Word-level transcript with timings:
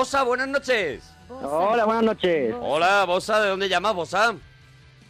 Bosa, 0.00 0.22
buenas 0.22 0.48
noches. 0.48 1.12
Hola, 1.28 1.84
buenas 1.84 2.02
noches. 2.02 2.54
Hola, 2.58 3.04
Bosa, 3.04 3.38
¿de 3.42 3.50
dónde 3.50 3.68
llamas, 3.68 3.94
Bosa? 3.94 4.34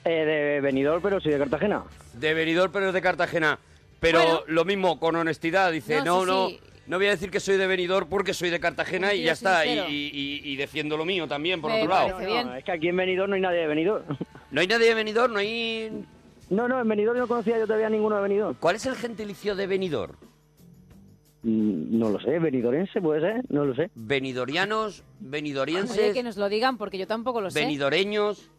Eh, 0.05 0.11
de 0.25 0.61
Benidorm, 0.61 1.01
pero 1.01 1.21
soy 1.21 1.31
de 1.31 1.39
Cartagena. 1.39 1.85
De 2.15 2.35
Benidorm, 2.35 2.73
pero 2.73 2.89
es 2.89 2.93
de 2.95 3.01
Cartagena. 3.01 3.61
Pero 4.01 4.19
Bueno. 4.19 4.41
lo 4.49 4.65
mismo, 4.65 4.99
con 4.99 5.15
honestidad, 5.15 5.71
dice, 5.71 6.03
No, 6.03 6.05
no, 6.05 6.25
sí, 6.25 6.27
no, 6.27 6.49
sí. 6.49 6.61
no 6.89 6.97
voy 6.97 7.07
a 7.07 7.11
decir 7.11 7.31
que 7.31 7.39
soy 7.39 7.57
de 7.57 7.69
Benidorm 7.69 8.09
porque 8.09 8.35
soy 8.35 8.51
de 8.51 8.59
Cartagena 8.59 9.15
y 9.15 9.23
ya 9.23 9.31
está, 9.35 9.65
y, 9.65 9.79
y- 10.43 10.57
defiendo 10.57 10.97
lo 10.97 11.05
mío 11.05 11.29
también, 11.29 11.61
por 11.61 11.71
Me 11.71 11.83
otro 11.85 11.95
lado. 11.95 12.19
no, 12.45 12.57
es 12.57 12.65
que 12.65 12.73
aquí 12.73 12.89
en 12.89 12.97
Benidorm 12.97 13.31
no 13.31 13.37
hay 13.37 13.43
nadie 13.43 13.61
de 13.61 13.67
Benidorm. 13.69 14.03
¿No 14.51 14.61
hay 14.61 14.67
nadie 14.67 14.89
de 14.89 14.95
Benidorm? 14.95 15.33
¿No 15.35 15.39
hay...? 15.39 16.05
No, 16.49 16.67
no, 16.67 16.81
en 16.81 16.89
Benidorm 16.89 17.17
no 17.17 17.29
conocía 17.29 17.59
yo 17.61 17.67
todavía 17.69 17.89
ninguno 17.89 18.17
de 18.17 18.23
Benidorm. 18.23 18.57
¿Cuál 18.59 18.75
es 18.75 18.87
el 18.87 18.97
gentilicio 18.97 19.55
de 19.55 19.69
Benidorm? 19.69 20.17
Mm, 21.43 21.99
No 21.99 22.11
lo 22.11 22.21
sé, 22.21 22.39
benidorense 22.39 23.01
puede 23.01 23.21
ser, 23.21 23.45
no 23.49 23.65
lo 23.65 23.75
sé. 23.75 23.91
¿Benidorianos? 23.95 25.01
Oye, 25.01 25.05
¿Benidorienses? 25.21 26.13
que 26.13 26.23
nos 26.23 26.37
lo 26.37 26.49
digan 26.49 26.77
porque 26.77 26.99
yo 26.99 27.07
tampoco 27.07 27.41
lo 27.41 27.51
sé. 27.51 27.61
¿Benidoreños? 27.61 28.51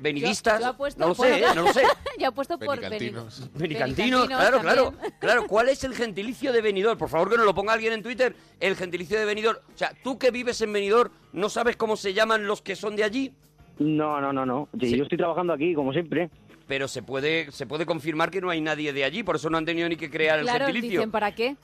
¿Venidistas? 0.00 0.60
Yo- 0.60 0.66
yo 0.66 0.70
apuesto 0.70 1.00
no 1.00 1.08
lo 1.08 1.14
sé, 1.16 1.38
¿eh? 1.40 1.44
no 1.56 1.62
lo 1.62 1.72
sé. 1.72 1.82
ya 2.20 2.28
he 2.28 2.32
puesto 2.32 2.56
por 2.58 2.76
Benicantinos. 2.80 3.50
Benicantinos, 3.54 3.58
Benicantinos 3.58 4.26
claro, 4.28 4.60
claro. 4.60 4.84
también. 4.92 5.14
Claro, 5.18 5.46
¿cuál 5.48 5.68
es 5.70 5.82
el 5.82 5.94
gentilicio 5.94 6.52
de 6.52 6.60
Benidorm? 6.62 6.96
Por 6.98 7.08
favor, 7.08 7.28
que 7.30 7.36
nos 7.36 7.44
lo 7.46 7.54
ponga 7.54 7.72
alguien 7.72 7.92
en 7.92 8.02
Twitter. 8.04 8.34
El 8.60 8.76
gentilicio 8.76 9.18
de 9.18 9.24
Benidorm. 9.24 9.58
O 9.58 9.76
sea, 9.76 9.92
tú 10.04 10.16
que 10.18 10.30
vives 10.30 10.60
en 10.60 10.72
Benidorm, 10.72 11.10
¿no 11.32 11.48
sabes 11.48 11.76
cómo 11.76 11.96
se 11.96 12.14
llaman 12.14 12.46
los 12.46 12.62
que 12.62 12.76
son 12.76 12.94
de 12.94 13.02
allí? 13.04 13.32
No, 13.80 14.20
no, 14.20 14.32
no, 14.32 14.46
no. 14.46 14.68
Sí. 14.80 14.96
Yo 14.96 15.02
estoy 15.02 15.18
trabajando 15.18 15.52
aquí, 15.52 15.74
como 15.74 15.92
siempre. 15.92 16.30
Pero 16.68 16.86
se 16.86 17.02
puede, 17.02 17.50
se 17.50 17.66
puede 17.66 17.86
confirmar 17.86 18.30
que 18.30 18.40
no 18.40 18.50
hay 18.50 18.60
nadie 18.60 18.92
de 18.92 19.02
allí, 19.02 19.22
por 19.24 19.36
eso 19.36 19.48
no 19.50 19.58
han 19.58 19.64
tenido 19.64 19.88
ni 19.88 19.96
que 19.96 20.10
crear 20.10 20.38
el 20.38 20.44
Claro, 20.44 20.66
gentilicio. 20.66 21.00
dicen, 21.00 21.10
¿para 21.10 21.34
qué? 21.34 21.56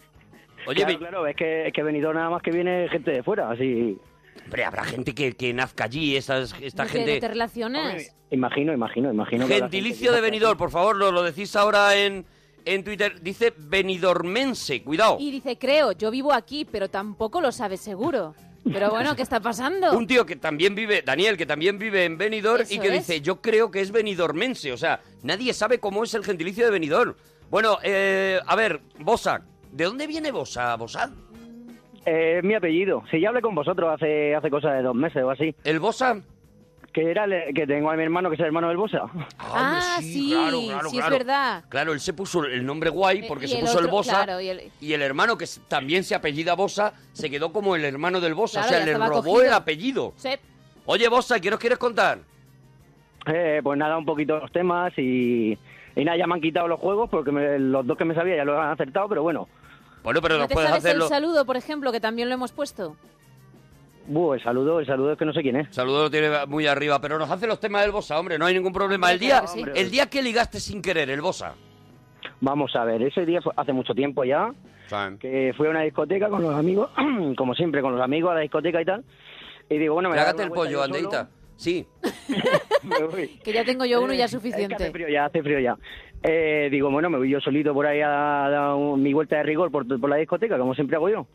Oye, 0.66 0.82
claro, 0.98 1.26
es 1.26 1.37
que, 1.37 1.66
es 1.69 1.72
que 1.75 1.82
Benidorm 1.82 2.16
nada 2.16 2.31
más 2.31 2.42
que 2.42 2.50
viene 2.50 2.88
gente 2.88 3.10
de 3.10 3.22
fuera, 3.22 3.50
así... 3.50 3.98
hombre, 4.44 4.64
habrá 4.64 4.82
gente 4.84 5.14
que, 5.14 5.34
que 5.34 5.53
nazca 5.53 5.84
allí, 5.84 6.16
esas, 6.16 6.54
esta 6.60 6.84
¿De 6.84 6.91
qué- 6.91 6.98
¿De 7.00 7.04
gente... 7.04 7.20
te 7.20 7.28
relaciones? 7.28 8.16
Imagino, 8.31 8.72
imagino, 8.72 9.12
imagino. 9.12 9.47
Gentilicio 9.47 10.10
de 10.10 10.22
Benidorm, 10.22 10.56
por 10.59 10.70
favor, 10.70 10.97
lo, 10.97 11.12
lo 11.12 11.22
decís 11.22 11.54
ahora 11.54 11.94
en, 11.97 12.25
en 12.64 12.82
Twitter. 12.82 13.20
Dice 13.20 13.53
Benidormense, 13.59 14.82
cuidado. 14.82 15.19
Y 15.20 15.31
dice, 15.31 15.59
creo, 15.59 15.93
yo 15.93 16.10
vivo 16.10 16.32
aquí, 16.32 16.64
pero 16.64 16.88
tampoco 16.88 17.41
lo 17.43 17.53
sabes 17.53 17.81
seguro. 17.81 18.34
Pero 18.64 18.91
bueno, 18.91 19.14
¿qué 19.14 19.22
está 19.22 19.41
pasando? 19.41 19.92
Un 19.97 20.06
tío 20.06 20.25
que 20.25 20.36
también 20.36 20.75
vive, 20.75 21.02
Daniel, 21.02 21.36
que 21.36 21.47
también 21.47 21.78
vive 21.78 22.04
en 22.04 22.16
Benidorm 22.16 22.64
y 22.69 22.78
que 22.78 22.88
es. 22.88 23.06
dice, 23.06 23.20
yo 23.20 23.41
creo 23.41 23.70
que 23.70 23.80
es 23.80 23.92
benidormense. 23.92 24.72
O 24.72 24.76
sea, 24.76 25.00
nadie 25.22 25.52
sabe 25.52 25.78
cómo 25.78 26.04
es 26.04 26.14
el 26.14 26.25
gentilicio 26.25 26.64
de 26.64 26.70
Benidorm. 26.70 27.14
Bueno, 27.50 27.78
eh, 27.82 28.41
a 28.47 28.56
ver, 28.56 28.80
Bosa, 28.98 29.42
¿de 29.70 29.84
dónde 29.84 30.06
viene 30.06 30.32
Bosa, 30.32 30.75
Bosa? 30.76 31.12
Eh, 32.06 32.38
es 32.38 32.44
mi 32.44 32.54
apellido. 32.54 33.02
Si 33.10 33.20
ya 33.20 33.28
hablé 33.28 33.42
con 33.42 33.54
vosotros 33.54 33.92
hace, 33.94 34.34
hace 34.34 34.50
cosa 34.50 34.72
de 34.72 34.82
dos 34.82 34.94
meses 34.94 35.22
o 35.22 35.31
así. 35.31 35.54
¿El 35.64 35.78
Bosa? 35.78 36.20
Que 36.94 37.10
era 37.10 37.25
el- 37.25 37.53
que 37.53 37.66
tengo 37.66 37.91
a 37.91 37.97
mi 37.97 38.05
hermano 38.05 38.28
que 38.31 38.34
es 38.37 38.41
el 38.41 38.47
hermano 38.47 38.69
del 38.69 38.77
Bosa. 38.77 39.03
Ah, 39.38 39.97
hombre, 39.99 40.12
sí, 40.12 40.31
claro, 40.31 40.60
claro, 40.65 40.88
sí 40.91 40.97
es 40.97 41.03
claro. 41.05 41.19
verdad. 41.19 41.65
Claro, 41.69 41.93
él 41.93 41.99
se 42.00 42.12
puso 42.15 42.44
el 42.44 42.65
nombre 42.65 42.88
guay 42.88 43.27
porque 43.27 43.47
Eh, 43.47 43.49
y 43.49 43.50
se 43.50 43.59
el 43.59 43.65
puso 43.65 43.81
el 43.81 43.88
Bosa. 43.88 44.25
claro, 44.25 44.41
y 44.41 44.49
el- 44.49 44.71
Y 44.81 44.93
el 44.93 45.03
hermano, 45.03 45.37
que 45.37 45.44
también 45.66 46.05
se 46.05 46.15
apellida 46.15 46.55
Bosa, 46.55 46.94
se 47.12 47.28
quedó 47.28 47.53
como 47.53 47.75
el 47.75 47.84
hermano 47.84 48.21
del 48.21 48.34
Bosa. 48.34 48.60
Claro, 48.62 48.69
o 48.69 48.78
sea, 48.78 48.87
le 48.87 48.94
robó 48.97 49.22
cogido. 49.25 49.43
el 49.43 49.53
apellido. 49.53 50.12
Sí. 50.16 50.31
Oye, 50.87 51.09
Bosa, 51.09 51.41
¿qué 51.41 51.50
nos 51.50 51.59
quieres 51.59 51.78
contar? 51.81 52.21
Eh, 53.26 53.61
pues 53.65 53.76
nada, 53.76 53.99
un 53.99 54.05
poquito 54.05 54.38
los 54.38 54.53
temas 54.53 54.93
y, 54.97 55.59
y 55.97 56.05
nada, 56.05 56.16
ya 56.16 56.26
me 56.28 56.34
han 56.34 56.41
quitado 56.41 56.69
los 56.69 56.78
juegos 56.78 57.11
porque 57.11 57.32
me- 57.32 57.59
los 57.59 57.84
dos 57.87 57.99
que 57.99 58.05
me 58.05 58.15
sabía 58.15 58.37
ya 58.37 58.44
los 58.44 58.56
han 58.56 58.71
acertado, 58.71 59.09
pero 59.09 59.22
bueno. 59.25 59.49
Bueno, 60.05 60.21
pero 60.22 60.34
¿No 60.34 60.41
nos 60.41 60.49
te 60.49 60.55
puedes 60.55 60.69
sabes 60.71 60.84
hacerlo. 60.84 61.05
el 61.06 61.09
saludo, 61.11 61.44
por 61.47 61.56
ejemplo, 61.56 61.91
que 61.91 61.99
también 62.00 62.28
lo 62.28 62.34
hemos 62.34 62.53
puesto? 62.53 62.94
Buh, 64.06 64.34
el 64.34 64.42
saludo, 64.42 64.80
el 64.80 64.86
saludo 64.86 65.12
es 65.12 65.18
que 65.18 65.24
no 65.24 65.32
sé 65.32 65.42
quién 65.42 65.56
es. 65.56 65.74
Saludo 65.74 66.04
lo 66.04 66.10
tiene 66.10 66.28
muy 66.46 66.66
arriba, 66.66 67.00
pero 67.00 67.18
nos 67.18 67.30
hace 67.30 67.46
los 67.46 67.58
temas 67.58 67.82
del 67.82 67.92
Bosa, 67.92 68.18
hombre, 68.18 68.38
no 68.38 68.46
hay 68.46 68.54
ningún 68.54 68.72
problema. 68.72 69.10
El 69.12 69.18
día, 69.18 69.46
sí. 69.46 69.64
el 69.74 69.90
día 69.90 70.06
que 70.06 70.22
ligaste 70.22 70.60
sin 70.60 70.82
querer, 70.82 71.08
el 71.10 71.20
Bosa. 71.20 71.54
Vamos 72.40 72.76
a 72.76 72.84
ver, 72.84 73.02
ese 73.02 73.24
día 73.24 73.40
fue 73.40 73.52
hace 73.56 73.72
mucho 73.72 73.94
tiempo 73.94 74.24
ya, 74.24 74.52
que 75.18 75.54
fui 75.56 75.66
a 75.66 75.70
una 75.70 75.82
discoteca 75.82 76.28
con 76.28 76.42
los 76.42 76.54
amigos, 76.54 76.90
como 77.36 77.54
siempre, 77.54 77.80
con 77.80 77.92
los 77.92 78.02
amigos 78.02 78.32
a 78.32 78.34
la 78.34 78.40
discoteca 78.40 78.82
y 78.82 78.84
tal. 78.84 79.04
Y 79.70 79.78
digo, 79.78 79.94
bueno, 79.94 80.10
me 80.10 80.16
una 80.16 80.30
el 80.30 80.50
pollo. 80.50 80.82
Andeita. 80.82 81.28
Sí. 81.56 81.86
Que 83.42 83.52
ya 83.52 83.64
tengo 83.64 83.86
yo 83.86 84.02
uno 84.02 84.12
y 84.12 84.18
ya 84.18 84.26
es 84.26 84.34
Es 84.34 84.42
que 84.42 84.48
hace 84.48 84.52
suficiente. 84.52 84.90
frío 84.90 85.08
ya, 85.08 85.24
hace 85.24 85.42
frío 85.42 85.58
ya. 85.58 85.74
Eh, 86.22 86.68
digo, 86.70 86.90
bueno, 86.90 87.08
me 87.08 87.16
voy 87.16 87.30
yo 87.30 87.40
solito 87.40 87.72
por 87.72 87.86
ahí 87.86 88.02
a 88.02 88.08
dar 88.08 88.76
mi 88.76 89.14
vuelta 89.14 89.36
de 89.36 89.42
rigor 89.44 89.70
por, 89.70 89.86
por 89.98 90.10
la 90.10 90.16
discoteca, 90.16 90.58
como 90.58 90.74
siempre 90.74 90.96
hago 90.96 91.08
yo. 91.08 91.26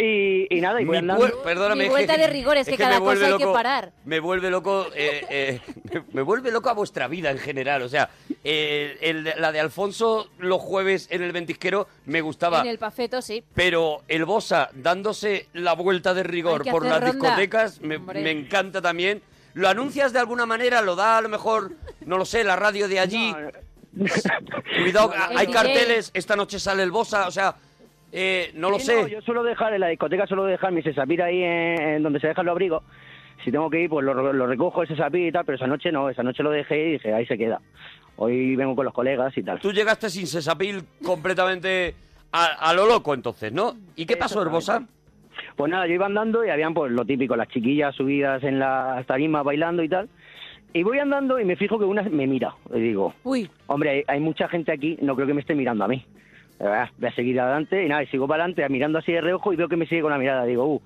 Y, 0.00 0.46
y 0.56 0.60
nada, 0.60 0.80
y 0.80 0.84
voy 0.84 0.96
andando. 0.98 1.42
perdóname. 1.42 1.80
Mi 1.80 1.84
es 1.86 1.90
vuelta 1.90 2.14
que- 2.14 2.20
de 2.20 2.26
rigor 2.28 2.56
es 2.56 2.66
que 2.66 2.72
me 2.72 2.78
cada 2.78 3.00
vuelve 3.00 3.20
cosa 3.22 3.32
hay 3.32 3.38
que 3.38 3.44
loco- 3.44 3.52
parar. 3.52 3.92
Me 4.04 4.20
vuelve 4.20 4.48
loco, 4.48 4.86
eh, 4.94 5.26
eh, 5.28 5.60
me- 5.92 6.04
me 6.12 6.22
vuelve 6.22 6.52
loco 6.52 6.68
a 6.70 6.72
vuestra 6.74 7.08
vida 7.08 7.30
en 7.32 7.38
general. 7.38 7.82
O 7.82 7.88
sea, 7.88 8.08
eh, 8.44 8.96
el 9.00 9.24
la 9.24 9.50
de 9.50 9.58
Alfonso 9.58 10.30
los 10.38 10.60
jueves 10.60 11.08
en 11.10 11.22
el 11.24 11.32
ventisquero 11.32 11.88
me 12.06 12.20
gustaba. 12.20 12.60
En 12.60 12.68
el 12.68 12.78
pafeto, 12.78 13.20
sí. 13.20 13.42
Pero 13.54 14.02
el 14.06 14.24
Bosa 14.24 14.70
dándose 14.72 15.48
la 15.52 15.72
vuelta 15.74 16.14
de 16.14 16.22
rigor 16.22 16.64
por 16.70 16.84
las 16.86 17.00
ronda. 17.00 17.12
discotecas 17.12 17.80
me, 17.80 17.96
encanta 18.30 18.80
también. 18.80 19.20
¿Lo 19.54 19.68
anuncias 19.68 20.12
de 20.12 20.20
alguna 20.20 20.46
manera? 20.46 20.80
¿Lo 20.80 20.94
da 20.94 21.18
a 21.18 21.22
lo 21.22 21.28
mejor, 21.28 21.72
no 22.06 22.18
lo 22.18 22.24
sé, 22.24 22.44
la 22.44 22.54
radio 22.54 22.86
de 22.86 23.00
allí? 23.00 23.34
Cuidado, 24.82 25.12
El 25.30 25.38
hay 25.38 25.46
DJ. 25.46 25.52
carteles, 25.52 26.10
esta 26.14 26.36
noche 26.36 26.60
sale 26.60 26.82
el 26.82 26.90
Bosa, 26.92 27.26
o 27.26 27.30
sea, 27.30 27.56
Eh, 28.12 28.50
no 28.54 28.70
lo 28.70 28.78
Sí, 28.78 28.86
sé. 28.86 29.10
yo 29.10 29.20
suelo 29.20 29.42
dejar, 29.42 29.74
en 29.74 29.80
la 29.80 29.88
discoteca 29.88 30.26
suelo 30.26 30.44
dejar 30.44 30.72
mi 30.72 30.82
sesapir 30.82 31.22
ahí 31.22 31.42
en, 31.42 31.80
en 31.82 32.02
donde 32.02 32.20
se 32.20 32.28
dejan 32.28 32.46
los 32.46 32.52
abrigos. 32.52 32.82
Si 33.44 33.52
tengo 33.52 33.70
que 33.70 33.82
ir, 33.82 33.88
pues 33.90 34.04
lo, 34.04 34.32
lo 34.32 34.46
recojo 34.46 34.82
ese 34.82 34.94
sesapir 34.96 35.28
y 35.28 35.32
tal, 35.32 35.44
pero 35.44 35.56
esa 35.56 35.66
noche 35.66 35.92
no, 35.92 36.08
esa 36.10 36.22
noche 36.22 36.42
lo 36.42 36.50
dejé 36.50 36.88
y 36.88 36.92
dije, 36.92 37.12
ahí 37.12 37.26
se 37.26 37.38
queda. 37.38 37.60
Hoy 38.16 38.56
vengo 38.56 38.74
con 38.74 38.84
los 38.84 38.94
colegas 38.94 39.36
y 39.38 39.42
tal. 39.42 39.60
Tú 39.60 39.72
llegaste 39.72 40.10
sin 40.10 40.26
sesapil 40.26 40.82
completamente 41.04 41.94
a, 42.32 42.46
a 42.70 42.74
lo 42.74 42.86
loco 42.86 43.14
entonces, 43.14 43.52
¿no? 43.52 43.74
¿Y 43.94 44.06
qué 44.06 44.16
pasó, 44.16 44.42
Herbosa? 44.42 44.86
Pues 45.54 45.70
nada, 45.70 45.86
yo 45.86 45.94
iba 45.94 46.06
andando 46.06 46.44
y 46.44 46.50
habían 46.50 46.74
pues 46.74 46.90
lo 46.90 47.04
típico, 47.04 47.36
las 47.36 47.48
chiquillas 47.48 47.94
subidas 47.94 48.42
en 48.42 48.58
las 48.58 49.06
tarimas 49.06 49.44
bailando 49.44 49.82
y 49.84 49.88
tal. 49.88 50.08
Y 50.72 50.82
voy 50.82 50.98
andando 50.98 51.38
y 51.38 51.44
me 51.44 51.56
fijo 51.56 51.78
que 51.78 51.84
una 51.84 52.02
me 52.02 52.26
mira. 52.26 52.54
Y 52.74 52.80
digo, 52.80 53.14
Uy, 53.22 53.48
hombre, 53.68 53.90
hay, 53.90 54.02
hay 54.08 54.20
mucha 54.20 54.48
gente 54.48 54.72
aquí, 54.72 54.98
no 55.00 55.14
creo 55.14 55.26
que 55.28 55.34
me 55.34 55.40
esté 55.40 55.54
mirando 55.54 55.84
a 55.84 55.88
mí. 55.88 56.04
Ah, 56.60 56.90
voy 56.98 57.08
a 57.08 57.14
seguir 57.14 57.40
adelante 57.40 57.84
y 57.84 57.88
nada, 57.88 58.02
y 58.02 58.06
sigo 58.08 58.26
para 58.26 58.42
adelante 58.44 58.68
mirando 58.68 58.98
así 58.98 59.12
de 59.12 59.20
reojo 59.20 59.52
y 59.52 59.56
veo 59.56 59.68
que 59.68 59.76
me 59.76 59.86
sigue 59.86 60.02
con 60.02 60.10
la 60.10 60.18
mirada. 60.18 60.44
Digo, 60.44 60.64
uh, 60.66 60.82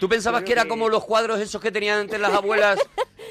¿Tú 0.00 0.08
pensabas 0.08 0.42
que 0.42 0.52
era 0.52 0.66
como 0.66 0.88
los 0.88 1.04
cuadros 1.04 1.40
esos 1.40 1.60
que 1.60 1.72
tenían 1.72 2.00
antes 2.00 2.20
las 2.20 2.32
abuelas 2.34 2.78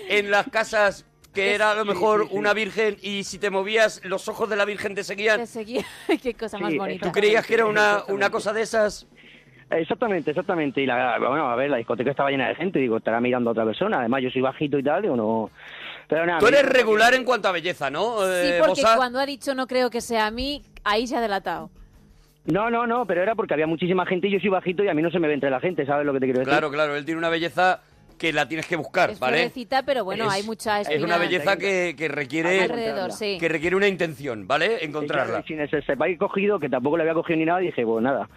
en 0.09 0.31
las 0.31 0.47
casas, 0.49 1.05
que 1.33 1.53
era 1.53 1.71
a 1.71 1.75
lo 1.75 1.85
mejor 1.85 2.27
una 2.31 2.53
virgen 2.53 2.97
y 3.01 3.23
si 3.23 3.37
te 3.37 3.49
movías 3.51 4.01
los 4.03 4.27
ojos 4.27 4.49
de 4.49 4.55
la 4.55 4.65
virgen 4.65 4.95
te 4.95 5.03
seguían? 5.03 5.39
te 5.39 5.45
seguía. 5.45 5.83
Qué 6.23 6.33
cosa 6.33 6.57
más 6.57 6.71
Sí, 6.71 6.77
bonita. 6.79 7.05
¿Tú 7.05 7.11
creías 7.11 7.45
que 7.45 7.53
era 7.53 7.65
una, 7.67 8.03
una 8.07 8.29
cosa 8.31 8.53
de 8.53 8.63
esas? 8.63 9.07
Exactamente, 9.69 10.31
exactamente. 10.31 10.81
Y 10.81 10.85
la, 10.85 11.17
bueno, 11.19 11.49
a 11.49 11.55
ver, 11.55 11.69
la 11.69 11.77
discoteca 11.77 12.11
estaba 12.11 12.31
llena 12.31 12.47
de 12.47 12.55
gente, 12.55 12.79
digo, 12.79 12.97
estará 12.97 13.19
mirando 13.19 13.49
a 13.49 13.51
otra 13.51 13.65
persona. 13.65 13.99
Además, 13.99 14.23
yo 14.23 14.29
soy 14.29 14.41
bajito 14.41 14.79
y 14.79 14.83
tal, 14.83 15.01
digo, 15.01 15.15
no. 15.15 15.51
Pero 16.07 16.25
nada. 16.25 16.39
Tú 16.39 16.47
eres 16.47 16.63
regular 16.65 17.13
en 17.13 17.23
cuanto 17.25 17.47
a 17.49 17.51
belleza, 17.51 17.89
¿no? 17.89 18.19
Sí, 18.19 18.25
eh, 18.31 18.55
porque 18.59 18.81
Bosa? 18.81 18.95
cuando 18.95 19.19
ha 19.19 19.25
dicho 19.25 19.53
no 19.55 19.67
creo 19.67 19.89
que 19.89 20.01
sea 20.01 20.27
a 20.27 20.31
mí, 20.31 20.63
ahí 20.83 21.05
se 21.07 21.15
ha 21.17 21.21
delatado. 21.21 21.69
No, 22.45 22.69
no, 22.69 22.87
no, 22.87 23.05
pero 23.05 23.21
era 23.21 23.35
porque 23.35 23.53
había 23.53 23.67
muchísima 23.67 24.05
gente 24.05 24.27
y 24.27 24.31
yo 24.31 24.39
soy 24.39 24.49
bajito 24.49 24.81
y 24.83 24.87
a 24.87 24.93
mí 24.93 25.01
no 25.01 25.11
se 25.11 25.19
me 25.19 25.27
ve 25.27 25.33
entre 25.33 25.49
la 25.49 25.59
gente, 25.59 25.85
¿sabes 25.85 26.05
lo 26.05 26.13
que 26.13 26.19
te 26.21 26.25
quiero 26.27 26.39
decir? 26.39 26.51
Claro, 26.51 26.71
claro, 26.71 26.95
él 26.95 27.03
tiene 27.03 27.17
una 27.19 27.27
belleza 27.29 27.81
que 28.17 28.31
la 28.33 28.47
tienes 28.47 28.65
que 28.65 28.77
buscar, 28.77 29.11
Es 29.11 29.19
¿vale? 29.19 29.37
florecita, 29.37 29.83
pero 29.83 30.05
bueno, 30.05 30.25
Es- 30.27 30.31
hay 30.33 30.43
mucha 30.43 30.79
Es 30.81 30.87
espina 30.87 31.05
una 31.05 31.17
belleza 31.17 31.57
que, 31.57 31.93
que 31.97 32.07
requiere 32.07 32.67
sí. 33.11 33.37
que 33.37 33.49
requiere 33.49 33.75
una 33.75 33.87
intención, 33.89 34.47
¿vale? 34.47 34.83
Encontrarla. 34.83 35.41
y 35.41 35.43
sin 35.43 35.59
ese 35.59 35.83
cogido, 36.17 36.57
que 36.57 36.69
tampoco 36.69 36.95
le 36.97 37.03
había 37.03 37.13
cogido 37.13 37.37
ni 37.37 37.45
nada, 37.45 37.59
dije, 37.59 37.83
pues 37.85 38.01
nada, 38.01 38.29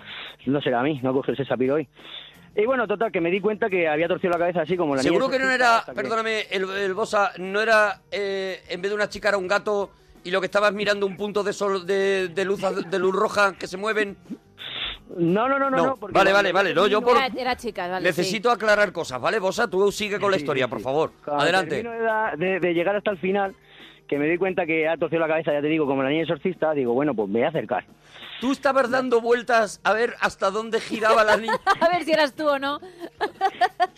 no 0.45 0.61
será 0.61 0.81
a 0.81 0.83
mí, 0.83 0.99
no 1.05 1.13
cogió 1.13 1.33
ese 1.33 1.45
sapiro 1.45 1.77
hoy. 1.77 1.89
Y 2.57 2.67
bueno, 2.67 2.87
total, 2.87 3.13
que 3.13 3.21
me 3.21 3.31
di 3.31 3.41
cuenta 3.41 3.69
que 3.71 3.89
había 3.89 4.09
torcido 4.09 4.33
la 4.33 4.39
cabeza 4.39 4.63
así 4.63 4.77
como 4.77 4.97
la 4.97 5.03
Seguro 5.03 5.27
niña 5.29 5.39
que 5.39 5.45
no 5.45 5.51
era, 5.53 5.85
perdóname, 5.95 6.43
el, 6.51 6.69
el 6.69 6.95
Bosa, 6.95 7.33
no 7.39 7.61
era, 7.61 8.01
eh, 8.11 8.61
en 8.69 8.83
vez 8.83 8.91
de 8.91 8.95
una 8.97 9.09
chica 9.09 9.29
era 9.29 9.39
un 9.39 9.47
gato 9.47 9.91
y 10.25 10.31
lo 10.31 10.41
que 10.41 10.47
estabas 10.47 10.73
mirando 10.73 11.07
un 11.07 11.17
punto 11.17 11.43
de 11.45 11.53
sol, 11.53 11.87
de, 11.87 12.29
de 12.29 12.45
luz, 12.45 12.61
de 12.91 12.99
luz 12.99 13.15
roja 13.15 13.55
que 13.57 13.67
se 13.67 13.77
mueven. 13.77 14.17
No, 15.17 15.49
no, 15.49 15.59
no, 15.59 15.71
no, 15.71 15.77
No, 15.77 15.97
vale, 16.13 16.33
vale, 16.33 16.53
vale, 16.53 16.75
no, 16.75 16.87
yo 16.87 17.01
por- 17.01 17.17
Era, 17.17 17.27
era 17.37 17.57
chica, 17.57 17.89
vale. 17.89 18.05
Necesito 18.05 18.51
aclarar 18.51 18.93
cosas, 18.93 19.21
¿vale, 19.21 19.39
Bosa? 19.39 19.69
Tú 19.69 19.91
sigue 19.91 20.19
con 20.21 20.31
la 20.31 20.37
historia, 20.37 20.65
sí, 20.67 20.71
por 20.71 20.79
sí. 20.79 20.85
favor. 20.85 21.13
Cuando 21.25 21.43
Adelante. 21.45 21.83
de- 22.37 22.61
de 22.61 22.75
llegar 22.75 22.95
hasta 22.97 23.11
el 23.13 23.19
final, 23.19 23.55
que 24.09 24.19
me 24.19 24.27
di 24.27 24.37
cuenta 24.39 24.67
que 24.67 24.89
ha 24.89 24.97
torcido 24.97 25.21
la 25.21 25.29
cabeza, 25.29 25.53
ya 25.53 25.61
te 25.61 25.69
digo, 25.69 25.87
como 25.87 26.03
la 26.03 26.11
niña 26.11 26.23
exorcista, 26.23 26.73
digo, 26.75 26.93
bueno, 26.95 27.15
pues 27.15 27.29
me 27.29 27.39
voy 27.39 27.47
a 27.47 27.49
acercar. 27.49 27.85
Tú 28.41 28.53
estabas 28.53 28.91
dando 28.91 29.21
vueltas 29.21 29.81
a 29.85 29.93
ver 29.93 30.15
hasta 30.21 30.51
dónde 30.51 30.81
giraba 30.81 31.25
la 31.25 31.37
niña. 31.37 31.61
A 31.81 31.89
ver 31.91 32.05
si 32.05 32.13
eras 32.13 32.35
tú 32.35 32.49
o 32.49 32.59
no. 32.59 32.81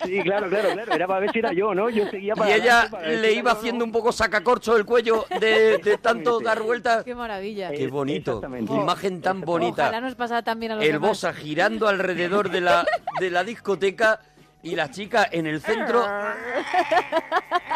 Sí, 0.05 0.21
claro, 0.23 0.49
claro, 0.49 0.73
claro, 0.73 0.93
era 0.93 1.07
para 1.07 1.21
ver 1.21 1.31
si 1.33 1.39
era 1.39 1.53
yo, 1.53 1.75
¿no? 1.75 1.89
Yo 1.89 2.09
seguía 2.11 2.35
para 2.35 2.51
Y 2.51 2.61
ella 2.61 2.89
para 2.91 3.09
si 3.09 3.17
le 3.17 3.33
iba 3.33 3.53
no. 3.53 3.59
haciendo 3.59 3.85
un 3.85 3.93
poco 3.93 4.11
sacacorcho 4.11 4.77
el 4.77 4.85
cuello 4.85 5.25
de, 5.41 5.79
de 5.79 5.99
tanto 5.99 6.41
dar 6.41 6.61
vueltas. 6.63 7.05
Qué 7.05 7.15
maravilla. 7.15 7.71
Qué 7.71 7.87
bonito, 7.87 8.33
Exactamente. 8.33 8.73
qué 8.73 8.79
imagen 8.81 9.21
tan 9.21 9.41
bonita. 9.43 9.83
Ojalá 9.85 10.01
nos 10.01 10.15
pasara 10.17 10.43
también 10.43 10.73
a 10.73 10.75
los 10.77 10.85
el 10.85 10.93
demás. 10.93 11.11
Bosa 11.11 11.33
girando 11.33 11.87
alrededor 11.89 12.51
de 12.51 12.61
la, 12.61 12.85
de 13.21 13.31
la 13.31 13.45
discoteca 13.45 14.21
y 14.63 14.75
la 14.75 14.91
chica 14.91 15.29
en 15.31 15.47
el 15.47 15.61
centro. 15.61 16.05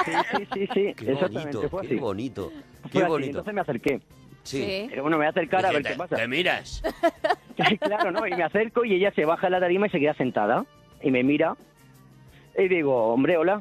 Sí, 0.05 0.13
sí, 0.37 0.49
sí, 0.53 0.69
sí, 0.75 0.95
Qué 0.97 1.13
bonito, 1.15 1.61
qué 1.89 1.97
bonito, 1.97 2.53
qué 2.91 3.05
bonito. 3.05 3.29
Entonces 3.39 3.55
me 3.55 3.61
acerqué. 3.61 4.01
Sí. 4.47 4.87
Pero 4.91 5.03
bueno, 5.03 5.17
me 5.19 5.23
voy 5.25 5.27
a 5.27 5.31
acercar 5.31 5.67
a 5.67 5.73
ver 5.73 5.83
qué 5.83 5.91
"Te- 5.91 5.97
pasa. 5.97 6.17
Te 6.17 6.29
miras. 6.29 6.83
claro, 7.81 8.11
¿no? 8.11 8.27
Y 8.27 8.31
me 8.31 8.43
acerco 8.43 8.85
y 8.85 8.95
ella 8.95 9.13
se 9.15 9.25
baja 9.25 9.47
de 9.47 9.51
la 9.51 9.61
tarima 9.61 9.87
y 9.87 9.91
se 9.91 10.01
queda 10.01 10.15
sentada. 10.15 10.65
Y 11.03 11.11
me 11.11 11.23
mira. 11.23 11.55
Y 12.59 12.69
digo, 12.69 13.09
hombre, 13.13 13.37
hola. 13.37 13.61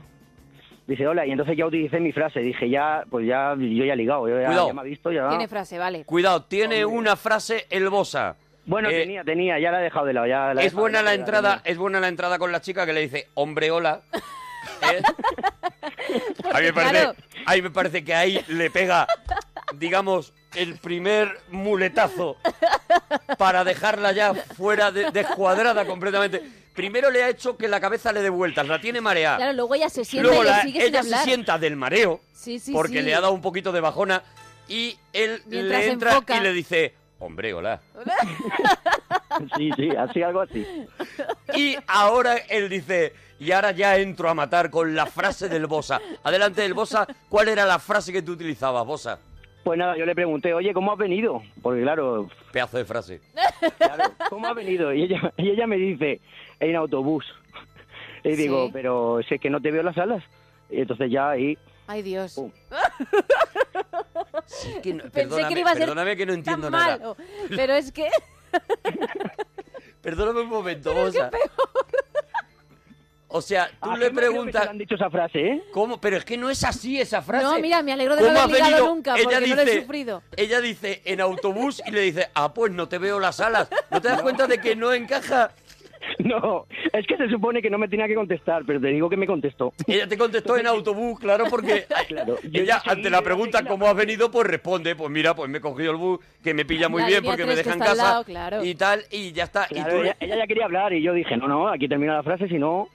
Dice, 0.87 1.07
hola. 1.07 1.25
Y 1.25 1.31
entonces 1.31 1.57
ya 1.57 1.65
utilicé 1.65 1.99
mi 1.99 2.11
frase. 2.11 2.39
Dije, 2.41 2.69
ya, 2.69 3.03
pues 3.09 3.25
ya, 3.27 3.55
yo 3.57 3.83
ya 3.85 3.93
he 3.93 3.95
ligado. 3.97 4.29
Yo 4.29 4.39
ya, 4.39 4.47
Cuidado. 4.47 4.67
ya 4.67 4.73
me 4.73 4.81
ha 4.81 4.83
visto, 4.83 5.11
ya. 5.11 5.29
Tiene 5.29 5.47
frase, 5.47 5.77
vale. 5.77 6.05
Cuidado, 6.05 6.43
tiene 6.43 6.85
Hombre. 6.85 6.99
una 6.99 7.15
frase 7.15 7.65
el 7.69 7.89
Bosa. 7.89 8.35
Bueno, 8.67 8.89
Eh, 8.89 8.99
tenía, 9.01 9.23
tenía, 9.23 9.59
ya 9.59 9.71
la 9.71 9.79
he 9.81 9.83
dejado 9.83 10.05
de 10.05 10.13
lado. 10.13 10.27
Ya 10.27 10.53
la 10.53 10.61
he 10.61 10.65
Es 10.65 10.71
dejado 10.71 10.81
buena 10.81 10.97
de 10.99 11.03
la 11.03 11.11
lado, 11.11 11.17
ya 11.17 11.21
entrada, 11.21 11.57
tenía. 11.57 11.71
es 11.71 11.77
buena 11.77 11.99
la 11.99 12.07
entrada 12.07 12.39
con 12.39 12.51
la 12.51 12.61
chica 12.61 12.85
que 12.85 12.93
le 12.93 13.01
dice, 13.01 13.27
hombre, 13.35 13.69
hola. 13.71 14.01
¿Eh? 14.93 15.01
A 16.53 16.59
mí 16.59 16.65
me 16.65 16.73
parece, 16.73 16.93
Claro. 17.03 17.15
a 17.45 17.53
mí 17.55 17.61
me 17.61 17.69
parece 17.71 18.03
que 18.03 18.13
ahí 18.13 18.39
le 18.47 18.69
pega, 18.71 19.07
digamos, 19.75 20.33
el 20.55 20.77
primer 20.77 21.39
muletazo 21.49 22.37
para 23.37 23.63
dejarla 23.63 24.11
ya 24.11 24.33
fuera 24.33 24.91
de, 24.91 25.11
descuadrada 25.11 25.85
completamente. 25.85 26.41
Primero 26.73 27.09
le 27.09 27.23
ha 27.23 27.29
hecho 27.29 27.55
que 27.55 27.67
la 27.67 27.79
cabeza 27.79 28.11
le 28.11 28.21
dé 28.21 28.29
vueltas, 28.29 28.67
la 28.67 28.81
tiene 28.81 28.99
mareada. 29.01 29.37
Claro, 29.37 29.53
luego 29.53 29.75
ella 29.75 29.89
se 29.89 30.03
sienta 30.03 30.27
Luego 30.29 30.43
y 30.43 30.45
le 30.45 30.51
la- 30.51 30.61
sigue 30.61 30.79
sin 30.81 30.89
ella 30.89 31.01
se 31.03 31.07
hablar. 31.09 31.23
sienta 31.23 31.57
del 31.57 31.75
mareo 31.77 32.19
Sí, 32.33 32.59
sí, 32.59 32.73
porque 32.73 32.99
sí. 32.99 33.01
le 33.03 33.15
ha 33.15 33.21
dado 33.21 33.31
un 33.33 33.41
poquito 33.41 33.71
de 33.71 33.79
bajona 33.79 34.23
y 34.67 34.97
él 35.13 35.41
Mientras 35.45 35.79
le 35.79 35.85
se 35.85 35.91
entra 35.91 36.09
enfoca. 36.11 36.37
y 36.37 36.41
le 36.41 36.51
dice, 36.53 36.93
hombre, 37.19 37.53
hola. 37.53 37.79
Sí, 39.57 39.69
sí, 39.75 39.89
así, 39.89 40.21
algo 40.23 40.41
así. 40.41 40.65
Y 41.55 41.75
ahora 41.87 42.37
él 42.37 42.69
dice, 42.69 43.13
y 43.39 43.51
ahora 43.51 43.71
ya 43.71 43.97
entro 43.97 44.29
a 44.29 44.33
matar 44.33 44.69
con 44.69 44.95
la 44.95 45.05
frase 45.07 45.49
del 45.49 45.65
Bosa. 45.67 45.99
Adelante 46.23 46.61
del 46.61 46.73
Bosa, 46.73 47.05
¿cuál 47.27 47.49
era 47.49 47.65
la 47.65 47.79
frase 47.79 48.13
que 48.13 48.21
tú 48.21 48.31
utilizabas, 48.33 48.85
Bosa? 48.85 49.19
Pues 49.65 49.79
nada, 49.79 49.97
yo 49.97 50.06
le 50.06 50.13
pregunté, 50.13 50.53
oye, 50.53 50.73
¿cómo 50.75 50.91
has 50.91 50.97
venido? 51.00 51.41
Porque 51.63 51.81
claro, 51.81 52.29
Pedazo 52.51 52.77
de 52.77 52.85
frase. 52.85 53.19
claro, 53.79 54.03
¿cómo 54.29 54.47
has 54.47 54.53
venido? 54.56 54.94
Y 54.94 55.01
ella, 55.06 55.33
y 55.38 55.50
ella 55.50 55.65
me 55.65 55.75
dice, 55.77 56.21
en 56.59 56.75
autobús. 56.75 57.25
Y 58.24 58.36
digo, 58.36 58.67
Sí. 58.67 58.72
pero 58.74 59.19
si 59.27 59.34
es 59.36 59.41
que 59.41 59.50
no 59.50 59.60
te 59.60 59.72
veo 59.72 59.81
las 59.81 59.98
alas. 59.98 60.24
Y 60.69 60.81
entonces 60.81 61.10
ya 61.10 61.31
ahí... 61.31 61.57
Ay, 61.88 62.03
Dios. 62.03 62.36
Pum. 62.36 62.51
Sí, 64.45 64.69
que 64.84 64.93
no- 64.93 65.03
Pensé 65.03 65.12
perdóname, 65.12 65.48
que 65.50 65.53
no 65.55 65.60
iba 65.62 65.69
a 65.69 65.74
ser 65.74 65.81
perdóname 65.81 66.15
que 66.15 66.25
no 66.27 66.34
entiendo 66.34 66.69
tan 66.69 66.72
nada. 66.72 67.15
Pero 67.50 67.74
es 67.74 67.91
que... 67.91 68.07
Perdóname 70.03 70.41
un 70.41 70.50
momento, 70.50 70.93
Bosa. 70.93 71.31
O 73.36 73.42
sea, 73.42 73.68
tú 73.68 73.89
Ah, 73.92 73.98
le 73.98 74.06
que 74.08 74.15
preguntas... 74.15 74.62
se 74.62 74.65
le 74.68 74.72
han 74.72 74.77
dicho 74.77 74.96
esa 74.96 75.10
frase, 75.10 75.39
¿eh? 75.46 75.63
¿Cómo? 75.74 76.00
Pero 76.00 76.15
es 76.18 76.24
que 76.24 76.38
no 76.38 76.50
es 76.50 76.63
así 76.63 77.00
esa 77.01 77.22
frase. 77.22 77.44
No, 77.46 77.60
mira, 77.60 77.84
me 77.84 77.92
alegro 77.92 78.15
de 78.15 78.22
¿Cómo 78.22 78.34
no 78.34 78.39
haber 78.39 78.56
ligado 78.63 78.88
nunca, 78.96 79.15
Ella 79.15 79.24
porque 79.25 79.48
no 79.50 79.56
lo 79.56 79.62
he 79.62 79.65
dice- 79.65 79.82
sufrido. 79.82 80.24
Ella 80.38 80.62
dice 80.62 81.01
en 81.04 81.20
autobús 81.20 81.82
y 81.86 81.92
le 81.92 82.00
dice, 82.01 82.30
ah, 82.34 82.54
pues 82.54 82.72
no 82.72 82.88
te 82.88 82.98
veo 82.98 83.20
las 83.20 83.42
alas. 83.42 83.68
¿No 83.92 84.00
te 84.01 84.08
das 84.08 84.22
cuenta 84.22 84.48
de 84.48 84.58
que 84.60 84.75
no 84.75 84.94
encaja? 84.94 85.51
No, 86.20 86.68
es 86.94 87.08
que 87.08 87.18
se 87.18 87.27
supone 87.30 87.63
que 87.63 87.70
no 87.72 87.80
me 87.80 87.88
tenía 87.88 88.06
que 88.06 88.13
contestar, 88.13 88.62
pero 88.68 88.80
te 88.80 88.89
digo 88.89 89.10
que 89.10 89.18
me 89.18 89.25
contestó. 89.25 89.74
Ella 89.88 90.08
te 90.08 90.15
contestó 90.20 90.56
en 90.56 90.68
autobús, 90.68 91.20
claro, 91.20 91.46
porque 91.50 91.88
Claro, 92.08 92.38
yo 92.44 92.62
ella 92.62 92.80
ante 92.86 93.10
la 93.10 93.18
"Mira, 93.18 93.22
pregunta 93.24 93.63
¿cómo 93.65 93.88
has 93.88 93.96
venido? 93.96 94.30
Pues 94.30 94.46
responde, 94.48 94.96
pues 94.96 95.10
mira, 95.10 95.34
pues 95.36 95.50
me 95.50 95.58
he 95.58 95.62
cogido 95.62 95.92
el 95.94 95.98
bus, 95.98 96.20
que 96.44 96.54
me 96.54 96.63
pilla 96.63 96.89
muy 96.89 97.01
La 97.01 97.08
bien 97.08 97.24
porque 97.24 97.44
me 97.46 97.56
deja 97.56 97.74
en 97.74 97.80
casa 97.80 97.96
lado, 97.96 98.24
claro. 98.24 98.63
y 98.63 98.75
tal, 98.75 99.04
y 99.10 99.32
ya 99.32 99.46
está. 99.46 99.65
Claro, 99.65 99.89
y 99.89 99.92
tú, 99.98 100.04
ella, 100.04 100.15
ella 100.20 100.36
ya 100.38 100.46
quería 100.48 100.65
hablar 100.65 100.94
y 100.94 101.01
yo 101.01 101.12
dije, 101.12 101.36
no, 101.38 101.48
no, 101.48 101.68
aquí 101.70 101.88
termina 101.88 102.13
la 102.13 102.24
frase, 102.24 102.48
si 102.50 102.60
no... 102.60 102.88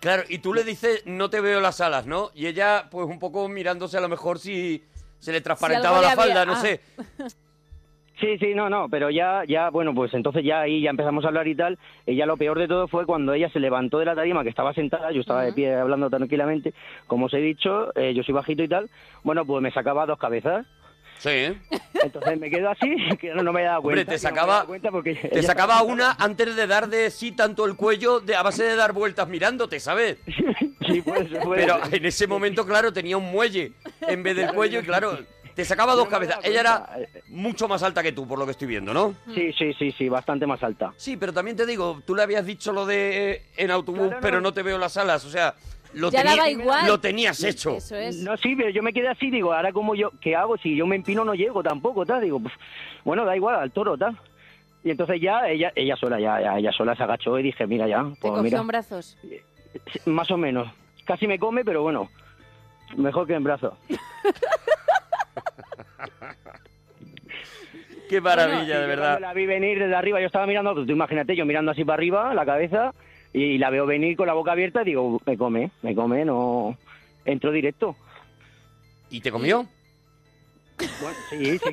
claro, 0.00 0.22
y 0.28 0.38
tú 0.38 0.54
le 0.54 0.64
dices, 0.64 1.02
no 1.06 1.30
te 1.30 1.40
veo 1.40 1.60
las 1.60 1.80
alas, 1.80 2.06
¿no? 2.06 2.30
Y 2.34 2.46
ella, 2.46 2.88
pues 2.90 3.06
un 3.06 3.18
poco 3.18 3.48
mirándose 3.48 3.96
a 3.98 4.00
lo 4.00 4.08
mejor 4.08 4.38
si 4.38 4.82
se 5.18 5.32
le 5.32 5.40
transparentaba 5.40 5.98
algo 5.98 6.08
la 6.08 6.14
le 6.14 6.20
había- 6.22 6.34
falda, 6.34 6.46
no 6.46 6.52
ah. 6.52 6.60
sé. 6.60 6.80
Sí, 8.20 8.36
sí, 8.38 8.52
no, 8.52 8.68
no, 8.68 8.88
pero 8.88 9.10
ya, 9.10 9.44
ya, 9.46 9.70
bueno, 9.70 9.94
pues 9.94 10.12
entonces 10.12 10.42
ya 10.44 10.62
ahí 10.62 10.80
ya 10.82 10.90
empezamos 10.90 11.24
a 11.24 11.28
hablar 11.28 11.46
y 11.46 11.54
tal. 11.54 11.78
Y 12.04 12.16
ya 12.16 12.26
lo 12.26 12.36
peor 12.36 12.58
de 12.58 12.66
todo 12.66 12.88
fue 12.88 13.06
cuando 13.06 13.32
ella 13.32 13.48
se 13.50 13.60
levantó 13.60 14.00
de 14.00 14.06
la 14.06 14.16
tarima, 14.16 14.42
que 14.42 14.48
estaba 14.48 14.74
sentada, 14.74 15.12
yo 15.12 15.20
estaba 15.20 15.44
de 15.44 15.52
pie 15.52 15.72
hablando 15.76 16.10
tranquilamente. 16.10 16.74
Como 17.06 17.26
os 17.26 17.34
he 17.34 17.38
dicho, 17.38 17.96
eh, 17.96 18.14
yo 18.14 18.24
soy 18.24 18.34
bajito 18.34 18.64
y 18.64 18.68
tal. 18.68 18.90
Bueno, 19.22 19.44
pues 19.46 19.62
me 19.62 19.70
sacaba 19.70 20.04
dos 20.04 20.18
cabezas. 20.18 20.66
Sí, 21.18 21.28
¿eh? 21.30 21.54
Entonces 22.02 22.38
me 22.38 22.48
quedo 22.50 22.70
así, 22.70 22.94
que 23.20 23.34
no, 23.34 23.42
no 23.42 23.52
me 23.52 23.62
he 23.62 23.64
dado 23.64 23.80
Hombre, 23.80 24.04
cuenta. 24.04 24.12
te 24.12 24.12
no 24.12 24.12
me 24.12 24.16
he 24.16 24.18
sacaba, 24.18 24.66
porque 24.92 25.14
te 25.14 25.42
sacaba 25.42 25.82
una 25.82 26.12
antes 26.12 26.54
de 26.56 26.66
dar 26.66 26.88
de 26.88 27.10
sí 27.10 27.32
tanto 27.32 27.66
el 27.66 27.74
cuello 27.76 28.20
de, 28.20 28.36
a 28.36 28.42
base 28.42 28.62
de 28.64 28.76
dar 28.76 28.92
vueltas 28.92 29.28
mirándote, 29.28 29.80
¿sabes? 29.80 30.16
Sí, 30.88 31.02
puede 31.02 31.28
ser, 31.28 31.42
puede 31.42 31.62
Pero 31.66 31.84
ser. 31.84 31.96
en 31.96 32.06
ese 32.06 32.26
momento, 32.26 32.64
claro, 32.64 32.90
tenía 32.94 33.18
un 33.18 33.30
muelle 33.30 33.72
en 34.00 34.22
vez 34.22 34.34
del 34.36 34.52
cuello 34.54 34.80
y 34.80 34.84
claro, 34.84 35.18
te 35.54 35.62
sacaba 35.66 35.94
dos 35.94 36.06
No 36.06 36.10
cabezas. 36.10 36.38
Ella 36.44 36.60
era 36.60 36.86
cuenta. 36.94 37.18
mucho 37.28 37.68
más 37.68 37.82
alta 37.82 38.02
que 38.02 38.12
tú, 38.12 38.26
por 38.26 38.38
lo 38.38 38.46
que 38.46 38.52
estoy 38.52 38.68
viendo, 38.68 38.94
¿no? 38.94 39.14
Sí, 39.34 39.52
sí, 39.52 39.74
sí, 39.74 39.92
sí, 39.98 40.08
bastante 40.08 40.46
más 40.46 40.62
alta. 40.62 40.94
Sí, 40.96 41.18
pero 41.18 41.34
también 41.34 41.58
te 41.58 41.66
digo, 41.66 42.00
tú 42.06 42.14
le 42.14 42.22
habías 42.22 42.46
dicho 42.46 42.72
lo 42.72 42.86
de 42.86 43.32
eh, 43.32 43.42
en 43.58 43.70
autobús, 43.70 44.06
Claro, 44.06 44.18
pero 44.22 44.40
no 44.40 44.54
te 44.54 44.62
veo 44.62 44.78
las 44.78 44.96
alas, 44.96 45.26
o 45.26 45.30
sea, 45.30 45.54
lo, 45.94 46.10
Ya 46.10 46.22
tení- 46.22 46.36
daba 46.36 46.50
igual. 46.50 46.86
lo 46.86 47.00
tenías 47.00 47.42
hecho. 47.44 47.76
Eso 47.76 47.96
es. 47.96 48.16
No, 48.22 48.36
sí, 48.36 48.54
pero 48.56 48.70
yo 48.70 48.82
me 48.82 48.92
quedé 48.92 49.08
así, 49.08 49.30
digo, 49.30 49.52
ahora 49.52 49.72
como 49.72 49.94
yo, 49.94 50.10
¿qué 50.20 50.34
hago? 50.36 50.56
Si 50.58 50.76
yo 50.76 50.86
me 50.86 50.96
empino 50.96 51.24
no 51.24 51.34
llego 51.34 51.62
tampoco, 51.62 52.04
tal, 52.06 52.20
digo, 52.22 52.40
pues, 52.40 52.54
bueno, 53.04 53.24
da 53.24 53.34
igual, 53.36 53.56
al 53.56 53.70
toro, 53.72 53.96
tal. 53.96 54.18
Y 54.84 54.90
entonces 54.90 55.20
ya 55.20 55.48
ella 55.48 55.72
ella 55.74 55.96
sola, 55.96 56.20
ya, 56.20 56.40
ya 56.40 56.56
ella 56.58 56.72
sola 56.72 56.94
se 56.94 57.02
agachó 57.02 57.38
y 57.38 57.42
dije, 57.42 57.66
mira 57.66 57.88
ya, 57.88 57.98
Te 58.02 58.08
pues 58.20 58.30
cogió 58.30 58.42
mira, 58.42 58.60
en 58.60 58.66
brazos. 58.66 59.16
más 60.06 60.30
o 60.30 60.36
menos. 60.36 60.68
Casi 61.04 61.26
me 61.26 61.38
come, 61.38 61.64
pero 61.64 61.82
bueno, 61.82 62.08
mejor 62.96 63.26
que 63.26 63.34
en 63.34 63.44
brazos. 63.44 63.74
Qué 68.08 68.20
maravilla, 68.22 68.62
Sí, 68.76 68.80
de 68.80 68.86
verdad. 68.86 69.20
La 69.20 69.34
vi 69.34 69.44
venir 69.46 69.78
desde 69.78 69.94
arriba, 69.94 70.18
yo 70.20 70.26
estaba 70.26 70.46
mirando, 70.46 70.74
tú 70.74 70.90
imagínate, 70.90 71.36
yo 71.36 71.44
mirando 71.44 71.72
así 71.72 71.84
para 71.84 71.96
arriba, 71.96 72.32
la 72.34 72.46
cabeza, 72.46 72.94
y 73.32 73.58
la 73.58 73.70
veo 73.70 73.86
venir 73.86 74.16
con 74.16 74.26
la 74.26 74.32
boca 74.34 74.52
abierta 74.52 74.82
y 74.82 74.86
digo, 74.86 75.20
me 75.26 75.36
come, 75.36 75.70
me 75.82 75.94
come, 75.94 76.24
no... 76.24 76.76
Entro 77.24 77.52
directo. 77.52 77.94
¿Y 79.10 79.20
te 79.20 79.30
comió? 79.30 79.66
Bueno, 81.00 81.16
sí, 81.28 81.58
sí. 81.58 81.70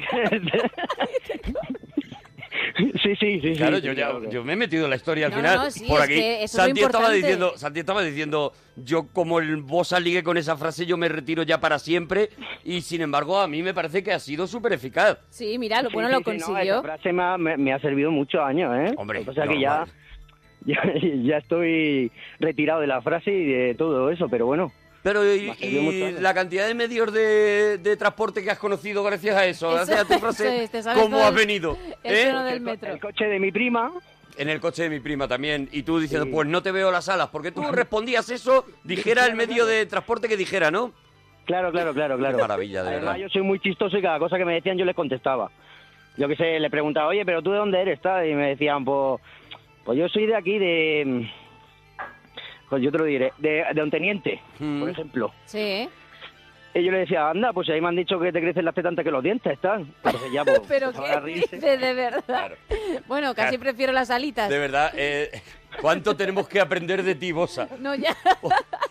sí, 3.01 3.15
sí, 3.15 3.41
sí. 3.41 3.53
Claro, 3.55 3.77
sí, 3.77 3.83
yo 3.83 3.91
sí, 3.93 3.97
ya 3.97 4.29
yo 4.29 4.43
me 4.43 4.53
he 4.53 4.55
metido 4.55 4.83
en 4.85 4.89
la 4.89 4.95
historia 4.97 5.27
al 5.27 5.31
No, 5.31 5.37
final. 5.37 5.55
no, 5.57 5.71
sí, 5.71 5.85
por 5.87 5.99
es 5.99 6.05
aquí. 6.05 6.15
que 6.15 6.43
eso 6.43 6.43
es 6.43 6.53
lo 6.55 6.63
Santi 6.65 6.81
estaba 6.81 7.11
diciendo, 7.11 7.53
Santi 7.57 7.79
estaba 7.79 8.01
diciendo, 8.03 8.53
yo 8.75 9.07
como 9.13 9.39
el 9.39 9.57
Bosa 9.57 9.99
ligue 9.99 10.23
con 10.23 10.37
esa 10.37 10.57
frase, 10.57 10.85
yo 10.85 10.97
me 10.97 11.07
retiro 11.07 11.43
ya 11.43 11.59
para 11.61 11.79
siempre. 11.79 12.29
Y 12.63 12.81
sin 12.81 13.01
embargo, 13.01 13.39
a 13.39 13.47
mí 13.47 13.63
me 13.63 13.73
parece 13.73 14.03
que 14.03 14.11
ha 14.11 14.19
sido 14.19 14.47
súper 14.47 14.73
eficaz. 14.73 15.17
Sí, 15.29 15.57
mira, 15.57 15.81
lo 15.81 15.89
Sí, 15.89 15.93
bueno 15.93 16.09
sí, 16.09 16.13
lo 16.15 16.19
sí, 16.19 16.23
no, 16.37 16.45
consiguió. 16.47 16.73
esa 16.73 16.81
frase 16.81 17.13
me 17.13 17.23
ha, 17.23 17.37
me- 17.37 17.57
me 17.57 17.73
ha 17.73 17.79
servido 17.79 18.11
muchos 18.11 18.41
años, 18.41 18.73
¿eh? 18.75 18.93
Hombre, 18.97 19.23
O 19.27 19.33
sea 19.33 19.47
que 19.47 19.59
ya. 19.59 19.85
ya, 20.83 20.83
ya 21.23 21.37
estoy 21.37 22.11
retirado 22.39 22.81
de 22.81 22.87
la 22.87 23.01
frase 23.01 23.31
y 23.31 23.45
de 23.45 23.75
todo 23.75 24.09
eso, 24.09 24.27
pero 24.29 24.45
bueno. 24.45 24.71
Pero 25.03 25.23
y, 25.23 25.51
¿eh? 25.61 26.15
la 26.19 26.33
cantidad 26.33 26.65
de 26.67 26.73
medios 26.73 27.13
de, 27.13 27.77
de 27.77 27.95
transporte 27.95 28.43
que 28.43 28.49
has 28.49 28.57
conocido 28.57 29.03
gracias 29.03 29.35
a 29.35 29.45
eso, 29.45 29.67
Eso- 29.67 29.75
gracias 29.75 29.99
a 30.01 30.05
tu 30.05 30.19
frase, 30.19 30.63
es, 30.73 30.87
¿cómo 30.95 31.19
has 31.19 31.29
el- 31.29 31.35
venido? 31.35 31.77
el 32.03 32.15
¿Eh? 32.15 32.25
del 32.25 32.47
El, 32.47 32.59
co- 32.59 32.65
metro. 32.65 32.91
el 32.93 32.99
coche 32.99 33.25
de 33.25 33.39
mi 33.39 33.51
prima, 33.51 33.91
En 34.37 34.49
el 34.49 34.59
coche 34.59 34.83
de 34.83 34.89
mi 34.89 34.99
prima 34.99 35.27
también. 35.27 35.69
Y 35.71 35.83
tú 35.83 35.99
diciendo, 35.99 36.25
Sí. 36.25 36.31
pues 36.33 36.47
no 36.47 36.61
te 36.63 36.71
veo 36.73 36.91
las 36.91 37.07
alas. 37.07 37.29
Porque 37.31 37.51
tú 37.51 37.61
respondías 37.71 38.29
eso, 38.31 38.65
dijera 38.83 39.25
el 39.27 39.35
medio 39.35 39.65
de 39.67 39.85
transporte 39.85 40.27
que 40.27 40.35
dijera, 40.37 40.71
¿no? 40.71 40.91
claro, 41.45 41.71
claro, 41.71 41.93
claro, 41.93 42.17
claro. 42.17 42.35
Qué 42.37 42.41
maravilla, 42.41 42.81
de 42.83 42.89
Además, 42.89 43.05
verdad. 43.13 43.19
yo 43.21 43.29
soy 43.29 43.43
muy 43.43 43.59
chistoso 43.59 43.97
y 43.97 44.01
cada 44.01 44.17
cosa 44.17 44.37
que 44.39 44.45
me 44.45 44.55
decían 44.55 44.77
yo 44.79 44.83
les 44.85 44.95
contestaba. 44.95 45.51
Yo 46.17 46.27
que 46.27 46.35
sé, 46.35 46.59
le 46.59 46.69
preguntaba, 46.71 47.07
oye, 47.09 47.23
pero 47.25 47.41
tú 47.43 47.51
de 47.51 47.57
dónde 47.59 47.79
eres, 47.79 48.01
tal? 48.01 48.27
Y 48.27 48.33
me 48.33 48.47
decían, 48.49 48.83
pues, 48.83 49.21
pues 49.85 49.97
yo 49.97 50.09
soy 50.09 50.25
de 50.25 50.35
aquí, 50.35 50.57
de... 50.59 51.29
Pues 52.69 52.81
yo 52.81 52.91
te 52.91 52.97
lo 52.97 53.05
diré, 53.05 53.31
de, 53.37 53.63
de 53.73 53.81
un 53.83 53.91
teniente, 53.91 54.41
Mm. 54.59 54.79
por 54.81 54.89
ejemplo. 54.89 55.31
Sí. 55.45 55.87
Y 56.73 56.83
yo 56.83 56.91
le 56.91 56.97
decía, 56.99 57.29
anda, 57.29 57.53
pues 57.53 57.69
ahí 57.69 57.79
me 57.79 57.87
han 57.87 57.95
dicho 57.95 58.19
que 58.19 58.33
te 58.33 58.41
crecen 58.41 58.65
las 58.65 58.75
tetas 58.75 58.89
antes 58.89 59.05
que 59.05 59.11
los 59.11 59.23
dientes, 59.23 59.57
tal. 59.61 59.81
Entonces 60.03 60.31
ya, 60.33 60.43
pues, 60.43 60.59
Pero 60.67 60.91
qué 60.91 61.77
de 61.77 61.93
verdad. 61.93 62.23
Claro. 62.25 62.55
Bueno, 63.07 63.33
casi 63.35 63.49
Claro. 63.57 63.61
prefiero 63.63 63.93
las 63.93 64.09
alitas. 64.09 64.49
De 64.49 64.57
verdad, 64.59 64.91
eh, 64.97 65.29
¿cuánto 65.79 66.17
tenemos 66.17 66.49
que 66.49 66.59
aprender 66.59 67.03
de 67.03 67.15
ti, 67.15 67.31
Bosa? 67.31 67.69
No, 67.79 67.95
ya. 67.95 68.17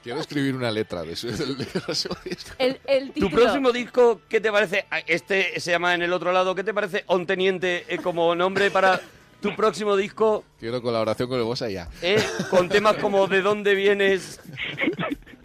Quiero 0.03 0.21
escribir 0.21 0.55
una 0.55 0.71
letra 0.71 1.03
de 1.03 1.09
del, 1.15 1.59
disco. 1.59 2.17
El, 2.59 2.81
el 2.87 3.13
Tu 3.13 3.29
próximo 3.29 3.71
disco, 3.73 4.21
¿qué 4.31 4.41
te 4.41 4.51
parece? 4.51 4.87
Ah, 4.91 5.01
Este 5.07 5.59
se 5.61 5.71
llama 5.73 5.95
En 5.95 6.03
el 6.03 6.13
otro 6.13 6.33
lado. 6.33 6.55
¿Qué 6.55 6.65
te 6.65 6.73
parece 6.73 7.03
On 7.09 7.27
Teniente 7.27 7.85
eh, 7.89 7.99
como 7.99 8.35
nombre 8.35 8.71
para 8.71 8.99
tu 9.45 9.55
próximo 9.55 9.95
disco? 9.97 10.43
Quiero 10.59 10.81
colaboración 10.81 11.29
con 11.29 11.39
el 11.39 11.45
Bosa 11.45 11.69
ya. 11.69 11.89
eh, 12.01 12.23
con 12.49 12.69
temas 12.71 12.97
como 12.97 13.27
¿De 13.27 13.43
dónde 13.43 13.75
vienes? 13.75 14.41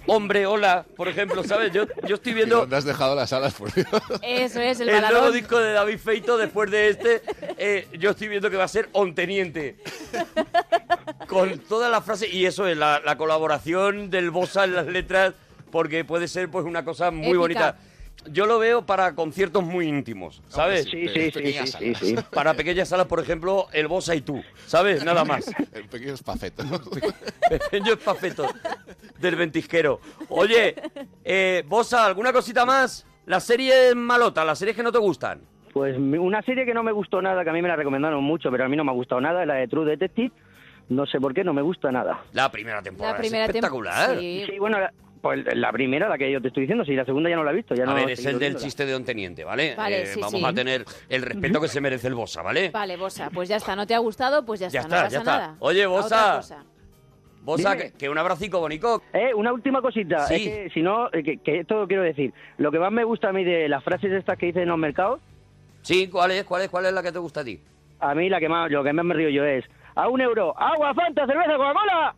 Hombre, 0.07 0.45
hola, 0.47 0.85
por 0.95 1.07
ejemplo, 1.07 1.43
¿sabes? 1.43 1.71
Yo, 1.71 1.83
yo 2.07 2.15
estoy 2.15 2.31
¿Y 2.31 2.35
viendo 2.35 2.57
dónde 2.61 2.77
has 2.77 2.85
dejado 2.85 3.13
las 3.13 3.31
alas, 3.33 3.53
por 3.53 3.71
Dios? 3.73 3.85
Eso 4.23 4.59
es, 4.61 4.79
el, 4.79 4.89
el 4.89 5.01
nuevo 5.01 5.31
disco 5.31 5.59
de 5.59 5.73
David 5.73 5.99
Feito 5.99 6.37
después 6.37 6.71
de 6.71 6.89
este. 6.89 7.21
eh, 7.57 7.87
yo 7.99 8.11
estoy 8.11 8.27
viendo 8.29 8.49
que 8.49 8.57
va 8.57 8.63
a 8.63 8.67
ser 8.69 8.89
On 8.93 9.13
Teniente. 9.13 9.75
Con 11.27 11.59
todas 11.59 11.91
las 11.91 12.03
frases. 12.03 12.33
Y 12.33 12.45
eso 12.45 12.65
es 12.67 12.75
la, 12.77 13.01
la 13.05 13.17
colaboración 13.17 14.09
del 14.09 14.31
Bosa 14.31 14.63
en 14.63 14.75
las 14.75 14.87
letras, 14.87 15.33
porque 15.71 16.03
puede 16.05 16.27
ser 16.27 16.49
pues 16.49 16.65
una 16.65 16.83
cosa 16.83 17.11
muy 17.11 17.27
Épica. 17.27 17.39
bonita. 17.39 17.77
Yo 18.27 18.45
lo 18.45 18.59
veo 18.59 18.85
para 18.85 19.15
conciertos 19.15 19.63
muy 19.63 19.87
íntimos, 19.87 20.41
¿sabes? 20.49 20.85
Sí, 20.89 21.07
sí, 21.07 21.31
sí, 21.31 21.95
sí. 21.95 22.15
Para 22.33 22.53
pequeñas 22.53 22.89
salas, 22.89 23.07
por 23.07 23.19
ejemplo, 23.19 23.67
el 23.73 23.87
Bosa 23.87 24.13
y 24.15 24.21
tú, 24.21 24.43
¿sabes? 24.65 25.03
Nada 25.03 25.23
más. 25.25 25.49
El 25.73 25.85
pequeño 25.87 26.13
espafeto. 26.13 26.63
Pequeños 27.49 27.97
pafetos 27.97 28.51
del 29.19 29.35
ventisquero. 29.35 29.99
Oye, 30.29 30.75
eh, 31.23 31.63
Bosa, 31.67 32.05
¿alguna 32.05 32.31
cosita 32.33 32.65
más? 32.65 33.05
Las 33.25 33.43
series 33.45 33.95
malota, 33.95 34.43
las 34.43 34.59
series 34.59 34.75
que 34.75 34.83
no 34.83 34.91
te 34.91 34.97
gustan. 34.99 35.41
Pues 35.73 35.95
una 35.97 36.41
serie 36.41 36.65
que 36.65 36.73
no 36.73 36.83
me 36.83 36.91
gustó 36.91 37.21
nada, 37.21 37.43
que 37.43 37.49
a 37.51 37.53
mí 37.53 37.61
me 37.61 37.67
la 37.67 37.75
recomendaron 37.75 38.23
mucho, 38.23 38.49
pero 38.51 38.65
a 38.65 38.67
mí 38.67 38.75
no 38.75 38.83
me 38.83 38.91
ha 38.91 38.95
gustado 38.95 39.21
nada, 39.21 39.41
es 39.41 39.47
la 39.47 39.55
de 39.55 39.67
True 39.67 39.85
Detective. 39.89 40.31
No 40.89 41.05
sé 41.05 41.19
por 41.19 41.33
qué, 41.35 41.43
no 41.43 41.53
me 41.53 41.61
gusta 41.61 41.91
nada. 41.91 42.23
La 42.33 42.51
primera 42.51 42.81
temporada 42.81 43.13
La 43.13 43.19
primera 43.19 43.45
es 43.45 43.51
tem- 43.51 43.55
espectacular. 43.55 44.17
Sí. 44.19 44.43
Sí, 44.49 44.57
bueno, 44.57 44.79
la, 44.79 44.91
pues 45.21 45.43
la 45.55 45.71
primera, 45.71 46.07
la 46.07 46.17
que 46.17 46.31
yo 46.31 46.41
te 46.41 46.47
estoy 46.49 46.61
diciendo, 46.61 46.83
sí, 46.85 46.93
la 46.95 47.05
segunda 47.05 47.29
ya 47.29 47.35
no 47.35 47.43
la 47.43 47.51
he 47.51 47.55
visto. 47.55 47.75
Ya 47.75 47.83
A 47.83 47.87
no 47.87 47.95
ver, 47.95 48.09
es 48.11 48.19
el 48.19 48.33
del 48.33 48.39
viéndola. 48.39 48.63
chiste 48.65 48.85
de 48.85 48.91
Don 48.93 49.03
Teniente, 49.03 49.43
¿vale? 49.43 49.75
Vale, 49.75 50.01
Eh, 50.03 50.05
sí, 50.07 50.19
vamos 50.19 50.39
sí. 50.39 50.45
a 50.45 50.53
tener 50.53 50.85
el 51.09 51.21
respeto 51.21 51.59
que 51.61 51.67
se 51.67 51.81
merece 51.81 52.07
el 52.07 52.15
Bosa, 52.15 52.41
¿vale? 52.41 52.69
Vale, 52.71 52.95
Bosa, 52.97 53.29
pues 53.33 53.49
ya 53.49 53.57
está. 53.57 53.75
¿No 53.75 53.85
te 53.85 53.93
ha 53.95 53.99
gustado? 53.99 54.45
Pues 54.45 54.59
ya, 54.59 54.67
Ya 54.69 54.81
está, 54.81 54.95
está, 54.95 54.97
no 54.97 55.03
pasa 55.05 55.11
ya 55.15 55.19
está. 55.19 55.37
nada. 55.37 55.55
Oye, 55.59 55.85
Bosa. 55.85 56.41
Bosa, 57.41 57.77
que 57.97 58.09
un 58.09 58.17
abracico, 58.17 58.59
bonico. 58.59 59.01
Eh, 59.13 59.33
una 59.33 59.53
última 59.53 59.81
cosita, 59.81 60.27
Sí. 60.27 60.35
es 60.35 60.41
que 60.41 60.69
si 60.73 60.81
no, 60.81 61.07
eh, 61.13 61.23
que, 61.23 61.37
que 61.37 61.59
esto 61.61 61.87
quiero 61.87 62.03
decir, 62.03 62.33
lo 62.57 62.71
que 62.71 62.79
más 62.79 62.91
me 62.91 63.03
gusta 63.03 63.29
a 63.29 63.33
mí 63.33 63.43
de 63.43 63.67
las 63.69 63.83
frases 63.83 64.11
estas 64.11 64.37
que 64.37 64.47
dicen 64.47 64.63
en 64.63 64.69
los 64.69 64.77
mercados, 64.77 65.19
Sí, 65.81 66.09
¿cuál 66.09 66.31
es? 66.31 66.43
¿Cuál 66.43 66.63
es? 66.63 66.69
¿Cuál 66.69 66.85
es 66.87 66.93
la 66.93 67.01
que 67.01 67.11
te 67.11 67.19
gusta 67.19 67.39
a 67.41 67.43
ti? 67.45 67.59
a 68.01 68.13
mí 68.15 68.29
la 68.29 68.39
que 68.39 68.47
más, 68.49 68.69
lo 68.71 68.81
que 68.83 68.93
más 68.93 69.03
me 69.05 69.13
río 69.13 69.29
yo 69.29 69.43
es, 69.45 69.65
a 69.95 70.07
un 70.09 70.21
euro, 70.21 70.53
agua, 70.57 70.93
fanta, 70.93 71.25
cerveza, 71.25 71.55
Coca-Cola. 71.57 72.15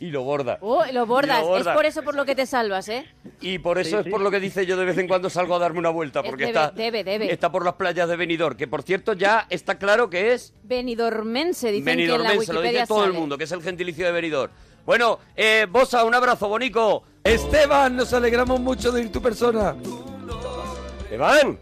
Y 0.00 0.10
lo 0.10 0.22
borda. 0.22 0.56
Oh, 0.62 0.82
lo 0.92 1.04
bordas. 1.04 1.40
Lo 1.42 1.48
borda. 1.48 1.70
Es 1.72 1.76
por 1.76 1.84
eso 1.84 2.02
por 2.02 2.14
lo 2.14 2.24
que 2.24 2.34
te 2.34 2.46
salvas, 2.46 2.88
¿eh? 2.88 3.06
Y 3.42 3.58
por 3.58 3.78
eso 3.78 3.90
Sí, 3.90 3.96
es 3.96 4.04
sí. 4.04 4.10
por 4.10 4.22
lo 4.22 4.30
que 4.30 4.40
dice 4.40 4.64
yo 4.64 4.76
de 4.78 4.86
vez 4.86 4.96
en 4.96 5.06
cuando 5.06 5.28
salgo 5.28 5.54
a 5.54 5.58
darme 5.58 5.78
una 5.78 5.90
vuelta, 5.90 6.22
porque 6.22 6.46
debe, 6.46 6.58
está, 6.58 6.70
debe, 6.70 7.04
debe. 7.04 7.30
está 7.32 7.52
por 7.52 7.64
las 7.64 7.74
playas 7.74 8.08
de 8.08 8.16
Benidorm, 8.16 8.56
que 8.56 8.66
por 8.66 8.82
cierto 8.82 9.12
ya 9.12 9.46
está 9.50 9.78
claro 9.78 10.08
que 10.08 10.32
es 10.32 10.54
Benidormense, 10.62 11.70
dicen 11.70 11.84
que 11.84 11.90
en 11.92 11.98
la 11.98 12.16
Benidormense, 12.16 12.52
lo 12.52 12.60
Wikipedia 12.60 12.80
dice 12.82 12.88
todo 12.88 13.04
el 13.04 13.12
mundo, 13.12 13.36
que 13.36 13.44
es 13.44 13.52
el 13.52 13.62
gentilicio 13.62 14.06
de 14.06 14.12
Benidorm. 14.12 14.52
Bueno, 14.86 15.18
eh, 15.36 15.66
Bosa, 15.70 16.02
un 16.04 16.14
abrazo, 16.14 16.48
bonico. 16.48 17.02
Esteban, 17.22 17.94
nos 17.96 18.12
alegramos 18.14 18.58
mucho 18.58 18.90
de 18.90 19.02
ir 19.02 19.12
tu 19.12 19.20
persona. 19.20 19.76
Esteban. 21.04 21.48
Uy, 21.48 21.58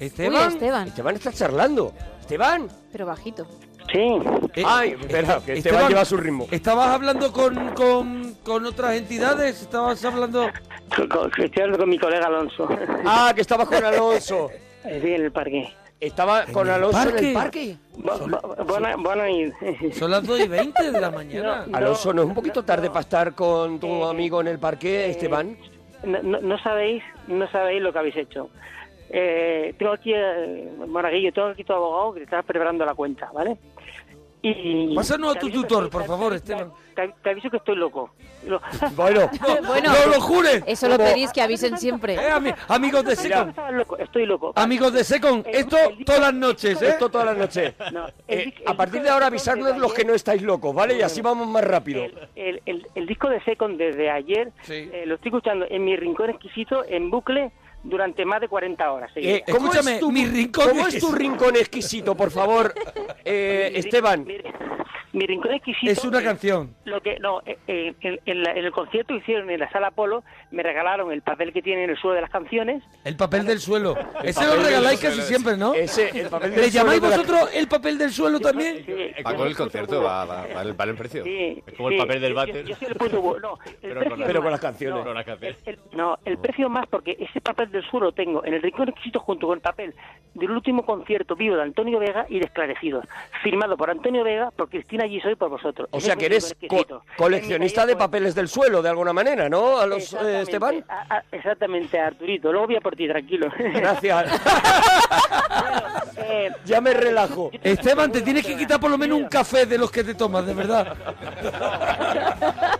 Esteban. 0.00 0.52
Esteban. 0.52 0.88
Esteban 0.88 1.14
está 1.14 1.32
charlando. 1.32 1.94
Esteban. 2.20 2.68
Pero 2.92 3.06
bajito. 3.06 3.46
Sí, 3.92 3.98
Eh, 4.54 4.62
Ay, 4.66 4.90
espera, 4.98 5.40
que 5.44 5.52
Esteban, 5.52 5.56
Esteban, 5.58 5.88
lleva 5.88 6.04
su 6.04 6.16
ritmo. 6.16 6.46
¿Estabas 6.50 6.88
hablando 6.88 7.32
con, 7.32 7.70
con, 7.74 8.34
con 8.42 8.64
otras 8.66 8.94
entidades? 8.96 9.60
¿Estabas 9.62 10.02
hablando...? 10.04 10.48
Estoy 11.38 11.62
hablando 11.62 11.78
con 11.78 11.88
mi 11.88 11.98
colega 11.98 12.26
Alonso. 12.26 12.68
Ah, 13.04 13.32
que 13.34 13.40
estabas 13.42 13.68
con 13.68 13.84
Alonso. 13.84 14.50
Sí, 14.82 15.14
en 15.14 15.22
el 15.26 15.30
parque. 15.30 15.72
Estaba 16.00 16.44
con 16.46 16.68
Alonso 16.68 17.08
en 17.16 17.24
el 17.26 17.32
parque. 17.34 17.76
Son 19.92 20.10
las 20.10 20.26
2 20.26 20.40
y 20.40 20.48
20 20.48 20.90
de 20.90 21.00
la 21.00 21.10
mañana. 21.12 21.66
No. 21.68 21.76
Alonso, 21.76 22.12
¿no 22.12 22.22
es 22.22 22.28
un 22.28 22.34
poquito 22.34 22.64
tarde 22.64 22.88
para 22.88 22.98
estar 23.00 23.32
con 23.34 23.78
tu 23.78 23.86
Eh, 23.86 24.10
amigo 24.10 24.40
en 24.40 24.48
el 24.48 24.58
parque, 24.58 25.06
eh, 25.06 25.10
Esteban? 25.10 25.56
No, 26.02 26.20
no- 26.22 26.40
no 26.40 26.58
sabéis, 26.58 27.00
no 27.28 27.48
sabéis 27.52 27.80
lo 27.80 27.92
que 27.92 27.98
habéis 28.00 28.16
hecho. 28.16 28.50
Eh, 29.10 29.72
tengo 29.78 29.92
aquí, 29.92 30.12
eh, 30.12 30.68
Monaguillo, 30.88 31.32
tengo 31.32 31.48
aquí 31.48 31.62
tu 31.62 31.74
abogado 31.74 32.14
que 32.14 32.18
te 32.20 32.24
está 32.24 32.42
preparando 32.42 32.84
la 32.84 32.94
cuenta, 32.94 33.30
¿vale? 33.32 33.56
Y 34.44 34.92
Pásanos 34.96 35.30
a 35.30 35.34
te 35.34 35.40
tu 35.40 35.46
aviso 35.46 35.62
que 35.62 35.68
tutor, 35.68 35.84
estoy- 35.84 35.90
por 36.00 36.04
favor, 36.08 36.30
te- 36.32 36.36
Esteban. 36.38 36.72
Te, 37.22 37.30
aviso 37.30 37.48
que 37.48 37.56
estoy 37.58 37.76
loco. 37.76 38.10
Lo- 38.46 38.60
Bueno, 38.96 39.30
Bueno, 39.66 39.92
¡No 39.92 40.12
lo 40.12 40.20
jures! 40.20 40.64
eso 40.66 40.88
lo 40.88 40.98
pedís 40.98 41.30
que 41.32 41.40
avisen 41.40 41.78
siempre. 41.78 42.14
Eh, 42.14 42.30
ami- 42.32 42.54
amigos 42.68 43.04
de 43.04 43.14
Secon, 43.16 43.54
estoy 44.00 44.26
loco. 44.26 44.52
amigos 44.56 44.92
de 44.92 45.04
Secon, 45.04 45.44
El- 45.46 45.54
esto 45.54 45.76
el- 45.78 46.04
todas 46.04 46.20
las 46.20 46.34
noches, 46.34 46.82
¿eh? 46.82 46.88
esto 46.88 47.08
todas 47.08 47.26
las 47.28 47.36
noches. 47.38 47.72
No, 47.92 48.06
el 48.26 48.38
Eh, 48.40 48.44
disc- 48.46 48.62
a 48.66 48.74
partir 48.74 49.00
de 49.02 49.10
ahora 49.10 49.26
avisarnos 49.28 49.78
los 49.78 49.94
que 49.94 50.04
no 50.04 50.12
estáis 50.12 50.42
locos, 50.42 50.74
¿vale? 50.74 50.96
Y 50.98 51.02
así 51.02 51.22
vamos 51.22 51.46
más 51.46 51.64
rápido. 51.64 52.02
El, 52.04 52.18
el, 52.34 52.62
el, 52.66 52.86
el 52.96 53.06
disco 53.06 53.28
de 53.28 53.40
Second 53.44 53.78
desde 53.78 54.10
ayer 54.10 54.50
Sí. 54.62 54.90
eh, 54.92 55.04
lo 55.06 55.14
estoy 55.14 55.28
escuchando 55.30 55.66
en 55.70 55.84
mi 55.84 55.96
rincón 55.96 56.30
exquisito 56.30 56.84
en 56.84 57.10
bucle 57.10 57.52
durante 57.82 58.24
más 58.24 58.40
de 58.40 58.48
40 58.48 58.92
horas. 58.92 59.10
Eh, 59.16 59.42
¿cómo 59.50 59.66
Escúchame, 59.72 59.94
es 59.94 60.00
tu, 60.00 60.12
mi 60.12 60.26
rincón 60.26 60.68
¿cómo 60.68 60.80
es 60.86 60.98
tu 60.98 61.06
exquisito. 61.08 61.16
rincón 61.18 61.56
exquisito, 61.56 62.14
por 62.16 62.30
favor, 62.30 62.72
eh, 63.24 63.70
Mi 63.72 63.78
Esteban? 63.78 64.24
mi- 64.24 64.36
Mi 65.12 65.26
rincón 65.26 65.52
exquisito. 65.52 65.92
Es 65.92 66.04
una 66.04 66.20
eh, 66.20 66.24
canción. 66.24 66.74
Lo 66.84 67.00
que 67.02 67.18
no, 67.18 67.40
eh, 67.44 67.58
eh, 67.66 67.94
en, 68.00 68.18
en 68.24 68.42
la- 68.42 68.52
en 68.52 68.64
el 68.64 68.72
concierto 68.72 69.12
que 69.12 69.20
hicieron 69.20 69.50
en 69.50 69.60
la 69.60 69.70
sala 69.70 69.90
Polo 69.90 70.24
me 70.50 70.62
regalaron 70.62 71.12
el 71.12 71.20
papel 71.22 71.52
que 71.52 71.60
tiene 71.60 71.84
en 71.84 71.90
el 71.90 71.96
suelo 71.98 72.14
de 72.14 72.22
las 72.22 72.30
canciones. 72.30 72.82
El 73.04 73.16
papel 73.16 73.44
del 73.44 73.58
suelo. 73.60 73.94
Ese 74.24 74.46
lo 74.46 74.62
regaláis 74.62 75.00
casi 75.00 75.20
siempre, 75.22 75.56
¿no? 75.56 75.74
Ese, 75.74 76.08
el 76.18 76.28
papel 76.30 76.52
del 76.52 76.60
¿Le 76.62 76.70
llamáis 76.70 76.98
suelo 77.00 77.10
de 77.10 77.16
la- 77.16 77.22
vosotros 77.34 77.54
el 77.54 77.68
papel 77.68 77.98
del 77.98 78.10
suelo 78.10 78.40
también? 78.40 78.86
Sí, 78.86 79.22
Va 79.22 79.34
con 79.34 79.46
el 79.48 79.56
concierto, 79.56 80.02
va, 80.02 80.24
va, 80.24 80.46
va, 80.54 80.62
el- 80.62 80.80
va 80.80 80.84
el 80.84 80.94
precio. 80.94 81.24
Sí, 81.24 81.62
Es 81.66 81.74
como 81.74 81.88
el 81.90 81.94
sí, 81.96 82.00
papel 82.00 82.20
del 82.22 82.34
váter. 82.34 82.62
Yo, 82.64 82.68
yo 82.70 82.76
soy 82.76 82.88
el 82.88 82.94
punto 82.94 83.22
bu- 83.22 83.40
no, 83.40 83.58
el 83.66 83.74
Pero 83.82 83.94
precio 84.00 84.16
con- 84.16 84.26
pero 84.26 84.50
las 84.50 84.60
canciones. 84.60 84.98
No, 84.98 85.04
Con 85.04 85.14
las 85.14 85.24
canciones. 85.26 85.58
el- 85.66 85.74
el- 85.74 85.96
no, 85.96 86.18
el 86.24 86.38
precio 86.38 86.68
más 86.70 86.86
porque 86.88 87.16
ese 87.20 87.40
papel 87.42 87.70
del 87.70 87.82
suelo 87.90 88.06
lo 88.06 88.12
tengo 88.12 88.44
en 88.46 88.54
el 88.54 88.62
rincón 88.62 88.88
exquisito 88.88 89.20
junto 89.20 89.46
con 89.46 89.56
el 89.56 89.62
papel 89.62 89.94
del 90.34 90.50
último 90.50 90.86
concierto 90.86 91.36
vivo 91.36 91.56
de 91.56 91.62
Antonio 91.62 91.98
Vega 91.98 92.24
y 92.30 92.38
de 92.38 92.46
Esclarecidos, 92.46 93.04
firmado 93.42 93.76
por 93.76 93.90
Antonio 93.90 94.24
Vega, 94.24 94.50
por 94.56 94.70
Cristina 94.70 95.01
Giso 95.08 95.30
y 95.30 95.34
por 95.36 95.50
vosotros. 95.50 95.88
O 95.90 95.98
Ese 95.98 96.06
sea 96.06 96.16
que 96.16 96.26
eres 96.26 96.54
co- 96.68 97.02
coleccionista 97.16 97.82
de 97.82 97.94
taller, 97.94 97.98
papeles 97.98 98.34
del 98.34 98.48
suelo, 98.48 98.82
de 98.82 98.88
alguna 98.88 99.12
manera, 99.12 99.48
¿no? 99.48 99.78
A 99.78 99.86
los, 99.86 99.98
eh, 100.14 100.40
Exactamente, 100.40 100.42
Esteban. 100.42 100.84
a- 100.88 101.16
a- 101.16 101.24
exactamente, 101.32 101.98
Arturito. 102.00 102.50
Luego 102.52 102.66
voy 102.66 102.76
a 102.76 102.80
por 102.80 102.94
ti, 102.96 103.06
tranquilo. 103.08 103.48
Gracias. 103.58 104.30
Eh, 106.24 106.50
ya 106.64 106.80
me 106.80 106.92
relajo. 106.94 107.50
Esteban, 107.62 108.10
te 108.12 108.20
tienes 108.22 108.46
que 108.46 108.56
quitar 108.56 108.78
por 108.78 108.90
lo 108.90 108.96
menos 108.98 109.18
un 109.18 109.28
café 109.28 109.66
de 109.66 109.76
los 109.78 109.90
que 109.90 110.04
te 110.04 110.14
tomas, 110.14 110.46
de 110.46 110.54
verdad. 110.54 110.96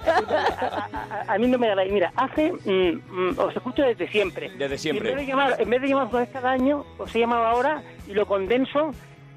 a, 0.07 0.89
a- 1.29 1.35
a 1.35 1.39
mí 1.39 1.47
no 1.49 1.59
me 1.59 1.69
da 1.69 1.77
Mira, 1.85 2.13
hace. 2.17 2.53
mm, 2.53 3.01
mm, 3.33 3.39
os 3.39 3.55
escucho 3.57 3.83
desde 3.83 4.09
siempre. 4.09 4.51
Desde 4.57 4.79
siempre. 4.79 5.09
Y 5.09 5.13
en 5.13 5.17
vez 5.19 5.27
de 5.27 5.33
llamar, 5.33 5.57
en 5.61 5.71
vez 5.71 5.83
de 5.83 5.89
llamar 5.89 6.29
cada 6.33 6.51
año, 6.51 6.85
os 6.99 7.15
he 7.15 7.21
llamado 7.21 7.45
ahora 7.47 7.83
y 8.07 8.13
lo 8.15 8.27
condenso. 8.27 8.93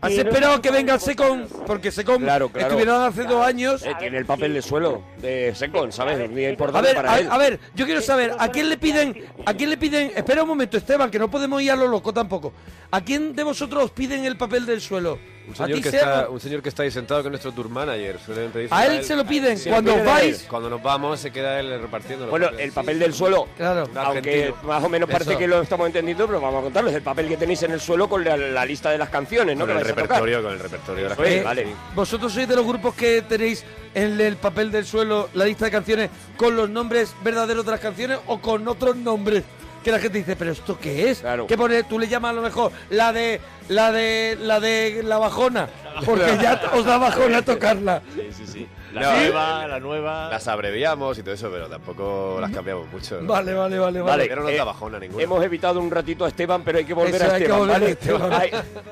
Has 0.06 0.14
esperado 0.14 0.62
que 0.62 0.72
venga 0.72 0.94
el 0.94 1.00
Secon, 1.00 1.48
porque 1.66 1.92
Secon 1.92 2.22
Claro, 2.22 2.50
claro. 2.50 2.68
estuvieron 2.68 3.02
hace 3.02 3.24
dos 3.24 3.46
años. 3.46 3.84
Eh, 3.84 3.94
tiene 4.00 4.18
el 4.20 4.26
papel 4.26 4.54
de 4.54 4.62
suelo 4.62 5.04
de 5.22 5.54
Secon, 5.56 5.92
¿sabes? 5.92 6.30
Muy 6.30 6.46
A 6.46 6.50
importante 6.52 6.88
ver, 6.90 6.96
para 6.96 7.14
a, 7.14 7.20
él. 7.20 7.28
a 7.30 7.38
ver, 7.38 7.60
yo 7.76 7.86
quiero 7.86 8.02
saber, 8.02 8.34
¿a 8.38 8.50
quién 8.50 8.70
le 8.70 8.78
piden, 8.78 9.26
a 9.46 9.54
quién 9.54 9.70
le 9.70 9.78
piden, 9.78 10.12
espera 10.16 10.44
un 10.44 10.50
momento, 10.50 10.78
Esteban, 10.78 11.10
que 11.10 11.20
no 11.20 11.30
podemos 11.30 11.62
ir 11.62 11.72
a 11.72 11.76
lo 11.76 11.88
loco 11.88 12.14
tampoco. 12.14 12.54
¿A 12.92 13.02
quién 13.02 13.36
de 13.36 13.44
vosotros 13.44 13.86
os 13.86 13.92
piden 13.92 14.26
el 14.26 14.38
papel 14.38 14.66
del 14.66 14.82
suelo? 14.82 15.18
Un 15.48 15.54
¿A 15.54 15.68
señor, 15.68 15.82
que 15.82 15.90
está, 15.90 16.30
un 16.30 16.40
señor 16.40 16.62
que 16.64 16.70
está 16.70 16.84
ahí 16.84 16.92
sentado 16.92 17.22
con 17.22 17.32
nuestro 17.32 17.52
tour 17.52 17.70
manager. 17.70 18.20
Suelen 18.26 18.52
pedir 18.52 18.68
A 18.72 18.86
él 18.88 19.04
se 19.04 19.16
lo 19.16 19.26
piden 19.26 19.58
Sí, 19.58 19.70
cuando 19.70 19.94
os 19.96 20.04
vais. 20.04 20.42
él. 20.42 20.48
Cuando 20.48 20.70
nos 20.70 20.82
vamos 20.82 21.20
se 21.20 21.32
queda 21.32 21.60
él 21.60 21.80
repartiendo. 21.82 22.28
Bueno, 22.28 22.48
papeles. 22.48 22.66
el 22.66 22.72
papel 22.72 23.00
del 23.00 23.14
suelo, 23.14 23.48
Claro. 23.56 23.84
Un 23.92 23.98
aunque 23.98 24.18
argentino. 24.46 24.56
más 24.64 24.84
o 24.84 24.90
menos 24.90 25.10
parece 25.10 25.32
Eso. 25.32 25.40
que 25.40 25.48
lo 25.48 25.62
estamos 25.62 25.88
entendiendo, 25.88 26.26
pero 26.26 26.42
vamos 26.42 26.60
a 26.60 26.64
contarlo. 26.64 26.90
Es 26.90 26.96
el 26.96 27.02
papel 27.04 27.28
que 27.28 27.38
tenéis 27.38 27.62
en 27.64 27.72
el 27.72 27.80
suelo 27.80 28.10
con 28.10 28.24
la, 28.24 28.36
la 28.38 28.66
lista 28.66 28.90
de 28.90 28.98
las 28.98 29.10
canciones, 29.10 29.56
¿no? 29.56 29.66
con 29.66 29.76
que 29.76 29.80
el 29.82 29.84
vais 29.84 29.92
a 29.92 29.96
tocar. 29.96 30.04
repertorio, 30.24 30.44
con 30.44 30.54
el 30.54 30.60
repertorio 30.60 31.04
de 31.04 31.10
las 31.10 31.20
Oye, 31.20 31.44
canciones. 31.44 31.46
vale. 31.46 31.76
¿Vosotros 31.94 32.34
sois 32.34 32.48
de 32.48 32.56
los 32.56 32.66
grupos 32.66 32.96
que 32.96 33.22
tenéis 33.22 33.64
en 33.94 34.20
el 34.20 34.38
papel 34.38 34.72
del 34.72 34.86
suelo 34.86 35.30
la 35.36 35.46
lista 35.46 35.66
de 35.66 35.72
canciones 35.72 36.10
con 36.38 36.56
los 36.56 36.70
nombres 36.70 37.14
verdaderos 37.24 37.64
de 37.66 37.72
las 37.72 37.80
canciones 37.80 38.18
o 38.28 38.40
con 38.42 38.68
otros 38.68 38.96
nombres? 38.96 39.44
Que 39.86 39.92
la 39.92 40.00
gente 40.00 40.18
dice, 40.18 40.36
¿pero 40.36 40.52
esto 40.52 40.80
qué 40.80 41.12
es? 41.12 41.20
Claro. 41.20 41.46
¿Qué 41.46 41.56
pone? 41.56 41.84
Tú 41.84 42.00
le 42.00 42.08
llamas 42.08 42.32
a 42.32 42.34
lo 42.34 42.42
mejor 42.42 42.72
la 42.90 43.14
de 43.14 43.40
la 43.70 43.92
de 43.92 44.36
la 44.42 44.60
de 44.60 45.04
la 45.04 45.20
bajona, 45.20 45.70
porque 46.04 46.40
ya 46.42 46.60
os 46.74 46.84
da 46.86 46.98
bajona 46.98 47.42
tocarla. 47.46 48.02
Sí, 48.16 48.30
sí, 48.36 48.48
sí. 48.48 48.68
La 48.96 49.02
No, 49.02 49.12
nueva, 49.18 49.68
la 49.68 49.80
nueva. 49.82 50.30
Las 50.30 50.48
abreviamos 50.48 51.18
y 51.20 51.22
todo 51.24 51.34
eso, 51.34 51.50
pero 51.52 51.68
tampoco 51.68 52.38
las 52.40 52.50
cambiamos 52.52 52.88
mucho. 52.92 53.20
¿no? 53.22 53.28
Vale, 53.28 53.54
vale, 53.54 53.78
vale, 53.78 54.00
Vale, 54.00 54.02
vale. 54.02 54.26
Pero 54.30 54.36
no 54.38 54.44
nos 54.44 54.54
eh, 54.54 54.58
da 54.58 54.64
bajona 54.64 55.00
ninguna. 55.00 55.22
Hemos 55.24 55.44
evitado 55.44 55.82
un 55.82 55.92
ratito 55.92 56.24
a 56.24 56.30
Esteban, 56.30 56.64
pero 56.64 56.78
hay 56.78 56.86
que 56.86 56.94
volver 56.94 57.16
Eso, 57.16 57.26
a 57.32 57.38
Esteban, 57.38 57.60
volver 57.60 57.76
a 57.76 57.80
¿vale? 57.80 57.92
Esteban. 57.92 58.34
Ay, 58.34 58.52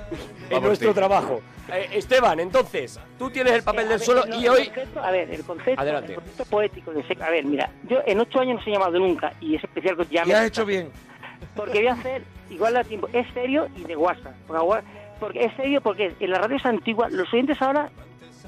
en 0.50 0.64
nuestro 0.64 0.90
ti. 0.90 0.96
trabajo. 0.96 1.42
Eh, 1.72 1.90
Esteban, 1.94 2.40
entonces, 2.42 3.00
tú 3.18 3.30
tienes 3.30 3.54
el 3.54 3.64
papel 3.64 3.84
Eh, 3.84 3.86
a 3.86 3.90
del 3.92 3.98
ver, 4.00 4.06
suelo 4.06 4.26
no, 4.26 4.36
y 4.36 4.44
el 4.46 4.50
hoy... 4.52 4.68
concepto- 4.68 5.02
a 5.04 5.12
ver, 5.12 5.30
el 5.32 5.44
concepto, 5.46 5.82
Adelante. 5.82 6.12
el 6.12 6.16
concepto 6.20 6.46
poético 6.46 6.92
de. 6.92 7.18
A 7.24 7.30
ver, 7.30 7.46
mira, 7.46 7.70
yo 7.88 8.00
en 8.06 8.20
ocho 8.20 8.40
años 8.42 8.58
no 8.58 8.64
se 8.64 8.70
he 8.70 8.74
llamado 8.74 9.00
nunca 9.00 9.32
y 9.40 9.56
es 9.56 9.64
especial 9.64 9.96
que 9.96 10.02
os 10.02 10.10
llame. 10.10 10.30
Y 10.32 10.34
has 10.34 10.46
hecho 10.46 10.66
bien. 10.66 10.90
Porque 11.56 11.78
voy 11.80 11.88
a 11.88 11.94
hacer, 11.94 12.24
igual 12.50 12.76
a 12.76 12.84
tiempo, 12.84 13.08
es 13.14 13.26
serio 13.34 13.68
y 13.78 13.84
de 13.86 13.96
WhatsApp. 13.96 14.34
Porque, 14.48 14.84
porque 15.20 15.46
es 15.46 15.54
serio 15.56 15.80
porque 15.82 16.14
en 16.20 16.30
las 16.30 16.42
radios 16.42 16.66
antiguas, 16.66 17.12
los 17.14 17.32
oyentes 17.34 17.62
ahora, 17.62 17.90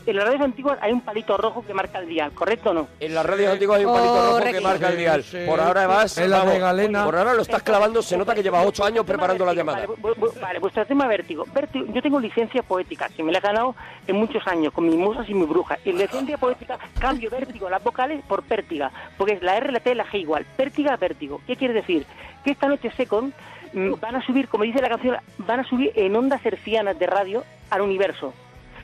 en 0.06 0.16
las 0.16 0.26
radios 0.26 0.42
antiguas 0.42 0.78
hay 0.82 0.92
un 0.92 1.02
palito 1.02 1.38
rojo 1.38 1.64
que 1.66 1.74
marca 1.74 2.00
el 2.00 2.08
día, 2.08 2.30
¿correcto 2.34 2.72
o 2.72 2.74
no? 2.74 2.88
En 3.00 3.14
las 3.16 3.26
radios 3.26 3.52
antiguas 3.54 3.80
hay 3.80 3.86
un 3.86 3.94
palito 3.94 4.30
rojo 4.40 4.52
que 4.52 4.62
marca 4.62 4.90
el 4.90 4.98
dial. 4.98 5.24
Sí, 5.24 5.38
Por 5.48 5.60
ahora 5.60 5.88
vas... 5.88 6.18
En 6.18 6.30
la 6.30 6.44
Galena. 6.46 7.04
Por 7.06 7.16
ahora 7.16 7.34
lo 7.34 7.42
estás 7.42 7.64
clavando, 7.64 8.02
se 8.02 8.18
nota 8.18 8.34
que 8.36 8.44
llevas 8.44 8.66
ocho 8.66 8.84
años 8.86 9.06
preparando 9.06 9.46
la 9.46 9.54
llamada. 9.54 9.86
Vale, 9.88 10.02
vu- 10.02 10.16
vu- 10.16 10.40
vale, 10.40 10.60
vuestro 10.60 10.86
tema 10.86 11.08
vértigo. 11.08 11.46
Vértigo, 11.54 11.86
Yo 11.94 12.02
tengo 12.02 12.20
licencia 12.20 12.62
poética, 12.64 13.10
que 13.10 13.24
me 13.24 13.32
la 13.32 13.38
he 13.40 13.42
ganado 13.42 13.76
en 14.08 14.16
muchos 14.16 14.46
años, 14.48 14.72
con 14.74 14.86
mis 14.88 14.96
musas 14.96 15.28
y 15.30 15.34
mi 15.34 15.46
bruja. 15.46 15.78
Y 15.86 15.90
en 15.90 15.98
licencia 15.98 16.38
poética 16.38 16.78
cambio 17.00 17.30
vértigo, 17.30 17.70
las 17.70 17.84
vocales, 17.84 18.24
por 18.28 18.44
pértiga, 18.44 18.92
porque 19.18 19.34
es 19.34 19.42
la 19.42 19.58
R, 19.58 19.72
la 19.72 19.80
T 19.80 19.92
y 19.92 19.96
la 19.96 20.06
G 20.06 20.20
igual. 20.20 20.46
Pértiga, 20.58 20.96
vértigo. 20.98 21.42
¿Qué 21.48 21.56
quiere 21.56 21.74
decir? 21.74 22.06
Que 22.44 22.52
esta 22.52 22.68
noche 22.68 22.92
Secon 22.92 23.34
mm, 23.74 23.94
van 24.00 24.16
a 24.16 24.26
subir, 24.26 24.48
como 24.48 24.64
dice 24.64 24.82
la 24.82 24.90
canción, 24.90 25.18
van 25.40 25.60
a 25.62 25.64
subir 25.64 25.92
en 25.96 26.16
ondas 26.16 26.46
hercianas 26.46 26.98
de 27.00 27.08
radio 27.08 27.44
al 27.70 27.82
universo. 27.82 28.34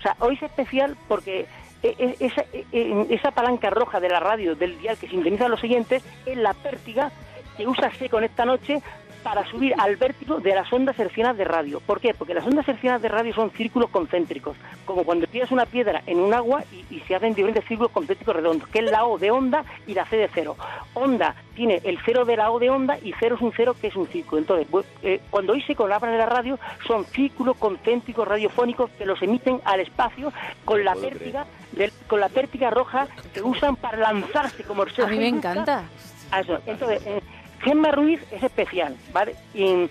O 0.01 0.03
sea, 0.03 0.15
hoy 0.19 0.33
es 0.33 0.41
especial 0.41 0.97
porque 1.07 1.45
e- 1.83 1.95
e- 1.99 2.15
esa, 2.25 2.43
e- 2.51 3.05
esa 3.11 3.29
palanca 3.29 3.69
roja 3.69 3.99
de 3.99 4.09
la 4.09 4.19
radio, 4.19 4.55
del 4.55 4.79
dial 4.79 4.97
que 4.97 5.07
sintoniza 5.07 5.45
a 5.45 5.49
los 5.49 5.61
siguientes, 5.61 6.03
es 6.25 6.37
la 6.37 6.55
pértiga 6.55 7.11
que 7.55 7.67
usa 7.67 7.91
Secon 7.91 8.23
esta 8.23 8.43
noche 8.43 8.81
para 9.23 9.45
subir 9.45 9.73
al 9.77 9.95
vértigo 9.95 10.39
de 10.39 10.55
las 10.55 10.71
ondas 10.73 10.97
hercianas 10.99 11.37
de 11.37 11.43
radio. 11.45 11.79
¿Por 11.79 11.99
qué? 11.99 12.13
Porque 12.13 12.33
las 12.33 12.45
ondas 12.45 12.67
hercianas 12.67 13.01
de 13.01 13.07
radio 13.07 13.33
son 13.33 13.51
círculos 13.51 13.89
concéntricos, 13.89 14.55
como 14.85 15.03
cuando 15.03 15.27
tiras 15.27 15.51
una 15.51 15.65
piedra 15.65 16.01
en 16.07 16.19
un 16.19 16.33
agua 16.33 16.63
y, 16.71 16.85
y 16.95 16.99
se 17.01 17.15
hacen 17.15 17.33
diferentes 17.33 17.65
círculos 17.65 17.91
concéntricos 17.91 18.35
redondos, 18.35 18.67
que 18.69 18.79
es 18.79 18.91
la 18.91 19.05
O 19.05 19.17
de 19.17 19.31
onda 19.31 19.63
y 19.87 19.93
la 19.93 20.05
C 20.05 20.17
de 20.17 20.29
cero. 20.33 20.55
Onda 20.93 21.35
tiene 21.55 21.81
el 21.83 21.99
cero 22.05 22.25
de 22.25 22.37
la 22.37 22.51
O 22.51 22.59
de 22.59 22.69
onda 22.69 22.97
y 23.03 23.13
cero 23.19 23.35
es 23.35 23.41
un 23.41 23.53
cero 23.55 23.75
que 23.79 23.87
es 23.87 23.95
un 23.95 24.07
círculo. 24.07 24.41
Entonces, 24.41 24.67
eh, 25.03 25.21
cuando 25.29 25.53
hoy 25.53 25.61
se 25.63 25.75
colabran 25.75 26.13
en 26.13 26.19
la 26.19 26.25
radio, 26.25 26.59
son 26.87 27.05
círculos 27.05 27.57
concéntricos 27.57 28.27
radiofónicos 28.27 28.89
que 28.97 29.05
los 29.05 29.21
emiten 29.21 29.61
al 29.65 29.79
espacio 29.81 30.33
con 30.65 30.83
la 30.83 30.95
pértiga, 30.95 31.45
del- 31.73 31.91
con 32.07 32.19
la 32.19 32.29
pértiga 32.29 32.69
roja 32.69 33.07
que 33.33 33.41
usan 33.41 33.75
para 33.75 33.97
lanzarse 33.97 34.63
como 34.63 34.83
el 34.83 34.89
A 35.03 35.07
mí 35.07 35.17
me 35.17 35.27
encanta. 35.27 35.83
a 36.31 36.39
eso. 36.39 36.59
Entonces, 36.65 37.01
eh, 37.05 37.21
Gemma 37.63 37.91
Ruiz 37.91 38.21
es 38.31 38.43
especial, 38.43 38.95
¿vale? 39.13 39.35
Y, 39.53 39.63
y- 39.63 39.89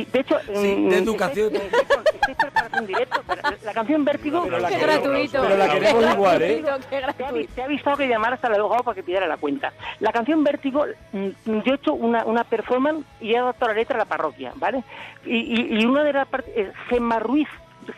y, 0.00 0.04
de 0.04 0.20
hecho... 0.20 0.36
Sí, 0.54 0.74
mm, 0.76 0.88
de 0.88 0.98
educación. 0.98 1.54
Estoy, 1.54 1.80
estoy- 1.80 2.04
estoy 2.14 2.34
preparando 2.34 2.78
un 2.78 2.86
directo. 2.86 3.22
pero 3.26 3.42
la, 3.64 3.72
canción 3.72 4.04
Vértigo... 4.04 4.42
Pero 4.44 4.58
la 4.58 4.68
Qué 4.68 4.74
queremos, 4.78 5.02
gratuito. 5.04 5.42
pero 5.42 5.56
la 5.56 5.68
queremos 5.72 6.04
Qué 6.04 6.12
igual, 6.12 6.42
¿eh? 6.42 6.56
Qué 6.56 6.62
Te 6.88 6.96
ha, 6.96 7.00
gratuito. 7.00 7.52
te 7.54 7.62
ha 7.62 7.64
avisado 7.64 7.96
que 7.96 8.08
llamara 8.08 8.34
hasta 8.34 8.48
la 8.48 8.56
abogado 8.56 8.82
para 8.84 8.94
que 8.94 9.02
pidiera 9.02 9.26
la 9.26 9.36
cuenta. 9.36 9.72
La 10.00 10.12
canción 10.12 10.42
Vértigo, 10.44 10.84
mm, 11.12 11.28
yo 11.64 11.72
he 11.72 11.76
hecho 11.76 11.94
una, 11.94 12.24
una 12.24 12.44
performance 12.44 13.04
y 13.20 13.32
he 13.32 13.38
adaptado 13.38 13.72
la 13.72 13.78
letra 13.78 13.96
a 13.96 13.98
la 13.98 14.04
parroquia, 14.06 14.52
¿vale? 14.56 14.82
Y, 15.24 15.36
y, 15.36 15.80
y 15.80 15.84
una 15.86 16.02
de 16.04 16.12
las 16.12 16.26
partes 16.28 16.52
es 16.56 16.68
Gemma 16.88 17.18
Ruiz, 17.18 17.48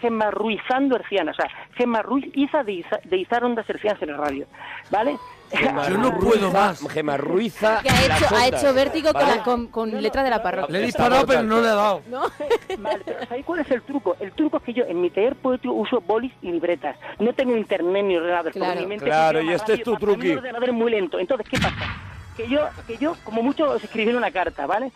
Gemma 0.01 0.31
Ruizando 0.31 0.96
Herciana, 0.96 1.33
o 1.33 1.35
sea, 1.35 1.48
Gemma 1.75 2.03
Ruiz 2.03 2.27
Iza 2.35 2.62
de, 2.64 2.72
Iza- 2.72 3.01
de 3.05 3.16
izar 3.16 3.44
ondas 3.44 3.68
hercianas 3.68 4.01
en 4.03 4.11
la 4.12 4.16
radio, 4.16 4.46
¿vale? 4.90 5.16
Yo 5.88 5.99
no 5.99 6.19
puedo 6.19 6.51
más. 6.51 6.81
Gema 6.88 7.17
Ruiza. 7.17 7.81
Que 7.83 7.91
ha 7.91 8.05
hecho, 8.17 8.35
ha 8.35 8.47
hecho 8.49 8.75
vértigo 8.75 9.12
con, 9.12 9.23
¿Vale? 9.23 9.37
la- 9.37 9.43
con, 9.43 9.67
con 9.69 10.03
letra 10.03 10.23
de 10.23 10.31
la 10.31 10.43
parroquia. 10.43 10.73
Le 10.73 10.83
he 10.83 10.87
disparado, 10.87 11.27
pero 11.27 11.43
no 11.43 11.57
le 11.61 11.67
he 11.67 11.71
dado. 11.71 12.03
¿No? 12.09 12.23
Vale, 12.79 13.01
pero 13.05 13.19
¿sabéis 13.27 13.45
cuál 13.47 13.61
es 13.61 13.71
el 13.71 13.83
truco? 13.83 14.17
El 14.21 14.33
truco 14.33 14.57
es 14.59 14.62
que 14.62 14.73
yo 14.73 14.85
en 14.85 15.01
mi 15.01 15.11
taller 15.11 15.37
poético 15.37 15.75
uso 15.75 16.01
bolis 16.01 16.33
y 16.43 16.51
libretas. 16.53 16.97
No 17.19 17.33
tengo 17.35 17.57
internet 17.57 18.05
ni 18.05 18.17
ordenador. 18.17 18.53
Claro. 18.53 18.81
mi 18.81 18.87
mente 18.87 19.05
Claro, 19.05 19.41
y 19.43 19.53
este 19.53 19.75
es 19.75 19.83
tu 19.83 19.97
truqui. 19.97 20.31
El 20.33 20.38
ordenador 20.38 20.69
es 20.69 20.75
muy 20.75 20.91
lento. 20.91 21.19
Entonces, 21.19 21.47
¿qué 21.49 21.59
pasa? 21.59 21.97
Que 22.37 22.49
yo, 22.49 22.61
que 22.87 22.97
yo 22.97 23.15
como 23.25 23.43
mucho, 23.43 23.73
os 23.73 23.85
escribí 23.85 24.11
una 24.15 24.31
carta, 24.31 24.65
¿vale? 24.67 24.91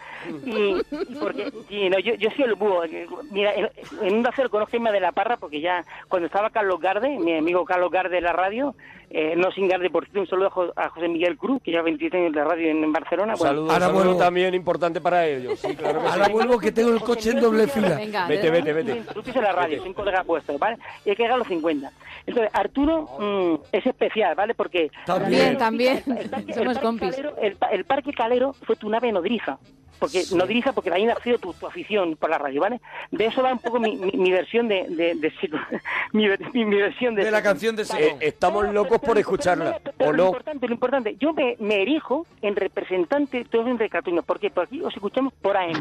Y, 0.46 0.78
y 1.10 1.14
porque, 1.20 1.52
y 1.68 1.90
no, 1.90 1.98
yo, 1.98 2.14
yo 2.14 2.30
soy 2.30 2.46
el 2.46 2.54
búho. 2.54 2.82
Mira, 3.30 3.52
en, 3.54 3.68
en 4.00 4.14
un 4.16 4.26
acero 4.26 4.48
conozco 4.48 4.70
a 4.70 4.72
Gemma 4.78 4.90
de 4.90 5.00
la 5.00 5.12
Parra 5.12 5.36
porque 5.36 5.60
ya 5.60 5.84
cuando 6.08 6.26
estaba 6.28 6.48
Carlos 6.48 6.80
Garde, 6.80 7.10
mi 7.18 7.36
amigo 7.36 7.66
Carlos 7.66 7.90
Garde 7.90 8.14
de 8.16 8.20
la 8.22 8.32
radio, 8.32 8.74
eh, 9.18 9.34
no 9.34 9.50
sin 9.52 9.66
Garde, 9.66 9.88
por 9.88 10.04
cierto, 10.04 10.20
un 10.20 10.26
saludo 10.26 10.48
a, 10.48 10.50
Jo- 10.50 10.72
a 10.76 10.88
José 10.90 11.08
Miguel 11.08 11.38
Cruz, 11.38 11.62
que 11.62 11.70
lleva 11.70 11.84
27 11.84 12.16
años 12.18 12.32
de 12.34 12.44
radio 12.44 12.70
en, 12.70 12.84
en 12.84 12.92
Barcelona. 12.92 13.32
Bueno, 13.34 13.48
Saludos, 13.48 13.70
Ahora 13.72 13.86
saludos 13.86 14.04
vuelvo. 14.04 14.20
también 14.20 14.54
importante 14.54 15.00
para 15.00 15.26
ellos. 15.26 15.58
Sí, 15.58 15.74
claro 15.74 16.00
que 16.00 16.06
sí. 16.06 16.12
Ahora 16.12 16.28
vuelvo 16.28 16.58
que 16.58 16.72
tengo 16.72 16.90
el 16.90 17.00
coche 17.00 17.30
en 17.30 17.40
doble 17.40 17.66
fila. 17.66 17.96
Venga, 17.96 18.26
Vete, 18.28 18.50
vete, 18.50 18.70
Tú 19.14 19.20
vete. 19.22 19.38
en 19.38 19.42
la 19.44 19.52
radio, 19.52 19.78
soy 19.78 19.88
un 19.88 19.94
colega 19.94 20.22
puesto, 20.24 20.58
¿vale? 20.58 20.76
Y 21.04 21.10
hay 21.10 21.16
que 21.16 21.22
llegar 21.22 21.36
a 21.36 21.38
los 21.38 21.48
50. 21.48 21.90
Entonces, 22.26 22.50
Arturo 22.54 23.08
mm, 23.18 23.54
es 23.72 23.86
especial, 23.86 24.34
¿vale? 24.34 24.54
Porque... 24.54 24.90
También. 25.06 25.56
También, 25.56 26.02
El 26.06 26.28
parque- 26.28 26.52
el 26.52 26.54
somos 26.54 26.74
parque 26.74 26.80
compis. 26.86 27.16
Calero- 27.16 27.34
el, 27.40 27.56
el 27.72 27.84
Parque 27.84 28.12
Calero 28.12 28.52
fue 28.64 28.76
tu 28.76 28.88
nave 28.90 29.10
nodriza. 29.12 29.58
Porque 29.98 30.24
nodriza, 30.34 30.72
porque 30.72 30.90
de 30.90 30.96
ahí 30.96 31.04
nació 31.06 31.38
tu, 31.38 31.52
tu 31.54 31.66
afición 31.66 32.16
por 32.16 32.28
la 32.30 32.38
radio, 32.38 32.60
¿vale? 32.60 32.80
De 33.10 33.26
eso 33.26 33.42
va 33.42 33.52
un 33.52 33.58
poco 33.58 33.80
mi, 33.80 33.96
mi, 33.96 34.12
mi 34.12 34.30
versión 34.30 34.68
de... 34.68 34.84
de, 34.88 35.14
mi, 36.12 36.28
ver- 36.28 36.40
mi, 36.52 36.64
mi 36.64 36.76
versión 36.76 37.14
de... 37.14 37.24
De 37.24 37.30
la 37.30 37.42
canción 37.42 37.74
de 37.76 37.82
Eh, 37.98 38.16
estamos 38.20 38.62
Pero- 38.62 38.72
locos 38.72 38.90
pero- 38.90 39.00
por 39.00 39.08
pero- 39.08 39.20
escucharla. 39.20 39.78
pero- 39.82 39.94
pero 39.96 40.10
¿O 40.10 40.12
lo 40.12 40.16
no? 40.24 40.26
importante, 40.28 40.66
lo 40.68 40.74
importante, 40.74 41.16
yo 41.18 41.32
me, 41.32 41.56
me 41.60 41.82
erijo 41.82 42.26
en 42.42 42.56
representante 42.56 43.38
de 43.38 43.44
todos 43.44 43.66
entre 43.68 43.88
Catuños, 43.88 44.24
porque 44.24 44.50
por 44.50 44.64
aquí 44.64 44.80
os 44.82 44.94
escuchamos 44.94 45.32
por 45.40 45.56
AM. 45.56 45.72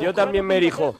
Yo 0.00 0.14
también 0.14 0.46
me 0.46 0.56
erijo. 0.56 0.96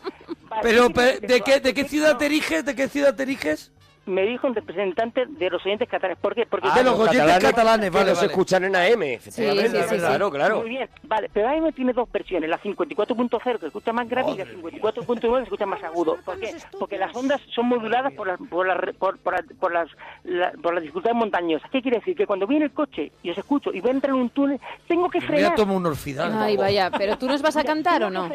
Pero, 0.62 0.88
¿qué 0.88 0.94
pe- 0.94 1.20
te- 1.20 1.26
¿de 1.26 1.40
qué, 1.40 1.60
¿de 1.60 1.74
qué 1.74 1.84
ciudad 1.84 2.16
te 2.16 2.26
eriges? 2.26 2.64
¿De 2.64 2.74
qué 2.74 2.88
ciudad 2.88 3.14
te 3.14 3.22
eriges? 3.24 3.72
Me 4.06 4.22
dijo 4.22 4.46
un 4.46 4.54
representante 4.54 5.24
de 5.26 5.50
los 5.50 5.64
oyentes 5.64 5.88
catalanes. 5.88 6.18
¿Por 6.20 6.34
qué? 6.34 6.46
Porque 6.46 6.68
de 6.70 6.84
los 6.84 6.98
oyentes 6.98 7.38
catalanes, 7.38 7.90
que 7.90 7.96
vale, 7.96 8.12
vale. 8.12 8.26
escuchan 8.26 8.64
en 8.64 8.76
AM, 8.76 9.02
efectivamente. 9.02 9.70
sí, 9.70 9.88
sí, 9.88 9.88
sí. 9.94 9.96
claro, 9.98 10.30
claro. 10.30 10.60
Muy 10.60 10.68
bien, 10.70 10.88
vale, 11.04 11.30
pero 11.32 11.48
AM 11.48 11.72
tiene 11.72 11.92
dos 11.92 12.10
versiones, 12.12 12.48
la 12.50 12.60
54.0 12.60 13.58
que 13.58 13.66
escucha 13.66 13.92
más 13.92 14.08
grave 14.08 14.32
y 14.32 14.36
la 14.38 14.44
54.9 14.46 15.36
que 15.38 15.42
escucha 15.44 15.66
más 15.66 15.82
agudo. 15.82 16.16
¿Por 16.24 16.38
qué? 16.38 16.54
Porque 16.78 16.98
las 16.98 17.14
ondas 17.16 17.40
son 17.54 17.66
moduladas 17.66 18.12
por 18.12 18.26
las, 18.26 18.38
por 18.48 18.66
las, 18.66 18.94
por, 18.96 19.18
por 19.18 19.32
las, 19.34 19.44
por 19.58 19.72
las, 19.72 19.88
la- 20.24 20.52
por 20.62 20.74
las 20.74 20.82
dificultades 20.82 21.16
montañosas. 21.16 21.70
¿Qué 21.70 21.80
quiere 21.82 21.98
decir? 21.98 22.16
Que 22.16 22.26
cuando 22.26 22.46
viene 22.46 22.66
el 22.66 22.72
coche 22.72 23.12
y 23.22 23.30
os 23.30 23.38
escucho 23.38 23.72
y 23.72 23.80
voy 23.80 23.90
a 23.90 23.94
entrar 23.94 24.14
en 24.14 24.20
un 24.22 24.30
túnel, 24.30 24.60
tengo 24.88 25.08
que 25.10 25.20
frenar. 25.20 25.54
tomar 25.54 25.76
un 25.76 25.86
orfidal. 25.86 26.32
Ay, 26.36 26.56
vaya, 26.56 26.90
pero 26.90 27.16
tú 27.18 27.26
nos 27.26 27.40
vas 27.42 27.56
a 27.56 27.64
cantar 27.64 28.04
o 28.04 28.10
no? 28.10 28.28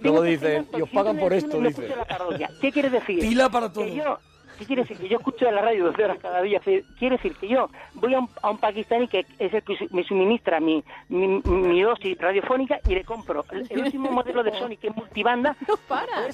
Luego 0.00 0.22
dice, 0.22 0.64
y 0.76 0.82
os 0.82 0.90
pagan 0.90 1.16
por 1.18 1.32
esto, 1.32 1.58
dice. 1.60 1.88
¿Qué 2.60 2.70
quiere 2.72 2.90
decir? 2.90 3.20
Tila 3.20 3.48
para 3.48 3.72
todo. 3.72 3.84
Que 3.84 3.94
yo, 3.96 4.18
¿Qué 4.58 4.64
quiere 4.64 4.82
decir? 4.82 4.98
Que 4.98 5.08
yo 5.08 5.18
escucho 5.18 5.46
en 5.46 5.54
la 5.54 5.62
radio 5.62 5.86
12 5.86 6.04
horas 6.04 6.18
cada 6.20 6.42
día. 6.42 6.60
Quiere 6.60 7.16
decir 7.16 7.34
que 7.36 7.48
yo 7.48 7.68
voy 7.94 8.14
a 8.14 8.20
un, 8.20 8.28
a 8.42 8.50
un 8.50 8.58
pakistaní 8.58 9.08
que 9.08 9.26
es 9.38 9.52
el 9.52 9.62
que 9.62 9.76
me 9.90 10.04
suministra 10.04 10.60
mi, 10.60 10.82
mi, 11.08 11.40
mi 11.44 11.82
dosis 11.82 12.16
radiofónica 12.18 12.78
y 12.88 12.94
le 12.94 13.04
compro 13.04 13.44
el, 13.50 13.66
el 13.70 13.78
último 13.80 14.10
modelo 14.10 14.42
de 14.42 14.52
Sony 14.58 14.76
que 14.80 14.88
es 14.88 14.96
multibanda. 14.96 15.56
No 15.68 15.76
para. 15.88 16.26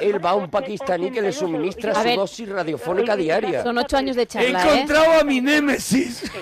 Él 0.00 0.24
va 0.24 0.30
a 0.30 0.34
un 0.34 0.50
pakistaní 0.50 1.10
que 1.10 1.22
le 1.22 1.32
suministra 1.32 1.94
su 1.94 2.04
ver. 2.04 2.16
dosis 2.16 2.48
radiofónica 2.48 3.16
diaria. 3.16 3.62
Son 3.62 3.76
ocho 3.78 3.96
años 3.96 4.16
de 4.16 4.22
He 4.22 4.26
charla, 4.26 4.62
¿eh? 4.62 4.74
encontrado 4.74 5.20
a 5.20 5.24
mi 5.24 5.40
némesis. 5.40 6.30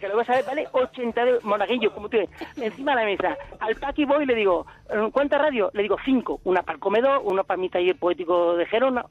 que 0.00 0.08
lo 0.08 0.16
vas 0.16 0.28
a 0.30 0.36
ver, 0.36 0.44
vale 0.44 0.68
80 0.72 1.24
de 1.24 1.38
monaguillo, 1.42 1.92
como 1.92 2.08
tú 2.08 2.16
ves, 2.16 2.30
encima 2.56 2.92
de 2.92 3.02
la 3.02 3.06
mesa. 3.06 3.36
Al 3.60 3.76
paqui 3.76 4.04
voy 4.04 4.24
y 4.24 4.26
le 4.26 4.34
digo, 4.34 4.66
¿cuántas 5.12 5.40
radio? 5.40 5.70
Le 5.74 5.82
digo, 5.82 5.96
cinco. 6.04 6.40
Una 6.44 6.62
para 6.62 6.76
el 6.76 6.80
comedor, 6.80 7.20
una 7.24 7.44
para 7.44 7.60
mi 7.60 7.68
taller 7.68 7.96
poético 7.96 8.39
de 8.56 8.66
Gerona, 8.66 9.04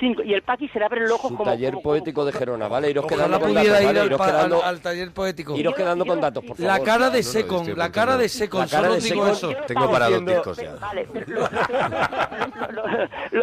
cinco. 0.00 0.22
Y 0.22 0.34
el 0.34 0.42
paqui 0.42 0.68
se 0.68 0.78
le 0.78 0.84
abre 0.84 1.04
el 1.04 1.10
ojo 1.10 1.28
Su 1.28 1.36
como... 1.36 1.50
taller 1.50 1.70
como- 1.72 1.82
poético 1.82 2.24
de 2.24 2.32
Gerona, 2.32 2.68
¿vale? 2.68 2.90
Iros 2.90 3.04
Ojalá 3.04 3.24
quedando 3.26 3.40
con 3.40 3.54
datos, 3.54 3.66
ir 3.80 3.86
¿vale? 3.86 4.00
al, 4.00 4.06
Iros 4.06 4.18
pa- 4.18 4.24
al- 4.24 4.30
quedando, 4.32 4.64
al 4.64 4.80
taller 4.80 5.10
poético. 5.12 5.56
iros 5.56 5.74
quedando 5.74 6.04
con 6.06 6.20
datos, 6.20 6.44
por 6.44 6.56
favor. 6.56 6.72
La 6.72 6.80
cara 6.84 7.10
de 7.10 7.20
No, 7.20 7.26
no, 7.26 7.32
Secon, 7.32 7.58
estoy 7.60 7.74
la 7.76 7.92
cara 7.92 8.16
de. 8.16 8.28
Secon, 8.28 8.68
solo 8.68 8.94
de 8.94 9.00
digo 9.00 9.26
eso. 9.26 9.52
Tengo 9.66 9.90
para 9.90 10.08
dos 10.10 10.24
discos 10.24 10.56
ya. 10.58 10.74
Vale, 10.80 11.06
pero 11.12 11.48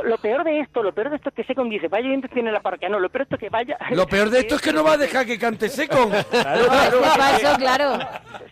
lo, 0.03 0.17
peor 0.17 0.43
de 0.43 0.59
esto, 0.59 0.83
lo 0.83 0.93
peor 0.93 1.09
de 1.09 1.15
esto 1.17 1.29
es 1.29 1.35
que 1.35 1.43
Secon 1.43 1.69
dice, 1.69 1.87
vaya 1.87 2.07
gente 2.09 2.27
tiene 2.29 2.51
la 2.51 2.59
parroquia. 2.61 2.89
No, 2.89 2.99
lo 2.99 3.09
peor 3.09 3.21
de 3.21 3.23
esto 3.23 3.35
es 3.35 3.39
que 3.39 3.49
vaya... 3.49 3.77
Lo 3.91 4.07
peor 4.07 4.29
de 4.29 4.39
esto 4.41 4.55
es 4.55 4.61
que 4.61 4.73
no 4.73 4.83
va 4.83 4.93
a 4.93 4.97
dejar 4.97 5.25
que 5.25 5.37
cante 5.37 5.69
Secon. 5.69 6.09
Claro, 6.31 6.63
No, 7.43 7.57
claro. 7.57 7.99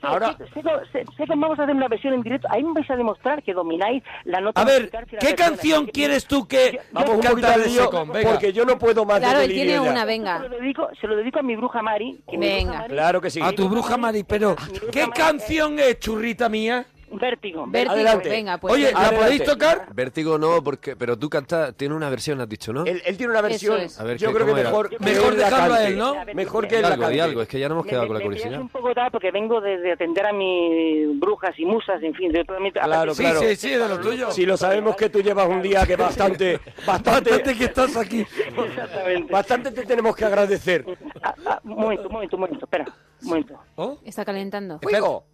Ahora- 0.02 0.36
Secon, 0.54 0.74
Se- 0.92 1.06
Secon, 1.18 1.40
vamos 1.40 1.60
a 1.60 1.64
hacer 1.64 1.76
una 1.76 1.88
versión 1.88 2.14
en 2.14 2.22
directo. 2.22 2.48
Ahí 2.52 2.64
me 2.64 2.74
vais 2.74 2.90
a 2.90 2.96
demostrar 2.96 3.44
que 3.44 3.54
domináis 3.54 4.04
la 4.26 4.40
nota 4.42 4.62
A 4.62 4.66
ver, 4.66 4.90
¿qué 5.20 5.36
canción 5.36 5.88
quieres 5.88 6.26
tú 6.26 6.48
que 6.48 6.69
Vamos 6.92 7.10
un 7.16 7.22
poquito 7.22 7.48
al 7.48 7.64
lío, 7.64 7.90
porque 8.24 8.54
yo 8.54 8.66
no 8.66 8.78
puedo 8.78 9.06
más 9.06 9.20
Claro, 9.20 9.40
de 9.40 9.46
él 9.46 9.50
delirio 9.52 9.72
tiene 9.74 9.86
ya. 9.86 9.92
una, 9.92 10.02
Se 10.02 10.06
venga. 10.08 10.40
lo, 10.40 10.50
dedico, 10.50 10.90
se 11.00 11.08
lo 11.08 11.16
dedico 11.16 11.40
a 11.40 11.44
mi 11.44 11.56
bruja 11.56 11.82
Mari. 11.82 12.20
que 12.30 12.38
Venga. 12.38 12.64
bruja 12.64 12.80
Mari- 12.82 12.94
Claro 12.94 13.22
que 13.22 13.30
sí. 13.30 13.40
A 13.42 13.52
tu 13.52 13.70
bruja 13.70 13.98
Mari, 13.98 14.24
pero 14.24 14.56
¿qué 14.92 15.10
canción 15.14 15.80
es, 15.80 16.00
churrita 16.00 16.50
mía? 16.50 16.86
Vértigo. 17.12 17.66
Vértigo, 17.68 17.94
Adelante. 17.94 18.30
venga, 18.30 18.58
pues. 18.58 18.74
Oye. 18.74 18.92
¿la 18.92 19.00
Adelante. 19.00 19.20
podéis 19.24 19.44
tocar? 19.44 19.88
Vértigo 19.94 20.38
no, 20.38 20.64
porque 20.64 20.96
pero 20.96 21.18
tú 21.18 21.30
cantas, 21.30 21.74
tiene 21.76 21.96
una 21.96 22.10
versión, 22.10 22.40
has 22.42 22.50
dicho, 22.50 22.72
¿no? 22.74 22.86
Él, 22.86 23.02
él 23.06 23.18
tiene 23.18 23.32
una 23.32 23.42
versión, 23.42 23.80
es. 23.80 24.00
A 24.00 24.04
ver, 24.04 24.18
yo 24.18 24.30
¿qué- 24.30 24.36
creo 24.36 24.46
que 24.54 24.62
era? 24.62 24.70
mejor, 24.70 24.90
Mejor 25.02 25.34
la 25.36 25.46
dejarlo 25.46 25.74
a 25.76 25.84
él, 25.88 25.98
¿no? 25.98 26.16
Mejor 26.34 26.68
que 26.68 26.76
él 26.78 26.82
la 26.84 26.88
algo, 26.90 27.04
cante. 27.04 27.22
algo, 27.22 27.42
es 27.42 27.48
que 27.48 27.60
ya 27.60 27.68
no 27.70 27.76
hemos 27.76 27.86
quedado 27.86 28.04
me- 28.04 28.08
con 28.10 28.18
la 28.18 28.24
curiosidad. 28.24 28.62
un 28.62 28.70
poco 28.70 28.94
tarde 28.94 29.12
porque 29.12 29.32
vengo 29.32 29.60
de, 29.62 29.78
de 29.80 29.92
atender 29.94 30.26
a 30.26 30.34
mis 30.34 31.20
brujas 31.20 31.58
y 31.58 31.66
musas, 31.66 32.02
en 32.04 32.14
fin, 32.14 32.32
de 32.32 32.44
todo 32.46 32.60
mi... 32.60 32.72
Claro, 32.72 33.14
Sí, 33.14 33.24
claro. 33.24 33.40
sí, 33.42 33.56
sí, 33.56 33.70
de 33.72 33.88
lo 33.88 34.00
tuyo. 34.00 34.32
Si 34.32 34.46
lo 34.46 34.58
sabemos 34.58 34.96
que 34.96 35.10
tú 35.10 35.22
llevas 35.22 35.48
un 35.48 35.62
día 35.62 35.86
que 35.86 35.96
bastante, 35.96 36.60
Bastante 36.86 37.30
bastante, 37.32 37.56
que 37.58 37.64
estás 37.66 37.96
aquí. 37.98 38.22
Exactamente. 38.22 39.32
bastante 39.32 39.72
te 39.72 39.86
tenemos 39.86 40.16
que 40.16 40.26
agradecer. 40.26 40.86
Ah, 41.22 41.34
ah, 41.46 41.60
un 41.64 41.76
momento, 41.76 42.08
un 42.08 42.14
momento, 42.14 42.36
un 42.36 42.42
momento, 42.42 42.66
espera, 42.66 42.86
un 43.22 43.28
momento. 43.30 43.60
¿Oh? 43.76 43.98
Está 44.06 44.24
calentando. 44.26 44.80
¡Fuego! 44.82 45.26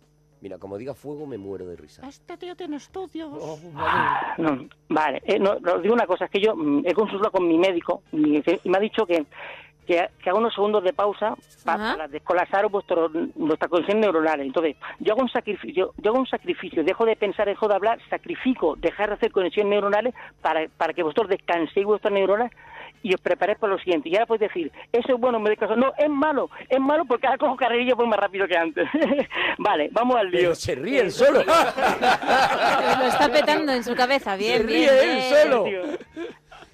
Mira, 0.46 0.60
como 0.60 0.78
diga 0.78 0.94
fuego 0.94 1.26
me 1.26 1.40
muero 1.40 1.66
de 1.66 1.76
risa. 1.76 2.08
Este 2.08 2.38
tío 2.38 2.56
tiene 2.56 2.76
estudios. 2.76 3.32
No, 4.38 4.68
vale, 4.90 5.24
eh, 5.26 5.40
no, 5.40 5.54
os 5.54 5.82
digo 5.82 5.96
una 5.96 6.06
cosa, 6.06 6.26
es 6.26 6.30
que 6.30 6.40
yo 6.40 6.56
mm, 6.56 6.84
he 6.86 6.94
consultado 6.94 7.32
con 7.32 7.48
mi 7.48 7.58
médico 7.58 8.04
y, 8.12 8.38
y 8.38 8.70
me 8.70 8.78
ha 8.78 8.80
dicho 8.80 9.08
que, 9.08 9.26
que, 9.88 10.08
que 10.24 10.30
haga 10.30 10.38
unos 10.38 10.54
segundos 10.54 10.84
de 10.84 10.94
pausa 10.94 11.36
para 11.64 12.08
descolapsar 12.08 12.70
vuestro, 12.70 13.10
vuestra 13.34 13.68
conexión 13.68 14.00
neuronal. 14.00 14.40
Entonces, 14.42 14.76
yo 15.00 15.14
hago 15.14 15.24
un 15.24 15.30
sacrificio, 15.30 15.96
yo 15.98 16.12
hago 16.12 16.20
un 16.20 16.28
sacrificio, 16.28 16.84
dejo 16.84 17.06
de 17.06 17.16
pensar, 17.16 17.48
dejo 17.48 17.68
de 17.68 17.74
hablar, 17.74 17.98
sacrifico, 18.08 18.76
dejar 18.76 19.10
de 19.10 19.16
hacer 19.16 19.32
conexiones 19.32 19.72
neuronales 19.72 20.14
para, 20.44 20.68
para 20.78 20.94
que 20.94 21.02
vosotros 21.02 21.30
descanséis 21.30 21.88
vuestras 21.88 22.14
neuronas 22.14 22.52
y 23.08 23.14
os 23.14 23.22
preparéis 23.22 23.60
para 23.60 23.74
lo 23.74 23.80
siguiente. 23.80 24.10
Y 24.10 24.16
ahora 24.16 24.26
podéis 24.26 24.52
decir, 24.52 24.72
eso 24.92 25.14
es 25.14 25.20
bueno, 25.20 25.40
me 25.40 25.50
doy 25.50 25.58
caso. 25.58 25.76
No, 25.76 25.94
es 25.98 26.10
malo, 26.10 26.50
es 26.68 26.80
malo 26.80 27.06
porque 27.06 27.28
ahora 27.28 27.38
cojo 27.38 27.56
carrerilla 27.56 27.94
voy 27.94 28.08
más 28.08 28.20
rápido 28.20 28.48
que 28.48 28.58
antes. 28.58 28.88
vale, 29.60 29.90
vamos 29.92 30.16
al 30.18 30.32
lío. 30.32 30.40
Pero 30.40 30.56
se 30.56 30.74
ríe 30.76 31.02
él 31.02 31.12
solo. 31.12 31.44
Lo 33.00 33.06
está 33.06 33.30
petando 33.32 33.72
en 33.72 33.84
su 33.84 33.96
cabeza. 33.96 34.36
Bien, 34.36 34.58
Se 34.62 34.64
bien. 34.64 34.90
ríe 34.90 35.02
él 35.04 35.18
bien. 35.18 35.44
solo. 35.52 35.66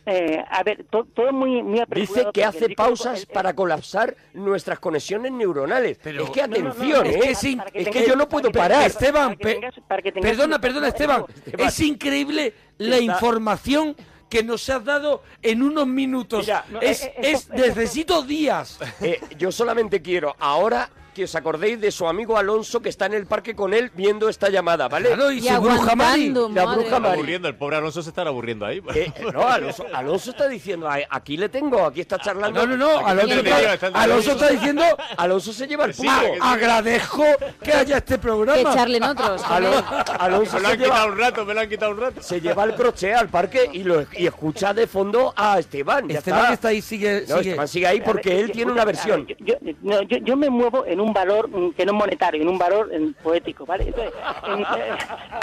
Eh, 0.03 0.43
a 0.49 0.63
ver, 0.63 0.83
to- 0.89 1.05
todo 1.13 1.27
es 1.27 1.33
muy, 1.33 1.61
muy 1.61 1.83
Dice 1.89 2.25
que 2.33 2.43
hace 2.43 2.65
el- 2.65 2.75
pausas 2.75 3.21
el- 3.23 3.27
el- 3.29 3.33
para 3.33 3.53
colapsar 3.53 4.15
nuestras 4.33 4.79
conexiones 4.79 5.31
neuronales. 5.31 5.99
Pero- 6.01 6.23
es 6.23 6.29
que 6.31 6.41
No, 6.41 6.47
no, 6.47 6.59
no, 6.63 6.69
atención, 6.71 7.03
no, 7.03 7.09
¿eh? 7.11 7.19
es 7.25 7.43
in- 7.43 7.57
para 7.59 7.69
es 7.73 7.89
que 7.89 8.07
yo 8.07 8.15
no 8.15 8.27
puedo 8.27 8.51
para 8.51 8.67
que 8.67 8.73
parar. 8.73 8.87
Esteban, 8.87 9.37
para 9.37 9.53
que 9.53 9.81
para 9.87 10.01
que 10.01 10.11
perdona, 10.13 10.59
perdona, 10.59 10.87
Esteban. 10.87 11.25
Esteban. 11.45 11.67
Es 11.67 11.79
increíble 11.81 12.53
la 12.79 12.97
Está- 12.97 13.13
información 13.13 13.95
que 14.31 14.41
nos 14.43 14.67
has 14.69 14.83
dado 14.83 15.21
en 15.43 15.61
unos 15.61 15.85
minutos. 15.85 16.45
Mira, 16.47 16.65
es, 16.81 17.03
eh, 17.03 17.13
eh, 17.17 17.19
es- 17.21 17.39
esto- 17.41 17.53
esto- 17.53 17.67
necesito 17.67 18.23
días. 18.23 18.79
Eh, 19.01 19.19
yo 19.37 19.51
solamente 19.51 20.01
quiero 20.01 20.35
ahora 20.39 20.89
que 21.13 21.25
os 21.25 21.35
acordéis 21.35 21.79
de 21.81 21.91
su 21.91 22.07
amigo 22.07 22.37
Alonso 22.37 22.81
que 22.81 22.89
está 22.89 23.05
en 23.05 23.13
el 23.13 23.25
parque 23.25 23.55
con 23.55 23.73
él 23.73 23.91
viendo 23.95 24.29
esta 24.29 24.49
llamada, 24.49 24.87
¿vale? 24.87 25.09
Claro, 25.09 25.31
y, 25.31 25.39
Y 25.39 25.41
su 25.49 25.61
bruja 25.61 25.95
Mari. 25.95 26.29
La 26.53 26.65
bruja. 26.65 26.99
Mari. 26.99 27.13
aburriendo, 27.15 27.47
el 27.47 27.55
pobre 27.55 27.75
Alonso 27.77 28.01
se 28.01 28.09
estará 28.09 28.29
aburriendo 28.29 28.65
ahí. 28.65 28.81
Eh, 28.95 29.11
no, 29.33 29.47
Alonso, 29.47 29.85
Alonso 29.93 30.31
está 30.31 30.47
diciendo, 30.47 30.89
"Ay, 30.89 31.03
aquí 31.09 31.37
le 31.37 31.49
tengo, 31.49 31.85
aquí 31.85 32.01
está 32.01 32.17
charlando. 32.19 32.65
No, 32.65 32.77
no, 32.77 32.77
no. 32.99 33.05
Alonso, 33.07 33.33
está. 33.39 33.89
Alonso 34.01 34.31
está 34.31 34.47
diciendo. 34.49 34.83
Alonso 35.17 35.53
se 35.53 35.67
lleva 35.67 35.85
el 35.85 35.93
Sí, 35.93 36.03
que 36.03 36.07
sí. 36.09 36.39
Agradezco 36.41 37.23
que 37.63 37.73
haya 37.73 37.97
este 37.97 38.15
Que 38.15 38.19
programa. 38.19 38.73
charlen 38.73 39.03
otros. 39.03 39.41
Alonso 39.43 40.55
Me 40.55 40.61
lo 40.61 40.67
se 40.67 40.73
han 40.73 40.77
quitado 40.77 40.77
lleva, 40.77 41.05
un 41.05 41.17
rato, 41.17 41.45
me 41.45 41.53
lo 41.53 41.59
han 41.59 41.69
quitado 41.69 41.91
un 41.91 41.99
rato. 41.99 42.21
se 42.23 42.39
lleva 42.41 42.63
el 42.63 42.75
crochet 42.75 43.15
al 43.15 43.29
parque 43.29 43.69
y, 43.73 43.83
lo, 43.83 44.05
y 44.17 44.25
escucha 44.27 44.73
de 44.73 44.87
fondo 44.87 45.33
a 45.35 45.59
Esteban. 45.59 46.07
ya 46.07 46.19
Esteban 46.19 46.39
está. 46.41 46.53
está 46.53 46.67
ahí, 46.69 46.81
sigue. 46.81 47.25
No, 47.27 47.37
sigue. 47.37 47.49
Esteban 47.49 47.67
sigue 47.67 47.87
ahí 47.87 48.01
porque 48.01 48.29
ver, 48.29 48.39
él 48.45 48.51
tiene 48.51 48.71
escucha, 48.71 48.73
una 48.73 48.85
ver, 48.85 48.95
versión. 48.95 49.27
yo, 49.27 49.35
yo- 49.39 49.55
no, 49.81 50.01
yo- 50.03 50.17
yo 50.17 50.37
me 50.37 50.49
muevo 50.49 50.85
en 50.85 51.00
un 51.01 51.13
valor 51.13 51.49
mm, 51.49 51.71
que 51.71 51.85
no 51.85 51.91
es 51.93 51.97
monetario, 51.97 52.41
en 52.41 52.47
un 52.49 52.57
valor 52.57 52.89
mm, 52.97 53.13
poético, 53.23 53.65
¿vale? 53.65 53.85
Entonces, 53.85 54.13
en- 54.47 54.61
eh, 54.61 54.97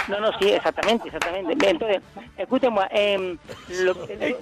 no, 0.07 0.19
no, 0.19 0.31
sí, 0.39 0.49
exactamente, 0.49 1.07
exactamente. 1.07 1.55
Bien, 1.55 1.71
Entonces, 1.75 2.01
escúchame, 2.37 2.81
eh, 2.91 3.37
eh, 4.19 4.35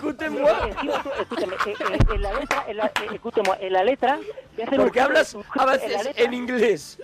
en 2.14 2.22
la 2.22 2.34
letra, 2.34 2.64
en 2.68 2.78
la, 2.78 2.92
escúchame, 3.14 3.50
en 3.60 3.74
la 3.74 3.84
letra, 3.84 4.20
Porque 4.76 5.02
hablas 5.02 5.36
a 5.36 5.64
en 5.64 5.70
veces 5.72 6.18
en 6.18 6.34
inglés. 6.34 7.00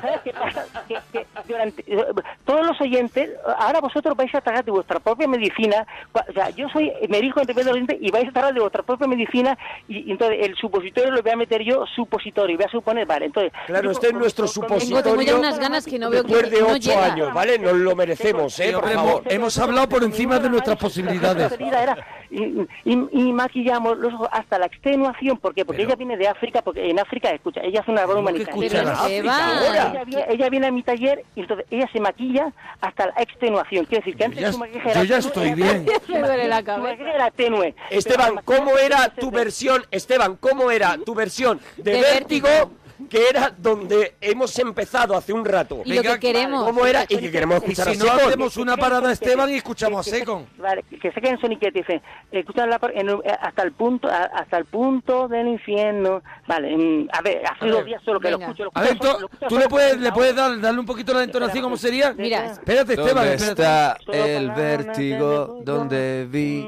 ¿Sabes 0.00 0.20
qué 0.24 0.32
pasa? 0.32 0.64
Que, 0.86 0.98
que 1.12 1.26
durante, 1.46 1.84
eh, 1.86 2.04
todos 2.44 2.66
los 2.66 2.80
oyentes, 2.80 3.30
ahora 3.58 3.80
vosotros 3.80 4.16
vais 4.16 4.34
a 4.34 4.40
tratar 4.40 4.64
de 4.64 4.70
vuestra 4.70 5.00
propia 5.00 5.26
medicina. 5.28 5.86
O 6.12 6.32
sea, 6.32 6.50
yo 6.50 6.68
soy, 6.70 6.92
me 7.08 7.18
en 7.18 7.66
los 7.66 7.74
oyentes 7.74 7.98
y 8.00 8.10
vais 8.10 8.28
a 8.28 8.32
tratar 8.32 8.54
de 8.54 8.60
vuestra 8.60 8.82
propia 8.82 9.06
medicina 9.06 9.56
y, 9.88 10.08
y 10.08 10.10
entonces 10.12 10.38
el 10.42 10.54
supositorio 10.56 11.10
lo 11.10 11.22
voy 11.22 11.32
a 11.32 11.36
meter 11.36 11.62
yo 11.62 11.67
supositorio 11.94 12.54
y 12.54 12.56
voy 12.56 12.66
a 12.66 12.70
suponer, 12.70 13.06
vale, 13.06 13.26
entonces... 13.26 13.52
Claro, 13.66 13.84
yo 13.84 13.90
este 13.92 14.08
es 14.08 14.14
nuestro 14.14 14.44
mi- 14.46 14.52
Tengo, 14.52 14.68
ya 14.78 14.80
supositorio 14.80 15.38
unas 15.38 15.58
ganas 15.58 15.84
que 15.84 15.98
no 15.98 16.10
veo 16.10 16.24
que 16.24 16.32
Después 16.34 16.50
de 16.50 16.62
ocho 16.62 16.98
años, 17.00 17.32
¿vale? 17.34 17.58
Nos 17.58 17.74
lo 17.74 17.94
merecemos, 17.96 18.58
¿eh? 18.60 18.72
Por 18.72 18.88
favor. 18.90 19.22
hemos, 19.28 19.58
hablado 19.58 19.88
por 19.88 20.02
encima 20.04 20.38
de 20.38 20.48
nuestras 20.50 20.76
posibilidades. 20.78 21.52
Era, 21.60 21.96
y, 22.30 22.42
y- 22.84 23.08
y 23.12 23.32
maquillamos 23.32 23.98
los 23.98 24.12
ojos 24.14 24.28
hasta 24.32 24.58
la 24.58 24.66
extenuación, 24.66 25.38
¿por 25.38 25.54
qué? 25.54 25.64
Porque 25.64 25.82
ella 25.82 25.94
viene 25.96 26.16
de 26.16 26.28
África, 26.28 26.62
porque 26.62 26.90
en 26.90 26.98
África, 26.98 27.30
escucha, 27.30 27.60
ella 27.62 27.80
hace 27.80 27.90
una 27.90 28.02
labor 28.02 28.16
¿Cómo 28.16 28.28
que 28.34 28.44
humanitaria. 28.44 28.94
Ella 29.08 30.04
viene, 30.04 30.26
ella 30.28 30.48
viene 30.50 30.66
a 30.66 30.70
mi 30.72 30.82
taller 30.82 31.24
y 31.34 31.40
entonces 31.40 31.66
ella 31.70 31.88
se 31.92 32.00
maquilla 32.00 32.52
hasta 32.80 33.06
la 33.06 33.12
extenuación. 33.22 33.84
Quiere 33.86 34.04
decir 34.04 34.16
que 34.16 34.24
antes 34.24 34.40
ya- 34.40 34.52
su 34.52 34.58
maquillaje 34.58 34.88
yo 34.88 34.90
era 34.92 35.04
ya 35.04 35.16
tenue, 35.16 35.26
estoy 35.28 35.54
bien. 35.54 35.86
Me 36.08 36.18
duele 36.20 36.48
la 36.48 36.58
su 36.58 36.64
cabeza. 36.64 36.88
maquillaje 36.90 37.14
era 37.14 37.30
tenue. 37.30 37.74
Esteban, 37.90 38.34
¿cómo 38.44 38.76
era 38.78 39.08
tu 39.14 39.30
versión? 39.30 39.84
Esteban, 39.90 40.36
¿cómo 40.36 40.70
era 40.70 40.96
tu 41.04 41.14
versión 41.14 41.57
de, 41.76 41.92
De 41.92 42.00
vértigo? 42.00 42.48
que 43.08 43.28
era 43.28 43.54
donde 43.56 44.16
hemos 44.20 44.58
empezado 44.58 45.16
hace 45.16 45.32
un 45.32 45.44
rato. 45.44 45.82
Y 45.84 45.92
lo 45.94 46.02
que 46.02 46.18
queremos. 46.18 46.64
¿Cómo 46.64 46.84
era? 46.84 47.04
Y 47.04 47.16
que 47.16 47.30
queremos 47.30 47.58
Y 47.62 47.70
escuchar 47.70 47.94
si 47.94 48.00
a 48.00 48.04
no, 48.04 48.10
Secon. 48.10 48.26
hacemos 48.28 48.56
una 48.56 48.76
parada 48.76 49.12
Esteban 49.12 49.48
y 49.50 49.54
escuchamos 49.54 50.04
a 50.04 50.10
Secon. 50.10 50.46
Vale, 50.58 50.82
que 51.00 51.12
se 51.12 51.20
queden 51.20 51.38
soniquete, 51.40 51.78
dicen, 51.78 52.02
escuchan 52.32 52.68
la, 52.68 52.80
en 52.92 53.08
eh, 53.08 53.14
hasta 53.40 53.62
el 53.62 53.70
punto, 53.70 54.08
hasta 54.08 54.58
el 54.58 54.64
punto 54.64 55.28
del 55.28 55.46
infierno. 55.46 56.24
Vale, 56.48 57.06
a 57.12 57.22
ver, 57.22 57.40
hace 57.46 57.66
A 57.66 57.68
dos 57.70 57.84
días 57.84 58.02
solo 58.04 58.18
que 58.18 58.30
venga. 58.32 58.46
lo 58.46 58.52
escucho. 58.52 58.64
Lo 58.64 58.70
A 58.74 58.80
ver, 58.82 58.92
escucho 58.94 59.12
tú, 59.14 59.20
lo 59.20 59.26
escucho 59.26 59.46
tú 59.46 59.54
solo 59.54 59.60
le 59.62 59.68
puedes, 59.68 60.00
le 60.00 60.12
puedes 60.12 60.34
dar, 60.34 60.60
darle 60.60 60.80
un 60.80 60.86
poquito 60.86 61.14
la 61.14 61.22
entonación, 61.22 61.62
¿cómo 61.62 61.76
sería? 61.76 62.12
Mira, 62.14 62.46
Espérate, 62.46 62.94
Esteban, 62.94 63.14
¿Dónde 63.14 63.34
espérate. 63.34 63.62
está 63.62 63.96
Solo 64.04 64.24
el 64.24 64.50
vértigo? 64.50 65.54
de- 65.60 65.64
¿Dónde 65.64 66.26
vi 66.28 66.66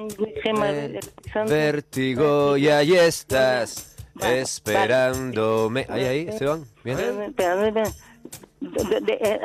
vértigo? 1.48 2.56
Y 2.56 2.68
ahí 2.68 2.94
estás, 2.94 3.89
esperándome. 4.24 5.86
Ahí, 5.88 6.04
ahí, 6.04 6.28
Esteban, 6.28 6.64
bien. 6.84 6.96
De- 8.60 9.18
eh, 9.20 9.40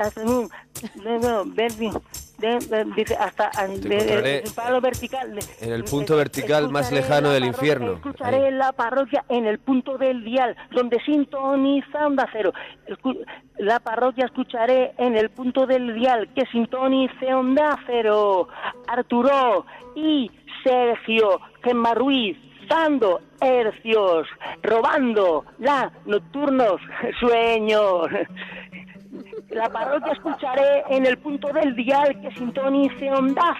hasta 3.17 3.49
el 3.65 4.43
palo 4.53 4.81
vertical 4.81 5.39
en 5.61 5.71
el 5.71 5.83
punto 5.85 6.13
eh, 6.15 6.17
vertical 6.17 6.69
más 6.69 6.91
lejano 6.91 7.29
del 7.29 7.45
infierno. 7.45 7.93
Escucharé 7.93 8.51
la 8.51 8.73
parroquia 8.73 9.23
en 9.29 9.45
el 9.45 9.59
punto 9.59 9.97
del 9.97 10.23
dial, 10.25 10.55
donde 10.71 10.99
sintoniza 11.05 12.05
onda 12.05 12.27
cero. 12.33 12.51
La 13.57 13.79
parroquia 13.79 14.25
escucharé 14.25 14.93
en 14.97 15.15
el 15.15 15.29
punto 15.29 15.65
del 15.65 15.95
dial 15.95 16.27
que 16.35 16.45
sintonice 16.47 17.33
onda 17.33 17.79
cero. 17.87 18.49
Arturo 18.87 19.65
y 19.95 20.29
Sergio 20.63 21.39
Gemma 21.63 21.93
Ruiz, 21.93 22.37
dando 22.67 23.21
hercios, 23.41 24.27
robando 24.63 25.45
la 25.59 25.91
nocturnos 26.05 26.81
sueños. 27.19 28.07
La 29.49 29.69
parroquia 29.69 30.13
escucharé 30.13 30.83
en 30.89 31.05
el 31.05 31.17
punto 31.17 31.47
del 31.53 31.75
dial 31.75 32.19
que 32.21 32.31
sintonice 32.35 33.11
Onda. 33.11 33.55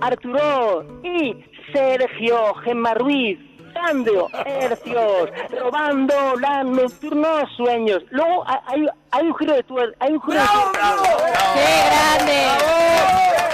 Arturo 0.00 1.00
y 1.02 1.44
Sergio 1.72 2.54
Gemma 2.56 2.94
Ruiz, 2.94 3.38
hercios, 4.44 5.30
robando 5.60 6.14
los 6.36 6.76
nocturnos 6.76 7.50
sueños. 7.56 8.02
Luego 8.10 8.44
hay, 8.46 8.86
hay- 9.14 9.26
un 9.26 9.34
giro 9.36 9.54
de 9.54 9.62
tuerca. 9.62 9.96
Hay 10.00 10.12
un 10.12 10.22
giro 10.22 10.40
de 10.40 10.46
tuerca. 10.46 11.38
¡Qué 11.54 11.84
grande! 11.86 12.46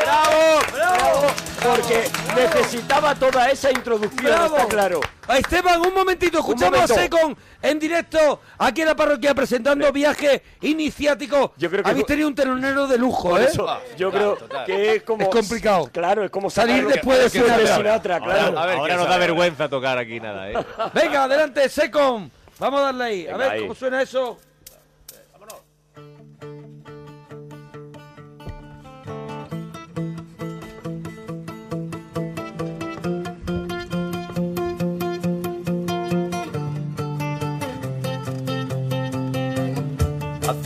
¡Bravo! 0.05 0.61
¡Bravo! 0.73 1.27
Porque 1.62 2.11
necesitaba 2.35 3.14
toda 3.14 3.51
esa 3.51 3.70
introducción, 3.70 4.25
¡Bravo! 4.33 4.57
está 4.57 4.68
claro. 4.68 5.01
A 5.29 5.37
Esteban, 5.38 5.79
un 5.81 5.94
momentito, 5.94 6.38
escuchamos 6.38 6.73
momento. 6.73 6.94
a 6.94 6.96
Secon 6.96 7.37
en 7.62 7.79
directo 7.79 8.40
aquí 8.59 8.81
en 8.81 8.87
la 8.88 8.96
parroquia 8.96 9.35
presentando 9.35 9.92
viaje 9.92 10.42
iniciático. 10.62 11.53
Yo 11.59 11.68
creo 11.70 11.85
que 11.85 11.90
Habéis 11.90 12.07
tenido 12.07 12.29
un 12.29 12.35
telonero 12.35 12.87
de 12.88 12.96
lujo, 12.99 13.38
¿eh? 13.38 13.44
eso, 13.44 13.66
yo 13.96 14.11
creo 14.11 14.38
que 14.64 14.96
es 14.96 15.03
como... 15.03 15.23
Es 15.23 15.29
complicado. 15.29 15.90
Claro, 15.92 16.25
es 16.25 16.31
como 16.31 16.49
Salir 16.51 16.87
después 16.88 17.18
de 17.18 17.29
Sinatra. 17.31 17.77
Sinatra, 17.77 18.16
Ahora, 18.16 18.35
claro. 18.35 18.59
ahora 18.59 18.96
nos 18.96 19.09
da 19.09 19.18
vergüenza 19.18 19.68
tocar 19.68 19.99
aquí 19.99 20.18
nada, 20.18 20.51
¿eh? 20.51 20.55
Venga, 20.94 21.25
adelante, 21.25 21.68
Secon. 21.68 22.31
Vamos 22.59 22.81
a 22.81 22.85
darle 22.85 23.05
ahí. 23.05 23.27
A 23.29 23.37
ver 23.37 23.51
ahí. 23.53 23.61
cómo 23.61 23.75
suena 23.75 24.01
eso. 24.03 24.38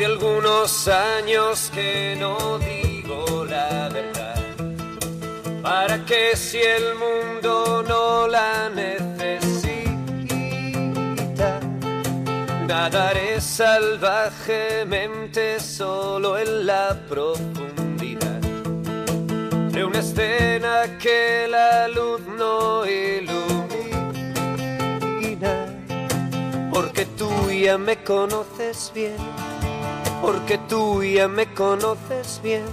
Algunos 0.05 0.87
años 0.87 1.71
que 1.75 2.15
no 2.21 2.59
digo 2.59 3.47
la 3.49 3.89
verdad. 3.89 4.39
¿Para 5.63 6.05
qué 6.05 6.37
si 6.37 6.59
el 6.59 6.95
mundo 6.95 7.83
no 7.89 8.29
la 8.29 8.69
necesita? 8.69 9.89
Nadaré 12.69 13.41
salvajemente 13.41 15.59
solo 15.59 16.37
en 16.39 16.67
la 16.67 16.95
profundidad 17.09 18.41
de 19.73 19.85
una 19.85 20.01
escena 20.01 20.99
que 20.99 21.49
la 21.49 21.89
luz 21.89 22.21
no 22.39 22.85
ilumina. 22.87 23.65
Porque 26.73 27.07
tú 27.17 27.51
ya 27.51 27.79
me 27.79 27.97
conoces 28.05 28.93
bien, 28.95 29.17
porque 30.25 30.57
tú 30.71 31.03
ya 31.03 31.29
me 31.29 31.53
conoces 31.53 32.41
bien. 32.43 32.65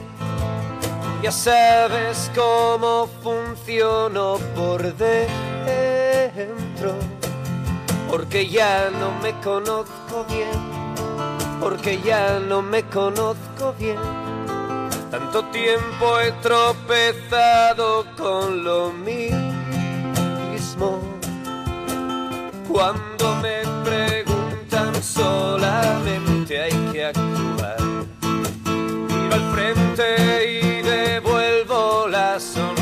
Ya 1.21 1.31
sabes 1.31 2.31
cómo 2.33 3.07
funciono 3.21 4.37
por 4.55 4.81
dentro, 4.95 5.35
porque 8.09 8.47
ya 8.47 8.89
no 8.99 9.11
me 9.21 9.33
conozco 9.41 10.25
bien, 10.29 10.49
porque 11.59 11.99
ya 12.01 12.39
no 12.39 12.61
me 12.61 12.83
conozco 12.83 13.75
bien. 13.77 13.99
Tanto 15.11 15.43
tiempo 15.51 16.19
he 16.19 16.31
tropezado 16.41 18.05
con 18.17 18.63
lo 18.63 18.93
mismo. 18.93 19.41
Cuando 22.67 23.35
me 23.41 23.61
preguntan 24.71 25.03
solamente 25.03 26.61
hay 26.61 26.71
que 26.91 27.05
actuar. 27.05 27.77
Miro 28.21 29.33
al 29.33 29.51
frente 29.53 30.61
y 30.61 30.81
devuelvo 30.81 32.07
la 32.07 32.39
sonrisa. 32.39 32.73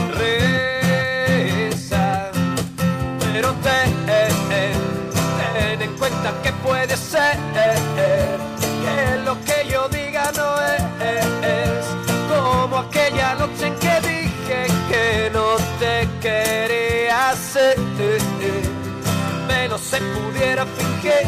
Pero 3.34 3.54
ten, 3.64 4.06
ten 4.06 5.82
en 5.82 5.98
cuenta 5.98 6.34
que 6.44 6.52
puede 6.64 6.96
ser 6.96 7.38
menos 19.70 19.82
se 19.82 19.98
pudiera 19.98 20.66
fingir 20.66 21.28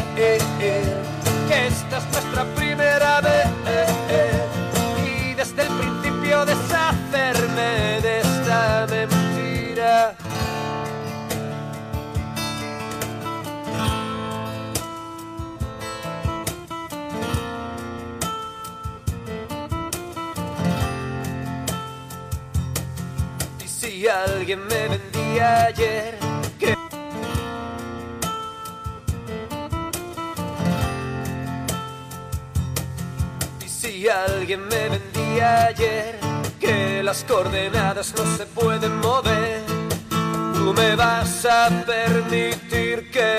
que 1.48 1.66
esta 1.68 1.98
es 1.98 2.04
nuestra 2.12 2.44
primera 2.56 3.20
vez 3.20 3.46
y 5.06 5.34
desde 5.34 5.62
el 5.62 5.68
principio 5.68 6.44
deshacerme 6.44 8.00
de 8.00 8.20
esta 8.20 8.86
mentira. 8.90 10.16
Y 23.64 23.68
si 23.68 24.08
alguien 24.08 24.66
me 24.66 24.88
vendía 24.88 25.66
ayer 25.66 26.31
si 33.82 34.08
alguien 34.08 34.60
me 34.68 34.88
vendía 34.90 35.66
ayer 35.66 36.16
que 36.60 37.02
las 37.02 37.24
coordenadas 37.24 38.14
no 38.16 38.24
se 38.36 38.46
pueden 38.46 38.96
mover, 39.00 39.60
tú 40.54 40.72
me 40.72 40.94
vas 40.94 41.44
a 41.46 41.68
permitir 41.84 43.10
que 43.10 43.31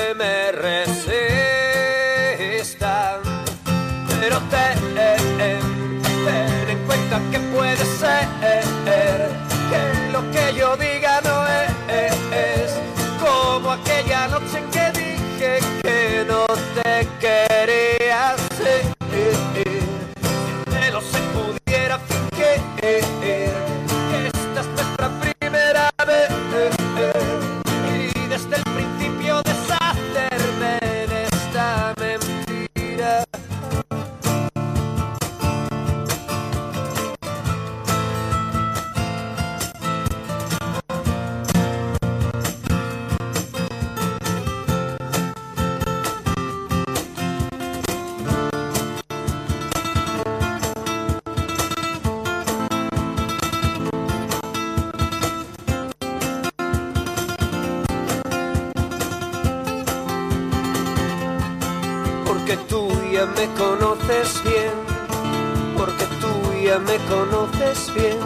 ya 66.73 66.79
me 66.79 66.97
conoces 67.05 67.93
bien. 67.93 68.17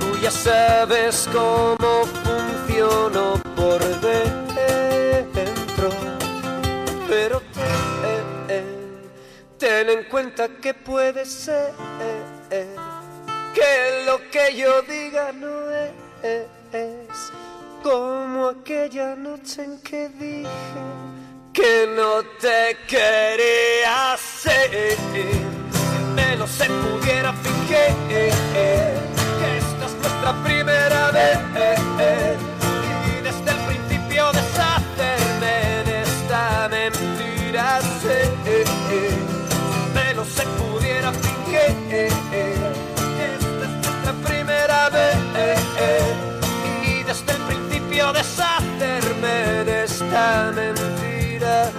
Tú 0.00 0.18
ya 0.20 0.30
sabes 0.32 1.28
cómo 1.32 2.04
funciono 2.24 3.34
por 3.54 3.80
dentro, 4.00 5.90
pero 7.08 7.40
ten, 9.58 9.88
en 9.90 10.04
cuenta 10.04 10.48
que 10.60 10.74
puede 10.74 11.24
ser 11.24 11.72
que 13.54 14.02
lo 14.06 14.18
que 14.30 14.56
yo 14.56 14.82
diga 14.82 15.32
no 15.32 15.70
es 15.70 16.46
como 17.82 18.48
aquella 18.48 19.14
noche 19.14 19.62
en 19.62 19.80
que 19.82 20.08
dije 20.08 21.06
que 21.52 21.86
no 21.96 22.22
te 22.40 22.76
quería 22.86 23.15
esta 50.16 50.52
mentira. 50.54 51.70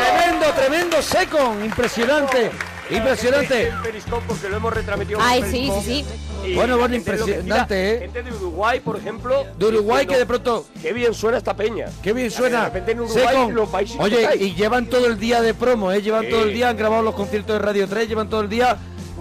Tremendo, 0.00 0.52
tremendo 0.54 1.02
Secon, 1.02 1.64
impresionante, 1.64 2.50
impresionante. 2.90 3.68
El 3.68 3.80
Periscope 3.80 4.24
porque 4.26 4.48
lo 4.50 4.56
hemos 4.58 4.74
retransmitido. 4.74 5.18
Ay, 5.22 5.42
sí, 5.44 5.70
sí, 5.82 6.04
sí. 6.04 6.27
Y 6.48 6.54
Bueno, 6.54 6.76
bueno, 6.78 6.88
de 6.92 6.96
impresionante, 6.96 7.94
¿eh? 7.94 7.98
Gente 8.00 8.22
de 8.22 8.32
Uruguay, 8.32 8.80
por 8.80 8.96
ejemplo. 8.96 9.44
De 9.58 9.66
Uruguay 9.66 10.06
que 10.06 10.16
de 10.16 10.26
pronto, 10.26 10.66
Qué 10.80 10.92
bien 10.92 11.12
suena 11.14 11.38
esta 11.38 11.54
peña. 11.54 11.86
qué 12.02 12.12
bien 12.12 12.28
De 12.28 12.34
suena. 12.34 12.64
repente 12.66 12.92
en 12.92 13.00
Uruguay 13.00 13.50
los 13.52 13.68
países 13.68 13.96
Oye, 14.00 14.28
y 14.40 14.54
llevan 14.54 14.86
todo 14.86 15.06
el 15.06 15.18
día 15.18 15.40
de 15.42 15.54
promo, 15.54 15.92
¿eh? 15.92 16.00
Llevan 16.02 16.24
Sí. 16.24 16.30
todo 16.30 16.42
el 16.44 16.54
día, 16.54 16.68
han 16.70 16.76
grabado 16.76 17.02
los 17.02 17.14
conciertos 17.14 17.54
de 17.54 17.58
Radio 17.64 17.88
3, 17.88 18.08
llevan 18.08 18.28
todo 18.28 18.40
el 18.40 18.48
día, 18.48 18.76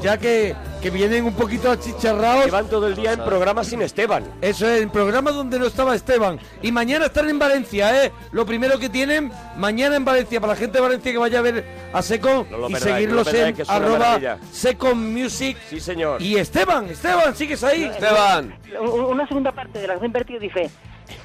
ya 0.08 0.18
que, 0.18 0.56
que 0.82 0.90
vienen 0.90 1.26
un 1.26 1.34
poquito 1.34 1.70
achicharrados. 1.70 2.46
Llevan 2.46 2.70
todo 2.70 2.88
el 2.88 2.96
día 2.96 3.12
en 3.12 3.26
programas 3.26 3.68
sin 3.68 3.82
Esteban. 3.82 4.24
Eso 4.42 4.66
es, 4.66 4.82
en 4.82 4.90
programa 4.90 5.32
donde 5.32 5.60
no 5.60 5.66
estaba 5.66 5.94
Esteban. 5.96 6.40
Y 6.62 6.72
mañana 6.72 7.08
están 7.08 7.30
en 7.30 7.38
Valencia, 7.38 8.06
¿eh? 8.06 8.14
Lo 8.32 8.46
primero 8.46 8.80
que 8.80 8.88
tienen, 8.88 9.30
mañana 9.58 9.98
en 9.98 10.06
Valencia, 10.06 10.40
para 10.40 10.54
la 10.54 10.60
gente 10.60 10.78
de 10.78 10.82
Valencia 10.82 11.12
que 11.12 11.18
vaya 11.18 11.40
a 11.40 11.42
ver 11.42 11.66
a 11.92 12.02
Secon 12.02 12.48
No 12.50 12.70
y 12.70 12.74
perdáis, 12.74 12.84
seguirlos 12.96 13.26
lo 13.26 13.32
perdáis, 13.34 13.50
en 13.50 13.56
que 13.58 13.64
una 13.64 13.76
arroba. 13.76 14.38
Secon 14.50 15.14
Music. 15.14 15.58
Sí, 15.70 15.82
señor. 15.82 16.22
Y 16.22 16.38
Esteban, 16.38 16.86
Esteban, 16.90 17.36
¿sigues 17.36 17.62
ahí? 17.66 17.84
Esteban. 17.84 18.58
Un- 18.80 18.88
Una 19.18 19.28
segunda 19.28 19.52
parte 19.52 19.80
de 19.80 19.88
la 19.88 19.94
canción 19.96 20.14
Vértigo 20.14 20.40
dice 20.40 20.70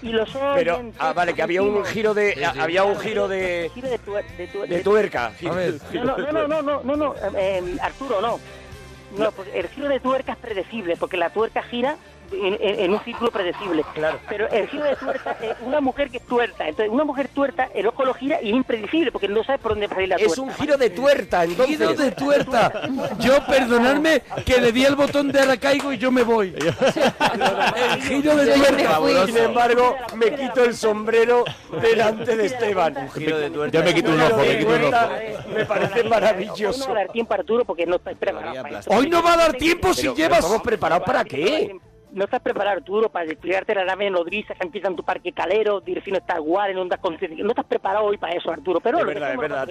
y 0.01 0.09
los 0.11 0.29
Pero, 0.55 0.81
ah, 0.99 1.13
vale, 1.13 1.35
que 1.35 1.43
había 1.43 1.63
un 1.63 1.85
giro 1.85 2.15
de. 2.15 2.45
había 2.61 2.83
un 2.85 2.99
giro 2.99 3.29
de. 3.29 3.71
giro 3.75 3.89
de, 3.89 3.99
tu- 3.99 4.15
de, 4.15 4.47
tu- 4.53 4.63
de 4.63 4.81
tuerca. 4.81 5.33
A 5.49 5.53
ver. 5.53 5.75
No, 5.93 6.05
no, 6.17 6.33
no, 6.33 6.49
no, 6.49 6.63
no, 6.63 6.83
no, 6.83 6.97
no, 6.97 7.15
eh, 7.37 7.77
Arturo, 7.81 8.21
no. 8.21 8.41
No, 9.17 9.31
pues 9.33 9.49
el 9.55 9.69
giro 9.69 9.89
de 9.89 10.01
tuerca 10.01 10.33
es 10.33 10.39
predecible, 10.39 10.97
porque 10.97 11.17
la 11.17 11.31
tuerca 11.31 11.63
gira 11.63 11.97
en, 12.33 12.55
en- 12.61 12.81
en 12.81 12.93
un 12.93 13.01
círculo 13.01 13.31
predecible. 13.31 13.85
Claro. 13.95 14.19
Pero 14.29 14.49
el 14.51 14.69
giro 14.69 14.85
de 14.85 14.97
tuerca 14.97 15.37
es 15.43 15.57
una 15.65 15.81
mujer 15.81 16.11
que 16.11 16.17
es 16.19 16.27
tuerta. 16.27 16.69
Entonces, 16.69 16.93
una 16.93 17.05
mujer 17.05 17.29
tuerta, 17.29 17.69
el 17.75 17.87
ojo 17.87 18.05
lo 18.05 18.15
gira 18.15 18.41
y 18.43 18.51
es 18.51 18.55
impredecible, 18.57 19.13
porque 19.13 19.29
no 19.29 19.43
sabe 19.45 19.59
por 19.59 19.73
dónde 19.73 19.87
va 19.87 19.93
a 19.93 19.95
salir 19.97 20.09
la 20.09 20.17
tuerta. 20.17 20.33
Es 20.33 20.39
un 20.39 20.53
giro 20.55 20.77
de 20.77 20.91
tuerta, 20.91 21.45
entonces. 21.45 21.77
Giro 21.79 21.95
de 21.95 22.11
tuerta. 22.13 22.73
Yo, 23.19 23.45
perdonadme, 23.47 24.23
que 24.45 24.61
le 24.61 24.73
di 24.73 24.85
el 24.85 24.97
botón 24.97 25.31
de 25.33 25.41
arracaigo 25.41 25.93
y 25.93 25.99
yo 25.99 26.11
me 26.11 26.23
voy. 26.23 26.55
El 26.57 28.03
giro 28.03 28.37
de 28.37 28.53
tuerta. 28.53 29.27
Sin 29.27 29.37
embargo, 29.37 29.97
me 30.17 30.35
quito 30.35 30.65
el 30.65 30.75
sombrero 30.75 31.45
delante 31.81 32.37
de 32.37 32.47
Esteban. 32.47 33.09
Giro 33.13 33.39
de 33.39 33.51
tuerca. 33.51 33.79
Yo 33.79 33.85
me 33.85 33.95
quito 33.95 34.11
un 34.11 34.21
ojo, 34.21 34.37
me 34.39 34.59
quito 34.59 34.71
un 34.71 34.85
ojo. 34.95 35.11
Me 35.55 35.65
parece 35.67 36.01
Hoy 36.01 36.05
no 36.05 36.11
maravilloso. 36.11 36.87
va 36.87 36.93
a 36.93 36.95
dar 37.05 37.09
tiempo, 37.13 37.35
Arturo, 37.35 37.65
porque 37.65 37.87
no 37.87 37.99
preparado. 37.99 38.65
Hoy 38.87 39.09
no 39.09 39.23
va 39.23 39.35
a 39.35 39.37
dar 39.37 39.53
tiempo 39.55 39.93
si 39.95 40.13
llevas... 40.15 40.39
¿Estamos 40.41 40.63
preparados 40.63 41.05
para 41.07 41.25
qué? 41.25 41.77
No 42.13 42.25
estás 42.25 42.41
preparado, 42.43 42.77
Arturo, 42.77 43.09
para 43.09 43.25
desplegarte 43.27 43.75
la 43.75 43.85
nave 43.85 44.11
nodriza 44.11 44.55
que 44.55 44.65
empieza 44.65 44.89
en 44.89 44.97
tu 44.97 45.03
parque 45.03 45.33
calero, 45.33 45.81
dirección 45.81 46.17
Star 46.17 46.41
Wars, 46.41 46.71
en 46.71 46.79
ondas 46.79 47.01
conscientes. 47.01 47.39
No 47.43 47.51
estás 47.51 47.65
preparado 47.65 48.05
hoy 48.05 48.19
para 48.19 48.35
eso, 48.35 48.51
Arturo. 48.51 48.81
Pero 48.81 48.99
Es 48.99 49.07
verdad, 49.07 49.33
es 49.33 49.39
verdad, 49.39 49.69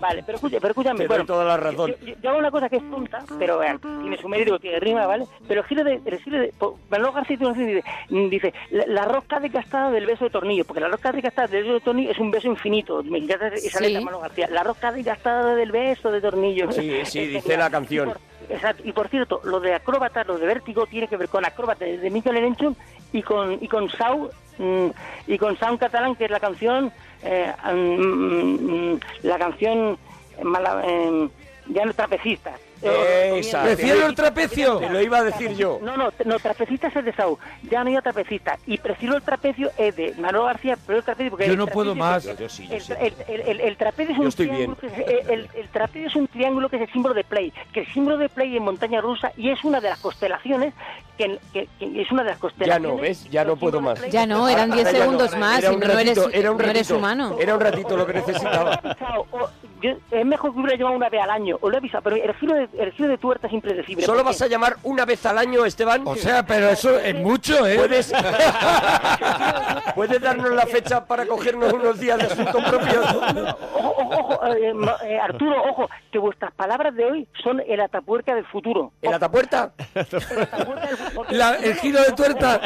Vale, 0.00 0.22
pero, 0.26 0.36
escucha, 0.36 0.56
pero 0.60 0.70
escúchame. 0.72 0.96
Te 0.98 1.02
doy 1.04 1.08
bueno, 1.08 1.24
toda 1.26 1.44
la 1.44 1.56
razón. 1.56 1.92
Yo, 2.00 2.06
yo- 2.06 2.14
yo 2.20 2.30
hago 2.30 2.38
una 2.40 2.50
cosa 2.50 2.68
que 2.68 2.76
es 2.76 2.90
tonta, 2.90 3.24
pero 3.38 3.62
eh, 3.62 3.78
tiene 3.80 4.16
su 4.18 4.28
mérito 4.28 4.58
que 4.58 4.78
rima, 4.80 5.06
¿vale? 5.06 5.24
Pero 5.46 5.60
el 5.60 5.66
giro 5.68 5.84
de... 5.84 6.00
El 6.04 6.18
giro 6.20 6.38
de 6.40 6.52
Manolo 6.90 7.12
García 7.12 7.36
tiene 7.38 7.54
dice, 7.54 7.82
dice 8.10 8.54
la, 8.70 8.84
la 8.86 9.04
rosca 9.04 9.38
desgastada 9.38 9.90
del 9.90 10.06
beso 10.06 10.24
de 10.24 10.30
tornillo, 10.30 10.64
porque 10.64 10.80
la 10.80 10.88
rosca 10.88 11.12
desgastada 11.12 11.46
del 11.48 11.62
beso 11.62 11.74
de 11.74 11.80
tornillo 11.80 12.10
es 12.10 12.18
un 12.18 12.30
beso 12.30 12.48
infinito. 12.48 13.02
Me 13.04 13.18
encanta 13.18 13.48
esa 13.48 13.78
Sí. 13.78 13.84
letra, 13.84 14.00
Manolo 14.00 14.20
García. 14.22 14.48
La 14.50 14.62
rosca 14.64 14.90
desgastada 14.92 15.54
del 15.54 15.70
beso 15.70 16.10
de 16.10 16.20
tornillo. 16.20 16.72
Sí, 16.72 17.00
sí, 17.04 17.26
dice 17.28 17.56
la 17.56 17.70
canción. 17.70 18.12
Exacto, 18.48 18.82
y 18.84 18.92
por 18.92 19.08
cierto, 19.08 19.40
lo 19.44 19.60
de 19.60 19.74
acróbata, 19.74 20.24
lo 20.24 20.38
de 20.38 20.46
vértigo 20.46 20.86
tiene 20.86 21.08
que 21.08 21.16
ver 21.16 21.28
con 21.28 21.44
acróbata 21.44 21.84
de 21.84 22.10
Michael 22.10 22.36
Erenchun 22.36 22.76
y 23.12 23.22
con 23.22 23.58
y 23.60 23.68
con 23.68 23.88
Sau 23.90 24.30
mm, 24.58 24.88
y 25.26 25.38
con 25.38 25.56
Sound 25.56 25.78
Catalán, 25.78 26.14
que 26.16 26.26
es 26.26 26.30
la 26.30 26.40
canción 26.40 26.92
eh, 27.22 27.52
mm, 27.64 28.92
mm, 28.92 29.00
la 29.22 29.38
canción 29.38 29.98
eh, 30.38 31.28
ya 31.68 31.84
no 31.84 31.94
trapecista. 31.94 32.52
Esa. 32.82 33.62
Prefiero 33.62 34.06
el 34.06 34.14
trapecio. 34.14 34.78
Te 34.78 34.90
lo 34.90 35.00
iba 35.00 35.18
a 35.18 35.22
decir 35.24 35.54
yo. 35.56 35.78
No, 35.82 35.96
no, 35.96 36.10
no, 36.24 36.38
trapecistas 36.38 36.94
es 36.96 37.04
de 37.04 37.12
Sau, 37.14 37.38
ya 37.70 37.82
no 37.84 37.90
hay 37.90 37.96
trapecista. 38.02 38.58
Y 38.66 38.78
prefiero 38.78 39.16
el 39.16 39.22
trapecio 39.22 39.70
es 39.78 39.96
de 39.96 40.14
Manolo 40.18 40.44
García, 40.44 40.76
pero 40.86 40.98
el 40.98 41.04
trapecio 41.04 41.30
porque 41.30 41.46
Yo 41.46 41.52
el 41.52 41.58
no 41.58 41.66
puedo 41.66 41.94
más. 41.94 42.24
Yo 42.24 42.48
sí, 42.48 42.66
yo 42.68 42.74
el, 42.76 42.80
sí. 42.82 42.92
el- 43.00 43.14
el- 43.28 43.40
el- 43.48 43.60
el 43.60 43.76
trapecio 43.76 44.12
es 44.14 44.18
un 44.18 44.26
estoy 44.28 44.48
triángulo 44.48 44.76
bien. 44.80 44.94
que 44.94 45.02
es- 45.18 45.28
el, 45.28 45.48
el 45.54 45.68
trapecio 45.68 46.08
es 46.08 46.16
un 46.16 46.26
triángulo 46.28 46.68
que 46.68 46.76
es 46.76 46.82
el 46.82 46.92
símbolo 46.92 47.14
de 47.14 47.24
play, 47.24 47.52
que 47.72 47.80
el 47.80 47.86
símbolo 47.92 48.18
de 48.18 48.28
play 48.28 48.56
en 48.56 48.62
montaña 48.62 49.00
rusa 49.00 49.32
y 49.36 49.50
es 49.50 49.62
una 49.64 49.80
de 49.80 49.90
las 49.90 49.98
constelaciones 50.00 50.74
que, 51.16 51.38
que- 51.52 51.68
que 51.78 52.02
es 52.02 52.10
una 52.10 52.22
de 52.24 52.30
las 52.30 52.38
Ya 52.38 52.40
constelaciones. 52.40 52.90
no, 52.96 53.00
¿ves? 53.00 53.30
Ya 53.30 53.44
no 53.44 53.56
puedo 53.56 53.80
más. 53.80 54.10
Ya 54.10 54.26
no, 54.26 54.48
eran 54.48 54.70
10 54.70 54.86
Ahora 54.86 54.98
ya 54.98 54.98
no. 54.98 55.04
segundos 55.12 55.36
más 55.38 55.58
Era 55.60 55.70
y 55.70 55.74
un 55.74 55.80
no 55.80 55.86
eres, 55.86 56.16
ratito, 56.18 56.30
era 56.38 56.50
un 56.50 56.58
no 56.58 56.64
eres 56.64 56.76
ratito. 56.76 56.96
humano. 56.98 57.36
Era 57.40 57.54
un 57.54 57.60
ratito 57.60 57.96
lo 57.96 58.06
que 58.06 58.12
necesitaba. 58.14 58.74
Avisado, 58.74 59.26
o- 59.30 59.48
yo- 59.80 59.96
es 60.10 60.26
mejor 60.26 60.52
que 60.52 60.58
hubiera 60.60 60.76
llevado 60.76 60.96
una 60.96 61.08
vez 61.08 61.22
al 61.22 61.30
año, 61.30 61.56
o 61.60 61.68
lo 61.68 61.74
he 61.76 61.78
avisado, 61.78 62.02
pero 62.02 62.16
el 62.16 62.34
giro 62.34 62.54
de, 62.54 62.63
el 62.78 62.92
giro 62.92 63.08
de 63.08 63.18
tuerta 63.18 63.46
es 63.46 63.52
impredecible. 63.52 64.04
¿Solo 64.04 64.24
vas 64.24 64.40
a 64.42 64.46
llamar 64.46 64.76
una 64.82 65.04
vez 65.04 65.24
al 65.26 65.38
año, 65.38 65.64
Esteban? 65.64 66.02
O 66.06 66.16
sea, 66.16 66.44
pero 66.44 66.68
eso 66.68 66.98
es 66.98 67.14
mucho, 67.14 67.66
¿eh? 67.66 67.76
¿Puedes, 67.76 68.12
¿Puedes 69.94 70.20
darnos 70.20 70.50
la 70.52 70.66
fecha 70.66 71.04
para 71.04 71.26
cogernos 71.26 71.72
unos 71.72 71.98
días 71.98 72.18
de 72.18 72.24
asunto 72.26 72.58
propio? 72.64 73.00
Ojo, 73.02 73.94
ojo, 73.98 74.18
ojo, 74.34 74.46
eh, 74.54 74.72
eh, 75.04 75.18
Arturo, 75.20 75.62
ojo, 75.70 75.88
que 76.12 76.18
vuestras 76.18 76.52
palabras 76.54 76.94
de 76.94 77.04
hoy 77.04 77.28
son 77.42 77.60
el 77.66 77.80
atapuerca 77.80 78.34
del 78.34 78.46
futuro. 78.46 78.92
¿En 79.02 79.14
Atapuerta? 79.14 79.72
El 79.94 80.04
del 80.06 81.38
La- 81.38 81.54
el 81.56 81.74
giro 81.76 82.02
de 82.02 82.12
tuerta. 82.12 82.60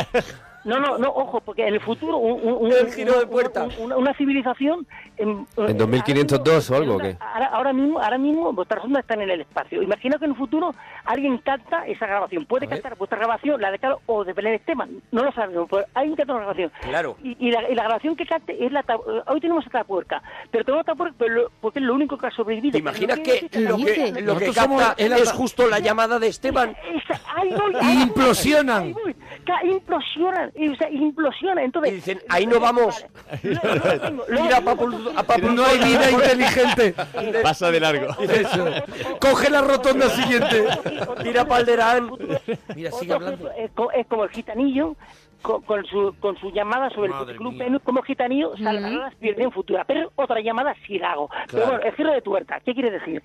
No, 0.64 0.79
no, 0.81 0.99
no, 0.99 1.09
ojo, 1.09 1.40
porque 1.40 1.66
en 1.66 1.75
el 1.75 1.81
futuro 1.81 2.16
un, 2.18 2.53
un- 2.66 2.73
El 2.73 2.92
giro 2.92 3.18
de 3.18 3.27
puerta. 3.27 3.64
un- 3.64 3.85
una, 3.87 3.97
una 3.97 4.14
civilización 4.14 4.87
en, 5.16 5.47
¿En 5.57 5.79
2502 5.79 6.71
o 6.71 6.77
algo, 6.77 6.97
o 6.97 6.99
qué? 6.99 7.16
Ahora, 7.21 7.47
ahora 7.47 7.73
mismo, 7.73 7.99
ahora 8.01 8.18
mismo 8.18 8.53
vuestras 8.53 8.85
ondas 8.85 9.03
están 9.03 9.23
en 9.23 9.31
el 9.31 9.40
espacio. 9.42 9.83
Imagina 9.83 10.18
que 10.18 10.25
en 10.25 10.33
el 10.33 10.37
futuro 10.37 10.75
alguien 11.09 11.38
capta 11.38 11.87
esa 11.87 12.07
grabación. 12.07 12.44
Puede 12.44 12.66
captar 12.68 12.97
vuestra 12.97 13.18
grabación, 13.18 13.61
la 13.61 13.71
de 13.71 13.79
Carlos 13.79 14.01
o 14.07 14.25
de 14.25 14.33
Belén 14.35 14.55
Esteban. 14.55 14.90
No 15.11 15.25
lo 15.25 15.33
sabemos, 15.33 15.66
pero 15.71 15.85
alguien 15.94 16.16
capta 16.16 16.33
una 16.35 16.42
grabación. 16.42 16.71
Claro. 16.83 17.16
Y, 17.23 17.37
y 17.49 17.51
la, 17.51 17.68
y 17.71 17.75
la 17.75 17.85
grabación 17.85 18.14
que 18.14 18.27
capte 18.27 18.64
es 18.64 18.71
la 18.71 18.83
ta- 18.83 18.97
hoy 19.27 19.40
tenemos 19.40 19.64
esta 19.66 19.85
puerca, 19.85 20.23
pero 20.51 20.64
tenemos 20.64 20.83
esta 20.83 20.94
puerca 20.94 21.16
pero 21.18 21.35
lo- 21.35 21.51
porque 21.61 21.79
es 21.79 21.85
lo 21.85 21.94
único 21.94 22.16
que 22.18 22.27
ha 22.27 22.31
sobrevivido. 22.31 22.73
¿Te 22.73 22.79
imaginas 22.79 23.18
que 23.21 23.49
lo 23.59 23.77
que, 23.77 24.23
lo 24.23 24.37
que 24.38 24.53
capta 24.53 24.95
el 24.99 25.12
es 25.14 25.33
justo 25.33 25.66
la 25.66 25.78
llamada 25.78 26.18
de 26.18 26.28
Esteban? 26.28 26.76
Esa- 26.95 27.20
ahí 27.37 27.51
voy, 27.51 27.72
Y 27.72 27.76
ahí 27.76 27.95
voy, 27.97 28.03
implosionan. 28.03 28.83
ahí 28.85 28.93
voy. 28.93 29.16
Ca- 29.47 29.64
implosionan, 29.64 30.53
o 30.72 30.74
sea, 30.76 30.91
implosiona. 30.91 31.62
Entonces, 31.64 31.93
Y 31.93 31.97
dicen, 31.97 32.20
ahí 32.28 32.47
no 32.47 32.61
vamos. 32.61 33.05
A 35.16 35.33
a 35.33 35.39
No 35.39 35.64
hay 35.64 35.78
vida 35.78 36.11
inteligente. 36.11 36.95
Pasa 37.43 37.70
de 37.70 37.80
largo. 37.80 38.14
Eso. 38.20 38.66
Coge 39.20 39.51
la 39.51 39.62
rotonda 39.62 40.09
siguiente. 40.11 40.64
Tira 41.22 41.44
Palderán. 41.46 42.11
Mira, 42.76 42.90
sigue 42.92 43.12
hablando. 43.12 43.51
Es, 43.53 43.70
co- 43.72 43.90
es 43.92 44.07
como 44.07 44.24
el 44.24 44.30
gitanillo, 44.30 44.96
con, 45.42 45.62
con 45.62 45.84
su, 45.86 46.14
con 46.20 46.36
su 46.38 46.51
llamada 46.51 46.90
sobre 46.90 47.11
Madre 47.11 47.32
el 47.32 47.38
club. 47.38 47.57
Penú 47.59 47.80
como 47.80 48.03
gitanío 48.03 48.57
salvará 48.57 48.90
las 48.90 49.14
piernas 49.16 49.44
en 49.46 49.53
futura. 49.53 49.84
Pero 49.84 50.12
otra 50.16 50.40
llamada 50.40 50.74
sí 50.86 50.99
la 50.99 51.12
hago. 51.12 51.28
Pero 51.30 51.46
Claro. 51.49 51.66
bueno, 51.72 51.84
el 51.84 51.94
giro 51.94 52.12
de 52.12 52.22
tuerta, 52.22 52.61
¿qué 52.64 52.74
quiere 52.74 52.90
decir? 52.90 53.22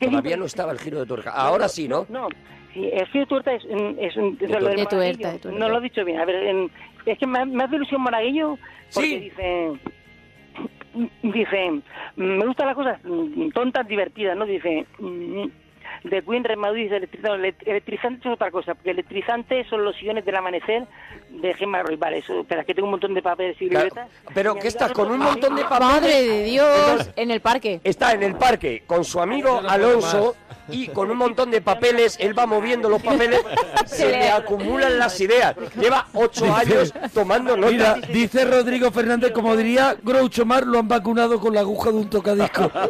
¿Qué 0.00 0.06
Todavía 0.10 0.36
no 0.36 0.44
estaba 0.46 0.72
el 0.72 0.78
giro 0.78 0.98
de 1.00 1.06
tuerca. 1.06 1.30
Ahora 1.30 1.68
sí, 1.68 1.88
¿no? 1.88 2.06
No, 2.08 2.28
sí, 2.74 2.88
el 2.92 3.06
giro 3.08 3.20
de 3.24 3.26
tuerta 3.26 3.52
es, 3.52 3.64
un- 3.64 3.96
es 4.00 4.16
un... 4.16 4.36
tuerta. 4.36 4.60
lo 4.60 4.66
del 4.68 4.76
De 4.76 4.86
tuerta, 4.86 5.32
de. 5.48 5.52
No 5.58 5.68
lo 5.68 5.78
he 5.78 5.82
dicho 5.82 6.04
bien. 6.04 6.20
A 6.20 6.24
ver, 6.24 6.36
en- 6.44 6.70
es 7.06 7.18
que 7.18 7.26
me, 7.26 7.44
me 7.46 7.64
hace 7.64 7.76
ilusión 7.76 8.02
monaguillo 8.02 8.58
porque 8.92 9.08
Sí. 9.08 9.18
dice... 9.18 9.72
Dice, 11.22 11.82
me 12.16 12.46
gustan 12.46 12.68
las 12.68 12.74
cosas 12.74 12.98
mm, 13.04 13.50
tontas, 13.50 13.86
divertidas, 13.86 14.34
¿no? 14.34 14.46
Dice, 14.46 14.86
mm, 14.98 15.44
de 16.10 16.22
Queen 16.22 16.44
Remadrid 16.44 16.84
dice 16.84 16.96
electrizante, 16.96 17.38
elect- 17.48 17.66
electrizante 17.68 18.28
es 18.28 18.34
otra 18.34 18.50
cosa, 18.50 18.74
porque 18.74 18.90
electrizante 18.90 19.64
son 19.68 19.84
los 19.84 19.96
sillones 19.96 20.24
del 20.24 20.36
amanecer 20.36 20.84
de 21.30 21.54
Gemma 21.54 21.82
Roy. 21.82 21.96
Vale, 21.96 22.18
eso, 22.18 22.40
espera, 22.40 22.64
que 22.64 22.74
tengo 22.74 22.86
un 22.86 22.92
montón 22.92 23.14
de 23.14 23.22
papeles 23.22 23.56
y 23.60 23.68
Claro. 23.68 23.86
libretas. 23.86 24.08
Pero 24.34 24.54
Mi 24.54 24.60
¿qué 24.60 24.68
amiga 24.68 24.68
estás 24.68 24.88
no 24.90 24.94
con 24.94 25.10
un 25.12 25.18
montón 25.18 25.56
de 25.56 25.62
papeles? 25.62 25.86
Madre 25.94 26.22
de 26.22 26.42
Dios, 26.44 27.10
en 27.16 27.30
el 27.30 27.40
parque. 27.40 27.80
Está 27.84 28.12
en 28.12 28.22
el 28.22 28.34
parque 28.36 28.84
con 28.86 29.04
su 29.04 29.20
amigo 29.20 29.60
no 29.62 29.68
Alonso 29.68 30.36
y 30.68 30.88
con 30.88 31.10
un 31.10 31.16
montón 31.18 31.50
de 31.50 31.60
papeles, 31.60 32.16
él 32.20 32.36
va 32.38 32.44
moviendo 32.46 32.88
los 32.88 33.02
papeles, 33.02 33.40
se 33.86 34.08
le 34.10 34.30
acumulan 34.30 34.98
las 34.98 35.20
ideas. 35.20 35.54
Lleva 35.78 36.06
ocho 36.14 36.52
años 36.54 36.92
tomando 37.14 37.56
nota. 37.56 37.70
Mira, 37.72 37.94
dice 38.12 38.44
Rodrigo 38.44 38.90
Fernández, 38.90 39.32
como 39.32 39.56
diría 39.56 39.96
Groucho 40.02 40.44
Mar, 40.46 40.66
lo 40.66 40.78
han 40.78 40.88
vacunado 40.88 41.38
con 41.40 41.54
la 41.54 41.60
aguja 41.60 41.90
de 41.90 41.96
un 41.96 42.10
tocadisco. 42.10 42.70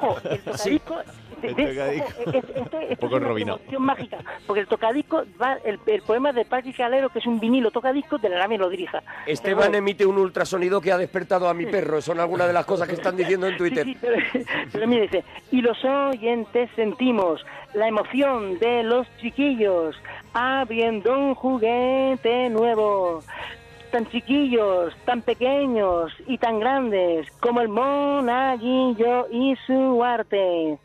Ojo, 0.00 0.18
el 0.30 0.38
tocadisco. 0.44 0.96
de- 1.42 1.54
de- 1.54 1.66
tocadisco. 1.66 2.06
ojo, 2.26 2.30
es- 2.30 2.36
esto- 2.44 2.54
esto 2.62 2.80
es 2.80 2.98
poco 2.98 3.14
una 3.16 3.24
enrobinado. 3.26 3.56
opción 3.58 3.82
mágica, 3.82 4.18
porque 4.46 4.60
el 4.60 4.66
tocadisco 4.66 5.22
va, 5.40 5.54
el, 5.64 5.78
el 5.86 6.02
poema 6.02 6.32
de 6.32 6.44
Patrick 6.44 6.76
Calero, 6.76 7.08
que 7.10 7.18
es 7.20 7.26
un 7.26 7.38
vinilo 7.40 7.70
tocadisco 7.70 8.18
de 8.18 8.28
la 8.28 8.38
nave 8.38 8.58
nodriza. 8.58 9.02
Esteban 9.26 9.74
emite 9.74 10.04
un 10.06 10.18
ultrasonido 10.18 10.80
que 10.80 10.90
ha 10.92 10.98
despertado 10.98 11.48
a 11.48 11.54
mi 11.54 11.66
perro. 11.66 12.00
Son 12.00 12.18
algunas 12.20 12.46
de 12.48 12.52
las 12.52 12.64
cosas 12.66 12.88
que 12.88 12.94
están 12.94 13.16
diciendo 13.16 13.46
en 13.46 13.56
Twitter. 13.56 13.84
Sí, 13.84 13.92
sí, 13.94 13.98
pero, 14.00 14.16
pero 14.72 14.86
mire, 14.88 15.02
dice, 15.02 15.24
y 15.52 15.60
los 15.62 15.82
oyentes 15.84 16.70
sentimos 16.74 17.44
la 17.74 17.86
emoción 17.86 18.58
de 18.58 18.82
los 18.82 19.06
chiquillos 19.18 19.94
abriendo 20.32 21.16
un 21.18 21.34
juguete 21.34 22.48
nuevo. 22.50 23.22
Tan 23.90 24.06
chiquillos, 24.10 24.94
tan 25.06 25.22
pequeños 25.22 26.12
y 26.26 26.36
tan 26.38 26.60
grandes 26.60 27.26
como 27.40 27.60
el 27.62 27.68
monaguillo 27.68 29.26
y 29.30 29.54
su 29.66 30.04
arte. 30.04 30.78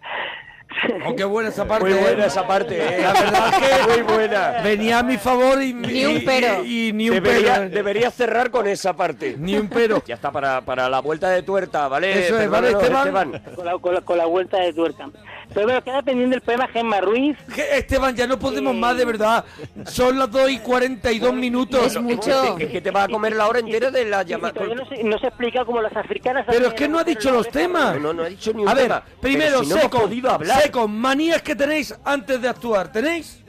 Oh, 1.06 1.16
qué 1.16 1.24
buena 1.24 1.50
esa 1.50 1.68
parte. 1.68 1.90
Muy 1.90 2.00
buena 2.00 2.24
¿eh? 2.24 2.28
esa 2.28 2.48
parte, 2.48 2.78
¿eh? 2.82 3.02
La 3.02 3.14
verdad 3.14 3.48
es 3.50 3.60
que 3.60 3.88
muy 4.02 4.02
buena. 4.16 4.54
venía 4.64 5.00
a 5.00 5.04
mi 5.04 5.18
favor 5.18 5.62
y 5.62 5.72
Ni 5.74 6.06
un 6.06 6.24
pero. 6.26 6.64
Y, 6.64 6.88
y 6.88 6.94
ni 6.94 7.10
un 7.10 7.16
Debería, 7.22 7.56
pero. 7.58 7.70
debería 7.70 8.10
cerrar 8.10 8.50
con 8.50 8.68
esa 8.68 8.94
parte. 8.96 9.36
Ni 9.38 9.56
un 9.56 9.68
pero. 9.70 10.02
Ya 10.06 10.16
está 10.16 10.32
para, 10.32 10.62
para 10.62 10.90
la 10.90 11.00
vuelta 11.02 11.30
de 11.30 11.44
tuerta, 11.44 11.88
¿vale? 11.90 12.26
Eso 12.26 12.40
es, 12.40 12.50
¿vale, 12.50 12.72
Perdónanos, 12.72 13.06
Esteban? 13.36 13.56
con, 13.56 13.66
la, 13.66 13.78
con 13.78 13.94
la- 13.94 14.02
con 14.02 14.18
la 14.18 14.26
vuelta 14.26 14.58
de 14.62 14.74
tuerca. 14.74 15.10
Pero 15.54 15.66
bueno, 15.68 15.84
queda 15.84 16.02
pendiente 16.02 16.36
el 16.38 16.42
poema 16.42 16.68
Gemma 16.68 17.02
Ruiz. 17.02 17.38
Esteban, 17.72 18.16
ya 18.16 18.28
no 18.28 18.38
podemos 18.40 18.76
más, 18.76 18.96
de 18.98 19.06
verdad. 19.06 19.46
Son 19.86 20.18
las 20.18 20.30
2 20.32 20.50
y 20.52 20.60
42 20.60 21.34
minutos. 21.34 21.88
Es 21.96 22.02
mucho. 22.02 22.58
Es 22.58 22.70
que 22.70 22.82
te 22.82 22.92
va 22.92 23.04
a 23.04 23.08
comer 23.08 23.36
la 23.36 23.48
hora 23.48 23.60
entera 23.60 23.92
de 23.92 24.06
la 24.06 24.24
llamada. 24.24 24.54
no 24.66 24.86
se, 24.88 25.04
no 25.04 25.18
se 25.20 25.26
ha 25.26 25.30
explicado 25.30 25.66
cómo 25.66 25.82
las 25.82 25.96
africanas... 25.96 26.46
Pero 26.48 26.68
es 26.68 26.74
que 26.74 26.88
no 26.88 27.00
ha 27.00 27.04
dicho 27.04 27.32
los 27.32 27.48
temas. 27.50 28.00
No, 28.00 28.14
no 28.14 28.24
ha 28.24 28.30
dicho 28.30 28.54
ni 28.54 28.64
un 28.64 28.70
A 28.70 28.74
ver, 28.74 28.84
tema. 28.84 29.04
primero, 29.22 29.64
si 29.64 29.70
no 29.70 29.78
seco, 29.78 30.02
podido 30.02 30.32
hablar. 30.32 30.62
seco, 30.62 30.88
manías 30.88 31.42
que 31.42 31.56
tenéis 31.56 31.94
antes 32.04 32.42
de 32.42 32.48
actuar. 32.50 32.92
¿Tenéis? 32.92 33.40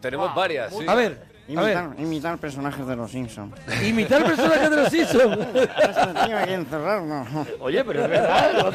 Tenemos 0.00 0.34
varias, 0.34 0.72
sí. 0.74 0.84
A 0.86 0.94
ver. 0.94 1.29
Imitar, 1.52 1.90
imitar 1.98 2.38
personajes 2.38 2.86
de 2.86 2.96
los 2.96 3.10
Simpsons. 3.10 3.54
Imitar 3.84 4.24
personajes 4.24 4.70
de 4.70 4.76
los 4.76 4.88
Simpsons. 4.88 5.36
Tengo 5.52 6.44
que 6.44 6.54
encerrarnos. 6.54 7.28
Oye, 7.60 7.84
pero 7.84 8.04
es 8.04 8.10
verdad. 8.10 8.74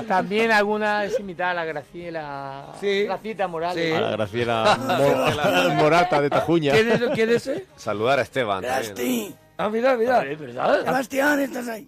También 0.08 0.50
alguna 0.50 1.04
es 1.04 1.20
imitar 1.20 1.50
a 1.50 1.54
la 1.54 1.64
Graciela. 1.64 2.66
Sí. 2.80 3.04
Gracita 3.04 3.46
Morales. 3.48 3.84
Sí. 3.88 3.92
A 3.94 4.00
la 4.00 4.10
Graciela 4.12 4.78
Mo- 5.68 5.74
Morata 5.74 6.20
de 6.20 6.30
Tajuña. 6.30 6.72
¿Quién 6.72 6.90
es, 6.90 7.00
quién 7.14 7.28
es 7.30 7.46
ese? 7.46 7.66
Saludar 7.76 8.18
a 8.18 8.22
Esteban. 8.22 8.62
Basti, 8.62 9.34
Ah, 9.58 9.68
mira, 9.68 9.94
mira. 9.96 10.24
Es 10.24 10.38
verdad. 10.38 10.82
Sebastián, 10.84 11.40
estás 11.40 11.68
ahí. 11.68 11.86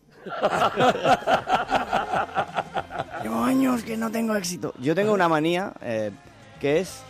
Llevo 3.23 3.43
años 3.45 3.83
que 3.83 3.97
no 3.97 4.11
tengo 4.11 4.37
éxito. 4.37 4.75
Yo 4.79 4.95
tengo 4.95 5.13
una 5.13 5.29
manía 5.29 5.73
eh, 5.81 6.11
que 6.61 6.81
es 6.81 7.03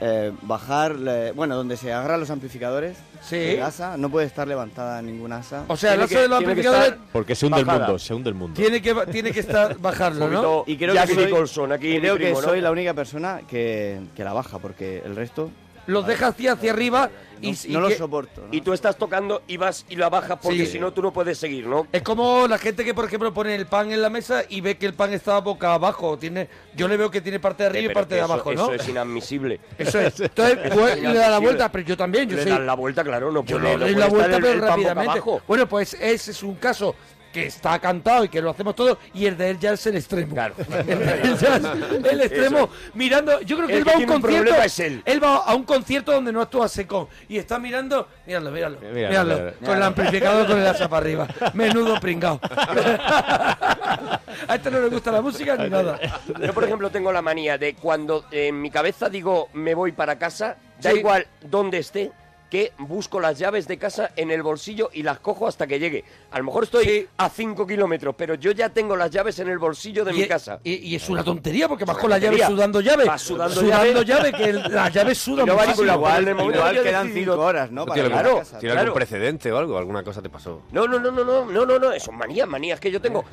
eh, 0.00 0.32
bajar, 0.42 0.94
le- 0.94 1.32
bueno, 1.32 1.56
donde 1.56 1.76
se 1.76 1.92
agarran 1.92 2.20
los 2.20 2.30
amplificadores. 2.30 2.96
Sí. 3.20 3.36
El 3.36 3.62
asa 3.62 3.96
no 3.96 4.10
puede 4.10 4.26
estar 4.26 4.46
levantada 4.46 5.02
ninguna 5.02 5.38
asa. 5.38 5.64
O 5.68 5.76
sea, 5.76 5.94
el 5.94 6.06
que- 6.06 6.18
de 6.18 6.28
los 6.28 6.38
amplificadores 6.38 6.94
Porque 7.12 7.34
se 7.34 7.46
hunde 7.46 7.60
el 7.60 7.66
mundo, 7.66 7.98
se 7.98 8.14
hunde 8.14 8.28
el 8.30 8.34
mundo. 8.36 8.54
tiene 8.60 8.80
que, 8.80 8.94
tiene 9.10 9.32
que 9.32 9.40
estar 9.40 9.76
bajarlo, 9.80 10.28
¿no? 10.28 10.64
y 10.66 10.76
creo 10.76 10.94
Jack 10.94 11.08
que 11.08 11.14
soy, 11.14 11.24
Nicholson, 11.26 11.72
aquí 11.72 11.88
mi 11.88 12.00
creo 12.00 12.16
que 12.16 12.24
primo, 12.26 12.40
¿no? 12.40 12.48
soy 12.48 12.60
la 12.60 12.70
única 12.70 12.94
persona 12.94 13.40
que, 13.48 14.00
que 14.14 14.22
la 14.24 14.32
baja, 14.32 14.58
porque 14.58 15.02
el 15.04 15.16
resto 15.16 15.50
Los 15.88 16.06
deja 16.06 16.28
hacia, 16.28 16.52
hacia 16.52 16.70
arriba 16.72 17.10
y, 17.40 17.52
no, 17.52 17.56
y 17.64 17.72
no 17.72 17.80
lo 17.80 17.88
que- 17.88 17.96
soporto. 17.96 18.42
¿no? 18.42 18.48
Y 18.52 18.60
tú 18.60 18.72
estás 18.72 18.96
tocando 18.98 19.42
y 19.48 19.56
vas 19.56 19.86
y 19.88 19.96
la 19.96 20.08
bajas 20.10 20.38
porque 20.42 20.66
Sí. 20.66 20.72
si 20.72 20.78
no 20.78 20.92
tú 20.92 21.00
no 21.02 21.12
puedes 21.12 21.38
seguir, 21.38 21.66
¿no? 21.66 21.86
Es 21.92 22.02
como 22.02 22.46
la 22.46 22.58
gente 22.58 22.84
que, 22.84 22.92
por 22.94 23.04
ejemplo, 23.06 23.32
pone 23.32 23.54
el 23.54 23.66
pan 23.66 23.90
en 23.90 24.02
la 24.02 24.10
mesa 24.10 24.42
y 24.48 24.60
ve 24.60 24.76
que 24.76 24.86
el 24.86 24.94
pan 24.94 25.12
está 25.12 25.38
boca 25.40 25.72
abajo. 25.74 26.18
Tiene, 26.18 26.48
yo 26.76 26.88
le 26.88 26.96
veo 26.96 27.10
que 27.10 27.20
tiene 27.20 27.40
parte 27.40 27.62
de 27.62 27.68
arriba 27.70 27.80
Eh, 27.80 27.84
y 27.84 27.88
pero 27.88 27.94
parte 28.00 28.08
que 28.10 28.14
de 28.16 28.20
eso- 28.24 28.32
abajo, 28.32 28.52
¿no? 28.54 28.64
Eso 28.72 28.82
es 28.82 28.88
inadmisible. 28.88 29.60
Eso 29.78 29.98
es. 30.00 30.20
Entonces, 30.20 30.58
pues, 30.74 31.00
le 31.00 31.14
da 31.14 31.30
la 31.30 31.38
vuelta, 31.38 31.72
pero 31.72 31.84
yo 31.86 31.96
también, 31.96 32.28
yo 32.28 32.36
Le 32.36 32.42
soy... 32.42 32.52
das 32.52 32.60
la 32.60 32.74
vuelta, 32.74 33.02
claro, 33.02 33.32
no 33.32 33.44
Yo 33.44 33.58
puede- 33.58 33.78
le 33.78 33.84
doy 33.86 33.94
la 33.94 34.06
vuelta, 34.08 34.36
el- 34.36 34.42
pero 34.42 34.52
el 34.54 34.60
rápidamente. 34.60 35.22
Bueno, 35.46 35.66
pues 35.68 35.94
ese 35.94 36.30
es 36.32 36.42
un 36.42 36.56
caso 36.56 36.94
que 37.32 37.46
está 37.46 37.78
cantado 37.78 38.24
y 38.24 38.28
que 38.28 38.40
lo 38.40 38.50
hacemos 38.50 38.74
todos, 38.74 38.98
y 39.14 39.26
el 39.26 39.36
de 39.36 39.50
él 39.50 39.58
ya 39.58 39.72
es 39.72 39.86
el 39.86 39.96
extremo. 39.96 40.34
Claro. 40.34 40.54
El 40.68 40.86
de 40.98 41.04
él 41.22 41.36
ya 41.38 41.56
es 41.56 41.64
el 42.12 42.20
extremo, 42.20 42.58
Eso 42.58 42.70
mirando. 42.94 43.40
Yo 43.42 43.56
creo 43.56 43.68
que 43.68 43.72
El 43.74 43.78
él 43.80 43.84
que 43.84 43.90
va 43.90 43.96
a 43.96 43.98
un 44.00 44.20
concierto. 44.22 44.62
es 44.62 44.78
él. 44.80 45.02
va 45.22 45.36
a 45.36 45.54
un 45.54 45.64
concierto 45.64 46.12
donde 46.12 46.32
no 46.32 46.40
actúa 46.40 46.68
Secón 46.68 47.08
y 47.28 47.38
está 47.38 47.58
mirando. 47.58 48.08
Míralo, 48.26 48.50
míralo. 48.50 48.78
Míralo, 48.80 48.94
Míralo. 48.94 49.34
míralo. 49.34 49.52
Con 49.64 49.76
el 49.76 49.82
amplificador 49.82 50.46
con 50.46 50.58
el 50.58 50.66
asa 50.66 50.88
para 50.88 51.02
arriba. 51.02 51.28
Menudo 51.54 52.00
pringao. 52.00 52.40
a 54.48 54.54
este 54.54 54.70
no 54.70 54.80
le 54.80 54.88
gusta 54.88 55.10
la 55.12 55.20
música 55.20 55.56
ni 55.56 55.68
nada. 55.68 55.98
Yo, 56.40 56.52
por 56.52 56.64
ejemplo, 56.64 56.90
tengo 56.90 57.12
la 57.12 57.22
manía 57.22 57.58
de 57.58 57.74
cuando 57.74 58.24
en 58.30 58.60
mi 58.60 58.70
cabeza 58.70 59.08
digo 59.08 59.48
me 59.52 59.74
voy 59.74 59.92
para 59.92 60.18
casa, 60.18 60.56
da 60.80 60.90
Sí. 60.92 60.98
igual 60.98 61.26
dónde 61.42 61.78
esté, 61.78 62.10
que 62.50 62.72
busco 62.78 63.20
las 63.20 63.38
llaves 63.38 63.68
de 63.68 63.78
casa 63.78 64.10
en 64.16 64.30
el 64.30 64.42
bolsillo 64.42 64.90
y 64.92 65.02
las 65.02 65.18
cojo 65.20 65.46
hasta 65.46 65.66
que 65.66 65.78
llegue. 65.78 66.04
A 66.30 66.38
lo 66.38 66.44
mejor 66.44 66.64
estoy 66.64 66.84
Sí. 66.84 67.06
a 67.18 67.28
5 67.28 67.66
kilómetros, 67.66 68.14
pero 68.16 68.34
yo 68.34 68.52
ya 68.52 68.68
tengo 68.70 68.96
las 68.96 69.10
llaves 69.10 69.38
en 69.38 69.48
el 69.48 69.58
bolsillo 69.58 70.04
de 70.04 70.12
y, 70.14 70.20
mi 70.20 70.26
casa. 70.28 70.60
y- 70.64 70.74
y 70.74 70.94
es 70.96 71.08
una 71.08 71.22
tontería 71.22 71.68
porque 71.68 71.84
vas 71.84 71.98
con 71.98 72.10
la 72.10 72.16
llave 72.18 72.36
tontería. 72.38 72.46
sudando 72.48 72.80
llave. 72.80 73.04
Vas 73.04 73.22
sudando 73.22 73.54
sudando 73.54 74.02
llave. 74.02 74.30
llave, 74.30 74.32
que 74.32 74.50
el- 74.50 74.74
las 74.74 74.92
llaves 74.92 75.18
sudan 75.18 75.46
no 75.46 75.56
va 75.56 75.66
igual, 75.66 76.28
igual 76.28 76.82
quedan 76.82 77.06
decidido- 77.08 77.34
cinco 77.34 77.44
horas, 77.46 77.70
¿no? 77.70 77.84
Para 77.84 77.94
¿Tiene, 77.94 78.08
llegar 78.08 78.20
a 78.24 78.28
claro, 78.28 78.38
casa. 78.38 78.58
¿tiene 78.58 78.72
claro. 78.72 78.86
algún 78.86 78.96
precedente 78.98 79.52
o 79.52 79.58
algo? 79.58 79.78
¿Alguna 79.78 80.02
cosa 80.02 80.22
te 80.22 80.30
pasó? 80.30 80.62
No, 80.72 80.86
no, 80.86 80.98
no, 80.98 81.10
no, 81.10 81.24
no, 81.24 81.44
no, 81.44 81.66
no, 81.66 81.78
no, 81.78 82.00
son 82.00 82.16
manías, 82.16 82.48
manías 82.48 82.80
que 82.80 82.90
yo 82.90 83.00
tengo. 83.00 83.24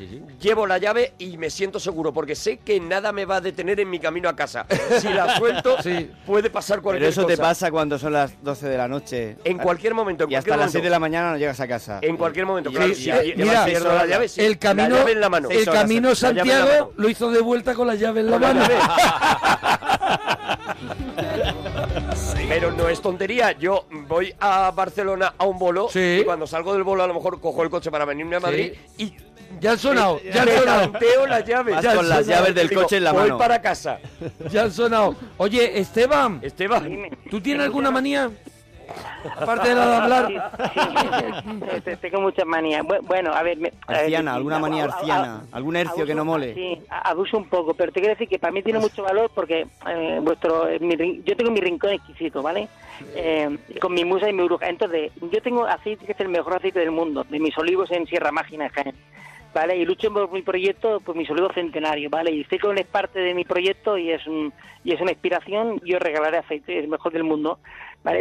Llevo 0.42 0.68
la 0.68 0.78
llave 0.78 1.14
y 1.18 1.38
me 1.38 1.50
siento 1.50 1.80
seguro 1.80 2.12
porque 2.14 2.36
sé 2.36 2.58
que 2.58 2.80
nada 2.80 3.12
me 3.12 3.26
va 3.26 3.38
a 3.38 3.42
detener 3.42 3.80
en 3.80 3.90
mi 3.90 4.00
camino 4.00 4.28
a 4.30 4.36
casa. 4.36 4.66
Si 5.00 5.08
la 5.10 5.38
suelto, 5.38 5.78
Sí. 5.84 6.12
puede 6.26 6.50
pasar 6.50 6.82
cualquier 6.82 7.04
Pero 7.04 7.10
eso 7.12 7.26
te 7.26 7.34
cosa. 7.34 7.44
pasa 7.50 7.72
cuando 7.72 7.98
son 7.98 8.14
las 8.14 8.42
12 8.44 8.68
de 8.68 8.78
la 8.78 8.88
noche. 8.88 9.05
En 9.12 9.58
cualquier 9.58 9.94
momento, 9.94 10.24
en 10.26 10.32
Y 10.32 10.36
hasta 10.36 10.50
cualquier 10.50 10.66
las 10.66 10.72
6 10.72 10.84
de 10.84 10.90
momento. 10.90 10.96
la 10.96 11.00
mañana 11.00 11.32
no 11.32 11.38
llegas 11.38 11.60
a 11.60 11.68
casa. 11.68 12.00
En 12.02 12.18
cualquier 12.18 12.46
momento, 12.46 12.70
Sí, 12.70 12.76
claro. 12.76 12.94
sí, 12.96 13.06
y- 13.06 13.10
eh, 13.12 13.34
y- 13.38 13.44
mira, 13.44 13.66
pierdo 13.66 13.94
la 13.94 14.06
llave, 14.06 14.28
sí, 14.28 14.42
el 14.42 14.58
camino, 14.58 14.90
la 14.90 14.96
llave 14.98 15.12
en 15.14 15.22
la 15.22 15.30
mano. 15.30 15.50
el 15.50 15.66
camino 15.66 16.10
la 16.10 16.16
Santiago 16.16 16.94
lo 16.98 17.10
hizo 17.10 17.32
de 17.32 17.42
vuelta 17.42 17.74
con 17.74 17.88
la 17.88 17.96
llave 17.96 18.22
en 18.22 18.32
la 18.32 18.40
la 18.40 18.54
mano. 18.54 18.66
Pero 22.50 22.72
no 22.72 22.88
es 22.90 23.02
tontería. 23.02 23.52
Yo 23.54 23.86
voy 24.08 24.34
a 24.40 24.72
Barcelona 24.72 25.34
a 25.38 25.46
un 25.46 25.58
bolo 25.58 25.90
Sí. 25.90 26.20
y 26.22 26.24
cuando 26.24 26.46
salgo 26.48 26.74
del 26.74 26.84
bolo 26.84 27.04
a 27.04 27.08
lo 27.08 27.14
mejor 27.14 27.40
cojo 27.42 27.64
el 27.64 27.70
coche 27.70 27.92
para 27.92 28.06
venirme 28.06 28.36
a 28.36 28.40
Madrid 28.40 28.74
y 28.98 29.14
Ya 29.62 29.72
han 29.72 29.80
sonado, 29.80 30.20
ya 30.22 30.42
han 30.44 30.50
sonado. 30.50 30.92
las 31.28 31.46
llaves. 31.46 31.76
Vas 31.76 31.84
Ya 31.84 31.92
han 31.92 31.98
con 31.98 32.10
las 32.10 32.20
sonado. 32.26 32.42
llaves 32.42 32.56
del 32.56 32.68
Digo, 32.70 32.82
coche 32.84 32.98
en 32.98 33.04
la 33.06 33.12
voy 33.14 33.22
mano. 33.24 33.38
para 33.38 33.62
casa. 33.62 34.00
Ya 34.52 34.64
han 34.64 34.72
sonado. 34.72 35.16
Oye, 35.38 35.80
Esteban, 35.80 36.40
Esteban. 36.44 37.10
¿tú 37.30 37.40
tienes 37.42 37.64
alguna 37.66 37.90
manía? 37.90 38.30
Aparte 39.38 39.70
de 39.70 39.76
la 39.76 39.88
de 39.88 39.96
hablar. 39.96 40.28
Sí, 40.74 41.92
tengo 42.02 42.22
muchas 42.22 42.46
manías. 42.46 42.84
Bu- 42.84 43.02
Bueno, 43.06 43.34
a 43.34 43.42
ver... 43.44 43.58
me- 43.58 43.74
Arciana, 43.88 44.32
eh, 44.32 44.36
alguna 44.36 44.60
manía 44.60 44.84
a- 44.84 44.86
arciana, 44.86 45.44
a- 45.52 45.56
algún 45.58 45.76
hercio 45.76 46.06
que 46.06 46.16
no 46.16 46.26
mole. 46.26 46.54
Sí, 46.54 46.82
abuso 46.90 47.38
un 47.38 47.46
poco, 47.50 47.74
pero 47.74 47.92
te 47.92 48.00
quiero 48.00 48.14
decir 48.16 48.28
que 48.28 48.40
para 48.40 48.52
mí 48.54 48.62
tiene 48.64 48.80
mucho 48.80 49.04
valor 49.04 49.32
porque 49.34 49.68
eh, 49.88 50.20
vuestro, 50.22 50.68
eh, 50.68 50.80
mi 50.80 50.96
yo 51.24 51.36
tengo 51.36 51.52
mi 51.52 51.60
rincón 51.62 51.92
exquisito, 51.92 52.42
¿vale? 52.42 52.68
Eh, 53.16 53.58
con 53.82 53.94
mi 53.94 54.06
musa 54.06 54.30
y 54.30 54.34
mi 54.34 54.44
bruja. 54.44 54.70
Entonces, 54.70 55.12
yo 55.32 55.42
tengo 55.42 55.66
aceite 55.66 56.06
que 56.06 56.14
es 56.14 56.20
el 56.20 56.30
mejor 56.30 56.56
aceite 56.56 56.80
del 56.80 56.92
mundo, 56.92 57.26
de 57.30 57.40
mis 57.40 57.58
olivos 57.58 57.92
en 57.92 58.06
Sierra 58.08 58.32
Mágina, 58.32 58.66
en 58.66 58.72
Jaén. 58.72 58.96
¿Vale? 59.56 59.78
Y 59.78 59.86
luchen 59.86 60.14
por 60.14 60.30
mi 60.32 60.42
proyecto, 60.42 61.00
por 61.00 61.16
mis 61.16 61.30
olivos 61.32 61.54
centenarios, 61.56 62.12
¿vale? 62.12 62.30
Y 62.32 62.44
Secon 62.44 62.78
es 62.78 62.86
parte 62.86 63.20
de 63.20 63.34
mi 63.34 63.46
proyecto 63.46 63.98
y 63.98 64.12
es 64.12 64.28
un, 64.28 64.54
y 64.84 64.94
es 64.94 65.00
una 65.02 65.12
inspiración. 65.12 65.80
Yo 65.86 65.98
regalaré 65.98 66.38
aceite, 66.40 66.78
es 66.78 66.84
el 66.84 66.90
mejor 66.90 67.14
del 67.14 67.24
mundo, 67.24 67.58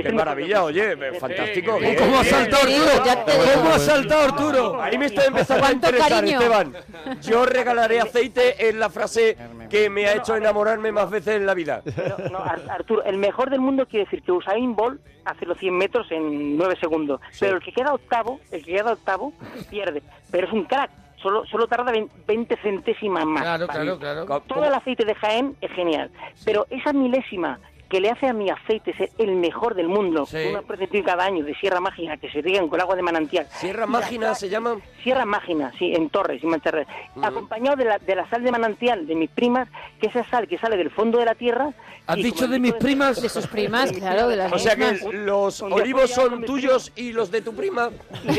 Qué 0.02 0.12
maravilla, 0.12 0.64
oye, 0.64 0.96
fantástico. 1.20 1.78
bien, 1.78 1.94
¿Cómo 1.96 2.18
ha 2.20 2.24
saltado 2.24 2.62
Arturo? 2.62 3.54
¿Cómo 3.54 3.68
ha 3.70 3.78
saltado 3.78 4.20
Arturo? 4.22 4.82
Ahí 4.82 4.96
me 4.96 5.04
está 5.06 5.26
empezando 5.26 5.62
a 5.62 5.68
¿Cuánto 5.68 5.86
interesar, 5.88 6.10
cariño? 6.10 6.38
Esteban. 6.40 6.72
Yo 7.20 7.44
regalaré 7.44 8.00
aceite 8.00 8.66
en 8.70 8.80
la 8.80 8.88
frase 8.88 9.36
que 9.68 9.90
me 9.90 10.06
ha 10.06 10.14
hecho 10.14 10.36
enamorarme 10.36 10.90
más 10.90 11.10
veces 11.10 11.36
en 11.36 11.44
la 11.44 11.52
vida. 11.52 11.82
Pero, 11.84 12.16
no, 12.32 12.38
Ar- 12.38 12.62
Arturo, 12.70 13.04
el 13.04 13.18
mejor 13.18 13.50
del 13.50 13.60
mundo 13.60 13.84
quiere 13.86 14.06
decir 14.06 14.22
que 14.22 14.32
Usain 14.32 14.74
Bolt 14.74 15.02
hace 15.26 15.44
los 15.44 15.58
100 15.58 15.76
metros 15.76 16.10
en 16.12 16.56
9 16.56 16.76
segundos. 16.80 17.20
Pero 17.38 17.56
el 17.56 17.62
que 17.62 17.72
queda 17.72 17.92
octavo, 17.92 18.40
el 18.52 18.64
que 18.64 18.72
queda 18.72 18.92
octavo, 18.94 19.34
pierde. 19.68 20.02
Pero 20.30 20.46
es 20.46 20.52
un 20.54 20.64
crack. 20.64 20.90
Solo, 21.24 21.46
solo 21.46 21.66
tarda 21.66 21.90
vein- 21.90 22.10
20 22.26 22.54
centésimas 22.58 23.24
más. 23.24 23.40
Claro, 23.42 23.66
¿vale? 23.66 23.96
claro, 23.98 24.26
claro. 24.26 24.42
Todo 24.46 24.62
el 24.66 24.74
aceite 24.74 25.06
de 25.06 25.14
Jaén 25.14 25.56
es 25.62 25.72
genial. 25.72 26.10
Pero 26.44 26.66
esa 26.68 26.92
milésima 26.92 27.58
que 27.94 28.00
le 28.00 28.10
hace 28.10 28.26
a 28.26 28.32
mi 28.32 28.50
aceite 28.50 28.92
ser 28.96 29.10
el 29.18 29.36
mejor 29.36 29.76
del 29.76 29.86
mundo, 29.86 30.26
Sí. 30.26 30.38
una 30.50 30.62
presentación 30.62 31.04
cada 31.04 31.26
año 31.26 31.44
de 31.44 31.54
Sierra 31.54 31.78
Mágina 31.78 32.16
que 32.16 32.28
se 32.28 32.42
riegan 32.42 32.66
con 32.66 32.80
agua 32.80 32.96
de 32.96 33.02
manantial. 33.02 33.46
Sierra 33.52 33.86
Mágina 33.86 34.34
se 34.34 34.48
llama. 34.48 34.78
Sierra 35.04 35.24
Mágina, 35.24 35.70
sí, 35.78 35.94
en 35.94 36.10
Torres 36.10 36.42
y 36.42 36.46
Mancherrer. 36.48 36.88
Acompañado 37.22 37.76
de 37.76 37.84
la, 37.84 37.98
de 38.00 38.16
la 38.16 38.28
sal 38.28 38.42
de 38.42 38.50
manantial 38.50 39.06
de 39.06 39.14
mis 39.14 39.30
primas, 39.30 39.68
que 40.00 40.08
esa 40.08 40.24
sal 40.24 40.48
que 40.48 40.58
sale 40.58 40.76
del 40.76 40.90
fondo 40.90 41.18
de 41.20 41.24
la 41.26 41.36
tierra. 41.36 41.72
¿Has 42.08 42.16
dicho 42.16 42.48
de 42.48 42.58
mis 42.58 42.72
primas? 42.72 43.22
De 43.22 43.28
sus 43.28 43.46
primas, 43.46 43.92
claro, 43.92 44.26
de 44.28 44.36
las 44.36 44.52
O 44.52 44.58
sea 44.58 44.74
que 44.74 44.98
los 45.12 45.62
olivos 45.62 46.10
son 46.10 46.44
tuyos 46.44 46.90
y 46.96 47.12
los 47.12 47.30
de 47.30 47.42
tu 47.42 47.54
prima. 47.54 47.90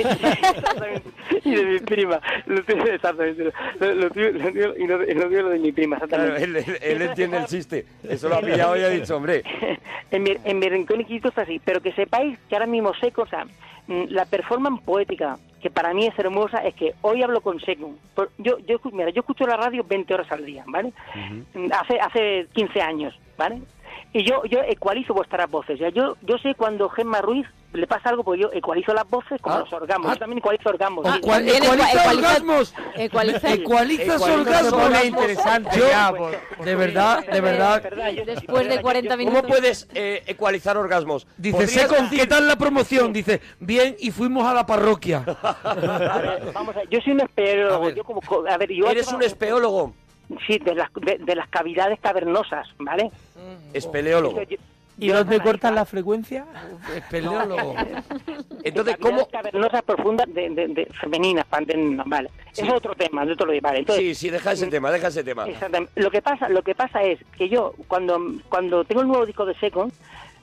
Y 1.44 1.56
de 1.56 1.66
mi 1.66 1.80
prima. 1.80 2.20
Lo 2.46 2.64
tuyo, 2.64 2.86
exactamente. 2.86 3.52
Lo, 3.80 3.94
lo 3.96 4.10
tuyo, 4.12 4.32
lo 4.32 4.52
tuyo- 4.52 4.76
y 4.78 4.88
lo, 4.88 5.50
de 5.50 5.60
mi 5.60 5.72
prima, 5.72 6.00
Claro, 6.00 6.36
él, 6.38 6.56
él- 6.56 6.78
él 6.82 7.02
entiende 7.02 7.38
el 7.38 7.46
chiste. 7.46 7.86
Eso 8.08 8.30
lo 8.30 8.36
ha 8.36 8.42
pillado 8.42 8.78
y 8.78 8.84
ha 8.84 8.90
dicho, 8.90 9.18
hombre. 9.18 9.44
en, 10.12 10.24
mi, 10.24 10.32
en 10.44 10.60
mi 10.60 10.70
rincón 10.70 11.02
inquieto 11.02 11.30
está 11.30 11.44
así, 11.44 11.60
pero 11.64 11.82
que 11.82 11.92
sepáis 11.94 12.38
que 12.50 12.56
ahora 12.56 12.66
mismo 12.68 12.94
Seco, 12.96 13.24
o 13.24 13.28
sea, 13.28 13.46
mm, 13.88 14.06
la 14.10 14.26
performance 14.26 14.82
poética, 14.84 15.38
que 15.62 15.70
para 15.70 15.94
mí 15.94 16.06
es 16.06 16.18
hermosa, 16.20 16.60
es 16.60 16.76
que 16.76 16.94
hoy 17.02 17.24
hablo 17.24 17.42
con 17.42 17.60
Seco. 17.60 17.94
Yo, 18.38 18.58
yo, 18.60 18.80
mira, 18.92 19.10
yo 19.10 19.22
escucho 19.22 19.46
la 19.46 19.58
radio 19.58 19.84
20 19.84 20.14
horas 20.14 20.32
al 20.32 20.46
día, 20.46 20.64
¿vale? 20.68 20.94
Mm, 21.54 21.72
Hace, 21.72 22.00
hace 22.00 22.48
15 22.54 22.82
años, 22.82 23.20
¿vale? 23.38 23.62
Y 24.18 24.24
yo, 24.24 24.46
yo 24.46 24.60
ecualizo 24.66 25.14
vuestras 25.14 25.52
voces. 25.52 25.78
Ya, 25.78 25.90
yo, 25.90 26.16
yo 26.22 26.38
sé 26.38 26.56
cuando 26.56 26.88
Gemma 26.88 27.20
Ruiz 27.20 27.46
le 27.74 27.86
pasa 27.86 28.08
algo, 28.08 28.24
porque 28.24 28.44
yo 28.44 28.50
ecualizo 28.54 28.94
las 28.94 29.06
voces 29.10 29.42
como 29.42 29.58
Ah, 29.58 29.60
los 29.60 29.74
orgamos. 29.74 30.08
ah. 30.10 30.14
yo 30.14 30.20
también 30.20 30.38
ecualizo 30.38 30.70
orgamos. 30.70 31.06
O 31.06 31.12
sí. 31.12 31.18
ecualiza 31.18 31.58
ecua- 31.58 31.76
ecualiza- 31.76 32.16
orgasmos. 32.16 32.74
ecualiza- 32.96 33.54
Ecualizas 33.54 34.06
Ecualiza 34.16 34.40
orgasmos. 34.40 34.74
orgasmos. 34.74 35.06
interesante 35.06 35.78
Yo- 35.78 35.90
ya, 35.90 36.14
por- 36.16 36.64
De 36.66 36.76
verdad, 36.76 37.26
de 37.28 37.42
verdad. 37.42 37.84
Después 38.26 38.70
de 38.70 38.82
40 38.82 39.10
¿Cómo 39.18 39.26
minutos. 39.30 39.50
puedes 39.52 39.90
eh, 39.94 40.24
ecualizar 40.28 40.78
orgasmos? 40.78 41.28
Dice, 41.36 41.58
¿Podrías 41.58 41.72
Seco, 41.90 41.96
decir- 41.96 42.20
¿qué 42.22 42.26
tal 42.28 42.48
la 42.48 42.56
promoción? 42.56 43.12
Dice, 43.12 43.42
bien, 43.60 43.98
y 44.00 44.12
fuimos 44.12 44.46
a 44.48 44.54
la 44.54 44.66
parroquia. 44.66 45.26
A 45.66 45.74
ver, 45.76 46.52
vamos 46.54 46.74
a 46.74 46.80
ver, 46.80 46.90
yo 46.90 47.02
soy 47.02 47.12
un 47.12 47.20
espeólogo. 47.20 47.76
A 47.76 47.86
ver. 47.88 47.96
Yo 47.96 48.04
como, 48.06 48.22
co- 48.22 48.46
a 48.50 48.58
ver, 48.58 48.72
yo 48.72 48.88
Eres 48.90 49.12
un 49.12 49.22
espeólogo. 49.24 49.94
Sí, 50.48 50.58
de 50.60 50.76
las, 50.76 50.90
de, 50.94 51.18
de 51.20 51.36
las 51.36 51.48
cavidades 51.50 52.00
cavernosas, 52.00 52.68
¿vale? 52.80 53.12
Espeleólogo. 53.74 54.42
Yo- 54.44 54.58
¿Y 54.98 55.08
yo- 55.08 55.16
dónde 55.18 55.42
cortan 55.42 55.76
la 55.76 55.84
frecuencia? 55.86 56.46
Espeleólogo. 56.96 57.76
Entonces, 58.64 58.96
de 58.96 59.00
¿cómo...? 59.00 59.28
cavidades 59.28 59.28
cavernosas 59.32 59.82
profundas 59.84 60.34
de, 60.34 60.50
de, 60.50 60.68
de 60.70 60.86
femeninas, 61.02 61.46
pa- 61.46 61.60
de- 61.62 62.02
vale. 62.06 62.30
Sí. 62.54 62.62
Es 62.66 62.72
otro 62.72 62.96
tema, 62.96 63.26
de 63.26 63.34
otro 63.34 63.48
vale. 63.62 63.80
Entonces, 63.80 64.04
Sí, 64.04 64.16
sí, 64.16 64.30
deja 64.30 64.54
ese 64.54 64.68
tema, 64.68 64.90
deja 64.92 65.08
ese 65.08 65.24
tema. 65.24 65.46
Exactamente. 65.48 65.92
Lo 66.02 66.10
que 66.10 66.22
pasa, 66.22 66.48
lo 66.50 66.62
que 66.64 66.76
pasa 66.76 67.04
es 67.04 67.20
que 67.38 67.50
yo 67.50 67.74
cuando 67.88 68.20
cuando 68.50 68.86
tengo 68.86 69.02
el 69.02 69.08
nuevo 69.08 69.26
disco 69.26 69.46
de 69.46 69.54
Second 69.56 69.92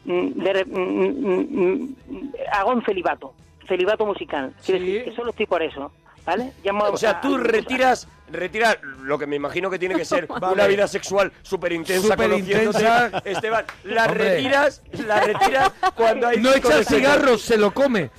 mm, 0.04 0.28
de 0.42 0.64
mm, 0.66 0.78
mm, 0.78 1.94
mm, 2.08 2.32
hago 2.52 2.72
un 2.72 2.84
celibato, 2.84 3.32
celibato 3.66 4.04
musical. 4.04 4.52
Quiero 4.64 4.80
Sí. 4.84 4.86
decir 4.92 5.04
que 5.04 5.16
solo 5.16 5.30
estoy 5.30 5.46
por 5.46 5.62
eso, 5.62 5.90
¿vale? 6.24 6.52
Llamo 6.64 6.84
O 6.84 6.96
sea, 6.96 7.10
a- 7.10 7.20
tú 7.20 7.36
a- 7.36 7.40
retiras, 7.40 8.08
retiras 8.30 8.78
lo 9.02 9.18
que 9.18 9.26
me 9.26 9.36
imagino 9.36 9.68
que 9.68 9.78
tiene 9.78 9.94
que 9.94 10.04
ser 10.06 10.26
Vale. 10.40 10.54
una 10.54 10.66
vida 10.66 10.86
sexual 10.88 11.30
súper 11.42 11.72
intensa, 11.72 12.08
Superintensa. 12.08 13.08
Esteban, 13.24 13.64
la 13.84 14.06
Hombre. 14.06 14.36
retiras, 14.36 14.82
la 15.06 15.20
retiras 15.20 15.70
cuando 15.94 16.28
hay 16.28 16.38
No 16.40 16.52
disco 16.52 16.68
echa 16.68 16.78
de 16.78 16.84
Seco. 16.84 16.96
cigarros, 16.96 17.42
se 17.42 17.56
lo 17.58 17.72
come. 17.74 18.10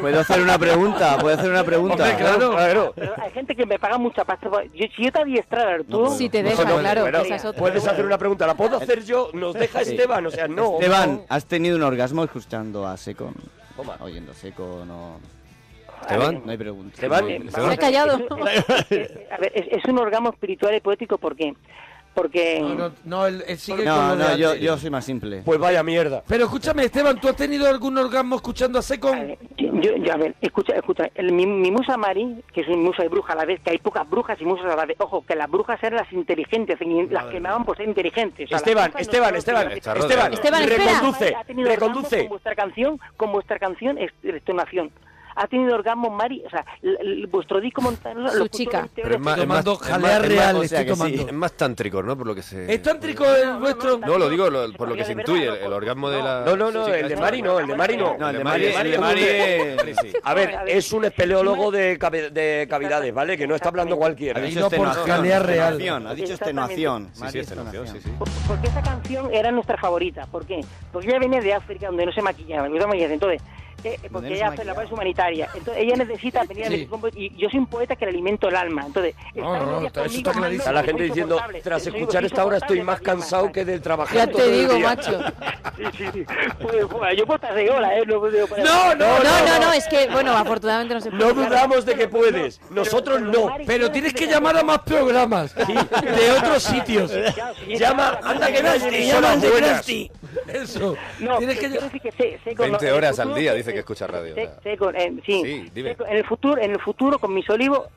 ¿Puedo 0.00 0.20
hacer 0.20 0.40
una 0.40 0.58
pregunta? 0.58 1.18
¿Puedo 1.18 1.36
hacer 1.38 1.50
una 1.50 1.62
pregunta? 1.64 2.02
Hombre, 2.02 2.16
claro. 2.16 2.50
Claro. 2.50 2.92
Pero 2.96 3.14
hay 3.22 3.30
gente 3.32 3.54
que 3.54 3.64
me 3.66 3.78
paga 3.78 3.96
mucha 3.98 4.24
pasta. 4.24 4.50
por- 4.50 4.64
Yo, 4.72 4.86
si 4.96 5.04
yo 5.04 5.12
te 5.12 5.20
adiestrara, 5.20 5.74
Arturo... 5.74 6.10
Si 6.10 6.28
te 6.28 6.42
deja, 6.42 6.64
no, 6.64 6.78
claro, 6.78 7.02
bueno, 7.02 7.18
esa 7.20 7.36
es 7.36 7.44
otra. 7.44 7.60
puedes 7.60 7.86
hacer 7.86 8.04
una 8.04 8.18
pregunta, 8.18 8.46
¿la 8.46 8.54
puedo 8.54 8.76
hacer 8.76 9.04
yo? 9.04 9.30
¿Nos 9.34 9.54
deja 9.54 9.84
Sí. 9.84 9.90
Esteban? 9.92 10.26
O 10.26 10.30
sea, 10.30 10.48
no. 10.48 10.74
Esteban, 10.74 11.22
¿has 11.28 11.44
tenido 11.46 11.76
un 11.76 11.82
orgasmo 11.82 12.24
escuchando 12.24 12.86
a 12.86 12.96
Seco? 12.96 13.32
Toma. 13.76 13.96
Oyendo 14.00 14.34
Seco, 14.34 14.82
no. 14.86 15.20
Esteban. 16.02 16.42
No 16.44 16.50
hay 16.50 16.58
pregunta. 16.58 16.92
Esteban, 16.94 17.70
ha 17.72 17.76
callado. 17.76 18.18
A 18.40 19.36
ver, 19.38 19.52
es, 19.54 19.78
es 19.78 19.84
un 19.86 19.98
orgasmo 19.98 20.30
espiritual 20.30 20.74
y 20.74 20.80
poético, 20.80 21.18
¿por 21.18 21.36
qué? 21.36 21.54
Porque... 22.12 22.58
No, 22.60 22.74
no, 22.74 22.92
no, 23.04 23.26
él, 23.26 23.44
él 23.46 23.56
sigue 23.56 23.84
con 23.84 23.86
No, 23.86 24.16
lo 24.16 24.24
de 24.28 24.36
no, 24.38 24.54
yo, 24.56 24.76
soy 24.76 24.90
más 24.90 25.04
simple. 25.04 25.42
Pues 25.44 25.60
vaya 25.60 25.80
mierda. 25.84 26.24
Pero 26.26 26.44
escúchame, 26.46 26.84
Esteban, 26.84 27.20
¿tú 27.20 27.28
has 27.28 27.36
tenido 27.36 27.68
algún 27.68 27.96
orgasmo 27.96 28.34
escuchando 28.34 28.80
a 28.80 28.82
Seco? 28.82 29.14
Yo, 29.56 29.96
yo, 29.96 30.12
a 30.12 30.16
ver, 30.16 30.34
escucha, 30.40 30.74
escucha. 30.74 31.08
El- 31.14 31.32
mi, 31.32 31.46
mi 31.46 31.70
musa 31.70 31.96
Mari, 31.96 32.42
que 32.52 32.62
es 32.62 32.68
un 32.68 32.82
musa 32.82 33.04
y 33.04 33.08
bruja 33.08 33.34
a 33.34 33.36
la 33.36 33.44
vez, 33.44 33.60
que 33.60 33.70
hay 33.70 33.78
pocas 33.78 34.10
brujas 34.10 34.36
y 34.40 34.44
musas 34.44 34.66
a 34.66 34.76
la 34.76 34.86
vez. 34.86 34.96
Ojo, 34.98 35.24
que 35.24 35.36
las 35.36 35.48
brujas 35.48 35.80
eran 35.84 35.98
las 35.98 36.12
inteligentes, 36.12 36.78
las 37.10 37.26
que 37.26 37.38
me 37.40 37.48
daban 37.48 37.64
por 37.64 37.76
ser 37.76 37.88
inteligentes. 37.88 38.46
O 38.46 38.48
sea, 38.48 38.58
Esteban, 38.58 38.92
Esteban, 38.98 39.36
Esteban. 39.36 39.70
Esteban, 39.72 40.32
Esteban, 40.32 40.68
reconduce, 40.68 41.36
reconduce. 41.64 42.18
Con 42.18 42.28
vuestra 42.28 42.54
canción, 42.56 43.00
con 43.16 43.30
vuestra 43.32 43.58
canción, 43.60 43.98
es- 43.98 44.10
Restonación. 44.24 44.90
Ha 45.36 45.46
tenido 45.46 45.74
orgasmo 45.74 46.10
Mari, 46.10 46.42
o 46.46 46.50
sea, 46.50 46.64
vuestro 47.30 47.60
disco 47.60 47.80
montano... 47.82 48.28
Su 48.30 48.48
chica. 48.48 48.88
Pero 48.94 49.14
es 49.14 49.20
más, 49.20 49.38
es 49.38 49.46
más, 49.46 49.64
Tomando 49.64 49.72
es 49.84 49.90
jalea 49.90 50.08
más- 50.18 50.22
es 50.24 50.28
real, 50.28 50.54
más- 50.56 50.64
o 50.64 50.68
sea 50.68 50.80
estoy 50.80 50.84
que 50.86 50.92
sí. 50.94 50.98
tomando. 51.16 51.30
es 51.30 51.32
más 51.38 51.52
tántrico, 51.52 52.02
¿no? 52.02 52.16
Por 52.16 52.26
lo 52.26 52.34
que 52.34 52.42
se... 52.42 52.72
¿Es 52.72 52.82
tántrico 52.82 53.24
el 53.26 53.58
nuestro? 53.60 53.98
No, 53.98 54.18
lo 54.18 54.28
digo 54.28 54.50
lo- 54.50 54.72
por 54.72 54.88
lo 54.88 54.94
que 54.96 55.04
se 55.04 55.12
intuye, 55.12 55.46
no, 55.46 55.54
el 55.54 55.72
orgasmo 55.72 56.10
de 56.10 56.22
la... 56.22 56.44
No, 56.44 56.56
no, 56.56 56.70
no, 56.70 56.86
el 56.88 57.08
de 57.08 57.16
Mari 57.16 57.42
no, 57.42 57.58
el 57.58 57.66
de 57.66 57.74
Mari 57.76 57.96
no. 57.96 58.16
No, 58.18 58.28
el 58.30 58.36
de 58.38 58.44
Mari- 58.44 58.66
el 58.66 58.90
de 58.90 58.98
Mari 58.98 59.24
A 60.22 60.34
ver, 60.34 60.58
es 60.66 60.92
un 60.92 61.04
espeleólogo 61.04 61.70
de, 61.70 61.98
cavi- 61.98 62.30
de 62.30 62.66
cavidades, 62.68 63.12
¿vale? 63.14 63.36
Que 63.36 63.46
no 63.46 63.54
está 63.54 63.68
hablando 63.68 63.96
cualquiera. 63.96 64.40
Ha 64.40 64.42
dicho 64.44 64.60
extenuación, 64.60 65.06
jalea 65.06 65.38
real. 65.40 65.74
extenuación, 65.74 66.06
Ha 66.06 66.14
dicho 66.14 66.32
extenuación. 66.32 67.10
Sí, 67.12 67.22
sí, 67.30 67.38
extenuación, 67.38 67.86
sí, 67.88 68.00
sí. 68.02 68.10
Por- 68.18 68.28
Porque 68.46 68.66
esa 68.68 68.82
canción 68.82 69.32
era 69.32 69.50
nuestra 69.50 69.76
favorita. 69.78 70.26
¿Por 70.26 70.44
qué? 70.46 70.60
Porque 70.92 71.08
ella 71.08 71.18
venía 71.18 71.40
de 71.40 71.52
África, 71.54 71.86
donde 71.86 72.06
no 72.06 72.12
se 72.12 72.22
maquillaba. 72.22 72.68
¿me 72.68 72.76
entiendes? 72.76 73.10
Entonces, 73.12 73.42
eh, 73.84 73.98
no 74.04 74.08
porque 74.10 74.34
ella 74.34 74.48
hace 74.48 74.56
la 74.58 74.72
maquillaba. 74.74 74.82
base 74.82 74.94
humanitaria. 74.94 75.48
Entonces, 75.54 75.82
ella 75.84 75.96
necesita 75.96 76.44
venir 76.44 76.66
Sí. 76.66 76.88
a 76.92 77.08
Y 77.18 77.36
yo 77.36 77.48
soy 77.50 77.58
un 77.60 77.66
poeta 77.66 77.96
que 77.96 78.04
le 78.04 78.10
alimento 78.12 78.48
el 78.48 78.56
alma. 78.56 78.84
Entonces, 78.86 79.14
No, 79.34 79.64
no, 79.80 79.86
está- 79.86 80.04
eso 80.04 80.18
está 80.18 80.32
clarísimo. 80.32 80.60
Está 80.60 80.72
la 80.72 80.82
gente 80.82 81.02
diciendo, 81.04 81.40
tras 81.62 81.86
escuchar 81.86 82.24
esta 82.24 82.44
hora 82.44 82.56
estoy 82.58 82.82
más 82.82 83.00
cansado 83.00 83.50
que 83.52 83.64
del 83.64 83.80
trabajar 83.80 84.16
Ya 84.16 84.26
te 84.26 84.50
digo, 84.50 84.78
macho. 84.80 85.20
Sí, 85.80 85.84
sí, 85.96 86.04
sí. 86.12 86.24
Pues, 86.60 86.84
pues, 86.90 87.16
yo 87.16 87.24
puedo 87.26 87.36
estar 87.36 87.54
de 87.54 87.70
hora, 87.70 87.96
¿eh? 87.96 88.02
No, 88.06 88.20
No, 88.20 88.94
no, 88.94 89.18
No, 89.22 89.46
no, 89.46 89.58
no, 89.60 89.72
es 89.72 89.86
que, 89.88 90.08
bueno, 90.08 90.32
afortunadamente 90.36 90.94
no 90.94 91.00
se 91.00 91.10
puede. 91.10 91.24
No 91.24 91.32
dudamos 91.32 91.86
de 91.86 91.94
que 91.94 92.08
puedes. 92.08 92.60
Nosotros 92.70 93.20
no. 93.22 93.54
Pero 93.66 93.90
tienes 93.90 94.12
que 94.12 94.26
llamar 94.26 94.56
a 94.58 94.62
más 94.62 94.80
programas 94.80 95.54
de 95.54 96.30
otros 96.38 96.62
sitios. 96.62 97.10
Llama, 97.66 98.18
anda 98.22 98.52
que 98.52 98.58
hay 98.58 99.06
Llama 99.06 99.36
de 99.36 99.50
buenas. 99.50 99.86
Eso. 100.48 100.96
No, 101.18 101.38
Tienes 101.38 101.58
que 101.58 101.68
quiero 101.68 101.84
decir 101.84 102.00
que 102.00 102.12
sé, 102.12 102.38
sé 102.44 102.54
con 102.54 102.66
20 102.70 102.84
en 102.86 102.90
el 102.92 102.96
horas 102.98 103.18
al 103.18 103.24
futuro- 103.28 103.40
día 103.40 103.54
dice 103.54 103.72
que 103.72 103.78
escucha 103.80 104.06
radio, 104.06 104.34
sé- 104.34 104.42
o 104.42 104.46
sea. 104.50 104.60
sé 104.62 104.76
con- 104.76 104.96
en- 104.96 105.22
sí, 105.24 105.42
Sí, 105.44 105.70
dime. 105.74 105.96
con- 105.96 106.08
en 106.08 106.16
el 106.16 106.24
futuro, 106.24 106.60
en 106.60 106.70
el 106.72 106.80
futuro 106.80 107.18
con 107.18 107.32
mis 107.34 107.48
olivos 107.50 107.88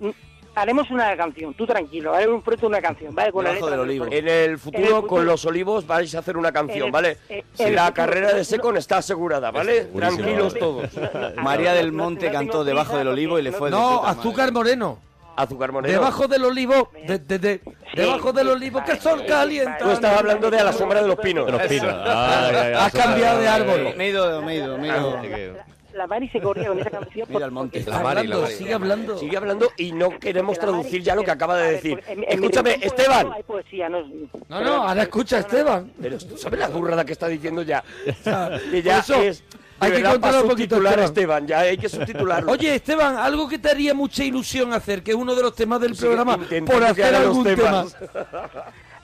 mm, 0.00 0.08
haremos 0.54 0.90
una 0.90 1.16
canción. 1.16 1.54
Tú 1.54 1.66
tranquilo, 1.66 2.12
haremos 2.14 2.36
un 2.36 2.42
proyecto 2.42 2.66
de 2.66 2.70
una 2.70 2.82
canción, 2.82 3.14
¿vale? 3.14 3.30
Con 3.32 3.44
la 3.44 3.50
Debajo 3.50 3.66
letra 3.66 3.76
del 3.82 3.88
olivo. 3.88 4.04
En 4.06 4.12
el 4.12 4.18
En 4.28 4.50
el 4.50 4.58
futuro, 4.58 5.06
con 5.06 5.24
los 5.24 5.44
olivos, 5.46 5.86
vais 5.86 6.14
a 6.14 6.18
hacer 6.18 6.36
una 6.36 6.52
canción, 6.52 6.90
¿vale? 6.90 7.18
el 7.28 7.74
la 7.74 7.86
futuro. 7.86 7.94
carrera 7.94 8.32
de 8.34 8.44
Secon 8.44 8.76
está 8.76 8.98
asegurada, 8.98 9.50
¿vale? 9.50 9.84
Tranquilos 9.84 10.54
todos. 10.58 10.90
María 11.36 11.70
no, 11.70 11.76
del 11.76 11.92
Monte 11.92 12.26
no 12.26 12.32
cantó 12.32 12.64
debajo 12.64 12.98
del 12.98 13.08
olivo 13.08 13.38
y 13.38 13.42
le 13.42 13.52
fue 13.52 13.70
No, 13.70 14.04
azúcar 14.04 14.52
moreno. 14.52 14.98
Azúcar 15.36 15.72
Moreno. 15.72 15.92
Debajo 15.98 16.28
del 16.28 16.44
olivo, 16.44 16.90
de, 17.06 17.18
de- 17.18 17.38
de- 17.38 17.60
debajo 17.94 18.32
del 18.32 18.48
olivo, 18.48 18.82
que 18.84 18.92
el 18.92 19.00
sol 19.00 19.24
calienta. 19.26 19.78
Tú 19.78 19.90
estás 19.90 20.18
hablando 20.18 20.50
de 20.50 20.58
a 20.58 20.64
la 20.64 20.72
sombra 20.72 21.00
de 21.02 21.08
los 21.08 21.16
pinos. 21.18 21.46
De 21.46 21.52
los 21.52 21.62
pinos. 21.62 21.94
Ay, 22.04 22.54
ay, 22.56 22.72
Has 22.74 22.92
cambiado 22.92 23.40
de 23.40 23.48
árbol. 23.48 23.94
Me 23.96 24.06
he 24.06 24.10
ido, 24.10 24.42
me 24.42 24.52
he 24.52 24.56
ido, 24.58 24.78
me 24.78 24.88
he 24.88 25.40
ido. 25.42 25.56
La 25.94 26.06
Mari 26.06 26.28
se 26.28 26.40
corría 26.40 26.68
con 26.68 26.78
esa 26.78 26.88
canción. 26.90 27.26
Mira 27.28 27.44
al 27.46 27.50
monte. 27.50 27.82
La 27.84 27.98
Mari, 28.00 28.26
la 28.28 28.38
Mari. 28.38 28.54
sigue 28.54 28.72
hablando. 28.74 29.18
Sigue 29.18 29.36
hablando 29.36 29.70
y 29.76 29.90
no 29.90 30.18
queremos 30.20 30.56
traducir 30.58 31.02
ya 31.02 31.16
lo 31.16 31.24
que 31.24 31.32
acaba 31.32 31.56
de 31.58 31.62
ver, 31.64 31.72
decir. 31.74 31.96
porque 31.96 32.12
en- 32.12 32.18
en 32.22 32.28
mi 32.28 32.46
Escúchame, 32.46 32.74
Esteban. 32.80 33.26
poético 33.26 33.34
Hay 33.34 33.42
poesía, 33.42 33.88
no, 33.88 34.02
No, 34.48 34.60
no, 34.60 34.88
ahora 34.88 35.02
escucha, 35.02 35.40
Esteban. 35.40 35.90
Pero 36.00 36.16
tú 36.18 36.36
sabes 36.38 36.60
la 36.60 36.68
burrada 36.68 37.04
que 37.04 37.12
está 37.12 37.26
diciendo 37.26 37.62
ya. 37.62 37.82
sea, 38.22 38.50
Que 38.70 38.82
ya 38.82 39.00
eso, 39.00 39.14
es 39.16 39.42
Hay 39.80 39.92
que 39.92 40.02
controlar 40.02 40.42
un 40.42 40.48
poquito, 40.48 40.76
Esteban. 40.76 41.00
Esteban. 41.00 41.46
Ya 41.46 41.60
hay 41.60 41.78
que 41.78 41.88
subtitularlo. 41.88 42.52
Oye, 42.52 42.74
Esteban, 42.74 43.16
algo 43.16 43.48
que 43.48 43.58
te 43.58 43.70
haría 43.70 43.94
mucha 43.94 44.22
ilusión 44.22 44.72
hacer, 44.72 45.02
que 45.02 45.12
es 45.12 45.16
uno 45.16 45.34
de 45.34 45.42
los 45.42 45.54
temas 45.54 45.80
del 45.80 45.96
Sí, 45.96 46.02
programa, 46.02 46.38
por 46.66 46.84
hacer 46.84 47.14
algún 47.14 47.44
tema. 47.44 47.86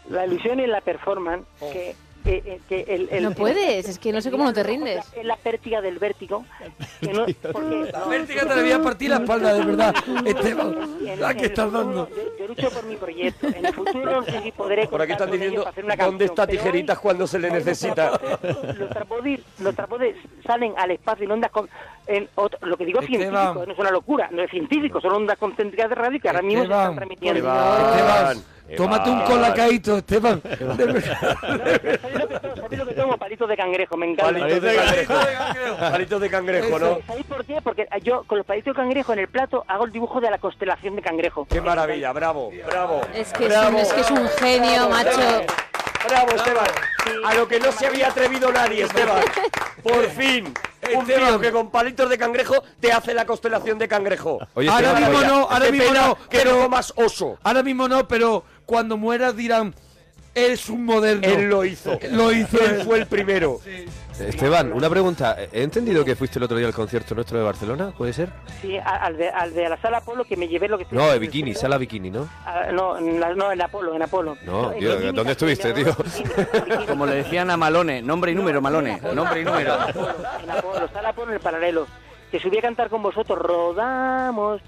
La 0.08 0.26
ilusión 0.26 0.60
y 0.60 0.66
la 0.66 0.80
performance, 0.82 1.44
que, 1.58 1.96
eh, 2.26 2.60
que 2.68 2.80
el, 2.88 3.08
el- 3.10 3.22
No 3.24 3.30
puedes, 3.32 3.88
es 3.88 3.98
que 3.98 4.12
no 4.12 4.20
sé 4.20 4.30
cómo 4.30 4.44
no 4.44 4.52
te 4.52 4.62
rindes. 4.62 5.04
Es 5.14 5.24
la 5.24 5.36
pértiga 5.36 5.80
del 5.80 5.98
vértigo. 5.98 6.44
Que 7.00 7.12
no, 7.12 7.26
porque, 7.52 7.90
La 7.92 8.04
vértiga 8.06 8.42
te 8.42 8.56
la 8.56 8.62
voy 8.62 8.72
a 8.72 8.82
partir 8.82 9.10
la 9.10 9.16
espalda, 9.16 9.54
de 9.54 9.64
verdad. 9.64 9.94
Esteban, 10.24 10.76
la 11.18 11.34
que 11.34 11.46
estás 11.46 11.70
dando. 11.72 12.08
Yo, 12.08 12.16
yo 12.38 12.48
lucho 12.48 12.70
por 12.70 12.84
mi 12.86 12.96
proyecto. 12.96 13.46
En 13.48 13.66
el 13.66 13.74
futuro 13.74 14.20
no 14.20 14.24
sé 14.24 14.42
si 14.42 14.52
podré 14.52 14.86
Por 14.88 15.00
aquí 15.02 15.12
están 15.12 15.30
diciendo 15.30 15.60
para 15.62 15.70
hacer 15.70 15.84
una 15.84 15.96
dónde 15.96 16.24
está 16.24 16.46
tijeritas 16.46 16.98
cuando 16.98 17.26
se 17.26 17.38
le 17.38 17.50
necesita. 17.50 18.18
Los 18.78 18.88
trapodis, 18.90 19.40
los 19.60 19.74
salen 20.46 20.74
al 20.76 20.90
espacio 20.90 21.24
en 21.24 21.30
ondas 21.32 21.50
con... 21.50 21.68
en 22.06 22.28
otro- 22.34 22.58
lo 22.66 22.76
que 22.76 22.84
digo 22.84 23.00
es 23.00 23.04
Esteban. 23.10 23.32
científico, 23.32 23.66
no 23.66 23.72
es 23.72 23.78
una 23.78 23.90
locura, 23.90 24.28
no 24.32 24.42
es 24.42 24.50
científico, 24.50 25.00
son 25.00 25.12
ondas 25.12 25.38
concéntricas 25.38 25.88
de 25.88 25.94
radio 25.94 26.20
que 26.20 26.28
ahora 26.28 26.42
mismo 26.42 26.62
se 26.62 26.64
Esteban, 26.64 26.82
están 26.82 26.96
transmitiendo. 26.96 27.38
Esteban, 27.40 28.44
tómate 28.76 29.10
un 29.10 29.20
colacaíto, 29.22 29.98
Esteban. 29.98 30.40
De 30.76 30.84
verdad. 30.86 31.36
¿Sabéis 31.40 32.78
lo 32.78 32.86
que 32.86 32.94
tomo? 32.94 33.16
Palitos 33.16 33.48
de 33.48 33.56
cangrejo, 33.56 33.96
me 33.96 34.06
encanta. 34.10 34.32
Palitos 34.32 34.62
de 34.62 34.76
cangrejo. 34.76 35.14
Palitos 35.78 36.20
de 36.20 36.30
cangrejo, 36.30 36.78
¿no? 36.78 36.98
¿Sabéis 37.06 37.26
por 37.26 37.44
qué? 37.44 37.60
Porque 37.62 37.88
yo 38.02 38.24
con 38.24 38.38
los 38.38 38.46
palitos 38.46 38.74
de 38.74 38.80
cangrejo 38.80 39.12
en 39.12 39.18
el 39.20 39.28
plato 39.28 39.64
hago 39.68 39.84
el 39.84 39.92
dibujo 39.92 40.20
de 40.20 40.30
la 40.30 40.38
constelación 40.38 40.96
de 40.96 41.02
cangrejo. 41.02 41.46
Qué 41.48 41.60
maravilla, 41.60 42.12
bravo, 42.12 42.50
bravo. 42.66 43.00
Es 43.14 43.32
que 43.32 43.44
es 43.44 43.50
bravo. 43.50 43.68
un, 43.70 43.76
es 43.82 43.92
que 43.92 44.00
es 44.00 44.10
un 44.10 44.28
genio, 44.38 44.88
macho. 44.88 45.18
Bravo, 46.08 46.30
Esteban. 46.36 46.66
A 47.24 47.34
lo 47.34 47.48
que 47.48 47.58
no 47.60 47.72
se 47.72 47.86
había 47.86 48.08
atrevido 48.08 48.52
nadie, 48.52 48.84
Esteban. 48.84 49.22
Por 49.82 50.06
fin. 50.10 50.52
Un 50.94 51.04
tío 51.04 51.40
que 51.40 51.50
con 51.50 51.70
palitos 51.70 52.08
de 52.08 52.16
cangrejo 52.16 52.62
te 52.78 52.92
hace 52.92 53.12
la 53.12 53.24
constelación 53.24 53.76
de 53.78 53.88
cangrejo. 53.88 54.38
Oye, 54.54 54.68
Ahora 54.70 54.92
mismo 54.94 55.20
no, 55.22 55.48
ahora 55.50 55.70
mismo 55.70 55.92
no, 55.92 56.14
que 56.28 56.38
pero 56.38 56.52
no 56.56 56.62
comas 56.62 56.92
oso. 56.96 57.38
ahora 57.42 57.62
mismo 57.64 57.88
no, 57.88 58.06
pero 58.06 58.44
cuando 58.66 58.96
mueras 58.96 59.36
dirán, 59.36 59.74
eres 60.34 60.68
un 60.68 60.84
moderno. 60.84 61.26
Él 61.26 61.48
lo 61.48 61.64
hizo. 61.64 61.98
Lo 62.10 62.30
hizo 62.32 62.60
Él 62.60 62.82
fue 62.84 62.98
el 62.98 63.06
primero. 63.06 63.60
Esteban, 64.18 64.72
una 64.72 64.88
pregunta. 64.88 65.36
He 65.52 65.62
entendido 65.62 66.04
que 66.04 66.16
fuiste 66.16 66.38
el 66.38 66.44
otro 66.44 66.56
día 66.56 66.66
al 66.66 66.74
concierto 66.74 67.14
nuestro 67.14 67.38
de 67.38 67.44
Barcelona, 67.44 67.92
¿puede 67.96 68.12
ser? 68.12 68.30
Sí, 68.62 68.76
al 68.78 69.16
de, 69.16 69.28
al 69.28 69.52
de 69.52 69.68
la 69.68 69.76
sala 69.76 69.98
Apolo 69.98 70.24
que 70.24 70.36
me 70.36 70.48
llevé 70.48 70.68
lo 70.68 70.78
que... 70.78 70.86
No, 70.90 71.10
de 71.10 71.18
bikini, 71.18 71.54
sala 71.54 71.76
bikini, 71.76 72.10
¿no? 72.10 72.28
Ah, 72.46 72.66
no, 72.72 72.98
no, 72.98 73.52
en 73.52 73.62
Apolo, 73.62 73.94
en 73.94 74.02
Apolo. 74.02 74.36
No, 74.44 74.70
tío, 74.70 75.12
¿dónde 75.12 75.32
estuviste, 75.32 75.72
tío? 75.74 75.94
Como 76.88 77.04
le 77.04 77.16
decían 77.16 77.50
a 77.50 77.58
Malone, 77.58 78.00
nombre 78.00 78.32
y 78.32 78.34
número, 78.34 78.62
Malone, 78.62 79.00
nombre 79.14 79.42
y 79.42 79.44
número. 79.44 79.76
En 80.42 80.50
Apolo, 80.50 80.88
sala 80.92 81.10
Apolo 81.10 81.32
en 81.32 81.36
el 81.36 81.42
paralelo. 81.42 81.86
Que 82.30 82.40
subí 82.40 82.58
a 82.58 82.62
cantar 82.62 82.88
con 82.88 83.02
vosotros, 83.02 83.38
rodamos... 83.38 84.62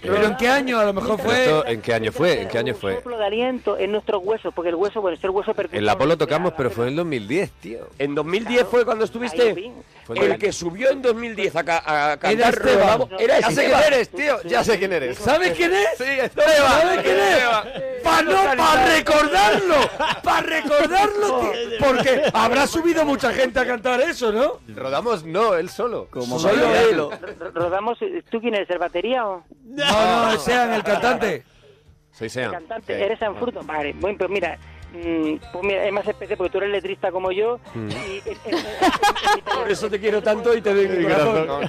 ¿Pero 0.00 0.24
en 0.26 0.36
qué 0.36 0.48
año? 0.48 0.78
A 0.78 0.84
lo 0.84 0.92
mejor 0.92 1.16
Pero 1.16 1.28
fue... 1.28 1.42
esto, 1.44 1.66
¿En 1.66 1.80
qué 1.80 1.94
año 1.94 2.12
fue? 2.12 2.42
¿En 2.42 2.48
qué 2.48 2.58
año 2.58 2.74
Un 2.74 2.78
fue? 2.80 2.94
soplo 2.96 3.18
de 3.18 3.24
aliento 3.26 3.76
en 3.78 3.90
nuestros 3.92 4.22
huesos, 4.24 4.52
porque 4.54 4.68
el 4.70 4.76
hueso, 4.76 5.00
bueno, 5.00 5.16
es 5.16 5.24
el 5.24 5.30
hueso 5.30 5.54
percutido. 5.54 5.78
En 5.78 5.86
la 5.86 5.98
Polo 5.98 6.16
tocamos, 6.16 6.52
pero 6.56 6.70
fue 6.70 6.84
en 6.84 6.90
el 6.90 6.96
2010, 6.96 7.50
tío. 7.60 7.88
En 7.98 8.14
2010 8.14 8.64
fue 8.68 8.84
cuando 8.84 9.04
estuviste. 9.04 9.72
El 10.16 10.32
el- 10.32 10.38
que 10.38 10.52
subió 10.52 10.90
en 10.90 11.02
2010 11.02 11.54
a, 11.56 11.64
ca- 11.64 11.82
a 12.12 12.16
cantar 12.16 12.30
Era 12.32 12.48
Esteban. 12.48 13.08
Era 13.18 13.40
Ya 13.40 13.50
sé 13.50 13.64
quién 13.66 13.78
eres, 13.86 14.08
tío. 14.10 14.42
Ya 14.44 14.64
sé 14.64 14.78
quién 14.78 14.92
eres. 14.92 15.18
¿Sabes 15.18 15.52
quién 15.56 15.74
es? 15.74 15.88
Sí, 15.98 16.04
Esteban. 16.04 16.80
¿Sabes 16.80 17.02
quién 17.02 17.16
es? 17.18 18.02
Para 18.02 18.22
no, 18.22 18.56
para 18.56 18.86
recordarlo, 18.96 19.74
para 20.22 20.40
recordarlo, 20.42 21.40
tío. 21.52 21.78
porque 21.86 22.22
habrá 22.32 22.66
subido 22.66 23.04
mucha 23.04 23.32
gente 23.32 23.60
a 23.60 23.66
cantar 23.66 24.00
eso, 24.00 24.32
¿no? 24.32 24.60
Rodamos, 24.74 25.24
no, 25.24 25.54
él 25.54 25.68
solo. 25.68 26.06
Como 26.10 26.38
Solo 26.38 26.74
él. 26.74 27.02
Rodamos, 27.54 27.98
¿tú 28.30 28.40
quién 28.40 28.54
eres, 28.54 28.70
el 28.70 28.78
batería 28.78 29.26
o 29.26 29.44
No, 29.64 30.32
no, 30.32 30.38
sean 30.38 30.72
el 30.72 30.82
cantante. 30.82 31.44
Soy 32.12 32.26
el 32.26 32.30
Sean. 32.30 32.50
cantante? 32.52 32.96
Sí. 32.96 33.02
¿Eres 33.02 33.18
Sanfruto? 33.18 33.60
Vale, 33.62 33.92
bueno, 33.98 34.16
pues 34.18 34.30
mira, 34.30 34.58
pues 34.92 35.64
mira, 35.64 35.84
es 35.84 35.92
más 35.92 36.06
especial 36.06 36.36
porque 36.38 36.50
tú 36.50 36.58
eres 36.58 36.70
letrista 36.70 37.10
como 37.10 37.30
yo. 37.32 37.58
Mm. 37.74 37.88
Y, 37.90 38.20
Por 39.42 39.70
eso 39.70 39.90
te 39.90 40.00
quiero 40.00 40.22
tanto 40.22 40.54
y 40.56 40.62
te 40.62 40.74
doy 40.74 40.88
mi 40.88 41.02
corazón. 41.04 41.68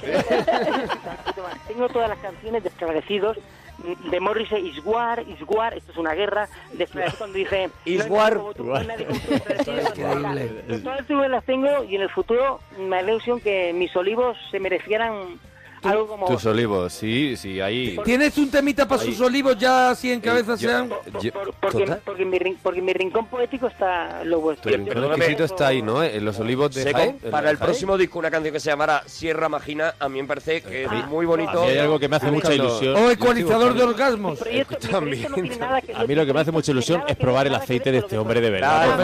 Tengo 1.68 1.88
todas 1.88 2.08
las 2.08 2.18
canciones 2.18 2.62
de 2.62 2.68
esclarecidos 2.68 3.38
mm, 3.78 4.10
de 4.10 4.20
Morrissey, 4.20 4.68
Is 4.68 4.80
War, 4.84 5.22
Is 5.22 5.38
War, 5.46 5.74
esto 5.74 5.92
es 5.92 5.98
una 5.98 6.14
guerra, 6.14 6.48
de 6.72 6.84
esclarecidos 6.84 7.18
cuando 7.18 7.38
dice... 7.38 7.70
Is 7.84 7.98
"No 7.98 8.02
hay 8.04 8.08
nadie 8.08 8.16
War". 8.18 8.36
como 8.36 8.54
tú, 8.54 8.64
no 8.64 8.76
hay 8.76 8.86
nadie 8.86 9.06
como 9.06 9.20
tú, 9.20 9.34
esclarecidos", 9.34 9.98
Increíble. 9.98 10.64
Pues 10.66 10.82
Todas 10.82 11.30
las 11.30 11.44
tengo 11.44 11.84
y 11.84 11.96
en 11.96 12.02
el 12.02 12.10
futuro 12.10 12.60
me 12.78 12.96
da 12.96 13.02
la 13.02 13.10
ilusión 13.12 13.40
que 13.40 13.72
mis 13.72 13.94
olivos 13.96 14.36
se 14.50 14.58
merecieran 14.60 15.38
algo 15.82 16.06
como... 16.06 16.26
Tus 16.26 16.44
olivos, 16.46 16.92
sí, 16.92 17.36
sí, 17.36 17.60
ahí. 17.60 17.98
¿Tienes 18.04 18.36
un 18.38 18.50
temita 18.50 18.86
para 18.86 19.02
sus 19.02 19.20
olivos 19.20 19.56
ya 19.58 19.90
así 19.90 20.10
en 20.12 20.20
cabeza 20.20 20.56
yo- 20.56 20.68
sean? 20.68 20.90
Yo- 21.22 21.32
Por- 21.32 21.52
porque, 21.54 21.86
porque, 22.04 22.24
mi, 22.24 22.38
rin- 22.38 22.58
porque 22.62 22.82
mi 22.82 22.92
rincón 22.92 23.26
poético 23.26 23.66
está 23.68 24.22
lo 24.24 24.36
Tu 24.36 24.42
vuestro. 24.42 24.70
rincón 24.70 24.86
Perdóname. 24.88 25.16
exquisito 25.16 25.44
está 25.44 25.68
ahí, 25.68 25.82
¿no? 25.82 26.02
En 26.04 26.24
los 26.24 26.38
olivos 26.38 26.74
de 26.74 26.82
Seco, 26.82 26.98
Jaén. 26.98 27.18
en 27.22 27.30
para 27.30 27.50
el 27.50 27.56
Jaén. 27.56 27.66
próximo 27.70 27.96
disco 27.96 28.18
una 28.18 28.30
canción 28.30 28.52
que 28.52 28.60
se 28.60 28.70
llamará 28.70 29.02
Sierra 29.06 29.48
Magina, 29.48 29.94
a 29.98 30.08
mí 30.08 30.20
me 30.20 30.28
parece 30.28 30.60
que 30.62 30.84
es 30.84 31.06
muy 31.08 31.24
A 31.24 31.28
bonito. 31.28 31.62
mí 31.64 31.68
hay 31.70 31.78
algo 31.78 31.98
que 31.98 32.08
me 32.08 32.16
hace 32.16 32.30
mucha 32.30 32.52
ilusión. 32.54 32.96
O 32.96 33.10
ecualizador 33.10 33.74
de 33.74 33.82
orgasmos. 33.82 34.38
proyecto, 34.38 34.76
no 34.92 35.00
que 35.10 35.94
A 35.94 36.04
mí 36.04 36.14
lo 36.14 36.26
que 36.26 36.32
me 36.34 36.40
hace 36.40 36.52
mucha 36.52 36.72
ilusión 36.72 37.02
es 37.08 37.16
probar 37.16 37.46
el 37.46 37.54
aceite 37.54 37.90
de 37.90 37.98
este 37.98 38.18
hombre 38.18 38.40
de 38.40 38.50
verdad. 38.50 38.98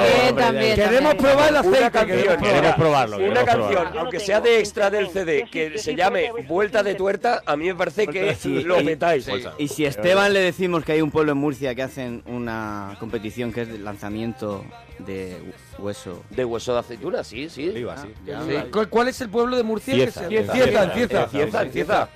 Queremos 0.74 1.14
probar 1.14 1.48
el 1.48 1.56
aceite. 1.56 2.06
Queremos 2.06 2.36
probar. 2.36 2.38
Queremos 2.54 2.74
probarlo. 2.76 3.16
Una 3.18 3.44
canción, 3.44 3.86
aunque 3.98 4.20
sea 4.20 4.40
de 4.40 4.58
extra 4.60 4.90
del. 4.90 5.06
CD, 5.06 5.46
que 5.50 5.78
se 5.78 5.94
llame 5.94 6.30
puedo- 6.46 6.65
Vuelta 6.66 6.82
de 6.82 6.94
Tuerta, 6.96 7.42
a 7.46 7.56
mí 7.56 7.66
me 7.66 7.74
parece 7.76 8.08
que 8.08 8.34
Sí, 8.34 8.64
lo 8.64 8.80
y- 8.80 8.84
metáis. 8.84 9.28
Y 9.58 9.68
si 9.68 9.84
a 9.86 9.88
Esteban 9.88 10.32
le 10.32 10.40
decimos 10.40 10.84
que 10.84 10.92
hay 10.92 11.00
un 11.00 11.12
pueblo 11.12 11.30
en 11.32 11.38
Murcia 11.38 11.74
que 11.76 11.82
hacen 11.82 12.22
una 12.26 12.96
competición 12.98 13.52
que 13.52 13.62
es 13.62 13.68
de 13.68 13.78
lanzamiento 13.78 14.64
de 14.98 15.36
hu- 15.78 15.78
hueso. 15.84 16.24
De 16.30 16.44
hueso 16.44 16.72
de 16.72 16.80
aceituna, 16.80 17.22
sí, 17.22 17.48
sí. 17.48 17.68
Oliva, 17.68 17.96
sí. 17.98 18.08
Sí. 18.26 18.56
¿Cu- 18.72 18.88
¿Cuál 18.90 19.08
es 19.08 19.20
el 19.20 19.28
pueblo 19.28 19.56
de 19.56 19.62
Murcia? 19.62 19.94
que 19.94 20.10
Cieza. 20.10 20.22
se- 20.22 20.28
Cieza. 20.28 20.52
Cieza, 21.32 21.64
Cieza. 21.70 22.08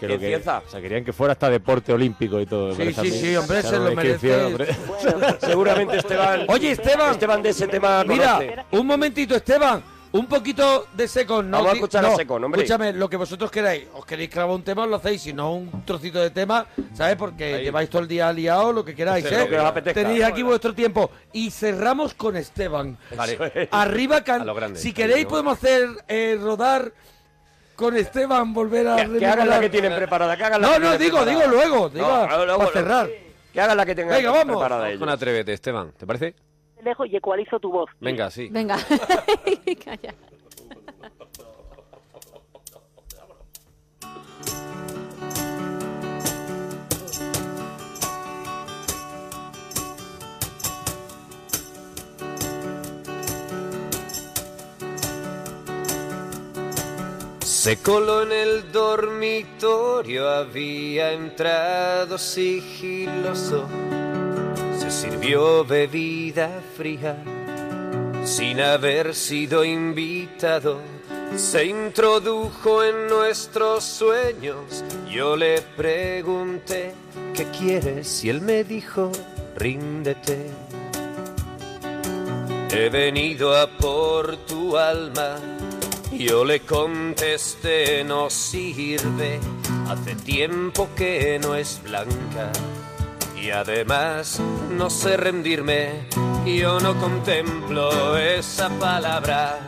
Creo 0.00 0.18
que, 0.18 0.36
o 0.36 0.40
sea, 0.70 0.80
querían 0.80 1.04
que 1.04 1.12
fuera 1.12 1.32
hasta 1.32 1.50
deporte 1.50 1.92
olímpico 1.92 2.40
y 2.40 2.46
todo. 2.46 2.72
Sí, 2.74 2.92
sí, 2.94 3.10
sí, 3.10 3.36
hombre, 3.36 3.62
se 3.62 3.78
lo 3.78 3.90
que 3.90 3.96
merece. 3.96 4.66
Seguramente 5.40 5.96
Esteban. 5.98 6.46
Oye, 6.48 6.70
Esteban. 6.70 7.10
Esteban 7.10 7.42
de 7.42 7.48
ese 7.50 7.66
tema 7.68 8.04
Mira, 8.04 8.34
conoce. 8.38 8.56
un 8.70 8.86
momentito, 8.86 9.34
Esteban. 9.34 9.82
Un 10.10 10.26
poquito 10.26 10.86
de 10.94 11.06
seco. 11.06 11.42
No, 11.42 11.58
Vamos 11.58 11.72
a 11.72 11.74
escuchar 11.74 12.04
a 12.04 12.08
no, 12.10 12.16
Secon, 12.16 12.42
hombre. 12.44 12.62
Escúchame, 12.62 12.92
lo 12.94 13.10
que 13.10 13.16
vosotros 13.18 13.50
queráis. 13.50 13.86
Os 13.94 14.06
queréis 14.06 14.30
clavar 14.30 14.54
un 14.56 14.62
tema, 14.62 14.84
os 14.84 14.88
lo 14.88 14.96
hacéis. 14.96 15.20
Si 15.20 15.32
no, 15.34 15.52
un 15.54 15.84
trocito 15.84 16.18
de 16.20 16.30
tema, 16.30 16.66
¿sabes? 16.94 17.16
Porque 17.16 17.54
Ahí. 17.56 17.64
lleváis 17.64 17.90
todo 17.90 18.02
el 18.02 18.08
día 18.08 18.32
liado, 18.32 18.72
lo 18.72 18.84
que 18.84 18.94
queráis, 18.94 19.24
¿eh? 19.26 19.38
lo 19.40 19.48
que 19.48 19.58
os 19.58 19.64
apetezca. 19.66 20.00
Tenéis 20.00 20.24
aquí 20.24 20.42
vuestro 20.42 20.74
tiempo. 20.74 21.10
Y 21.32 21.50
cerramos 21.50 22.14
con 22.14 22.36
Esteban. 22.36 22.96
Vale. 23.14 23.68
Arriba, 23.70 24.22
can- 24.24 24.40
A 24.42 24.44
lo 24.46 24.54
grande. 24.54 24.80
si 24.80 24.92
queréis, 24.94 25.26
podemos 25.26 25.58
hacer 25.58 25.88
eh, 26.08 26.38
rodar 26.40 26.90
con 27.76 27.94
Esteban, 27.96 28.54
volver 28.54 28.88
a. 28.88 28.96
Que, 28.96 29.18
que 29.18 29.26
hagan 29.26 29.48
la 29.48 29.60
que 29.60 29.68
tienen 29.68 29.94
preparada. 29.94 30.36
Que 30.38 30.44
hagan 30.44 30.62
la 30.62 30.68
No, 30.68 30.74
que 30.74 30.80
no, 30.80 30.86
tienen 30.96 31.00
digo, 31.06 31.18
preparada. 31.22 31.44
digo 31.46 31.54
luego. 31.68 31.88
Digo, 31.90 32.06
No, 32.28 32.44
luego- 32.46 32.58
para 32.60 32.72
cerrar. 32.72 33.08
Que 33.52 33.60
hagan 33.60 33.76
la 33.76 33.84
que 33.86 33.94
tengan 33.94 34.16
Venga, 34.16 34.30
vamos. 34.30 34.44
preparada 34.56 34.76
Vamos 34.80 34.88
ellos. 34.88 35.00
con 35.00 35.08
Atrévete, 35.10 35.52
Esteban. 35.52 35.92
¿Te 35.92 36.06
parece? 36.06 36.34
Lejos 36.82 37.08
y 37.08 37.16
ecualizo 37.16 37.58
tu 37.58 37.70
voz. 37.70 37.90
Venga, 38.00 38.30
sí. 38.30 38.48
Venga. 38.50 38.76
Calla. 39.84 40.14
Se 57.68 57.76
coló 57.82 58.22
en 58.22 58.32
el 58.32 58.72
dormitorio, 58.72 60.30
había 60.30 61.12
entrado 61.12 62.16
sigiloso. 62.16 63.68
Sirvió 64.88 65.64
bebida 65.64 66.60
fría 66.76 67.16
sin 68.24 68.60
haber 68.60 69.14
sido 69.14 69.64
invitado. 69.64 70.80
Se 71.36 71.64
introdujo 71.64 72.84
en 72.84 73.08
nuestros 73.08 73.84
sueños. 73.84 74.84
Yo 75.10 75.36
le 75.36 75.62
pregunté, 75.76 76.94
¿qué 77.34 77.44
quieres? 77.46 78.24
Y 78.24 78.30
él 78.30 78.40
me 78.40 78.64
dijo, 78.64 79.10
ríndete. 79.56 80.46
He 82.70 82.88
venido 82.90 83.56
a 83.56 83.66
por 83.66 84.36
tu 84.46 84.76
alma. 84.76 85.36
Yo 86.12 86.44
le 86.44 86.60
contesté, 86.60 88.04
no 88.04 88.28
sirve. 88.28 89.40
Hace 89.88 90.14
tiempo 90.16 90.88
que 90.94 91.38
no 91.38 91.54
es 91.54 91.80
blanca. 91.82 92.52
Y 93.40 93.50
además, 93.50 94.40
no 94.70 94.90
sé 94.90 95.16
rendirme, 95.16 96.06
yo 96.44 96.80
no 96.80 96.98
contemplo 96.98 98.16
esa 98.16 98.68
palabra. 98.78 99.60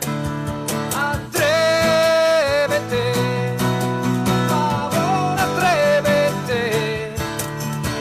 Atrévete, 0.95 2.33
favor, 4.49 5.39
atrévete 5.39 7.13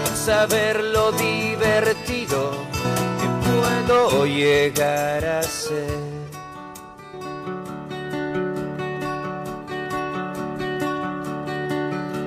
a 0.04 0.16
saber 0.16 0.82
lo 0.84 1.12
divertido 1.12 2.50
que 3.20 3.28
puedo 3.48 4.26
llegar 4.26 5.24
a 5.24 5.42
ser. 5.42 6.20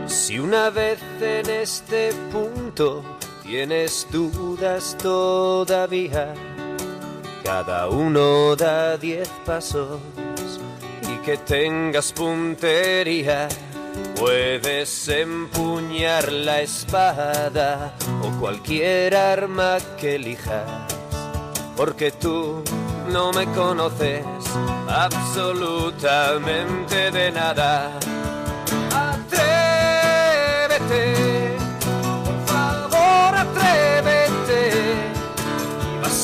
Si 0.08 0.40
una 0.40 0.70
vez 0.70 1.00
en 1.22 1.50
este 1.50 2.12
punto 2.32 3.04
tienes 3.54 4.08
dudas 4.10 4.98
todavía, 4.98 6.34
cada 7.44 7.88
uno 7.88 8.56
da 8.56 8.98
diez 8.98 9.30
pasos 9.46 10.00
y 11.04 11.18
que 11.24 11.38
tengas 11.38 12.12
puntería. 12.14 13.48
Puedes 14.16 15.08
empuñar 15.08 16.32
la 16.32 16.62
espada 16.62 17.94
o 18.24 18.32
cualquier 18.40 19.16
arma 19.16 19.78
que 20.00 20.16
elijas, 20.16 20.66
porque 21.78 22.12
tú 22.12 22.64
no 23.12 23.32
me 23.34 23.46
conoces 23.54 24.26
absolutamente 24.88 27.12
de 27.12 27.32
nada. 27.32 28.00
Atrévete, 29.12 31.33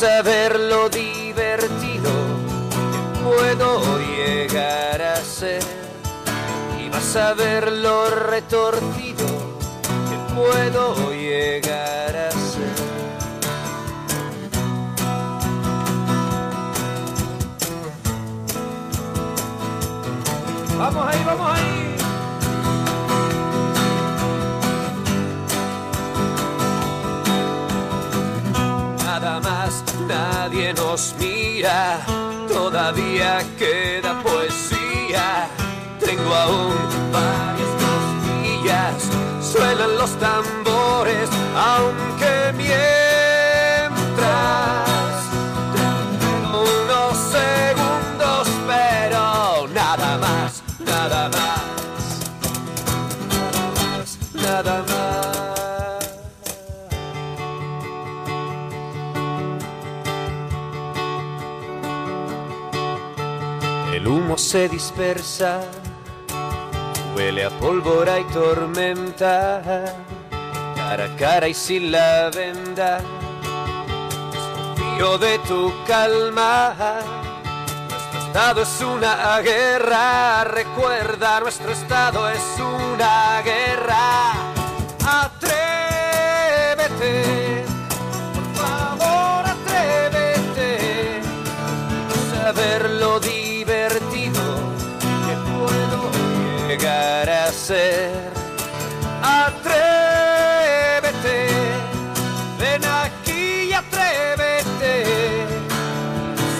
ver 0.01 0.57
lo 0.57 0.87
divertido 0.89 2.09
que 2.71 3.21
puedo 3.21 3.99
llegar 3.99 5.01
a 5.01 5.17
ser 5.17 5.61
y 6.79 6.87
vas 6.89 7.15
a 7.17 7.33
ver 7.33 7.69
lo 7.69 8.09
retorcido 8.09 9.27
que 10.09 10.33
puedo 10.33 11.11
llegar 11.11 12.15
a 12.15 12.31
ser. 12.31 12.75
Vamos 20.77 21.07
ahí, 21.07 21.23
vamos 21.25 21.51
ahí. 21.51 21.78
Nadie 30.09 30.73
nos 30.73 31.15
mira, 31.19 32.01
todavía 32.47 33.41
queda 33.57 34.21
poesía. 34.21 35.47
Tengo 35.99 36.33
aún 36.33 36.75
varias 37.11 37.69
costillas, 37.83 38.95
suenan 39.51 39.95
los 39.97 40.11
tambores, 40.17 41.29
aunque 41.55 42.53
mientras 42.57 43.89
unos 46.51 47.17
segundos, 47.37 47.78
humo 64.29 64.37
se 64.37 64.69
dispersa, 64.69 65.61
huele 67.15 67.45
a 67.45 67.49
pólvora 67.49 68.19
y 68.19 68.23
tormenta, 68.25 69.59
cara 70.75 71.05
a 71.05 71.15
cara 71.17 71.47
y 71.47 71.55
sin 71.55 71.91
la 71.91 72.29
venda. 72.29 73.01
Desconfío 74.31 75.17
de 75.17 75.39
tu 75.39 75.73
calma, 75.87 76.75
nuestro 77.89 78.19
estado 78.19 78.61
es 78.61 78.81
una 78.81 79.39
guerra, 79.39 80.43
recuerda, 80.43 81.39
nuestro 81.39 81.71
estado 81.71 82.29
es 82.29 82.43
una 82.59 83.41
guerra. 83.41 84.33
Atrévete, 85.07 86.59
ser. 97.69 98.31
Atrévete, 99.45 99.77
ven 102.59 102.83
aquí 103.03 103.69
y 103.69 103.73
atrévete. 103.73 104.93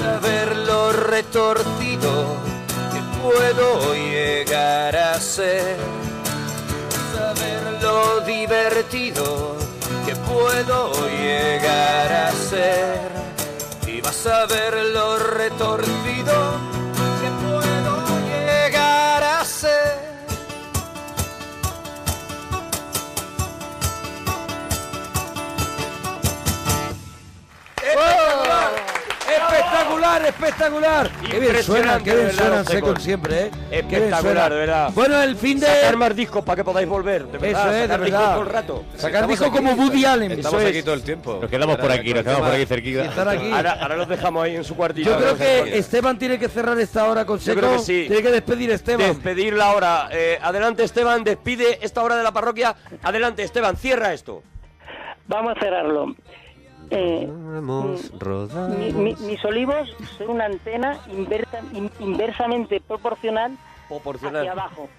Saber 0.03 0.47
lo 0.69 0.91
retorcido 0.91 2.11
que 2.93 3.01
puedo 3.23 3.67
llegar 3.95 4.95
a 4.95 5.19
ser. 5.19 5.77
Saber 7.15 7.61
lo 7.81 8.21
divertido 8.21 9.57
que 10.05 10.15
puedo 10.31 10.77
llegar 11.23 12.09
a 12.27 12.31
ser 12.51 13.09
y 13.87 13.99
vas 14.01 14.27
a 14.27 14.45
ver 14.45 14.73
lo 14.97 15.17
retorcido 15.17 16.37
que 17.21 17.29
puedo 17.43 17.93
llegar 18.29 19.23
a 19.23 19.43
ser. 19.43 20.08
Espectacular, 29.29 30.25
espectacular. 30.25 31.09
Qué 31.29 31.39
bien 31.39 31.63
suenan, 31.63 32.03
qué 32.03 32.15
bien 32.15 32.29
Impresionante, 32.29 32.33
suenan 32.33 32.33
de 32.33 32.49
verdad, 32.49 32.71
Secon 32.71 32.93
los 32.95 33.03
siempre, 33.03 33.41
¿eh? 33.43 33.51
Espectacular, 33.71 34.51
de 34.51 34.57
verdad. 34.59 34.91
Bueno, 34.95 35.21
el 35.21 35.35
fin 35.35 35.59
de... 35.59 35.67
Sacar 35.67 35.97
más 35.97 36.15
discos 36.15 36.43
para 36.43 36.55
que 36.55 36.63
podáis 36.63 36.87
volver, 36.87 37.25
de 37.27 37.37
verdad. 37.37 37.61
Eso 37.61 37.75
es, 37.75 37.89
de 37.89 37.97
discos 37.97 38.11
verdad. 38.11 38.33
todo 38.33 38.41
el 38.43 38.49
rato. 38.49 38.83
Sacar 38.95 39.27
discos 39.27 39.49
como 39.49 39.71
Woody 39.73 40.05
Allen. 40.05 40.31
Estamos 40.31 40.59
Eso 40.61 40.69
aquí 40.69 40.77
es. 40.79 40.85
todo 40.85 40.95
el 40.95 41.03
tiempo. 41.03 41.37
Nos 41.41 41.49
quedamos 41.49 41.77
por 41.77 41.91
aquí, 41.91 42.13
nos 42.13 42.23
quedamos 42.23 42.47
por 42.47 42.55
aquí 42.55 42.65
cerquita. 42.65 43.05
Estar 43.05 43.29
aquí. 43.29 43.51
Ahora, 43.51 43.77
ahora 43.79 43.95
los 43.97 44.07
dejamos 44.07 44.43
ahí 44.43 44.55
en 44.55 44.63
su 44.63 44.75
cuartito. 44.75 45.09
Yo 45.11 45.17
creo 45.17 45.37
que 45.37 45.77
Esteban 45.77 46.17
tiene 46.17 46.39
que 46.39 46.49
cerrar 46.49 46.79
esta 46.79 47.05
hora 47.07 47.25
con 47.25 47.37
Yo 47.37 47.45
Seco. 47.45 47.59
creo 47.59 47.73
que 47.73 47.79
sí. 47.79 48.05
Tiene 48.07 48.23
que 48.23 48.31
despedir 48.31 48.71
Esteban. 48.71 49.07
Despedir 49.09 49.53
la 49.53 49.71
hora. 49.73 50.09
Eh, 50.11 50.39
adelante, 50.41 50.83
Esteban, 50.83 51.23
despide 51.23 51.79
esta 51.83 52.01
hora 52.01 52.15
de 52.15 52.23
la 52.23 52.31
parroquia. 52.31 52.75
Adelante, 53.03 53.43
Esteban, 53.43 53.77
cierra 53.77 54.11
esto. 54.13 54.41
Vamos 55.27 55.53
a 55.55 55.59
cerrarlo. 55.59 56.15
Eh, 56.91 57.27
mi- 58.77 58.91
mi- 58.93 59.15
mis 59.15 59.45
olivos 59.45 59.95
son 60.17 60.29
una 60.31 60.45
antena 60.45 60.97
inversa- 61.11 61.61
in- 61.73 61.91
inversamente 61.99 62.79
proporcional 62.81 63.57
Proporcional. 63.87 64.41
hacia 64.41 64.51
abajo. 64.53 64.89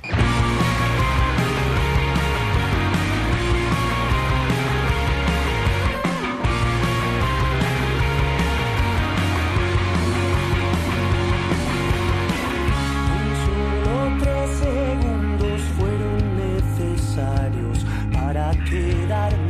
Segundos 14.61 15.61
fueron 15.76 16.18
necesarios 16.36 17.84
para 18.12 18.51
quedarme 18.68 19.49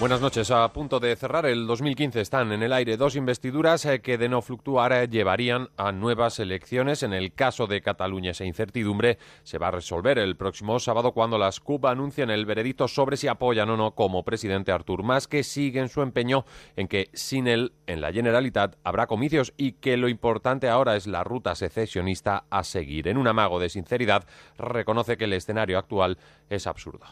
Buenas 0.00 0.22
noches. 0.22 0.50
A 0.50 0.72
punto 0.72 0.98
de 0.98 1.14
cerrar 1.14 1.44
el 1.44 1.66
2015 1.66 2.22
están 2.22 2.52
en 2.52 2.62
el 2.62 2.72
aire 2.72 2.96
dos 2.96 3.16
investiduras 3.16 3.84
eh, 3.84 4.00
que 4.00 4.16
de 4.16 4.30
no 4.30 4.40
fluctuar 4.40 4.94
eh, 4.94 5.08
llevarían 5.08 5.68
a 5.76 5.92
nuevas 5.92 6.38
elecciones. 6.38 7.02
En 7.02 7.12
el 7.12 7.34
caso 7.34 7.66
de 7.66 7.82
Cataluña 7.82 8.30
esa 8.30 8.46
incertidumbre 8.46 9.18
se 9.42 9.58
va 9.58 9.68
a 9.68 9.72
resolver 9.72 10.18
el 10.18 10.38
próximo 10.38 10.80
sábado 10.80 11.12
cuando 11.12 11.36
las 11.36 11.60
CUP 11.60 11.84
anuncien 11.84 12.30
el 12.30 12.46
veredicto 12.46 12.88
sobre 12.88 13.18
si 13.18 13.28
apoyan 13.28 13.68
o 13.68 13.76
no 13.76 13.90
como 13.90 14.24
presidente 14.24 14.72
a 14.72 14.76
Artur 14.76 15.02
Mas, 15.02 15.28
que 15.28 15.42
sigue 15.42 15.80
en 15.80 15.90
su 15.90 16.00
empeño 16.00 16.46
en 16.76 16.88
que 16.88 17.10
sin 17.12 17.46
él 17.46 17.74
en 17.86 18.00
la 18.00 18.10
Generalitat 18.10 18.76
habrá 18.82 19.06
comicios 19.06 19.52
y 19.58 19.72
que 19.72 19.98
lo 19.98 20.08
importante 20.08 20.70
ahora 20.70 20.96
es 20.96 21.06
la 21.06 21.24
ruta 21.24 21.54
secesionista 21.54 22.44
a 22.48 22.64
seguir. 22.64 23.06
En 23.06 23.18
un 23.18 23.28
amago 23.28 23.60
de 23.60 23.68
sinceridad 23.68 24.24
reconoce 24.56 25.18
que 25.18 25.24
el 25.24 25.34
escenario 25.34 25.76
actual 25.76 26.16
es 26.48 26.66
absurdo. 26.66 27.04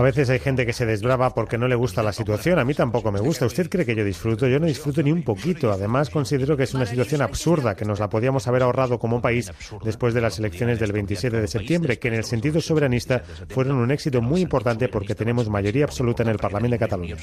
A 0.00 0.02
veces 0.02 0.28
hay 0.28 0.40
gente 0.40 0.66
que 0.66 0.71
se 0.72 0.86
desbrava 0.86 1.34
porque 1.34 1.58
no 1.58 1.68
le 1.68 1.74
gusta 1.74 2.02
la 2.02 2.12
situación. 2.12 2.58
A 2.58 2.64
mí 2.64 2.74
tampoco 2.74 3.12
me 3.12 3.20
gusta. 3.20 3.46
¿Usted 3.46 3.68
cree 3.68 3.86
que 3.86 3.94
yo 3.94 4.04
disfruto? 4.04 4.46
Yo 4.46 4.58
no 4.58 4.66
disfruto 4.66 5.02
ni 5.02 5.12
un 5.12 5.22
poquito. 5.22 5.70
Además, 5.70 6.10
considero 6.10 6.56
que 6.56 6.64
es 6.64 6.74
una 6.74 6.86
situación 6.86 7.22
absurda, 7.22 7.74
que 7.74 7.84
nos 7.84 8.00
la 8.00 8.08
podíamos 8.08 8.46
haber 8.48 8.62
ahorrado 8.62 8.98
como 8.98 9.20
país 9.20 9.52
después 9.84 10.14
de 10.14 10.20
las 10.20 10.38
elecciones 10.38 10.78
del 10.78 10.92
27 10.92 11.40
de 11.40 11.46
septiembre, 11.46 11.98
que 11.98 12.08
en 12.08 12.14
el 12.14 12.24
sentido 12.24 12.60
soberanista 12.60 13.22
fueron 13.48 13.76
un 13.76 13.90
éxito 13.90 14.20
muy 14.20 14.40
importante 14.40 14.88
porque 14.88 15.14
tenemos 15.14 15.48
mayoría 15.48 15.84
absoluta 15.84 16.22
en 16.22 16.30
el 16.30 16.38
Parlamento 16.38 16.72
de 16.72 16.78
Cataluña. 16.78 17.16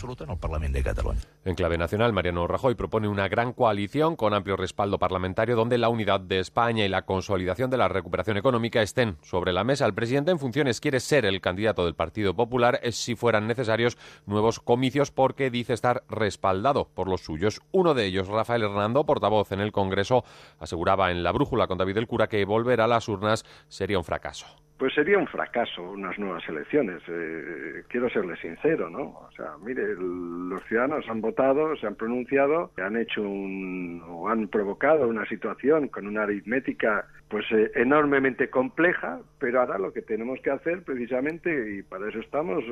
En 1.45 1.55
clave 1.55 1.77
nacional, 1.77 2.13
Mariano 2.13 2.47
Rajoy 2.47 2.75
propone 2.75 3.07
una 3.07 3.27
gran 3.27 3.53
coalición 3.53 4.15
con 4.15 4.33
amplio 4.33 4.55
respaldo 4.55 4.99
parlamentario 4.99 5.55
donde 5.55 5.77
la 5.77 5.89
unidad 5.89 6.19
de 6.19 6.39
España 6.39 6.85
y 6.85 6.89
la 6.89 7.03
consolidación 7.03 7.69
de 7.69 7.77
la 7.77 7.87
recuperación 7.87 8.37
económica 8.37 8.81
estén 8.81 9.17
sobre 9.21 9.53
la 9.53 9.63
mesa. 9.63 9.85
El 9.85 9.93
presidente 9.93 10.31
en 10.31 10.39
funciones 10.39 10.79
quiere 10.79 10.99
ser 10.99 11.25
el 11.25 11.41
candidato 11.41 11.85
del 11.85 11.95
Partido 11.95 12.35
Popular 12.35 12.79
eh, 12.83 12.91
si 12.91 13.15
necesarios 13.47 13.97
nuevos 14.25 14.59
comicios 14.59 15.11
porque 15.11 15.49
dice 15.49 15.73
estar 15.73 16.03
respaldado 16.09 16.87
por 16.93 17.07
los 17.07 17.21
suyos. 17.21 17.61
Uno 17.71 17.93
de 17.93 18.05
ellos, 18.05 18.27
Rafael 18.27 18.63
Hernando, 18.63 19.05
portavoz 19.05 19.51
en 19.51 19.59
el 19.59 19.71
Congreso, 19.71 20.23
aseguraba 20.59 21.11
en 21.11 21.23
la 21.23 21.31
brújula 21.31 21.67
con 21.67 21.77
David 21.77 21.95
del 21.95 22.07
Cura 22.07 22.27
que 22.27 22.45
volver 22.45 22.81
a 22.81 22.87
las 22.87 23.07
urnas 23.07 23.43
sería 23.67 23.97
un 23.97 24.03
fracaso. 24.03 24.45
Pues 24.77 24.93
sería 24.93 25.17
un 25.17 25.27
fracaso 25.27 25.81
unas 25.83 26.17
nuevas 26.17 26.41
elecciones. 26.47 27.01
Eh, 27.09 27.83
quiero 27.89 28.09
serle 28.09 28.37
sincero, 28.37 28.89
¿no? 28.89 29.01
O 29.01 29.29
sea, 29.35 29.55
mire, 29.61 29.83
el- 29.83 30.47
los 30.47 30.63
ciudadanos 30.69 31.05
han 31.09 31.19
votado, 31.19 31.75
se 31.75 31.85
han 31.85 31.95
pronunciado, 31.95 32.71
han 32.77 32.95
hecho 32.95 33.21
un, 33.21 34.01
o 34.07 34.29
han 34.29 34.47
provocado 34.47 35.05
una 35.09 35.25
situación 35.25 35.89
con 35.89 36.07
una 36.07 36.23
aritmética 36.23 37.07
pues 37.27 37.45
eh, 37.51 37.71
enormemente 37.75 38.49
compleja, 38.49 39.19
pero 39.37 39.59
ahora 39.59 39.77
lo 39.77 39.91
que 39.91 40.01
tenemos 40.01 40.39
que 40.41 40.49
hacer 40.49 40.81
precisamente, 40.83 41.75
y 41.77 41.83
para 41.83 42.07
eso 42.07 42.19
estamos 42.19 42.63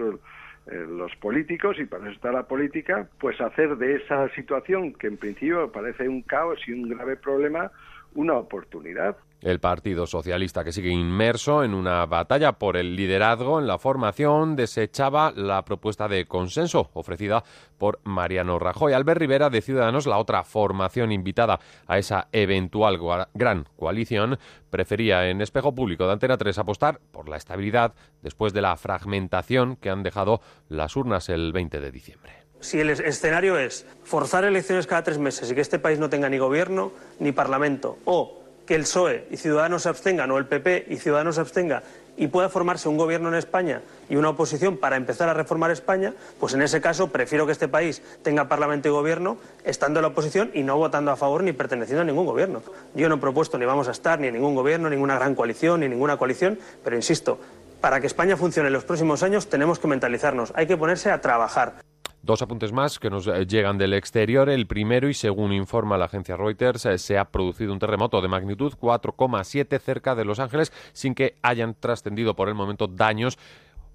los 0.71 1.15
políticos 1.17 1.77
y 1.79 1.85
para 1.85 2.03
eso 2.03 2.13
está 2.13 2.31
la 2.31 2.43
política, 2.43 3.07
pues 3.19 3.39
hacer 3.39 3.77
de 3.77 3.95
esa 3.95 4.29
situación 4.29 4.93
que 4.93 5.07
en 5.07 5.17
principio 5.17 5.71
parece 5.71 6.07
un 6.09 6.21
caos 6.21 6.59
y 6.67 6.73
un 6.73 6.89
grave 6.89 7.15
problema, 7.15 7.71
una 8.15 8.33
oportunidad. 8.33 9.17
El 9.39 9.59
Partido 9.59 10.07
Socialista, 10.07 10.63
que 10.63 10.71
sigue 10.71 10.89
inmerso 10.89 11.63
en 11.63 11.75
una 11.75 12.05
batalla 12.07 12.53
por 12.53 12.75
el 12.75 12.95
liderazgo 12.95 13.59
en 13.59 13.67
la 13.67 13.77
formación, 13.77 14.55
desechaba 14.55 15.31
la 15.35 15.63
propuesta 15.63 16.07
de 16.07 16.25
consenso 16.25 16.89
ofrecida 16.93 17.43
por 17.77 17.99
Mariano 18.03 18.57
Rajoy. 18.57 18.93
Albert 18.93 19.19
Rivera 19.19 19.51
de 19.51 19.61
Ciudadanos, 19.61 20.07
la 20.07 20.17
otra 20.17 20.43
formación 20.43 21.11
invitada 21.11 21.59
a 21.85 21.99
esa 21.99 22.27
eventual 22.31 22.99
gran 23.35 23.65
coalición, 23.75 24.39
prefería 24.71 25.29
en 25.29 25.41
espejo 25.41 25.73
público 25.75 26.07
de 26.07 26.13
Antena 26.13 26.37
3 26.37 26.57
apostar 26.57 26.99
por 27.11 27.29
la 27.29 27.37
estabilidad 27.37 27.93
después 28.23 28.53
de 28.53 28.61
la 28.61 28.75
fragmentación 28.75 29.75
que 29.75 29.91
han 29.91 30.01
dejado 30.01 30.41
las 30.67 30.95
urnas 30.95 31.29
el 31.29 31.53
20 31.53 31.79
de 31.79 31.91
diciembre. 31.91 32.33
Si 32.59 32.79
el 32.79 32.89
es- 32.89 32.99
escenario 33.01 33.59
es 33.59 33.85
forzar 34.03 34.43
elecciones 34.45 34.87
cada 34.87 35.03
tres 35.03 35.19
meses 35.19 35.51
y 35.51 35.53
que 35.53 35.61
este 35.61 35.77
país 35.77 35.99
no 35.99 36.09
tenga 36.09 36.27
ni 36.27 36.39
gobierno 36.39 36.91
ni 37.19 37.31
parlamento, 37.31 37.99
o 38.05 38.41
que 38.67 38.75
el 38.75 38.81
PSOE 38.81 39.25
y 39.31 39.37
Ciudadanos 39.37 39.83
se 39.83 39.89
abstengan, 39.89 40.29
o 40.29 40.37
el 40.37 40.45
PP 40.45 40.85
y 40.89 40.97
Ciudadanos 40.97 41.35
se 41.35 41.41
abstenga, 41.41 41.81
y 42.17 42.27
pueda 42.27 42.49
formarse 42.49 42.89
un 42.89 42.97
gobierno 42.97 43.29
en 43.29 43.35
España 43.35 43.81
y 44.09 44.15
una 44.15 44.29
oposición 44.29 44.77
para 44.77 44.97
empezar 44.97 45.29
a 45.29 45.33
reformar 45.33 45.71
España, 45.71 46.13
pues 46.39 46.53
en 46.53 46.61
ese 46.61 46.81
caso 46.81 47.09
prefiero 47.09 47.45
que 47.45 47.51
este 47.51 47.67
país 47.67 48.01
tenga 48.23 48.47
parlamento 48.47 48.87
y 48.87 48.91
gobierno 48.91 49.37
estando 49.63 49.99
en 49.99 50.01
la 50.01 50.09
oposición 50.09 50.51
y 50.53 50.63
no 50.63 50.77
votando 50.77 51.11
a 51.11 51.15
favor 51.15 51.43
ni 51.43 51.53
perteneciendo 51.53 52.01
a 52.01 52.05
ningún 52.05 52.25
gobierno. 52.25 52.63
Yo 52.95 53.07
no 53.07 53.15
he 53.15 53.19
propuesto 53.19 53.57
ni 53.57 53.65
vamos 53.65 53.87
a 53.87 53.91
estar 53.91 54.19
ni 54.19 54.27
en 54.27 54.33
ningún 54.33 54.55
gobierno, 54.55 54.89
ninguna 54.89 55.15
gran 55.15 55.35
coalición, 55.35 55.81
ni 55.81 55.87
ninguna 55.87 56.17
coalición, 56.17 56.59
pero 56.83 56.95
insisto, 56.95 57.39
para 57.79 58.01
que 58.01 58.07
España 58.07 58.35
funcione 58.35 58.67
en 58.67 58.73
los 58.73 58.83
próximos 58.83 59.21
años 59.21 59.47
tenemos 59.47 59.77
que 59.77 59.87
mentalizarnos, 59.87 60.51
hay 60.55 60.65
que 60.65 60.75
ponerse 60.75 61.11
a 61.11 61.21
trabajar. 61.21 61.75
Dos 62.21 62.41
apuntes 62.41 62.71
más 62.73 62.99
que 62.99 63.09
nos 63.09 63.27
eh, 63.27 63.45
llegan 63.45 63.77
del 63.77 63.93
exterior. 63.93 64.49
El 64.49 64.67
primero, 64.67 65.07
y 65.07 65.13
según 65.13 65.53
informa 65.53 65.97
la 65.97 66.05
agencia 66.05 66.35
Reuters, 66.35 66.85
eh, 66.85 66.97
se 66.97 67.17
ha 67.17 67.25
producido 67.25 67.73
un 67.73 67.79
terremoto 67.79 68.21
de 68.21 68.27
magnitud 68.27 68.73
4,7 68.73 69.79
cerca 69.79 70.15
de 70.15 70.25
Los 70.25 70.39
Ángeles 70.39 70.73
sin 70.93 71.15
que 71.15 71.35
hayan 71.41 71.75
trascendido 71.79 72.35
por 72.35 72.49
el 72.49 72.55
momento 72.55 72.87
daños 72.87 73.37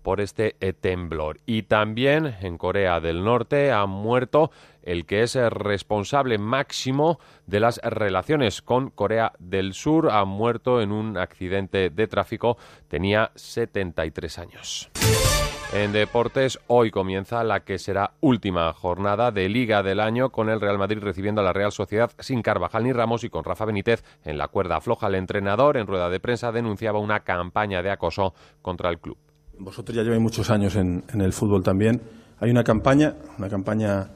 por 0.03 0.20
este 0.20 0.57
eh, 0.61 0.73
temblor. 0.73 1.39
Y 1.47 1.62
también 1.62 2.37
en 2.41 2.59
Corea 2.59 3.01
del 3.01 3.25
Norte 3.25 3.73
ha 3.73 3.87
muerto 3.87 4.51
el 4.83 5.07
que 5.07 5.23
es 5.23 5.37
eh, 5.37 5.49
responsable 5.49 6.39
máximo 6.39 7.18
de 7.47 7.61
las 7.61 7.79
relaciones 7.79 8.62
con 8.62 8.91
Corea 8.91 9.33
del 9.39 9.75
Sur. 9.75 10.11
Ha 10.11 10.25
muerto 10.25 10.81
en 10.81 10.93
un 10.93 11.16
accidente 11.16 11.91
de 11.91 12.07
tráfico. 12.09 12.59
Tenía 12.89 13.31
73 13.35 14.39
años. 14.39 14.91
En 15.75 15.91
deportes, 15.91 16.59
hoy 16.66 16.91
comienza 16.91 17.43
la 17.45 17.61
que 17.61 17.79
será 17.79 18.12
última 18.20 18.75
jornada 18.75 19.31
de 19.31 19.49
Liga 19.49 19.83
del 19.83 20.01
año 20.01 20.29
con 20.29 20.51
el 20.51 20.61
Real 20.61 20.77
Madrid 20.77 20.99
recibiendo 21.01 21.41
a 21.41 21.45
la 21.45 21.55
Real 21.55 21.73
Sociedad 21.73 22.11
sin 22.18 22.43
Carvajal 22.43 22.85
ni 22.85 22.93
Ramos 22.93 23.25
y 23.25 23.31
con 23.31 23.43
Rafa 23.43 23.64
Benítez 23.64 24.05
en 24.23 24.37
la 24.37 24.49
cuerda 24.49 24.83
floja. 24.83 25.07
El 25.07 25.14
entrenador 25.14 25.79
en 25.79 25.87
rueda 25.87 26.11
de 26.11 26.20
prensa 26.20 26.53
denunciaba 26.53 26.99
una 26.99 27.20
campaña 27.20 27.83
de 27.83 27.91
acoso 27.91 28.35
contra 28.61 28.91
el 28.91 28.99
club. 28.99 29.16
Vosotros 29.59 29.97
ya 29.97 30.03
lleváis 30.03 30.20
muchos 30.20 30.51
años 30.51 30.77
en, 30.77 31.05
el 31.18 31.33
fútbol 31.33 31.62
también. 31.62 32.03
Hay 32.39 32.51
una 32.51 32.64
campaña, 32.64 33.14
una 33.39 33.49
campaña 33.49 34.11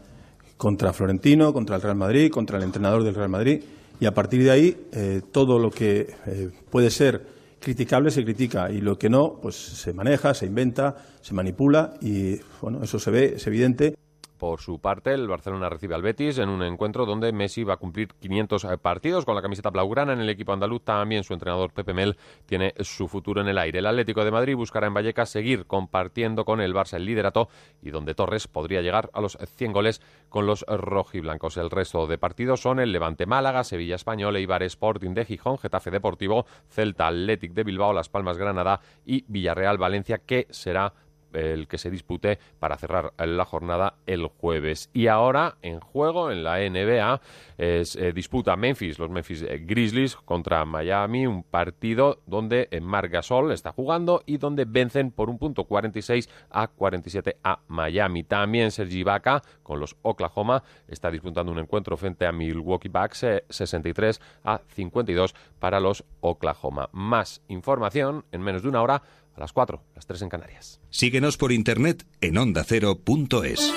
contra 0.59 0.92
Florentino, 0.92 1.54
contra 1.54 1.76
el 1.76 1.82
Real 1.82 1.96
Madrid, 1.96 2.30
contra 2.30 2.59
el 2.59 2.64
entrenador 2.64 3.02
del 3.02 3.14
Real 3.14 3.30
Madrid, 3.30 3.64
y 3.98 4.04
a 4.04 4.12
partir 4.12 4.44
de 4.44 4.50
ahí 4.50 4.76
eh, 4.92 5.22
todo 5.32 5.59
lo 5.59 5.70
que 5.70 6.07
eh, 6.26 6.50
puede 6.70 6.90
ser 6.90 7.36
criticable 7.61 8.11
se 8.11 8.24
critica 8.24 8.70
y 8.70 8.80
lo 8.80 8.98
que 8.98 9.11
no, 9.11 9.38
pues 9.40 9.57
se 9.57 9.92
maneja, 9.92 10.34
se 10.34 10.46
inventa, 10.46 10.96
se 11.20 11.34
manipula 11.34 11.94
y 12.00 12.40
bueno, 12.61 12.82
eso 12.82 12.98
se 12.98 13.11
ve, 13.11 13.34
es 13.36 13.46
evidente. 13.46 13.96
Por 14.39 14.61
su 14.61 14.78
parte, 14.80 15.14
el 15.14 15.28
Barcelona 15.28 15.68
recibe 15.68 15.95
al 15.95 16.03
Betis 16.03 16.39
en 16.39 16.49
un 16.49 16.62
encuentro 16.62 17.07
donde 17.07 17.32
Messi 17.32 17.64
va 17.64 17.74
a 17.74 17.78
cumplir 17.78 18.09
500 18.20 18.66
partidos 18.82 19.24
con 19.24 19.34
la 19.34 19.43
camiseta 19.43 19.70
blaugrana. 19.70 20.12
En 20.12 20.20
el 20.20 20.28
equipo 20.28 20.53
andaluz 20.53 20.82
también 20.82 21.24
su 21.24 21.32
entrenador 21.32 21.72
Pepe 21.72 21.95
Mel 21.95 22.16
tiene 22.45 22.74
su 22.80 23.09
futuro 23.09 23.41
en 23.41 23.49
el 23.49 23.59
aire. 23.59 23.78
El 23.78 23.87
Atlético 23.87 24.24
de 24.24 24.30
Madrid 24.30 24.55
buscará 24.55 24.87
en 24.87 24.95
Vallecas 24.95 25.30
seguir 25.30 25.66
compartiendo 25.66 26.45
con 26.45 26.61
el 26.61 26.74
Barça 26.74 26.97
el 26.97 27.07
liderato 27.07 27.49
y 27.82 27.91
donde 27.91 28.14
Torres 28.14 28.47
podría 28.47 28.82
llegar 28.82 29.11
a 29.14 29.20
los 29.20 29.39
100 29.57 29.72
goles 29.72 30.03
con 30.28 30.47
los 30.47 30.64
rojiblancos. 30.68 31.57
El 31.57 31.70
resto 31.70 32.07
de 32.07 32.18
partidos 32.18 32.61
son 32.61 32.80
el 32.80 32.93
Levante 32.93 33.26
Málaga, 33.26 33.64
Sevilla 33.64 33.95
Español, 33.95 34.37
Eibar 34.37 34.62
Sporting 34.62 35.14
de 35.14 35.24
Gijón, 35.24 35.59
Getafe 35.59 35.91
Deportivo, 35.91 36.47
Celta 36.68 37.09
Athletic 37.09 37.53
de 37.53 37.64
Bilbao, 37.64 37.93
Las 37.93 38.09
Palmas 38.09 38.37
Granada 38.37 38.80
y 39.05 39.24
Villarreal 39.28 39.78
Valencia, 39.78 40.18
que 40.18 40.47
será 40.51 40.93
el 41.32 41.68
que 41.68 41.78
se 41.78 41.90
dispute 41.90 42.38
para 42.58 42.76
cerrar 42.76 43.12
la 43.18 43.44
jornada 43.44 43.94
el 44.06 44.26
jueves. 44.26 44.90
Y 44.92 45.06
ahora 45.08 45.56
en 45.62 45.80
juego 45.80 46.30
en 46.30 46.44
la 46.44 46.58
NBA 46.58 47.20
es 47.58 47.96
eh, 47.96 48.12
disputa 48.12 48.56
Memphis, 48.56 48.98
los 48.98 49.10
Memphis 49.10 49.42
eh, 49.42 49.58
Grizzlies 49.64 50.16
contra 50.16 50.64
Miami, 50.64 51.26
un 51.26 51.42
partido 51.42 52.20
donde 52.26 52.68
eh, 52.70 52.80
Marc 52.80 53.12
Gasol 53.12 53.52
está 53.52 53.72
jugando 53.72 54.22
y 54.26 54.38
donde 54.38 54.64
vencen 54.64 55.10
por 55.10 55.30
un 55.30 55.38
punto 55.38 55.64
46 55.64 56.28
a 56.50 56.68
47 56.68 57.38
a 57.42 57.60
Miami. 57.68 58.24
También 58.24 58.70
Sergi 58.70 59.00
Ibaka 59.00 59.42
con 59.62 59.80
los 59.80 59.96
Oklahoma 60.02 60.62
está 60.88 61.10
disputando 61.10 61.52
un 61.52 61.58
encuentro 61.58 61.96
frente 61.96 62.26
a 62.26 62.32
Milwaukee 62.32 62.88
Bucks 62.88 63.22
eh, 63.24 63.44
63 63.48 64.20
a 64.44 64.60
52 64.68 65.34
para 65.58 65.80
los 65.80 66.04
Oklahoma. 66.20 66.88
Más 66.92 67.42
información 67.48 68.24
en 68.32 68.42
menos 68.42 68.62
de 68.62 68.68
una 68.68 68.82
hora 68.82 69.02
a 69.37 69.41
las 69.41 69.53
4, 69.53 69.82
las 69.95 70.07
3 70.07 70.22
en 70.22 70.28
Canarias. 70.28 70.80
Síguenos 70.91 71.37
por 71.37 71.53
internet 71.53 72.07
en 72.20 72.39
ondacero.es. 72.39 73.72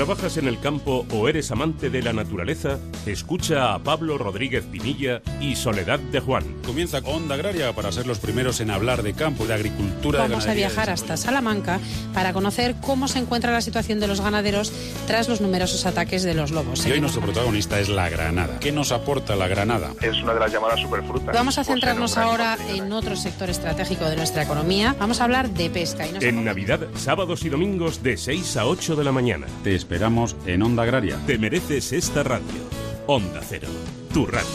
trabajas 0.00 0.38
en 0.38 0.48
el 0.48 0.58
campo 0.58 1.04
o 1.12 1.28
eres 1.28 1.50
amante 1.50 1.90
de 1.90 2.00
la 2.00 2.14
naturaleza, 2.14 2.78
escucha 3.04 3.74
a 3.74 3.80
Pablo 3.80 4.16
Rodríguez 4.16 4.64
Pinilla 4.64 5.20
y 5.42 5.56
Soledad 5.56 5.98
de 5.98 6.20
Juan. 6.20 6.42
Comienza 6.64 7.00
Onda 7.04 7.34
Agraria 7.34 7.74
para 7.74 7.92
ser 7.92 8.06
los 8.06 8.18
primeros 8.18 8.60
en 8.60 8.70
hablar 8.70 9.02
de 9.02 9.12
campo, 9.12 9.44
de 9.44 9.52
agricultura, 9.52 10.22
de 10.22 10.28
Vamos 10.30 10.46
a 10.46 10.54
viajar 10.54 10.88
hasta 10.88 11.18
Salamanca 11.18 11.80
para 12.14 12.32
conocer 12.32 12.76
cómo 12.80 13.08
se 13.08 13.18
encuentra 13.18 13.52
la 13.52 13.60
situación 13.60 14.00
de 14.00 14.06
los 14.06 14.22
ganaderos 14.22 14.72
tras 15.06 15.28
los 15.28 15.42
numerosos 15.42 15.84
ataques 15.84 16.22
de 16.22 16.32
los 16.32 16.50
lobos. 16.50 16.86
Y 16.86 16.92
hoy 16.92 17.00
nuestro 17.02 17.20
protagonista 17.20 17.78
es 17.78 17.90
la 17.90 18.08
granada. 18.08 18.58
¿Qué 18.58 18.72
nos 18.72 18.92
aporta 18.92 19.36
la 19.36 19.48
granada? 19.48 19.92
Es 20.00 20.22
una 20.22 20.32
de 20.32 20.40
las 20.40 20.50
llamadas 20.50 20.80
superfrutas. 20.80 21.34
Vamos 21.34 21.58
a 21.58 21.64
centrarnos 21.64 22.16
ahora 22.16 22.56
en 22.70 22.90
otro 22.90 23.16
sector 23.16 23.50
estratégico 23.50 24.06
de 24.06 24.16
nuestra 24.16 24.44
economía. 24.44 24.96
Vamos 24.98 25.20
a 25.20 25.24
hablar 25.24 25.50
de 25.50 25.68
pesca. 25.68 26.06
Y 26.06 26.12
nos 26.12 26.24
En 26.24 26.42
Navidad, 26.42 26.80
sábados 26.94 27.44
y 27.44 27.50
domingos 27.50 28.02
de 28.02 28.16
6 28.16 28.56
a 28.56 28.64
8 28.64 28.96
de 28.96 29.04
la 29.04 29.12
mañana. 29.12 29.46
Te 29.62 29.74
esperamos 29.90 30.36
en 30.46 30.62
Onda 30.62 30.84
Agraria. 30.84 31.18
Te 31.26 31.36
mereces 31.36 31.92
esta 31.92 32.22
radio. 32.22 32.62
Onda 33.08 33.40
Cero, 33.42 33.66
tu 34.14 34.24
radio. 34.24 34.46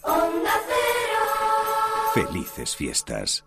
Onda 0.00 0.50
Cero. 0.66 2.26
Felices 2.26 2.74
fiestas. 2.74 3.44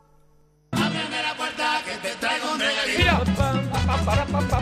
¡Ábreme 0.74 1.24
la 1.24 1.36
puerta 1.36 1.82
que 1.84 2.08
te 2.08 2.16
traigo 2.18 2.52
un 2.52 2.60
regalito! 2.60 4.53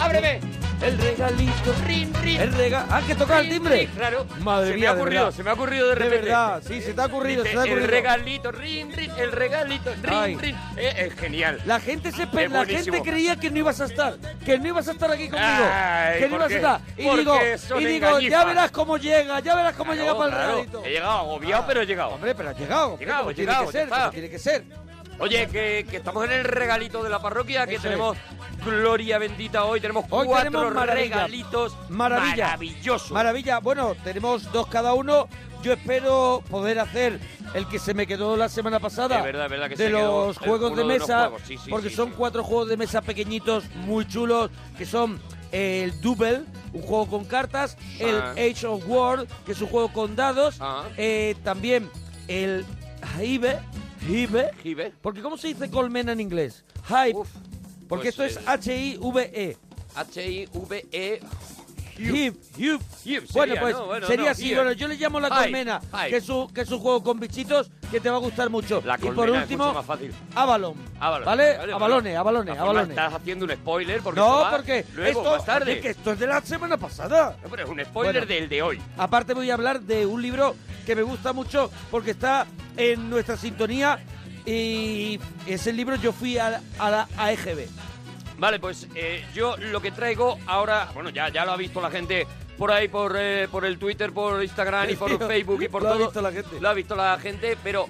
¡Ábreme! 0.00 0.40
El 0.82 0.98
regalito. 0.98 1.72
Rin, 1.86 2.12
rin. 2.22 2.40
El 2.40 2.52
rega... 2.52 2.84
¡Ah, 2.90 3.00
que 3.06 3.14
toca 3.14 3.38
el 3.40 3.48
timbre! 3.48 3.86
Claro. 3.96 4.26
Madre 4.40 4.66
se 4.68 4.72
me 4.74 4.80
mía, 4.80 4.90
ha 4.90 4.94
de 4.94 5.00
ocurrido, 5.00 5.22
verdad. 5.24 5.36
se 5.36 5.42
me 5.44 5.50
ha 5.50 5.52
ocurrido 5.54 5.88
de 5.88 5.94
De 5.94 6.00
repente. 6.00 6.24
verdad, 6.26 6.62
sí, 6.66 6.82
se 6.82 6.92
te 6.92 7.00
ha 7.00 7.06
ocurrido, 7.06 7.42
Dice, 7.42 7.56
se 7.56 7.62
te 7.62 7.68
ha 7.70 7.72
ocurrido. 7.72 7.84
El 7.86 7.90
regalito, 7.90 8.52
rin, 8.52 8.92
rin, 8.92 9.10
el 9.16 9.32
regalito, 9.32 9.92
rin, 10.02 10.38
rin. 10.38 10.56
Eh, 10.76 10.94
es 11.08 11.14
genial. 11.14 11.60
La 11.64 11.80
gente 11.80 12.10
se 12.12 12.26
pe- 12.26 12.44
Es 12.44 12.50
la 12.50 12.66
gente 12.66 13.02
creía 13.02 13.36
que 13.36 13.50
no 13.50 13.58
ibas 13.58 13.80
a 13.80 13.84
estar, 13.86 14.16
que 14.44 14.58
no 14.58 14.68
ibas 14.68 14.88
a 14.88 14.92
estar 14.92 15.10
aquí 15.10 15.28
conmigo, 15.28 15.48
Ay, 15.72 16.18
que 16.18 16.28
no 16.28 16.36
¿por 16.38 16.50
ibas 16.50 16.52
a 16.52 16.56
estar. 16.56 16.80
Y 16.98 17.16
digo, 17.18 17.38
y 17.80 17.84
digo, 17.86 18.20
ya 18.20 18.44
verás 18.44 18.70
cómo 18.70 18.96
llega, 18.98 19.40
ya 19.40 19.54
verás 19.54 19.74
cómo 19.76 19.94
llega 19.94 20.12
para 20.18 20.24
el 20.26 20.30
Claro, 20.34 20.50
regalito. 20.56 20.84
He 20.84 20.90
llegado 20.90 21.18
agobiado, 21.20 21.64
pero 21.66 21.80
he 21.82 21.86
llegado. 21.86 22.10
Hombre, 22.10 22.34
pero 22.34 22.50
has 22.50 22.58
llegado. 22.58 22.98
Llegado, 22.98 23.30
he 23.30 23.34
tiene 23.34 23.50
llegado, 23.52 23.66
que 23.66 23.72
ser, 23.72 23.88
tiene 24.10 24.28
que 24.30 24.38
ser. 24.38 24.64
Oye, 25.20 25.46
que, 25.48 25.86
que 25.88 25.96
estamos 25.98 26.24
en 26.24 26.32
el 26.32 26.44
regalito 26.44 27.02
de 27.02 27.08
la 27.10 27.20
parroquia, 27.20 27.66
que 27.66 27.74
Eso 27.76 27.84
tenemos 27.84 28.16
gloria 28.64 29.18
bendita 29.18 29.64
hoy, 29.64 29.80
tenemos 29.80 30.04
Hoy 30.10 30.26
cuatro 30.26 30.50
tenemos 30.50 30.74
maravilla. 30.74 31.04
regalitos 31.16 31.76
Maravilla. 31.88 32.44
maravillosos. 32.46 33.10
Maravilla. 33.12 33.58
Bueno, 33.60 33.94
tenemos 34.02 34.50
dos 34.52 34.66
cada 34.66 34.94
uno. 34.94 35.28
Yo 35.62 35.72
espero 35.72 36.42
poder 36.50 36.78
hacer 36.78 37.18
el 37.54 37.66
que 37.68 37.78
se 37.78 37.94
me 37.94 38.06
quedó 38.06 38.36
la 38.36 38.48
semana 38.50 38.80
pasada. 38.80 39.18
Es 39.18 39.24
verdad, 39.24 39.44
es 39.46 39.50
verdad 39.50 39.68
que 39.70 39.76
de 39.76 39.84
se 39.84 39.90
los 39.90 40.36
juegos 40.36 40.70
de 40.72 40.76
de 40.76 40.84
los 40.84 40.98
mesa. 41.00 41.18
juegos, 41.20 41.42
sí, 41.46 41.56
sí, 41.56 41.70
porque 41.70 41.88
sí, 41.88 41.94
son 41.96 42.10
cuatro 42.10 42.44
juegos 42.44 42.68
de 42.68 42.76
mesa 42.76 43.00
pequeñitos, 43.00 43.64
muy 43.76 44.06
chulos, 44.06 44.50
que 44.76 44.84
son 44.84 45.18
el 45.52 45.98
Double, 46.02 46.42
un 46.74 46.82
juego 46.82 47.06
con 47.08 47.24
cartas, 47.24 47.78
el 47.98 48.16
Ah. 48.20 48.32
Age 48.32 48.66
of 48.66 48.82
War, 48.86 49.26
que 49.46 49.52
es 49.52 49.60
un 49.62 49.68
juego 49.68 49.90
con 49.90 50.16
dados, 50.16 50.56
Ah. 50.60 50.82
eh, 50.98 51.34
también 51.44 51.88
el 52.28 52.66
Hive, 53.18 53.58
Hive, 54.08 54.50
Hive. 54.62 54.92
porque 55.00 55.22
¿cómo 55.22 55.36
se 55.36 55.48
dice 55.48 55.70
colmena 55.70 56.12
en 56.12 56.20
inglés? 56.20 56.64
Hive, 56.88 57.14
porque 57.88 58.12
pues 58.12 58.18
esto 58.18 58.24
es 58.24 58.38
H-I-V-E. 58.46 59.56
H-I-V-E. 59.94 61.20
Hive, 61.98 62.34
Hive. 62.56 62.78
Hive 63.04 63.26
Bueno, 63.32 63.54
sería, 63.54 63.60
pues 63.60 63.74
¿no? 63.76 63.86
Bueno, 63.86 64.06
sería 64.06 64.24
no, 64.26 64.30
así. 64.30 64.54
Bueno, 64.54 64.72
yo 64.72 64.88
le 64.88 64.96
llamo 64.96 65.20
la 65.20 65.28
colmena, 65.28 65.80
que 66.08 66.16
es, 66.16 66.28
un, 66.28 66.52
que 66.52 66.60
es 66.62 66.70
un 66.70 66.78
juego 66.80 67.02
con 67.02 67.20
bichitos 67.20 67.70
que 67.90 68.00
te 68.00 68.10
va 68.10 68.16
a 68.16 68.20
gustar 68.20 68.50
mucho. 68.50 68.82
La 68.84 68.96
y 68.96 69.10
por 69.10 69.28
es 69.30 69.36
último, 69.42 69.64
mucho 69.66 69.76
más 69.76 69.86
fácil. 69.86 70.12
Avalon. 70.34 70.74
Avalon. 70.98 71.24
¿Vale? 71.26 71.56
Vale, 71.58 71.72
Avalones, 71.72 72.16
avalones, 72.16 72.58
avalones. 72.58 72.90
Estás 72.90 73.14
haciendo 73.14 73.44
un 73.44 73.52
spoiler 73.52 74.00
porque 74.02 74.20
No, 74.20 74.28
va 74.40 74.50
porque 74.50 74.84
luego, 74.94 75.20
esto, 75.20 75.36
más 75.36 75.44
tarde. 75.44 75.72
oye, 75.72 75.80
que 75.80 75.90
esto 75.90 76.12
es 76.12 76.18
de 76.18 76.26
la 76.26 76.40
semana 76.40 76.76
pasada. 76.76 77.36
No, 77.42 77.48
pero 77.48 77.64
es 77.64 77.70
un 77.70 77.80
spoiler 77.84 78.14
Bueno. 78.26 78.26
del 78.34 78.48
de 78.48 78.62
hoy. 78.62 78.80
Aparte 78.96 79.34
voy 79.34 79.50
a 79.50 79.54
hablar 79.54 79.80
de 79.80 80.06
un 80.06 80.20
libro 80.20 80.56
que 80.86 80.96
me 80.96 81.02
gusta 81.02 81.32
mucho 81.32 81.70
porque 81.90 82.10
está 82.12 82.46
en 82.76 83.08
nuestra 83.08 83.36
sintonía 83.36 83.98
y 84.46 85.18
ese 85.46 85.72
libro 85.72 85.96
yo 85.96 86.12
fui 86.12 86.38
a, 86.38 86.60
a 86.78 86.90
la 86.90 87.08
AEGB. 87.16 87.66
Vale, 88.38 88.58
pues 88.58 88.88
eh, 88.94 89.24
yo 89.34 89.56
lo 89.56 89.80
que 89.80 89.90
traigo 89.90 90.38
ahora, 90.46 90.90
bueno, 90.94 91.10
ya, 91.10 91.28
ya 91.28 91.44
lo 91.44 91.52
ha 91.52 91.56
visto 91.56 91.80
la 91.80 91.90
gente 91.90 92.26
por 92.58 92.70
ahí, 92.72 92.88
por, 92.88 93.14
eh, 93.18 93.48
por 93.50 93.64
el 93.64 93.78
Twitter, 93.78 94.12
por 94.12 94.42
Instagram 94.42 94.90
y 94.90 94.96
por 94.96 95.08
Tío, 95.18 95.26
Facebook 95.26 95.62
y 95.62 95.68
por 95.68 95.82
lo 95.82 95.88
ha 95.88 95.92
todo. 95.92 96.04
visto 96.04 96.20
la 96.22 96.32
gente. 96.32 96.60
Lo 96.60 96.68
ha 96.68 96.74
visto 96.74 96.96
la 96.96 97.18
gente, 97.18 97.56
pero 97.62 97.88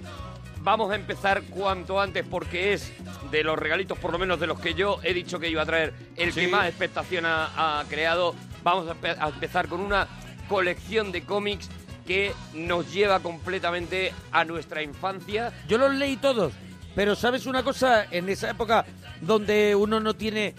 vamos 0.61 0.91
a 0.91 0.95
empezar 0.95 1.43
cuanto 1.45 2.01
antes 2.01 2.25
porque 2.29 2.73
es 2.75 2.93
de 3.31 3.43
los 3.45 3.59
regalitos, 3.59 3.99
por 3.99 4.13
lo 4.13 4.19
menos 4.19 4.39
de 4.41 4.47
los 4.47 4.61
que 4.61 4.75
yo 4.75 4.99
he 5.03 5.13
dicho 5.15 5.39
que 5.39 5.49
iba 5.49 5.63
a 5.63 5.67
traer, 5.67 5.93
el 6.17 6.33
que 6.33 6.49
más 6.49 6.67
expectación 6.69 7.27
ha, 7.27 7.81
ha 7.81 7.85
creado. 7.85 8.35
Vamos 8.63 8.89
a 8.89 9.29
empezar 9.29 9.69
con 9.69 9.81
una 9.81 10.09
colección 10.49 11.13
de 11.13 11.23
cómics 11.25 11.69
que 12.07 12.33
nos 12.53 12.93
lleva 12.93 13.21
completamente 13.21 14.13
a 14.31 14.45
nuestra 14.45 14.83
infancia. 14.83 15.53
Yo 15.69 15.79
los 15.79 15.95
leí 15.95 16.17
todos, 16.17 16.53
pero 16.95 17.15
¿sabes 17.17 17.47
una 17.47 17.63
cosa? 17.63 18.07
En 18.11 18.29
esa 18.29 18.51
época 18.51 18.85
donde 19.21 19.75
uno 19.75 20.01
no 20.01 20.15
tiene 20.15 20.55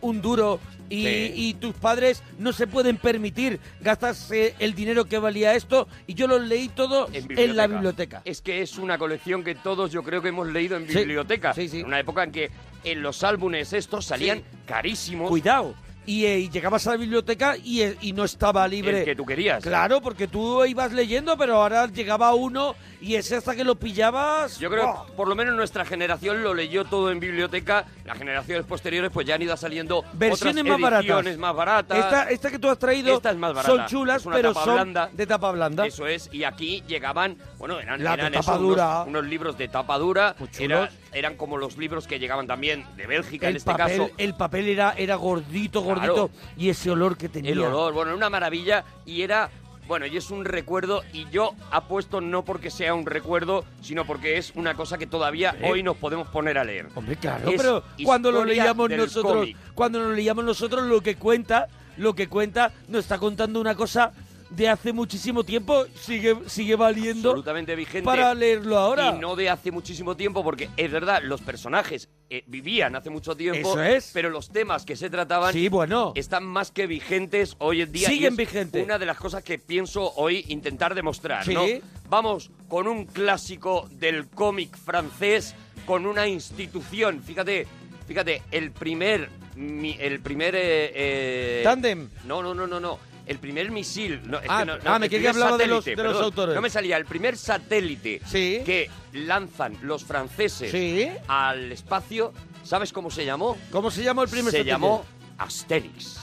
un 0.00 0.22
duro 0.22 0.60
y, 0.90 1.02
Sí. 1.02 1.32
y 1.34 1.54
tus 1.54 1.74
padres 1.74 2.22
no 2.38 2.52
se 2.52 2.66
pueden 2.66 2.96
permitir 2.98 3.58
gastarse 3.80 4.54
el 4.58 4.74
dinero 4.74 5.06
que 5.06 5.18
valía 5.18 5.54
esto, 5.54 5.88
y 6.06 6.14
yo 6.14 6.26
los 6.26 6.42
leí 6.42 6.68
todos 6.68 7.10
en, 7.12 7.56
la 7.56 7.66
biblioteca. 7.66 8.22
Es 8.24 8.42
que 8.42 8.60
es 8.62 8.76
una 8.78 8.98
colección 8.98 9.42
que 9.42 9.54
todos 9.54 9.90
yo 9.90 10.02
creo 10.02 10.22
que 10.22 10.28
hemos 10.28 10.48
leído 10.48 10.76
en 10.76 10.86
biblioteca. 10.86 11.54
sí, 11.54 11.68
sí. 11.68 11.80
En 11.80 11.86
una 11.86 12.00
época 12.00 12.22
en 12.22 12.32
que 12.32 12.50
en 12.84 13.02
los 13.02 13.22
álbumes 13.24 13.72
estos 13.72 14.04
salían 14.04 14.42
carísimos. 14.66 15.28
Cuidado. 15.30 15.74
Y, 16.06 16.26
eh, 16.26 16.38
y 16.38 16.50
llegabas 16.50 16.86
a 16.86 16.90
la 16.90 16.96
biblioteca 16.98 17.56
y, 17.56 17.80
eh, 17.82 17.96
y 18.02 18.12
no 18.12 18.24
estaba 18.24 18.66
libre. 18.68 19.00
El 19.00 19.04
que 19.04 19.16
tú 19.16 19.24
querías. 19.24 19.62
Claro, 19.62 20.00
porque 20.02 20.28
tú 20.28 20.64
ibas 20.64 20.92
leyendo, 20.92 21.36
pero 21.38 21.56
ahora 21.62 21.86
llegaba 21.86 22.34
uno 22.34 22.74
y 23.00 23.14
ese 23.14 23.36
hasta 23.36 23.54
que 23.56 23.64
lo 23.64 23.74
pillabas. 23.76 24.58
Yo 24.58 24.68
creo 24.70 25.06
por 25.16 25.28
lo 25.28 25.34
menos 25.34 25.54
nuestra 25.54 25.84
generación 25.84 26.42
lo 26.42 26.52
leyó 26.54 26.84
todo 26.84 27.10
en 27.10 27.20
biblioteca. 27.20 27.86
Las 28.04 28.18
generaciones 28.18 28.66
posteriores 28.66 29.10
pues 29.12 29.26
ya 29.26 29.36
han 29.36 29.42
ido 29.42 29.56
saliendo 29.56 30.04
Versiones 30.12 30.62
otras 30.62 30.78
más 30.78 30.90
baratas. 30.90 31.38
más 31.38 31.54
baratas. 31.56 31.98
Esta, 31.98 32.30
esta 32.30 32.50
que 32.50 32.58
tú 32.58 32.68
has 32.68 32.78
traído 32.78 33.16
Esta 33.16 33.30
es 33.30 33.36
más 33.36 33.54
barata. 33.54 33.74
son 33.74 33.86
chulas, 33.86 34.20
Es 34.20 34.26
una 34.26 34.36
pero 34.36 34.52
son 34.54 34.74
blanda. 34.74 35.10
de 35.12 35.26
tapa 35.26 35.50
blanda. 35.52 35.86
Eso 35.86 36.06
es, 36.06 36.28
y 36.32 36.44
aquí 36.44 36.82
llegaban, 36.86 37.36
bueno, 37.64 37.80
eran, 37.80 38.04
La 38.04 38.12
eran 38.12 38.34
eso, 38.34 38.58
unos- 39.06 39.24
libros 39.24 39.56
de 39.56 39.68
tapa 39.68 39.96
dura. 39.96 40.36
Era- 40.58 40.90
eran 41.14 41.34
como 41.36 41.56
los 41.56 41.78
libros 41.78 42.06
que 42.06 42.18
llegaban 42.18 42.46
también 42.46 42.84
de 42.94 43.06
Bélgica, 43.06 43.46
en 43.46 43.52
El 43.52 43.56
este 43.56 43.70
papel, 43.72 43.98
caso. 44.02 44.10
el 44.18 44.34
papel 44.34 44.68
era, 44.68 44.92
era 44.98 45.14
gordito, 45.14 45.80
gordito, 45.80 46.28
Claro. 46.28 46.30
y 46.58 46.68
ese 46.68 46.90
olor 46.90 47.16
que 47.16 47.30
tenía. 47.30 47.52
El 47.52 47.60
olor, 47.60 47.94
bueno, 47.94 48.10
era 48.10 48.16
una 48.18 48.28
maravilla 48.28 48.84
y 49.06 49.22
era, 49.22 49.48
bueno, 49.88 50.04
y 50.04 50.14
es 50.14 50.30
un 50.30 50.44
recuerdo 50.44 51.04
y 51.14 51.26
yo 51.30 51.54
apuesto 51.70 52.20
no 52.20 52.44
porque 52.44 52.70
sea 52.70 52.92
un 52.92 53.06
recuerdo, 53.06 53.64
sino 53.80 54.04
porque 54.04 54.36
es 54.36 54.52
una 54.56 54.74
cosa 54.74 54.98
que 54.98 55.06
todavía 55.06 55.56
hoy 55.62 55.82
nos 55.82 55.96
podemos 55.96 56.28
poner 56.28 56.58
a 56.58 56.64
leer. 56.64 56.88
Hombre, 56.94 57.16
claro, 57.16 57.48
Es 57.48 57.56
pero 57.56 57.82
cuando 58.04 58.30
lo 58.30 58.44
leíamos 58.44 58.90
nosotros, 58.90 59.32
cómic. 59.36 59.56
cuando 59.74 60.00
lo 60.00 60.12
leíamos 60.12 60.44
nosotros, 60.44 60.82
lo 60.86 61.00
que 61.00 61.16
cuenta, 61.16 61.68
lo 61.96 62.14
que 62.14 62.28
cuenta, 62.28 62.72
nos 62.88 63.04
está 63.04 63.16
contando 63.16 63.58
una 63.58 63.74
cosa 63.74 64.12
de 64.50 64.68
hace 64.68 64.92
muchísimo 64.92 65.42
tiempo, 65.44 65.84
sigue, 65.94 66.36
sigue 66.46 66.76
valiendo 66.76 67.30
absolutamente 67.30 67.74
vigente 67.74 68.04
para 68.04 68.34
leerlo 68.34 68.78
ahora. 68.78 69.14
y 69.16 69.18
no 69.20 69.34
de 69.36 69.50
hace 69.50 69.70
muchísimo 69.70 70.16
tiempo 70.16 70.42
porque 70.44 70.68
es 70.76 70.90
verdad 70.90 71.22
los 71.24 71.40
personajes 71.40 72.08
eh, 72.30 72.44
vivían 72.46 72.94
hace 72.96 73.10
mucho 73.10 73.36
tiempo 73.36 73.70
Eso 73.70 73.82
es. 73.82 74.10
pero 74.12 74.30
los 74.30 74.50
temas 74.50 74.84
que 74.84 74.96
se 74.96 75.10
trataban 75.10 75.52
Sí, 75.52 75.68
bueno. 75.68 76.12
están 76.14 76.44
más 76.44 76.70
que 76.70 76.86
vigentes 76.86 77.56
hoy 77.58 77.82
en 77.82 77.92
día 77.92 78.08
y 78.10 78.14
Siguen 78.14 78.32
es 78.32 78.36
vigentes. 78.36 78.84
una 78.84 78.98
de 78.98 79.06
las 79.06 79.16
cosas 79.18 79.42
que 79.42 79.58
pienso 79.58 80.12
hoy 80.14 80.44
intentar 80.48 80.94
demostrar 80.94 81.44
Sí. 81.44 81.54
¿no? 81.54 81.64
vamos 82.08 82.50
con 82.68 82.86
un 82.86 83.06
clásico 83.06 83.88
del 83.92 84.28
cómic 84.28 84.76
francés 84.76 85.54
con 85.86 86.06
una 86.06 86.26
institución 86.28 87.22
fíjate 87.22 87.66
fíjate 88.06 88.42
el 88.50 88.70
primer 88.72 89.28
mi- 89.56 89.96
el 90.00 90.20
primer 90.20 90.54
eh, 90.54 90.92
eh, 90.94 91.60
Tándem. 91.64 92.08
no 92.26 92.42
no 92.42 92.54
no 92.54 92.66
no 92.66 92.78
no 92.80 92.98
el 93.26 93.38
primer 93.38 93.70
misil 93.70 94.20
no, 94.24 94.38
es 94.38 94.46
Ah, 94.48 94.60
que 94.60 94.66
no, 94.66 94.72
ah, 94.84 94.98
me 94.98 95.06
el 95.06 95.10
creía 95.10 95.28
que 95.30 95.32
primer 95.34 95.42
hablaba 95.52 95.56
de 95.58 95.66
los- 95.66 95.86
autores. 96.22 96.54
no 96.54 96.60
me 96.60 96.70
salía 96.70 96.96
el 96.96 97.04
primer 97.06 97.36
satélite 97.36 98.20
que 98.30 98.90
lanzan 99.12 99.76
los 99.82 100.04
franceses 100.04 100.70
Sí. 100.70 101.08
al 101.28 101.72
espacio 101.72 102.32
¿sabes 102.62 102.92
cómo 102.92 103.10
se 103.10 103.24
llamó? 103.24 103.56
¿Cómo 103.70 103.90
se 103.90 104.02
llamó 104.02 104.22
el 104.22 104.28
primer 104.28 104.50
se 104.50 104.58
satélite? 104.58 104.70
llamó 104.70 105.04
Asterix 105.38 106.20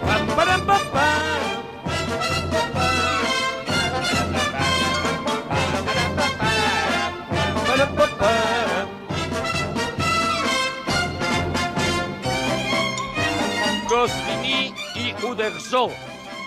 Pam, 0.00 0.26
param, 0.36 0.66
pam, 0.66 0.80
pam. 0.92 1.13
Uderzo 15.48 15.90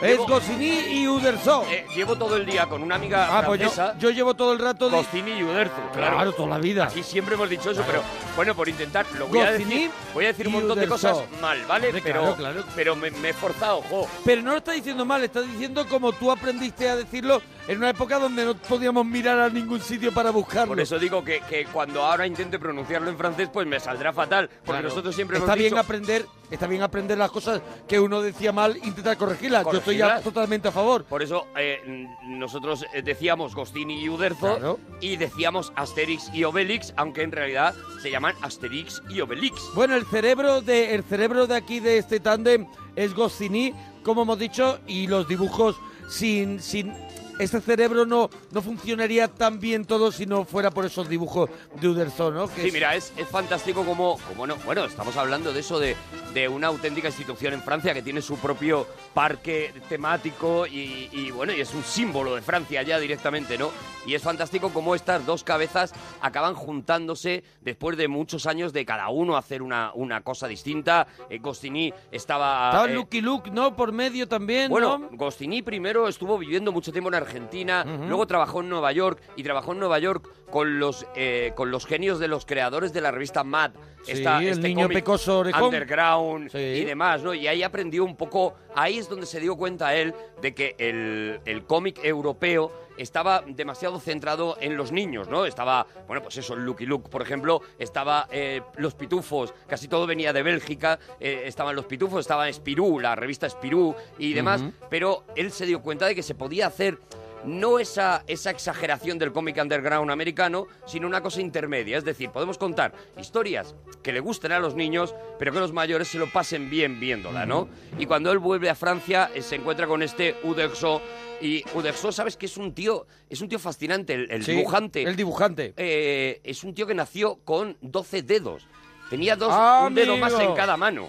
Es 0.02 0.18
Goscinny 0.18 0.80
y 1.02 1.08
Uderzo. 1.08 1.64
Eh, 1.70 1.86
llevo 1.95 2.16
todo 2.16 2.36
el 2.38 2.45
día 2.45 2.68
con 2.68 2.84
una 2.84 2.95
amiga 2.95 3.38
Ah, 3.39 3.43
pues 3.45 3.60
yo, 3.62 3.70
francesa. 3.70 3.98
yo 4.00 4.12
llevo 4.12 4.34
todo 4.36 4.54
el 4.54 4.60
rato 4.60 4.89
de... 4.89 4.98
Goscinny 4.98 5.32
y 5.32 5.43
Uderzo, 5.43 5.74
claro. 5.93 6.16
Claro, 6.16 6.32
toda 6.34 6.50
la 6.50 6.58
vida. 6.60 6.86
Aquí 6.86 7.02
siempre 7.04 7.36
hemos 7.36 7.50
dicho 7.50 7.72
eso, 7.72 7.84
pero 7.86 8.02
bueno, 8.36 8.54
por 8.56 8.70
intentar, 8.70 9.06
lo 9.18 9.28
voy 9.28 9.39
a 9.39 9.52
Goscinny 9.52 9.74
decir, 9.74 9.91
voy 10.14 10.26
a 10.26 10.28
decir 10.28 10.48
un 10.48 10.54
y 10.54 10.58
montón 10.58 10.80
de 10.80 10.86
Uderzo. 10.88 11.10
cosas 11.10 11.41
mal, 11.41 11.64
¿vale? 11.68 11.88
Hombre, 11.88 12.02
pero 12.04 12.20
claro, 12.22 12.36
claro. 12.36 12.64
pero 12.76 12.95
me, 12.95 13.10
me 13.12 13.30
he 13.30 13.34
forzado, 13.34 13.82
jo. 13.89 14.08
Pero 14.24 14.41
no 14.43 14.52
lo 14.52 14.58
está 14.58 14.74
diciendo 14.74 15.04
mal, 15.06 15.24
está 15.24 15.41
diciendo 15.41 15.88
como 15.88 16.12
tú 16.12 16.32
aprendiste 16.32 16.89
a 16.89 16.95
decirlo 16.95 17.41
en 17.68 17.78
una 17.78 17.89
época 17.89 18.18
donde 18.20 18.45
no 18.45 18.55
podíamos 18.55 19.05
mirar 19.05 19.39
a 19.39 19.49
ningún 19.49 19.82
sitio 19.82 20.13
para 20.13 20.32
buscarlo. 20.32 20.70
Por 20.74 20.80
eso 20.80 20.97
digo 20.99 21.24
que, 21.24 21.41
que 21.41 21.65
cuando 21.65 22.03
ahora 22.03 22.26
intente 22.26 22.59
pronunciarlo 22.59 23.09
en 23.09 23.18
francés, 23.18 23.49
pues 23.51 23.68
me 23.68 23.80
saldrá 23.80 24.13
fatal. 24.13 24.47
Porque 24.47 24.63
Claro. 24.80 24.89
nosotros 24.89 25.15
siempre 25.15 25.38
está 25.38 25.51
hemos 25.53 25.57
bien 25.59 25.70
dicho... 25.72 25.80
aprender, 25.82 26.26
está 26.49 26.68
bien 26.68 26.82
aprender 26.82 27.18
las 27.18 27.32
cosas 27.32 27.61
que 27.88 27.99
uno 27.99 28.22
decía 28.22 28.51
mal, 28.51 28.78
intentar 28.78 29.18
corregirlas. 29.18 29.65
Yo 29.65 29.80
estoy 29.80 29.97
ya 29.97 30.05
Corregirlas. 30.05 30.24
totalmente 30.24 30.68
a 30.70 30.72
favor. 30.72 31.03
Por 31.05 31.22
eso 31.24 31.47
eh, 31.57 32.07
nosotros 32.26 32.86
eh, 32.93 33.01
decíamos 33.01 33.53
Gostini 33.55 34.01
y 34.01 34.09
Uderzo 34.09 34.80
y 35.01 35.18
decíamos 35.18 35.72
Asterix 35.76 36.34
y 36.34 36.43
Obelix, 36.45 36.93
aunque 36.95 37.24
en 37.24 37.32
realidad 37.32 37.74
se 38.01 38.11
llaman 38.11 38.36
Asterix 38.41 39.01
y 39.09 39.20
Obelix. 39.22 39.59
Bueno, 39.76 39.95
el 39.95 40.05
cerebro 40.05 40.61
de 40.61 40.95
el 40.95 41.03
cerebro 41.03 41.47
de 41.47 41.55
aquí 41.55 41.80
de 41.80 41.97
este 41.97 42.20
tándem 42.20 42.68
es 42.95 43.13
Goscinny, 43.13 43.74
como 44.03 44.22
hemos 44.24 44.39
dicho, 44.39 44.80
y 44.88 45.07
los 45.07 45.28
dibujos 45.28 45.76
sin 46.09 46.61
sin 46.61 46.93
este 47.40 47.62
cerebro 47.62 48.06
no, 48.06 48.30
no 48.52 48.62
funcionaría 48.62 49.28
tan 49.28 49.60
bien 49.60 49.86
todo 49.86 50.12
si 50.12 50.26
no 50.26 50.46
fuera 50.46 50.72
por 50.72 50.86
esos 50.86 51.08
dibujos 51.10 51.50
de 51.80 51.88
Uderzo, 51.88 52.32
¿no? 52.32 52.48
Que 52.48 52.62
Sí, 52.64 52.68
es- 52.68 52.74
mira, 52.74 52.96
es, 52.96 53.14
es 53.18 53.28
fantástico 53.28 53.84
como, 53.86 54.18
como 54.28 54.48
no, 54.48 54.56
bueno, 54.58 54.86
estamos 54.86 55.16
hablando 55.18 55.54
de 55.54 55.60
eso 55.60 55.80
de, 55.80 55.96
de 56.34 56.48
una 56.48 56.68
auténtica 56.68 57.08
institución 57.08 57.54
en 57.54 57.62
Francia 57.62 57.94
que 57.94 58.02
tiene 58.02 58.22
su 58.22 58.38
propio 58.38 58.88
parque 59.14 59.74
temático 59.90 60.66
y, 60.68 61.10
y, 61.12 61.32
bueno, 61.32 61.54
y 61.54 61.62
es 61.62 61.74
un 61.74 61.84
símbolo 61.84 62.36
de 62.36 62.42
Francia 62.42 62.82
ya 62.84 63.00
directamente, 63.00 63.58
¿no? 63.58 63.70
Y 64.08 64.16
es 64.16 64.24
fantástico 64.24 64.72
cómo 64.74 64.95
estas 64.95 65.26
dos 65.26 65.43
cabezas 65.43 65.93
acaban 66.22 66.55
juntándose 66.55 67.43
después 67.62 67.97
de 67.97 68.08
muchos 68.08 68.47
años 68.47 68.72
de 68.72 68.86
cada 68.86 69.10
uno 69.10 69.36
hacer 69.38 69.62
una, 69.62 69.91
una 69.93 70.22
cosa 70.22 70.47
distinta. 70.47 71.05
Eh, 71.30 71.39
Goscinny 71.39 71.93
estaba... 72.12 72.70
Estaba 72.70 72.89
eh, 72.89 72.93
Lucky 72.95 73.22
Luke, 73.22 73.51
¿no? 73.51 73.76
Por 73.76 73.91
medio 73.91 74.28
también, 74.28 74.70
bueno, 74.72 74.97
¿no? 74.97 75.10
Goscinny 75.12 75.62
primero 75.62 76.08
estuvo 76.08 76.38
viviendo 76.38 76.72
mucho 76.72 76.91
tiempo 76.91 77.10
en 77.10 77.16
Argentina, 77.16 77.84
luego 77.84 78.26
trabajó 78.26 78.62
en 78.62 78.70
Nueva 78.70 78.91
York 78.93 79.22
y 79.36 79.43
trabajó 79.43 79.74
en 79.74 79.80
Nueva 79.80 79.99
York 79.99 80.30
con 80.49 80.80
los 80.80 81.05
eh, 81.16 81.51
con 81.55 81.72
los 81.72 81.86
genios 81.86 82.20
de 82.20 82.30
los 82.30 82.45
creadores 82.45 82.93
de 82.93 83.01
la 83.01 83.12
revista 83.12 83.43
Mad. 83.43 83.72
Sí, 84.03 84.14
Esta- 84.14 84.39
el 84.39 84.47
este 84.47 84.70
niño 84.70 84.84
cómic 84.86 84.97
pecoso 84.99 85.39
orejón. 85.39 85.64
Underground 85.66 86.55
y 86.55 86.86
demás, 86.86 87.22
¿no? 87.24 87.34
Y 87.34 87.45
ahí 87.47 87.62
aprendió 87.64 88.05
un 88.05 88.16
poco, 88.16 88.55
ahí 88.74 88.97
es 88.97 89.10
donde 89.10 89.26
se 89.26 89.41
dio 89.41 89.58
cuenta 89.58 89.93
él 89.95 90.16
de 90.41 90.53
que 90.55 90.76
el, 90.80 91.41
el 91.45 91.66
cómic 91.66 91.99
europeo 92.03 92.72
estaba 92.98 93.43
demasiado 93.45 94.00
centrado 94.00 94.58
en 94.60 94.78
los 94.78 94.91
niños, 94.91 95.28
¿no? 95.28 95.45
Estaba, 95.45 95.88
bueno, 96.08 96.22
pues 96.22 96.38
eso, 96.38 96.56
Lucky 96.56 96.86
Luke, 96.86 97.10
por 97.10 97.22
ejemplo, 97.22 97.62
estaba 97.80 98.28
eh, 98.32 98.62
Los 98.78 98.95
Pitufos, 98.95 99.54
casi 99.68 99.88
todo 99.88 100.08
venía 100.08 100.34
de 100.34 100.43
Bélgica, 100.43 101.00
eh, 101.20 101.43
estaban 101.45 101.76
Los 101.76 101.86
Pitufos, 101.86 102.22
estaba 102.22 102.52
Spirú, 102.52 103.00
la 103.00 103.16
revista 103.16 103.50
Spirú 103.50 103.95
y 104.18 104.34
demás, 104.34 104.64
pero 104.89 105.24
él 105.36 105.52
se 105.52 105.66
dio 105.66 105.82
cuenta 105.82 106.06
de 106.06 106.16
que 106.16 106.24
se 106.24 106.36
podía 106.36 106.68
hacer 106.68 106.98
no 107.46 107.80
esa, 107.80 108.24
esa 108.28 108.50
exageración 108.52 109.18
del 109.20 109.32
cómic 109.32 109.58
underground 109.62 110.12
americano, 110.12 110.68
sino 110.86 111.08
una 111.08 111.22
cosa 111.22 111.42
intermedia. 111.42 111.98
Es 111.98 112.04
decir, 112.04 112.30
podemos 112.30 112.58
contar 112.58 112.94
historias 113.18 113.76
que 114.04 114.12
le 114.12 114.20
gusten 114.20 114.52
a 114.52 114.60
los 114.60 114.76
niños, 114.76 115.14
pero 115.40 115.52
que 115.54 115.60
los 115.60 115.72
mayores 115.74 116.08
se 116.10 116.18
lo 116.18 116.28
pasen 116.32 116.70
bien 116.70 117.00
viéndola, 117.00 117.46
¿no? 117.46 117.70
Y 117.98 118.06
cuando 118.06 118.32
él 118.32 118.40
vuelve 118.40 118.70
a 118.70 118.76
Francia, 118.76 119.30
eh, 119.34 119.42
se 119.42 119.56
encuentra 119.56 119.88
con 119.88 120.02
este 120.04 120.36
Uderzo. 120.44 121.02
Y 121.40 121.64
Uderzo, 121.76 122.12
¿sabes 122.12 122.36
que 122.36 122.48
es 122.48 122.58
un 122.58 122.74
tío? 122.74 123.06
Es 123.30 123.42
un 123.42 123.48
tío 123.50 123.60
fascinante, 123.60 124.14
el, 124.16 124.32
el 124.32 124.44
Sí, 124.44 124.54
dibujante. 124.54 125.04
el 125.04 125.16
dibujante. 125.16 125.74
Eh, 125.78 126.42
es 126.44 126.64
un 126.64 126.74
tío 126.74 126.88
que 126.88 126.96
nació 126.96 127.36
con 127.46 127.78
12 127.82 128.24
dedos. 128.24 128.66
Tenía 129.10 129.36
dos, 129.36 129.54
un 129.88 129.94
dedo 129.94 130.18
más 130.18 130.34
en 130.40 130.54
cada 130.56 130.76
mano. 130.76 131.08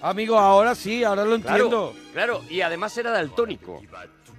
Amigo, 0.00 0.38
ahora 0.38 0.74
sí, 0.74 1.02
ahora 1.04 1.24
lo 1.24 1.38
Claro, 1.40 1.54
entiendo. 1.64 1.94
Claro, 2.12 2.42
y 2.48 2.60
además 2.60 2.96
era 2.96 3.10
daltónico. 3.10 3.82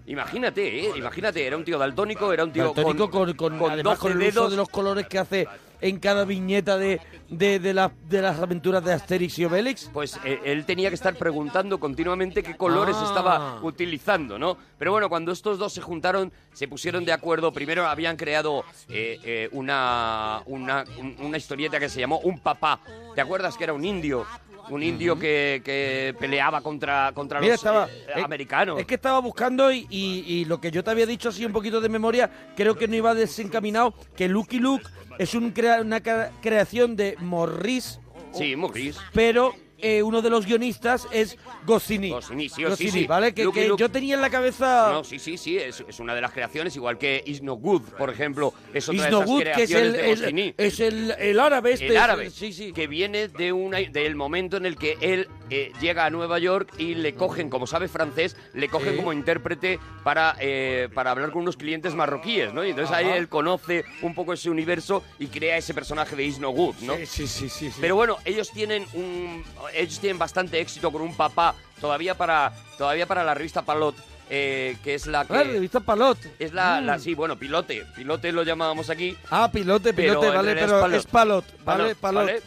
Imagínate, 0.08 0.86
¿eh? 0.88 0.92
Imagínate, 0.96 1.46
era 1.46 1.58
un 1.58 1.66
tío 1.66 1.78
daltónico, 1.78 2.32
era 2.32 2.44
un 2.46 2.52
tío 2.54 2.64
Daltónico 2.74 3.10
con, 3.12 3.34
con, 3.34 3.36
con, 3.36 3.60
con 3.60 3.72
además 3.72 4.00
12 4.00 4.02
con 4.14 4.22
el 4.22 4.28
uso 4.30 4.50
de 4.50 4.56
los 4.58 4.70
colores 4.70 5.06
que 5.08 5.20
hace 5.20 5.48
en 5.80 6.00
cada 6.00 6.26
viñeta 6.26 6.78
de, 6.78 7.00
de, 7.30 7.60
de, 7.60 7.74
la- 7.74 7.92
de 8.10 8.22
las 8.22 8.40
aventuras 8.40 8.84
de 8.84 8.94
Asterix 8.94 9.38
y 9.38 9.46
Obelix. 9.46 9.90
Pues 9.94 10.18
eh, 10.24 10.40
él 10.46 10.66
tenía 10.66 10.90
que 10.90 10.96
estar 10.96 11.14
preguntando 11.16 11.80
continuamente 11.80 12.42
qué 12.42 12.56
colores 12.58 12.96
Ah. 12.98 13.06
estaba 13.06 13.60
utilizando, 13.62 14.40
¿no? 14.40 14.58
Pero 14.80 14.92
bueno, 14.94 15.08
cuando 15.10 15.32
estos 15.34 15.60
dos 15.60 15.74
se 15.74 15.82
juntaron, 15.82 16.32
se 16.54 16.68
pusieron 16.68 17.04
de 17.06 17.12
acuerdo. 17.12 17.52
Primero 17.52 17.86
habían 17.86 18.16
creado 18.18 18.64
eh, 18.90 19.20
eh, 19.24 19.50
una, 19.52 20.42
una, 20.48 20.84
un- 20.98 21.16
una 21.20 21.38
historieta 21.38 21.80
que 21.80 21.90
se 21.90 22.00
llamó 22.00 22.20
Un 22.20 22.40
Papá. 22.40 22.80
¿Te 23.14 23.22
acuerdas 23.22 23.56
que 23.58 23.66
era 23.66 23.74
un 23.74 23.84
indio? 23.86 24.26
Un 24.70 24.84
indio 24.84 25.18
que, 25.18 25.62
que 25.64 26.14
peleaba 26.20 26.62
contra, 26.62 27.12
contra 27.14 27.40
Mira, 27.40 27.54
los 27.54 27.60
estaba- 27.62 27.88
eh, 27.88 28.06
eh, 28.16 28.22
americanos. 28.24 28.80
Es 28.80 28.86
que 28.86 28.96
estaba 28.96 29.20
buscando 29.20 29.72
y, 29.72 29.88
y- 29.90 30.24
y 30.28 30.46
lo 30.46 30.60
que 30.60 30.72
yo 30.72 30.84
te 30.84 30.92
había 30.92 31.06
dicho 31.06 31.30
así 31.30 31.46
un 31.46 31.54
poquito 31.54 31.80
de 31.80 31.90
memoria, 31.90 32.30
creo 32.56 32.76
que 32.76 32.88
no 32.88 32.96
iba 32.96 33.14
desencaminado, 33.14 33.94
que 34.16 34.28
Lucky 34.28 34.60
Luke 34.60 34.86
es 35.18 35.34
un 35.36 35.52
crea- 35.52 35.82
una 35.82 36.02
crea- 36.02 36.32
creación 36.42 36.96
de 36.96 37.16
Morris, 37.20 38.00
Sí, 38.34 38.56
Maurice. 38.56 39.00
pero 39.14 39.54
eh, 39.80 40.02
uno 40.04 40.22
de 40.22 40.30
los 40.30 40.46
guionistas 40.46 41.08
es 41.12 41.38
Goscinny. 41.66 42.10
Goscinny, 42.10 42.50
sí 42.50 42.64
o 42.66 42.68
sí, 42.76 42.86
Goscinny, 42.86 42.92
sí. 43.04 43.08
¿vale? 43.08 43.34
Que, 43.34 43.52
que 43.52 43.68
Luke- 43.68 43.80
yo 43.80 43.90
tenía 43.92 44.16
en 44.16 44.22
la 44.22 44.30
cabeza... 44.30 44.90
No, 44.92 45.04
sí, 45.04 45.20
sí, 45.20 45.38
sí, 45.38 45.58
es, 45.58 45.84
es 45.88 46.00
una 46.00 46.16
de 46.16 46.22
las 46.22 46.32
creaciones, 46.32 46.76
igual 46.76 46.98
que 46.98 47.24
Is 47.26 47.42
No 47.42 47.56
Good, 47.56 47.82
por 47.98 48.10
ejemplo, 48.10 48.54
es 48.74 48.88
otra 48.90 49.04
de 49.04 49.10
esas 49.10 49.26
good, 49.26 49.44
que 49.44 49.50
es 49.50 49.56
creaciones 49.56 49.86
el, 49.88 49.92
de 49.94 50.12
el- 50.12 50.20
Goscinny. 50.20 50.54
es 50.58 50.80
el, 50.80 51.12
el 51.20 51.40
árabe 51.40 51.74
este. 51.74 51.88
el 51.88 51.98
árabe, 51.98 52.30
Sí, 52.30 52.54
sí. 52.54 52.74
que 52.74 52.88
viene 52.88 53.28
de 53.28 53.52
una, 53.52 53.78
del 53.80 54.16
momento 54.16 54.58
en 54.58 54.66
el 54.66 54.78
que 54.78 54.98
él 55.02 55.28
eh, 55.50 55.72
llega 55.82 56.06
a 56.06 56.10
Nueva 56.10 56.40
York 56.40 56.74
y 56.78 56.96
le 56.96 57.14
cogen, 57.16 57.50
como 57.50 57.68
sabe 57.68 57.88
francés, 57.88 58.36
le 58.54 58.70
cogen 58.70 58.96
como 58.98 59.14
intérprete 59.14 59.80
para, 60.04 60.36
eh, 60.40 60.90
para 60.94 61.12
hablar 61.12 61.32
con 61.32 61.42
unos 61.44 61.58
clientes 61.58 61.94
marroquíes, 61.96 62.54
¿no? 62.54 62.66
Y 62.66 62.70
entonces 62.72 62.96
ahí 62.96 63.08
él 63.08 63.28
conoce 63.30 63.86
un 64.02 64.14
poco 64.16 64.34
ese 64.34 64.50
universo 64.50 65.04
y 65.20 65.28
crea 65.28 65.58
ese 65.58 65.74
personaje 65.74 66.16
de 66.16 66.24
Is 66.26 66.40
No 66.40 66.50
Good, 66.52 66.76
¿no? 66.82 66.96
Sí, 66.98 67.06
sí, 67.06 67.28
sí, 67.28 67.50
sí, 67.50 67.72
sí. 67.72 67.78
Pero 67.80 67.96
bueno, 67.96 68.18
ellos 68.26 68.52
tienen 68.52 68.86
un, 68.94 69.44
ellos 69.74 70.00
tienen 70.00 70.18
bastante 70.20 70.60
éxito 70.60 70.92
con 70.92 71.02
un 71.02 71.16
papá 71.16 71.56
todavía 71.82 72.16
para, 72.16 72.54
todavía 72.78 73.06
para 73.06 73.24
la 73.24 73.34
revista 73.34 73.62
Palot. 73.64 73.96
eh, 74.30 74.76
que 74.84 74.94
es 74.96 75.08
la 75.08 75.24
que 75.26 75.34
Ah, 75.36 75.44
revista 75.44 75.80
Palot. 75.80 76.18
es 76.38 76.52
la, 76.52 76.82
Mm. 76.82 76.86
la- 76.86 77.00
sí 77.00 77.14
bueno 77.16 77.38
pilote 77.40 77.86
pilote 77.96 78.32
lo 78.34 78.44
llamábamos 78.44 78.90
aquí 78.90 79.16
Ah, 79.32 79.50
pilote, 79.52 79.94
pilote, 79.94 80.30
vale, 80.30 80.54
pero 80.54 80.86
es 80.94 81.06
palot, 81.08 81.46
vale, 81.64 81.96
palot. 81.96 82.26
¿vale? 82.26 82.42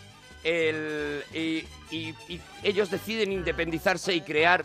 El- 0.45 1.23
y, 1.33 1.65
y- 1.91 2.15
y 2.29 2.41
ellos 2.63 2.91
deciden 2.91 3.33
independizarse 3.33 4.15
y 4.15 4.21
crear 4.21 4.65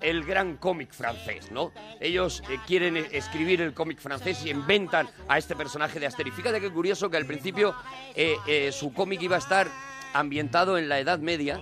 el 0.00 0.22
gran 0.24 0.56
cómic 0.58 0.92
francés, 0.92 1.50
¿no? 1.50 1.72
Ellos 2.00 2.42
eh, 2.50 2.58
quieren 2.66 2.96
escribir 3.10 3.62
el 3.62 3.72
cómic 3.72 3.98
francés 4.00 4.44
y 4.44 4.50
inventan 4.50 5.08
a 5.28 5.38
este 5.38 5.56
personaje 5.56 5.98
de 5.98 6.06
Asterix. 6.06 6.36
Fíjate 6.36 6.60
qué 6.60 6.70
curioso 6.70 7.08
que 7.08 7.16
al 7.16 7.24
principio 7.24 7.74
eh, 8.14 8.36
eh, 8.46 8.70
su 8.72 8.92
cómic 8.92 9.22
iba 9.22 9.36
a 9.36 9.38
estar 9.38 9.66
ambientado 10.14 10.78
en 10.78 10.88
la 10.88 10.98
Edad 10.98 11.18
Media, 11.18 11.60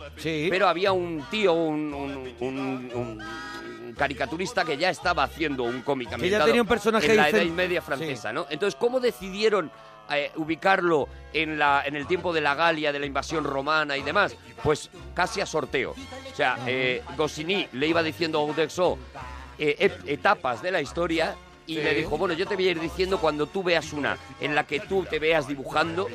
pero 0.50 0.68
había 0.68 0.92
un 0.92 1.24
tío, 1.30 1.52
un, 1.54 1.92
un- 1.92 2.34
un- 2.40 2.90
un 2.94 3.94
caricaturista 3.96 4.64
que 4.64 4.76
ya 4.76 4.90
estaba 4.90 5.24
haciendo 5.24 5.64
un 5.64 5.82
cómic 5.82 6.08
ya 6.10 6.14
ambientado 6.14 6.46
tenía 6.46 6.62
un 6.62 6.68
personaje 6.68 7.10
en 7.10 7.16
la 7.16 7.28
Edad 7.28 7.44
Media 7.52 7.82
francesa, 7.82 8.32
¿no? 8.32 8.46
Entonces, 8.50 8.78
¿cómo 8.78 9.00
decidieron 9.00 9.70
eh, 10.10 10.30
ubicarlo 10.36 11.08
en, 11.32 11.58
la, 11.58 11.82
en 11.84 11.96
el 11.96 12.06
tiempo 12.06 12.32
de 12.32 12.40
la 12.40 12.54
Galia, 12.54 12.92
de 12.92 12.98
la 12.98 13.06
invasión 13.06 13.44
romana 13.44 13.96
y 13.96 14.02
demás? 14.02 14.36
Pues 14.62 14.90
casi 15.14 15.40
a 15.40 15.46
sorteo. 15.46 15.92
O 15.92 16.34
sea, 16.36 16.58
eh, 16.66 17.02
Goscinny 17.16 17.68
le 17.72 17.86
iba 17.86 18.02
diciendo 18.02 18.38
a 18.40 18.44
Udexo 18.44 18.98
eh, 19.58 19.90
etapas 20.06 20.62
de 20.62 20.70
la 20.70 20.80
historia 20.80 21.34
y 21.66 21.76
Sí. 21.76 21.82
le 21.82 21.94
dijo, 21.94 22.16
bueno, 22.18 22.34
yo 22.34 22.46
te 22.46 22.54
voy 22.56 22.68
a 22.68 22.70
ir 22.72 22.80
diciendo 22.80 23.18
cuando 23.18 23.46
tú 23.46 23.62
veas 23.62 23.92
una 23.92 24.16
en 24.40 24.54
la 24.54 24.64
que 24.64 24.80
tú 24.80 25.04
te 25.04 25.18
veas 25.18 25.46
dibujando, 25.46 26.08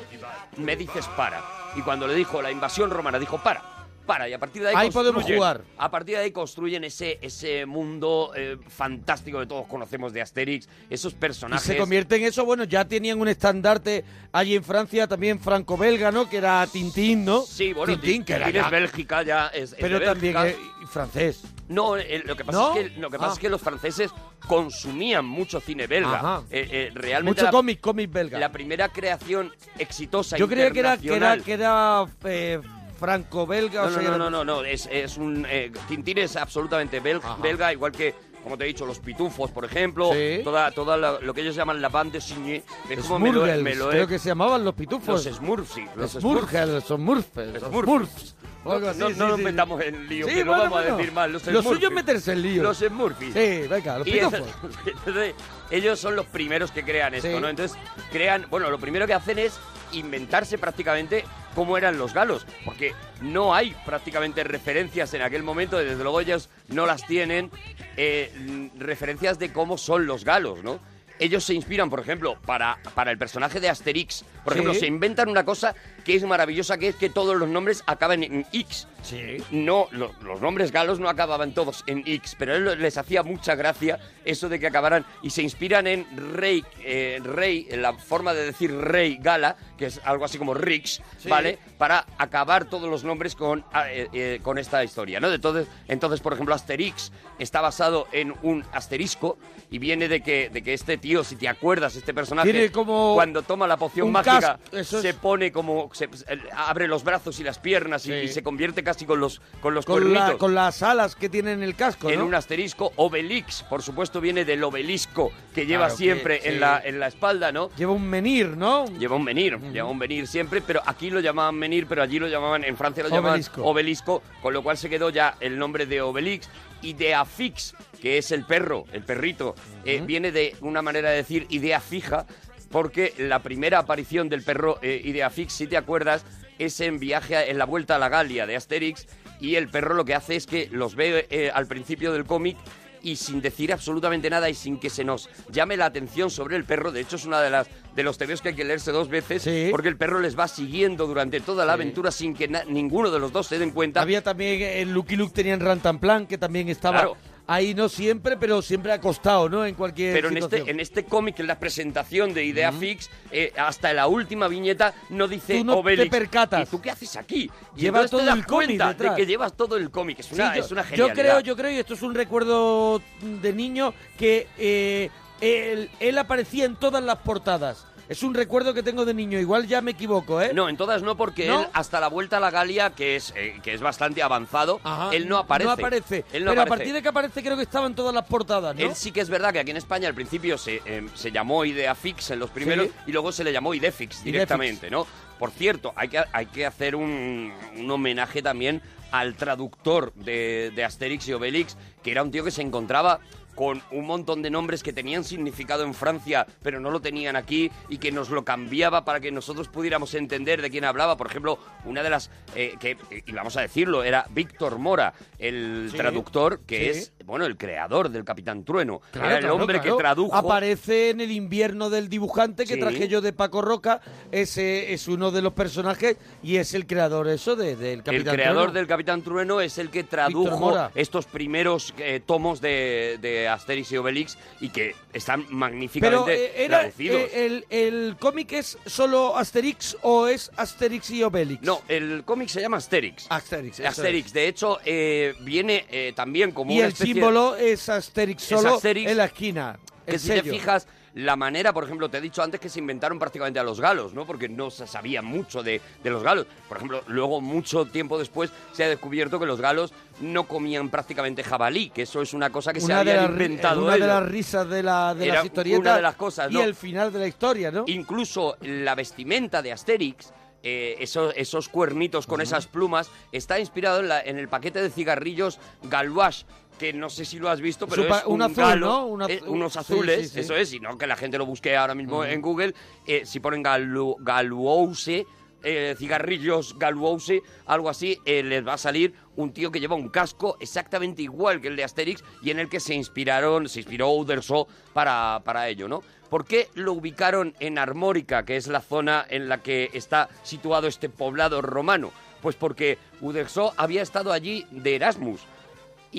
me 0.57 0.75
dices 0.75 1.05
para. 1.15 1.43
Y 1.75 1.81
cuando 1.81 2.07
le 2.07 2.15
dijo 2.15 2.41
la 2.41 2.51
invasión 2.51 2.89
romana, 2.89 3.19
dijo 3.19 3.37
para. 3.41 3.76
Para, 4.07 4.27
y 4.27 4.33
a 4.33 4.39
partir 4.39 4.63
de 4.63 4.69
ahí, 4.69 4.75
Ahí 4.77 4.89
podemos 4.89 5.23
jugar. 5.25 5.61
A 5.77 5.91
partir 5.91 6.15
de 6.15 6.23
ahí 6.23 6.31
construyen 6.31 6.83
ese, 6.85 7.19
ese 7.21 7.65
mundo 7.65 8.31
eh, 8.35 8.57
fantástico 8.69 9.39
que 9.39 9.45
todos 9.45 9.67
conocemos 9.67 10.13
de 10.13 10.21
Asterix, 10.21 10.67
esos 10.89 11.13
Y 11.13 11.15
personajes. 11.17 11.65
se 11.65 11.77
convierte 11.77 12.15
en 12.15 12.23
eso, 12.23 12.45
bueno, 12.45 12.63
ya 12.63 12.85
tenían 12.85 13.19
un 13.19 13.27
estandarte 13.27 14.03
allí 14.31 14.55
en 14.55 14.63
Francia, 14.63 15.07
también 15.07 15.39
franco-belga, 15.39 16.11
¿no? 16.11 16.29
Que 16.29 16.37
era 16.37 16.65
Tintín, 16.67 17.25
¿no? 17.25 17.41
Sí, 17.41 17.73
bueno, 17.73 17.93
Tintín, 17.93 18.23
que 18.23 18.33
era 18.33 18.47
es 18.49 18.71
Bélgica, 18.71 19.21
ya 19.23 19.47
es, 19.47 19.73
es 19.73 19.77
Pero 19.79 19.99
de 19.99 20.05
también 20.05 20.33
Bélgica. 20.33 20.61
y 20.83 20.85
francés. 20.87 21.41
No, 21.67 21.97
eh, 21.97 22.23
lo 22.25 22.37
que 22.37 22.45
pasa, 22.45 22.57
¿No? 22.59 22.77
es, 22.77 22.91
que, 22.91 22.99
lo 22.99 23.09
que 23.09 23.17
pasa 23.19 23.31
Ah. 23.31 23.33
es 23.33 23.39
que 23.39 23.49
los 23.49 23.61
franceses 23.61 24.09
consumían 24.47 25.25
mucho 25.25 25.59
cine 25.59 25.85
belga. 25.85 26.43
Eh, 26.49 26.67
eh, 26.71 26.91
realmente 26.93 27.41
Mucho 27.41 27.51
cómic, 27.51 27.81
cómic 27.81 28.09
belga. 28.09 28.39
la 28.39 28.51
primera 28.53 28.87
creación 28.89 29.51
exitosa 29.77 30.37
Yo 30.37 30.47
creía 30.47 30.71
que 30.71 30.79
era, 30.79 30.97
que 30.97 31.13
era, 31.13 31.37
que 31.37 31.51
era 31.53 32.05
eh, 32.23 32.61
franco-belga. 32.97 33.83
No, 33.83 33.87
o 33.87 33.91
sea, 33.91 34.01
no, 34.03 34.11
no, 34.11 34.17
no, 34.17 34.29
no, 34.29 34.45
no, 34.45 34.63
es, 34.63 34.87
es 34.91 35.17
un... 35.17 35.45
eh, 35.49 35.71
Tintín 35.87 36.17
es 36.17 36.35
absolutamente 36.35 37.01
bel- 37.01 37.21
belga, 37.41 37.71
igual 37.73 37.91
que, 37.91 38.13
como 38.43 38.57
te 38.57 38.63
he 38.63 38.67
dicho, 38.67 38.85
los 38.85 38.99
pitufos, 38.99 39.51
por 39.51 39.65
ejemplo, 39.65 40.11
Sí. 40.13 40.41
toda, 40.43 40.71
toda 40.71 40.97
la- 40.97 41.19
lo 41.19 41.33
que 41.33 41.41
ellos 41.41 41.55
llaman 41.55 41.81
la 41.81 41.89
bande 41.89 42.19
signé, 42.21 42.63
es 42.89 42.99
como 43.05 43.19
me 43.19 43.31
lo, 43.31 43.45
he- 43.45 43.55
Smurgels, 43.57 43.63
me 43.63 43.75
lo 43.75 43.89
creo 43.89 44.07
que 44.07 44.19
se 44.19 44.29
llamaban 44.29 44.63
los 44.63 44.73
pitufos. 44.73 45.25
Los 45.25 45.35
Smurfs, 45.37 45.73
sí, 45.73 45.85
los 45.95 46.11
Smurgels, 46.11 46.83
son 46.83 47.01
Smurfs, 47.01 47.29
los 47.35 47.63
Smurfs. 47.63 48.35
No, 48.65 48.79
sí, 48.93 48.99
no 49.15 49.27
nos 49.29 49.37
sí, 49.37 49.43
metamos 49.43 49.81
en 49.81 50.09
lío, 50.09 50.25
que 50.27 50.43
no 50.43 50.51
bueno, 50.51 50.63
vamos 50.63 50.79
a 50.79 50.95
decir 50.97 51.13
mal. 51.13 51.31
Los 51.31 51.47
Lo 51.47 51.63
suyo 51.63 51.87
es 51.87 51.93
meterse 51.93 52.33
en 52.33 52.41
lío. 52.41 52.63
Los 52.63 52.79
Smurfs. 52.79 53.17
Sí, 53.33 53.61
venga, 53.69 53.99
los 53.99 54.07
pitufos. 54.09 54.33
entonces- 54.33 54.93
entonces, 55.05 55.35
ellos 55.71 55.97
son 55.99 56.15
los 56.17 56.25
primeros 56.25 56.71
que 56.71 56.83
crean 56.83 57.13
esto. 57.13 57.39
¿no? 57.39 57.47
Entonces, 57.47 57.77
crean, 58.11 58.45
bueno, 58.49 58.69
lo 58.69 58.77
primero 58.77 59.07
que 59.07 59.13
hacen 59.13 59.39
es 59.39 59.57
inventarse 59.91 60.57
prácticamente 60.57 61.23
cómo 61.55 61.77
eran 61.77 61.97
los 61.97 62.13
galos, 62.13 62.45
porque 62.65 62.93
no 63.21 63.53
hay 63.55 63.75
prácticamente 63.85 64.43
referencias 64.43 65.13
en 65.13 65.21
aquel 65.21 65.43
momento, 65.43 65.77
desde 65.77 66.01
luego 66.03 66.19
ellos 66.21 66.49
no 66.67 66.85
las 66.85 67.05
tienen, 67.07 67.49
eh, 67.95 68.69
referencias 68.77 69.39
de 69.39 69.51
cómo 69.51 69.77
son 69.77 70.05
los 70.05 70.23
galos, 70.23 70.63
¿no? 70.63 70.79
Ellos 71.19 71.43
se 71.43 71.55
inspiran, 71.55 71.89
por 71.89 71.99
ejemplo, 71.99 72.37
para, 72.45 72.77
para 72.93 73.09
el 73.09 73.17
personaje 73.17 73.59
de 73.59 73.69
Asterix. 73.69 74.23
Por 74.43 74.53
Sí. 74.53 74.59
ejemplo, 74.59 74.73
se 74.79 74.85
inventan 74.85 75.29
una 75.29 75.43
cosa 75.43 75.73
que 76.07 76.15
es 76.15 76.23
maravillosa, 76.23 76.77
que 76.77 76.87
es 76.87 76.95
que 76.95 77.09
todos 77.09 77.35
los 77.35 77.49
nombres 77.49 77.83
acaban 77.85 78.23
en 78.23 78.45
X. 78.53 78.87
Sí. 79.03 79.37
No, 79.51 79.87
lo- 79.91 80.13
los 80.23 80.39
nombres 80.41 80.71
galos 80.71 81.01
no 81.01 81.09
acababan 81.09 81.53
todos 81.53 81.83
en 81.85 81.99
X, 82.07 82.35
pero 82.39 82.53
a 82.53 82.55
él 82.55 82.81
les 82.81 82.97
hacía 82.97 83.23
mucha 83.23 83.55
gracia 83.55 83.99
eso 84.23 84.47
de 84.47 84.57
que 84.57 84.67
acabaran 84.67 85.05
y 85.21 85.29
se 85.31 85.41
inspiran 85.41 85.85
en 85.85 86.05
rey, 86.33 86.63
eh, 86.81 87.19
rey, 87.23 87.67
en 87.69 87.81
la 87.81 87.93
forma 87.93 88.33
de 88.33 88.45
decir 88.45 88.73
rey 88.73 89.17
gala, 89.21 89.57
que 89.77 89.87
es 89.87 89.99
algo 90.05 90.23
así 90.23 90.37
como 90.37 90.53
Rix, 90.53 91.01
Sí. 91.17 91.27
¿vale? 91.29 91.59
Para 91.77 92.05
acabar 92.17 92.65
todos 92.65 92.89
los 92.89 93.03
nombres 93.03 93.35
con, 93.35 93.65
ah, 93.73 93.91
eh, 93.91 94.07
eh, 94.13 94.39
con 94.41 94.57
esta 94.57 94.81
historia, 94.85 95.19
¿no? 95.19 95.31
Entonces, 95.31 95.67
entonces, 95.89 96.21
por 96.21 96.31
ejemplo, 96.33 96.55
Asterix 96.55 97.11
está 97.37 97.59
basado 97.59 98.07
en 98.13 98.33
un 98.43 98.63
asterisco 98.71 99.37
y 99.69 99.77
viene 99.79 100.07
de 100.07 100.21
que, 100.21 100.49
de 100.49 100.61
que 100.63 100.73
este 100.73 100.97
tío, 100.97 101.25
si 101.25 101.35
te 101.35 101.49
acuerdas, 101.49 101.95
este 101.97 102.13
personaje, 102.13 102.71
como 102.71 103.13
cuando 103.13 103.41
toma 103.41 103.67
la 103.67 103.75
poción 103.77 104.09
mágica, 104.11 104.57
se 104.83 105.13
pone 105.13 105.51
como, 105.51 105.89
se- 105.97 106.05
eh, 106.05 106.39
abre 106.55 106.87
los 106.87 107.03
brazos 107.03 107.39
y 107.39 107.43
las 107.43 107.59
piernas 107.59 108.05
y, 108.05 108.09
Sí. 108.09 108.15
y 108.15 108.27
se 108.29 108.43
convierte 108.43 108.83
casi 108.83 109.05
con 109.05 109.19
los, 109.19 109.41
con 109.61 109.73
los 109.73 109.85
con, 109.85 110.13
la- 110.13 110.19
cuernitos 110.19 110.39
con 110.39 110.55
las 110.55 110.81
alas 110.83 111.15
que 111.15 111.29
tiene 111.29 111.51
en 111.51 111.63
el 111.63 111.75
casco, 111.75 112.09
en 112.09 112.19
¿no? 112.19 112.25
un 112.25 112.35
asterisco. 112.35 112.91
Obelix, 112.95 113.63
por 113.63 113.81
supuesto, 113.83 114.21
viene 114.21 114.45
del 114.45 114.63
obelisco 114.63 115.31
que 115.53 115.65
lleva 115.65 115.85
Claro 115.87 115.97
que 115.97 116.03
siempre 116.03 116.41
sí. 116.41 116.47
en, 116.49 116.59
la, 116.59 116.81
en 116.83 116.99
la 116.99 117.07
espalda, 117.07 117.51
¿no? 117.51 117.69
Lleva 117.75 117.91
un 117.93 118.07
menir, 118.09 118.49
¿no? 118.49 118.85
Lleva 118.97 119.15
un 119.15 119.23
menir, 119.23 119.59
lleva 119.73 119.89
un 119.89 119.97
menir 119.97 120.27
siempre, 120.27 120.61
pero 120.61 120.81
aquí 120.85 121.09
lo 121.09 121.19
llamaban 121.19 121.55
menir, 121.55 121.87
pero 121.87 122.01
allí 122.03 122.19
lo 122.19 122.27
llamaban, 122.27 122.63
en 122.63 122.77
Francia 122.77 123.03
lo 123.03 123.09
llamaban 123.09 123.31
Obelisco. 123.31 123.63
obelisco, 123.65 124.23
con 124.41 124.53
lo 124.53 124.63
cual 124.63 124.77
se 124.77 124.89
quedó 124.89 125.09
ya 125.09 125.35
el 125.39 125.57
nombre 125.57 125.85
de 125.85 126.01
Obelix 126.01 126.49
y 126.81 126.93
de 126.93 127.15
Afix, 127.15 127.73
que 127.99 128.19
es 128.19 128.31
el 128.31 128.45
perro, 128.45 128.85
el 128.93 129.03
perrito, 129.03 129.55
eh, 129.83 130.01
viene 130.05 130.31
de 130.31 130.55
una 130.61 130.83
manera 130.83 131.09
de 131.09 131.15
decir 131.17 131.47
idea 131.49 131.79
fija, 131.79 132.27
porque 132.69 133.13
la 133.17 133.39
primera 133.43 133.79
aparición 133.79 134.29
del 134.29 134.43
perro 134.43 134.77
eh, 134.81 135.01
idea 135.03 135.29
fix, 135.29 135.53
si 135.53 135.67
te 135.67 135.77
acuerdas, 135.77 136.25
es 136.59 136.79
en 136.81 136.99
viaje 136.99 137.35
a- 137.35 137.45
en 137.45 137.57
la 137.57 137.65
vuelta 137.65 137.95
a 137.95 137.99
la 137.99 138.09
Galia 138.09 138.45
de 138.45 138.55
Asterix 138.55 139.07
y 139.39 139.55
el 139.55 139.67
perro 139.69 139.93
lo 139.93 140.05
que 140.05 140.15
hace 140.15 140.35
es 140.35 140.47
que 140.47 140.69
los 140.71 140.95
ve 140.95 141.27
eh, 141.29 141.51
al 141.53 141.67
principio 141.67 142.11
del 142.13 142.25
cómic 142.25 142.57
y 143.03 143.15
sin 143.15 143.41
decir 143.41 143.71
absolutamente 143.71 144.27
nada 144.29 144.49
y 144.49 144.55
sin 144.55 144.79
que 144.79 144.89
se 144.89 145.03
nos 145.03 145.29
llame 145.51 145.77
la 145.77 145.85
atención 145.85 146.31
sobre 146.31 146.55
el 146.57 146.63
perro. 146.65 146.91
De 146.91 146.99
hecho, 147.01 147.15
es 147.15 147.25
una 147.25 147.39
de 147.41 147.51
las 147.51 147.67
de 147.95 148.03
los 148.03 148.17
tebeos 148.17 148.41
que 148.41 148.49
hay 148.49 148.55
que 148.55 148.63
leerse 148.65 148.91
dos 148.91 149.07
veces 149.07 149.47
porque 149.71 149.87
el 149.87 149.97
perro 149.97 150.19
les 150.19 150.37
va 150.37 150.47
siguiendo 150.47 151.05
durante 151.07 151.39
toda 151.39 151.63
la 151.65 151.73
Sí. 151.73 151.81
aventura 151.81 152.11
sin 152.11 152.33
que 152.35 152.47
ninguno 152.67 153.11
de 153.11 153.19
los 153.19 153.31
dos 153.31 153.47
se 153.47 153.59
den 153.59 153.69
cuenta. 153.71 154.01
Había 154.01 154.23
también 154.23 154.61
el 154.61 154.91
Lucky 154.93 155.15
Luke 155.15 155.31
tenía 155.33 155.53
en 155.53 155.59
Rantanplan, 155.61 156.25
que 156.27 156.37
también 156.39 156.69
estaba 156.69 156.97
Claro. 157.01 157.17
Ahí 157.47 157.73
no 157.73 157.89
siempre, 157.89 158.37
pero 158.37 158.61
siempre 158.61 158.91
acostado, 158.91 159.47
¿no? 159.49 159.65
En 159.65 159.73
cualquier 159.75 160.13
Pero 160.13 160.27
en 160.27 160.35
situación. 160.35 160.59
este, 160.61 160.71
en 160.71 160.79
este 160.79 161.05
cómic, 161.05 161.39
en 161.39 161.47
la 161.47 161.59
presentación 161.59 162.33
de 162.33 162.43
Idea 162.45 162.71
Fix, 162.71 163.09
eh, 163.31 163.53
hasta 163.57 163.93
la 163.93 164.07
última 164.07 164.47
viñeta 164.47 164.93
no 165.09 165.27
dice 165.27 165.59
Tú 165.59 165.63
no 165.65 165.73
te 165.73 165.79
Obelix. 165.79 166.09
percatas. 166.09 166.67
¿Y 166.67 166.71
tú 166.71 166.81
qué 166.81 166.91
haces 166.91 167.15
aquí? 167.15 167.49
Y 167.75 167.81
Lleva 167.81 168.01
entonces 168.01 168.11
todo 168.11 168.19
te 168.21 168.25
das 168.27 168.37
el 168.37 168.45
cómic 168.45 168.67
cuenta 168.77 168.93
de 168.93 169.15
que 169.15 169.25
llevas 169.25 169.53
todo 169.55 169.77
el 169.77 169.89
cómic. 169.89 170.19
Es 170.19 170.31
una, 170.31 170.51
Sí, 170.51 170.59
yo, 170.59 170.65
es 170.65 170.71
una 170.71 170.81
yo 170.83 170.87
genialidad. 170.89 171.15
creo, 171.15 171.39
yo 171.39 171.55
creo, 171.55 171.71
y 171.71 171.75
esto 171.75 171.93
es 171.93 172.01
un 172.01 172.13
recuerdo 172.13 173.01
de 173.21 173.53
niño, 173.53 173.93
que 174.17 174.47
eh, 174.57 175.09
él, 175.41 175.89
él 175.99 176.17
aparecía 176.17 176.65
en 176.65 176.75
todas 176.75 177.01
las 177.03 177.17
portadas. 177.19 177.85
Es 178.09 178.23
un 178.23 178.33
recuerdo 178.33 178.73
que 178.73 178.83
tengo 178.83 179.03
de 179.05 179.13
niño. 179.13 179.39
Igual 179.39 179.67
ya 179.67 179.81
me 179.81 179.91
equivoco, 179.91 180.41
¿eh? 180.41 180.51
No, 180.53 180.69
en 180.69 180.77
todas 180.77 181.03
no, 181.03 181.17
porque 181.17 181.47
¿No? 181.47 181.61
él 181.61 181.67
hasta 181.73 181.99
la 181.99 182.07
vuelta 182.07 182.37
a 182.37 182.39
la 182.39 182.51
Galia, 182.51 182.91
que 182.91 183.15
es, 183.17 183.33
eh, 183.35 183.59
que 183.61 183.73
es 183.73 183.81
bastante 183.81 184.23
avanzado, 184.23 184.79
él 185.11 185.27
no 185.27 185.37
aparece. 185.37 185.65
No 185.67 185.71
aparece. 185.73 186.25
Él 186.31 186.45
no 186.45 186.51
pero 186.51 186.61
aparece. 186.61 186.61
a 186.61 186.77
partir 186.77 186.93
de 186.93 187.01
que 187.01 187.07
aparece 187.09 187.43
creo 187.43 187.57
que 187.57 187.63
estaba 187.63 187.85
en 187.87 187.95
todas 187.95 188.13
las 188.13 188.25
portadas, 188.25 188.75
¿no? 188.75 188.81
Él 188.81 188.95
sí 188.95 189.11
que 189.11 189.19
es 189.21 189.29
verdad 189.29 189.51
que 189.51 189.59
aquí 189.59 189.71
en 189.71 189.77
España 189.77 190.07
al 190.07 190.13
principio 190.15 190.57
se, 190.57 190.81
eh, 190.85 191.05
se 191.15 191.31
llamó 191.31 191.65
Idea 191.65 191.95
Fix 191.95 192.31
en 192.31 192.39
los 192.39 192.49
primeros 192.49 192.87
Sí. 192.87 192.93
y 193.07 193.11
luego 193.11 193.31
se 193.31 193.43
le 193.43 193.51
llamó 193.51 193.73
Idefix 193.73 194.23
directamente, 194.23 194.89
¿no? 194.89 195.05
Por 195.37 195.51
cierto, 195.51 195.93
hay 195.95 196.07
que, 196.09 196.23
hay 196.31 196.45
que 196.47 196.65
hacer 196.65 196.95
un, 196.95 197.51
un 197.77 197.91
homenaje 197.91 198.41
también 198.41 198.81
al 199.11 199.35
traductor 199.35 200.13
de, 200.15 200.71
de 200.75 200.83
Asterix 200.83 201.27
y 201.27 201.33
Obelix, 201.33 201.77
que 202.03 202.11
era 202.11 202.23
un 202.23 202.31
tío 202.31 202.43
que 202.43 202.51
se 202.51 202.61
encontraba 202.61 203.19
con 203.57 203.81
un 203.91 204.05
montón 204.05 204.41
de 204.43 204.49
nombres 204.51 204.83
que 204.83 204.93
tenían 204.93 205.23
significado 205.23 205.83
en 205.83 205.93
Francia, 205.95 206.45
pero 206.61 206.79
no 206.79 206.91
lo 206.91 207.01
tenían 207.01 207.35
aquí, 207.35 207.71
y 207.89 207.97
que 207.97 208.11
nos 208.11 208.29
lo 208.29 208.45
cambiaba 208.45 209.03
para 209.03 209.19
que 209.19 209.31
nosotros 209.31 209.67
pudiéramos 209.67 210.13
entender 210.13 210.61
de 210.61 210.69
quién 210.69 210.85
hablaba. 210.85 211.17
Por 211.17 211.27
ejemplo, 211.27 211.57
una 211.83 212.03
de 212.03 212.09
las, 212.11 212.29
eh, 212.55 212.75
que, 212.79 212.95
y 213.25 213.31
vamos 213.31 213.57
a 213.57 213.61
decirlo, 213.61 214.03
era 214.03 214.27
Víctor 214.29 214.77
Mora, 214.77 215.13
el 215.39 215.89
Sí, 215.91 215.97
traductor, 215.97 216.59
que 216.67 216.93
sí. 216.93 216.99
es, 216.99 217.13
bueno, 217.27 217.45
el 217.45 217.57
creador 217.57 218.09
del 218.09 218.23
Capitán 218.23 218.63
Trueno. 218.63 219.01
Claro, 219.11 219.27
era 219.27 219.35
el 219.35 219.41
claro, 219.41 219.55
hombre 219.57 219.79
claro. 219.81 219.97
que 219.97 220.01
tradujo... 220.01 220.33
Aparece 220.35 221.09
en 221.11 221.21
el 221.21 221.29
invierno 221.31 221.89
del 221.89 222.07
dibujante 222.09 222.65
que 222.65 222.75
Sí. 222.75 222.79
traje 222.79 223.07
yo 223.09 223.19
de 223.21 223.33
Paco 223.33 223.61
Roca. 223.61 223.99
Ese 224.31 224.93
es 224.93 225.07
uno 225.09 225.29
de 225.31 225.41
los 225.41 225.51
personajes 225.53 226.15
y 226.41 226.55
es 226.55 226.73
el 226.73 226.87
creador 226.87 227.27
eso 227.27 227.55
de, 227.55 227.75
del 227.75 227.99
El 227.99 228.03
Capitán 228.03 228.33
creador 228.35 228.55
Trueno. 228.63 228.73
del 228.73 228.87
Capitán 228.87 229.21
Trueno 229.23 229.61
es 229.61 229.77
el 229.77 229.89
que 229.89 230.03
tradujo 230.05 230.89
estos 230.95 231.25
primeros 231.25 231.93
eh, 231.97 232.21
tomos 232.25 232.61
de, 232.61 233.17
de 233.21 233.47
Asterix 233.47 233.91
y 233.91 233.97
Obelix 233.97 234.37
y 234.61 234.69
que 234.69 234.95
están 235.13 235.43
Pero 235.43 235.57
magníficamente 235.57 236.45
eh, 236.45 236.65
era, 236.65 236.79
traducidos. 236.79 237.21
eh, 237.21 237.45
el, 237.45 237.65
el 237.69 238.15
cómic 238.17 238.53
es 238.53 238.77
solo 238.85 239.35
Asterix 239.37 239.97
o 240.01 240.27
es 240.27 240.49
Asterix 240.55 241.09
y 241.11 241.23
Obelix? 241.23 241.61
No, 241.61 241.81
el 241.89 242.23
cómic 242.25 242.47
se 242.49 242.61
llama 242.61 242.77
Asterix. 242.77 243.25
Asterix, 243.29 243.79
Asterix, 243.81 244.31
de 244.31 244.47
hecho, 244.47 244.77
eh, 244.85 245.33
viene 245.41 245.85
eh, 245.89 246.13
también 246.15 246.51
como 246.51 246.71
Y 246.71 246.77
una 246.77 246.85
el 246.87 246.93
especie- 246.93 247.16
símbolo 247.19 247.55
es 247.55 247.89
Asterix 247.89 248.43
Es 248.43 248.59
solo 248.59 248.75
Asterix, 248.75 249.09
en 249.11 249.17
la 249.17 249.25
esquina. 249.25 249.77
que 250.05 250.17
si 250.19 250.29
te 250.29 250.39
sello. 250.41 250.53
fijas, 250.53 250.87
la 251.15 251.35
manera, 251.35 251.73
por 251.73 251.83
ejemplo, 251.83 252.09
te 252.09 252.19
he 252.19 252.21
dicho 252.21 252.43
antes 252.43 252.59
que 252.59 252.69
se 252.69 252.77
inventaron 252.79 253.17
prácticamente 253.17 253.59
a 253.59 253.63
los 253.63 253.81
galos, 253.81 254.13
¿no? 254.13 254.25
Porque 254.27 254.47
no 254.47 254.69
se 254.69 254.85
sabía 254.85 255.23
mucho 255.23 255.63
de, 255.63 255.81
de 256.03 256.09
los 256.11 256.21
galos. 256.21 256.45
Por 256.69 256.77
ejemplo, 256.77 257.01
luego, 257.07 257.41
mucho 257.41 257.85
tiempo 257.85 258.19
después, 258.19 258.51
se 258.71 258.83
ha 258.83 258.87
descubierto 258.89 259.39
que 259.39 259.47
los 259.47 259.59
galos 259.59 259.93
no 260.21 260.47
comían 260.47 260.89
prácticamente 260.89 261.43
jabalí, 261.43 261.89
que 261.89 262.03
eso 262.03 262.21
es 262.21 262.33
una 262.33 262.51
cosa 262.51 262.71
que 262.71 262.79
se 262.79 262.85
Una 262.85 263.03
de 263.03 263.11
habían 263.13 263.25
ri- 263.31 263.31
inventado 263.31 263.83
una 263.83 263.93
de 263.97 264.05
las 264.07 264.23
risas 264.29 264.69
de, 264.69 264.83
la, 264.83 265.15
de 265.15 265.25
Era 265.25 265.35
las 265.37 265.45
historietas 265.45 265.79
una 265.79 265.95
de 265.95 266.01
las 266.03 266.15
cosas, 266.15 266.51
y 266.51 266.53
¿no? 266.53 266.61
el 266.61 266.75
final 266.75 267.11
de 267.11 267.19
la 267.19 267.27
historia, 267.27 267.71
¿no? 267.71 267.83
Incluso 267.87 268.55
la 268.61 268.93
vestimenta 268.93 269.63
de 269.63 269.71
Asterix, 269.71 270.31
eh, 270.61 270.97
esos, 270.99 271.33
esos 271.35 271.67
cuernitos 271.69 272.27
con 272.27 272.41
esas 272.41 272.67
plumas, 272.67 273.09
está 273.31 273.59
inspirado 273.59 274.01
en, 274.01 274.07
la- 274.09 274.21
en 274.21 274.37
el 274.37 274.49
paquete 274.49 274.81
de 274.83 274.91
cigarrillos 274.91 275.59
Galois, 275.83 276.45
que 276.77 276.93
no 276.93 277.09
sé 277.09 277.25
si 277.25 277.39
lo 277.39 277.49
has 277.49 277.61
visto, 277.61 277.87
pero 277.87 278.03
es 278.03 278.25
un 278.25 278.33
un, 278.33 278.41
azul, 278.43 278.55
galo, 278.55 279.17
¿no? 279.17 279.27
Eh, 279.27 279.41
unos 279.47 279.75
azules, 279.75 280.29
sí, 280.29 280.33
sí. 280.35 280.39
eso 280.41 280.55
es, 280.55 280.73
y 280.73 280.79
no 280.79 280.97
que 280.97 281.07
la 281.07 281.15
gente 281.15 281.37
lo 281.37 281.45
busque 281.45 281.75
ahora 281.75 281.95
mismo 281.95 282.23
en 282.23 282.41
Google. 282.41 282.73
eh, 283.05 283.23
si 283.25 283.39
ponen 283.39 283.63
Galu, 283.63 284.17
Galuouse, 284.19 285.25
eh, 285.63 285.95
cigarrillos 285.97 286.77
Galuouse, 286.77 287.41
algo 287.65 287.89
así, 287.89 288.19
les 288.25 288.65
va 288.65 288.73
a 288.73 288.77
salir 288.77 289.13
un 289.35 289.51
tío 289.51 289.71
que 289.71 289.79
lleva 289.79 289.95
un 289.95 290.09
casco 290.09 290.57
exactamente 290.59 291.21
igual 291.23 291.61
que 291.61 291.67
el 291.67 291.75
de 291.75 291.83
Asterix 291.83 292.23
y 292.41 292.51
en 292.51 292.59
el 292.59 292.69
que 292.69 292.79
se 292.79 292.93
inspiraron, 292.93 293.67
se 293.67 293.79
inspiró 293.79 294.09
Uderzo 294.11 294.67
para, 294.93 295.41
para 295.43 295.67
ello, 295.67 295.87
¿no? 295.87 296.03
¿Por 296.29 296.45
qué 296.45 296.69
lo 296.75 296.93
ubicaron 296.93 297.55
en 297.59 297.77
Armórica, 297.77 298.43
que 298.43 298.57
es 298.57 298.67
la 298.67 298.81
zona 298.81 299.25
en 299.29 299.47
la 299.47 299.59
que 299.59 299.89
está 299.93 300.29
situado 300.43 300.87
este 300.87 301.09
poblado 301.09 301.61
romano? 301.61 302.11
Pues 302.41 302.55
porque 302.55 302.97
Uderzo 303.21 303.73
había 303.77 304.01
estado 304.01 304.31
allí 304.31 304.65
de 304.71 304.95
Erasmus 304.95 305.41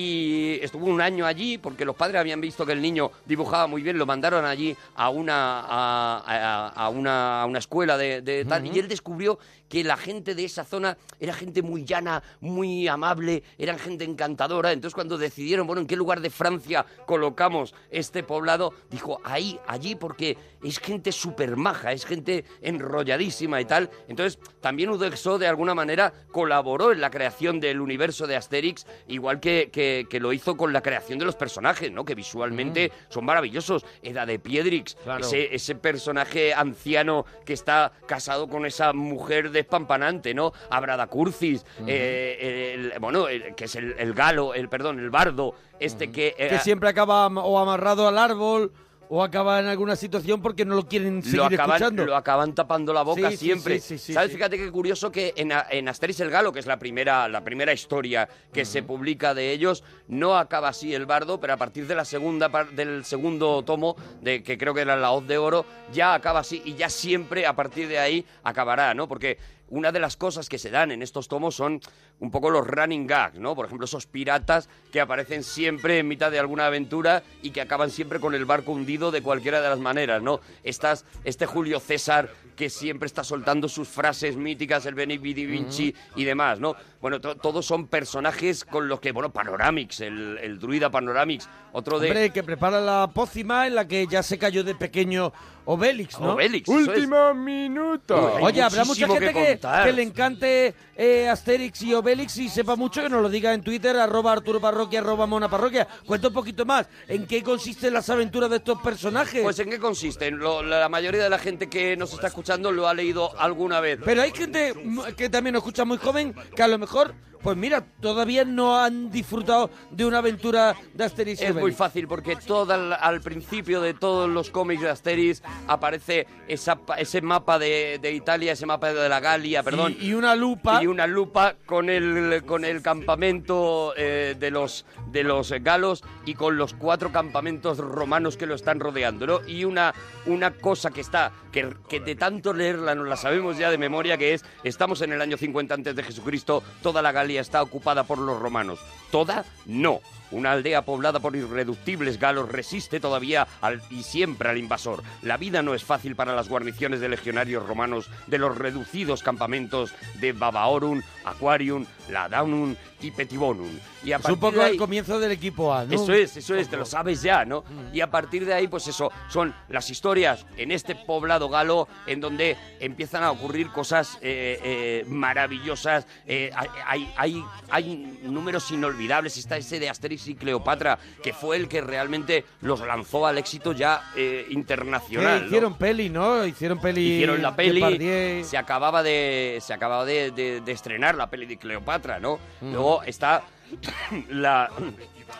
y 0.00 0.60
estuvo 0.62 0.86
un 0.86 1.00
año 1.00 1.26
allí 1.26 1.58
porque 1.58 1.84
los 1.84 1.96
padres 1.96 2.20
habían 2.20 2.40
visto 2.40 2.64
que 2.64 2.70
el 2.70 2.80
niño 2.80 3.10
dibujaba 3.26 3.66
muy 3.66 3.82
bien, 3.82 3.98
lo 3.98 4.06
mandaron 4.06 4.44
allí 4.44 4.76
a 4.94 5.08
una, 5.10 5.58
a, 5.60 6.22
a- 6.24 6.68
a 6.68 6.88
una, 6.88 7.42
a 7.42 7.46
una 7.46 7.58
escuela 7.58 7.98
de, 7.98 8.20
de 8.22 8.44
tal 8.44 8.64
y 8.64 8.78
él 8.78 8.86
descubrió 8.86 9.40
que 9.68 9.84
la 9.84 9.96
gente 9.96 10.34
de 10.34 10.44
esa 10.44 10.64
zona 10.64 10.96
era 11.20 11.34
gente 11.34 11.62
muy 11.62 11.84
llana, 11.84 12.22
muy 12.40 12.88
amable, 12.88 13.42
eran 13.58 13.78
gente 13.78 14.04
encantadora. 14.04 14.72
Entonces 14.72 14.94
cuando 14.94 15.18
decidieron, 15.18 15.66
bueno, 15.66 15.80
¿en 15.82 15.86
qué 15.86 15.96
lugar 15.96 16.20
de 16.20 16.30
Francia 16.30 16.86
colocamos 17.06 17.74
este 17.90 18.22
poblado? 18.22 18.72
Dijo, 18.90 19.20
ahí, 19.24 19.58
allí, 19.66 19.94
porque 19.94 20.36
es 20.62 20.78
gente 20.78 21.12
súper 21.12 21.56
maja, 21.56 21.92
es 21.92 22.04
gente 22.06 22.44
enrolladísima 22.82 23.60
y 23.60 23.64
tal. 23.64 23.90
Entonces 24.08 24.38
también 24.60 24.90
Udexo 24.90 25.38
de 25.38 25.46
alguna 25.46 25.74
manera 25.74 26.12
colaboró 26.32 26.92
en 26.92 27.00
la 27.00 27.10
creación 27.10 27.60
del 27.60 27.80
universo 27.80 28.26
de 28.26 28.36
Asterix, 28.36 28.86
igual 29.08 29.40
que, 29.40 29.70
que- 29.72 30.06
que 30.08 30.20
lo 30.20 30.32
hizo 30.32 30.56
con 30.56 30.72
la 30.72 30.82
creación 30.82 31.18
de 31.18 31.24
los 31.24 31.36
personajes, 31.36 31.90
¿no? 31.92 32.04
Que 32.04 32.14
visualmente 32.14 32.90
son 33.08 33.24
maravillosos. 33.24 33.84
Edad 34.02 34.26
de 34.26 34.38
Piedrix, 34.38 34.94
Claro. 35.04 35.24
ese, 35.24 35.54
ese 35.54 35.74
personaje 35.74 36.54
anciano 36.54 37.24
que 37.44 37.52
está 37.52 37.92
casado 38.06 38.48
con 38.48 38.64
esa 38.66 38.92
mujer 38.92 39.50
despampanante, 39.58 40.34
¿no? 40.34 40.52
Abrada 40.70 41.06
Curcis, 41.06 41.64
eh, 41.86 42.74
el- 42.74 42.98
bueno, 43.00 43.28
el- 43.28 43.54
que 43.54 43.64
es 43.66 43.76
el, 43.76 43.94
el 43.98 44.14
galo, 44.14 44.54
el 44.54 44.68
perdón, 44.68 44.98
el 44.98 45.10
bardo, 45.10 45.54
este 45.78 46.10
que... 46.10 46.34
eh, 46.38 46.48
Que 46.48 46.58
siempre 46.58 46.88
acaba 46.88 47.24
am- 47.26 47.38
o 47.38 47.58
amarrado 47.58 48.08
al 48.08 48.18
árbol 48.18 48.72
o 49.10 49.22
acaba 49.22 49.58
en 49.60 49.66
alguna 49.66 49.96
situación 49.96 50.42
porque 50.42 50.64
no 50.64 50.74
lo 50.74 50.86
quieren 50.86 51.22
seguir 51.22 51.38
lo 51.38 51.44
acaban, 51.46 51.76
escuchando. 51.76 52.06
lo 52.06 52.16
acaban 52.16 52.54
tapando 52.54 52.92
la 52.92 53.02
boca 53.02 53.30
Sí, 53.30 53.36
siempre. 53.36 53.80
sí, 53.80 53.98
sí, 53.98 54.06
sí, 54.06 54.12
¿Sabes? 54.12 54.32
Fíjate 54.32 54.56
qué 54.58 54.70
curioso 54.70 55.10
que 55.10 55.32
en, 55.36 55.52
en 55.70 55.88
Asterix 55.88 56.20
el 56.20 56.30
Galo, 56.30 56.52
que 56.52 56.58
es 56.60 56.66
la 56.66 56.78
primera, 56.78 57.28
la 57.28 57.42
primera 57.42 57.72
historia 57.72 58.28
que 58.52 58.64
se 58.64 58.82
publica 58.82 59.34
de 59.34 59.52
ellos, 59.52 59.84
no 60.08 60.36
acaba 60.36 60.68
así 60.68 60.94
el 60.94 61.06
bardo, 61.06 61.40
pero 61.40 61.52
a 61.54 61.56
partir 61.56 61.86
de 61.86 61.94
la 61.94 62.04
segunda 62.04 62.48
del 62.72 63.04
segundo 63.04 63.62
tomo, 63.62 63.96
de 64.20 64.42
que 64.42 64.58
creo 64.58 64.74
que 64.74 64.82
era 64.82 64.96
la 64.96 65.10
Hoz 65.12 65.26
de 65.26 65.38
Oro, 65.38 65.64
ya 65.92 66.14
acaba 66.14 66.40
así 66.40 66.62
y 66.64 66.74
ya 66.74 66.88
siempre 66.90 67.46
a 67.46 67.54
partir 67.56 67.88
de 67.88 67.98
ahí 67.98 68.24
acabará, 68.42 68.94
¿no? 68.94 69.08
Porque 69.08 69.38
una 69.70 69.92
de 69.92 70.00
las 70.00 70.16
cosas 70.16 70.48
que 70.48 70.58
se 70.58 70.70
dan 70.70 70.90
en 70.92 71.02
estos 71.02 71.28
tomos 71.28 71.54
son 71.54 71.80
un 72.20 72.30
poco 72.30 72.50
los 72.50 72.66
running 72.66 73.06
gags, 73.06 73.38
¿no? 73.38 73.54
Por 73.54 73.66
ejemplo, 73.66 73.84
esos 73.84 74.06
piratas 74.06 74.68
que 74.92 75.00
aparecen 75.00 75.44
siempre 75.44 75.98
en 75.98 76.08
mitad 76.08 76.30
de 76.30 76.38
alguna 76.38 76.66
aventura 76.66 77.22
y 77.42 77.50
que 77.50 77.60
acaban 77.60 77.90
siempre 77.90 78.18
con 78.18 78.34
el 78.34 78.44
barco 78.44 78.72
hundido 78.72 79.10
de 79.10 79.22
cualquiera 79.22 79.60
de 79.60 79.68
las 79.68 79.78
maneras, 79.78 80.20
¿no? 80.22 80.40
Estas, 80.64 81.04
este 81.24 81.46
Julio 81.46 81.78
César 81.80 82.28
que 82.56 82.70
siempre 82.70 83.06
está 83.06 83.22
soltando 83.22 83.68
sus 83.68 83.86
frases 83.86 84.34
míticas, 84.36 84.84
el 84.86 84.94
Beni 84.94 85.16
Vidi 85.16 85.46
Vinci 85.46 85.94
y 86.16 86.24
demás, 86.24 86.58
¿no? 86.58 86.74
Bueno, 87.00 87.20
to- 87.20 87.36
todos 87.36 87.64
son 87.64 87.86
personajes 87.86 88.64
con 88.64 88.88
los 88.88 88.98
que, 88.98 89.12
bueno, 89.12 89.30
Panoramix, 89.30 90.00
el, 90.00 90.38
el 90.42 90.58
druida 90.58 90.90
Panoramix, 90.90 91.48
otro 91.70 92.00
de... 92.00 92.08
Hombre, 92.08 92.30
que 92.30 92.42
prepara 92.42 92.80
la 92.80 93.08
pócima 93.14 93.68
en 93.68 93.76
la 93.76 93.86
que 93.86 94.08
ya 94.08 94.24
se 94.24 94.38
cayó 94.38 94.64
de 94.64 94.74
pequeño 94.74 95.32
Obélix, 95.66 96.18
¿no? 96.18 96.32
Obélix, 96.32 96.68
es. 96.68 96.74
Último 96.74 97.32
minuto. 97.34 98.34
Hay 98.38 98.42
Oye, 98.42 98.62
habrá 98.62 98.84
mucha 98.84 99.06
gente 99.06 99.32
que 99.32 99.58
que, 99.60 99.84
que 99.84 99.92
le 99.92 100.02
encante 100.02 100.74
eh, 100.96 101.28
Asterix 101.28 101.82
y 101.82 101.94
Obélix 101.94 102.07
y 102.12 102.48
sepa 102.48 102.74
mucho 102.74 103.02
que 103.02 103.08
nos 103.10 103.20
lo 103.20 103.28
diga 103.28 103.52
en 103.52 103.62
Twitter, 103.62 103.94
arroba 103.96 104.32
Arturo 104.32 104.60
Parroquia, 104.60 105.00
arroba 105.00 105.26
Mona 105.26 105.48
Parroquia. 105.48 105.86
Cuenta 106.06 106.28
un 106.28 106.34
poquito 106.34 106.64
más. 106.64 106.86
¿En 107.06 107.26
qué 107.26 107.42
consisten 107.42 107.92
las 107.92 108.08
aventuras 108.08 108.48
de 108.48 108.56
estos 108.56 108.80
personajes? 108.80 109.42
Pues 109.42 109.58
en 109.58 109.68
qué 109.68 109.78
consisten. 109.78 110.38
Lo- 110.38 110.62
la 110.62 110.88
mayoría 110.88 111.22
de 111.22 111.30
la 111.30 111.38
gente 111.38 111.68
que 111.68 111.96
nos 111.96 112.12
está 112.14 112.28
escuchando 112.28 112.72
lo 112.72 112.88
ha 112.88 112.94
leído 112.94 113.38
alguna 113.38 113.80
vez. 113.80 113.98
Pero 114.04 114.22
hay 114.22 114.32
gente 114.32 114.72
mm, 114.74 115.00
que 115.16 115.28
también 115.28 115.52
nos 115.54 115.60
escucha 115.62 115.84
muy 115.84 115.98
joven 115.98 116.34
que 116.56 116.62
a 116.62 116.68
lo 116.68 116.78
mejor, 116.78 117.14
pues 117.42 117.56
mira, 117.56 117.84
todavía 118.00 118.44
no 118.44 118.78
han 118.78 119.10
disfrutado 119.10 119.70
de 119.90 120.04
una 120.04 120.18
aventura 120.18 120.74
de 120.94 121.04
Asterix 121.04 121.40
Es 121.40 121.54
muy 121.54 121.72
fácil 121.72 122.08
porque 122.08 122.36
todo 122.36 122.72
al, 122.72 122.92
al 122.92 123.20
principio 123.20 123.80
de 123.80 123.94
todos 123.94 124.28
los 124.28 124.50
cómics 124.50 124.82
de 124.82 124.90
Asterix 124.90 125.42
aparece 125.66 126.26
esa, 126.48 126.78
ese 126.96 127.20
mapa 127.22 127.58
de, 127.58 127.98
de 128.00 128.12
Italia, 128.12 128.52
ese 128.52 128.66
mapa 128.66 128.92
de 128.92 129.08
la 129.08 129.20
Galia, 129.20 129.62
perdón. 129.62 129.96
Y, 130.00 130.08
y 130.08 130.14
una 130.14 130.34
lupa. 130.34 130.82
Y 130.82 130.86
una 130.86 131.06
lupa 131.06 131.54
con 131.66 131.90
el, 131.90 132.42
con 132.44 132.64
el 132.64 132.82
campamento 132.82 133.94
eh, 133.96 134.34
de, 134.38 134.50
los, 134.50 134.84
de 135.10 135.22
los 135.22 135.50
galos 135.62 136.02
y 136.24 136.34
con 136.34 136.56
los 136.56 136.74
cuatro 136.74 137.12
campamentos 137.12 137.78
romanos 137.78 138.36
que 138.36 138.46
lo 138.46 138.54
están 138.54 138.80
rodeando, 138.80 139.26
¿no? 139.26 139.40
Y 139.46 139.64
una, 139.64 139.94
una 140.26 140.52
cosa 140.52 140.90
que 140.90 141.00
está, 141.00 141.32
que, 141.52 141.74
que 141.88 142.00
de 142.00 142.14
tanto 142.14 142.52
leerla 142.52 142.94
nos 142.94 143.08
la 143.08 143.16
sabemos 143.16 143.58
ya 143.58 143.70
de 143.70 143.78
memoria, 143.78 144.16
que 144.16 144.34
es, 144.34 144.44
estamos 144.64 145.00
en 145.02 145.12
el 145.12 145.20
año 145.20 145.36
50 145.36 145.74
antes 145.74 145.96
de 145.96 146.02
Jesucristo, 146.02 146.62
toda 146.82 147.02
la 147.02 147.12
Galia 147.12 147.27
está 147.36 147.60
ocupada 147.62 148.04
por 148.04 148.18
los 148.18 148.38
romanos. 148.40 148.78
¿Toda? 149.10 149.44
No. 149.66 150.00
Una 150.30 150.52
aldea 150.52 150.84
poblada 150.84 151.20
por 151.20 151.34
irreductibles 151.36 152.18
galos 152.20 152.50
resiste 152.50 153.00
todavía 153.00 153.46
al- 153.62 153.80
y 153.90 154.02
siempre 154.02 154.50
al 154.50 154.58
invasor. 154.58 155.02
La 155.22 155.38
vida 155.38 155.62
no 155.62 155.74
es 155.74 155.84
fácil 155.84 156.16
para 156.16 156.34
las 156.34 156.48
guarniciones 156.50 157.00
de 157.00 157.08
legionarios 157.08 157.66
romanos 157.66 158.10
de 158.26 158.36
los 158.38 158.58
reducidos 158.58 159.22
campamentos 159.22 159.94
de 160.20 160.32
Babaorum, 160.32 161.00
Aquarium, 161.24 161.86
Ladaunum 162.10 162.76
y 163.00 163.10
Petibonum. 163.10 163.68
Y 164.04 164.12
a 164.12 164.16
Es 164.16 164.24
un 164.26 164.38
poco 164.38 164.62
el 164.62 164.76
comienzo 164.76 165.18
del 165.20 165.32
equipo 165.32 165.72
A, 165.74 165.84
¿no? 165.84 165.94
eso 165.94 166.12
es, 166.12 166.36
eso 166.36 166.54
es, 166.54 166.68
te 166.68 166.76
lo 166.76 166.84
sabes 166.84 167.22
ya, 167.22 167.44
¿no? 167.44 167.64
Y 167.92 168.00
a 168.00 168.10
partir 168.10 168.44
de 168.46 168.54
ahí, 168.54 168.68
pues 168.68 168.86
eso, 168.88 169.10
son 169.28 169.54
las 169.68 169.90
historias 169.90 170.46
en 170.56 170.70
este 170.72 170.94
poblado 170.94 171.48
galo 171.48 171.88
en 172.06 172.20
donde 172.20 172.56
empiezan 172.80 173.22
a 173.24 173.30
ocurrir 173.30 173.70
cosas 173.70 174.18
eh, 174.22 174.58
eh, 174.62 175.04
maravillosas. 175.08 176.06
eh, 176.26 176.50
hay, 176.54 177.08
hay, 177.16 177.44
hay, 177.70 178.18
números 178.22 178.70
inolvidables. 178.70 179.36
Está 179.36 179.56
ese 179.56 179.78
de 179.80 179.88
Asterix 179.88 180.26
y 180.28 180.34
Cleopatra, 180.34 180.98
que 181.22 181.32
fue 181.32 181.56
el 181.56 181.68
que 181.68 181.80
realmente 181.80 182.44
los 182.60 182.80
lanzó 182.80 183.26
al 183.26 183.38
éxito 183.38 183.72
ya 183.72 184.02
internacional. 184.50 185.46
Hicieron 185.46 185.74
peli, 185.74 186.08
¿no? 186.08 186.44
Hicieron 186.44 186.80
peli. 186.80 187.14
Hicieron 187.14 187.42
la 187.42 187.54
peli, 187.54 188.44
se 188.44 188.56
acababa 188.56 189.02
de 189.02 189.58
se 189.60 189.72
acababa 189.72 190.04
de, 190.04 190.30
de- 190.30 190.60
de 190.60 190.72
estrenar 190.72 191.14
la 191.14 191.28
peli 191.30 191.46
de 191.46 191.56
Cleopatra, 191.56 192.18
¿no? 192.18 192.38
Mm. 192.60 192.72
Luego 192.72 192.87
está 193.04 193.42
la, 194.30 194.70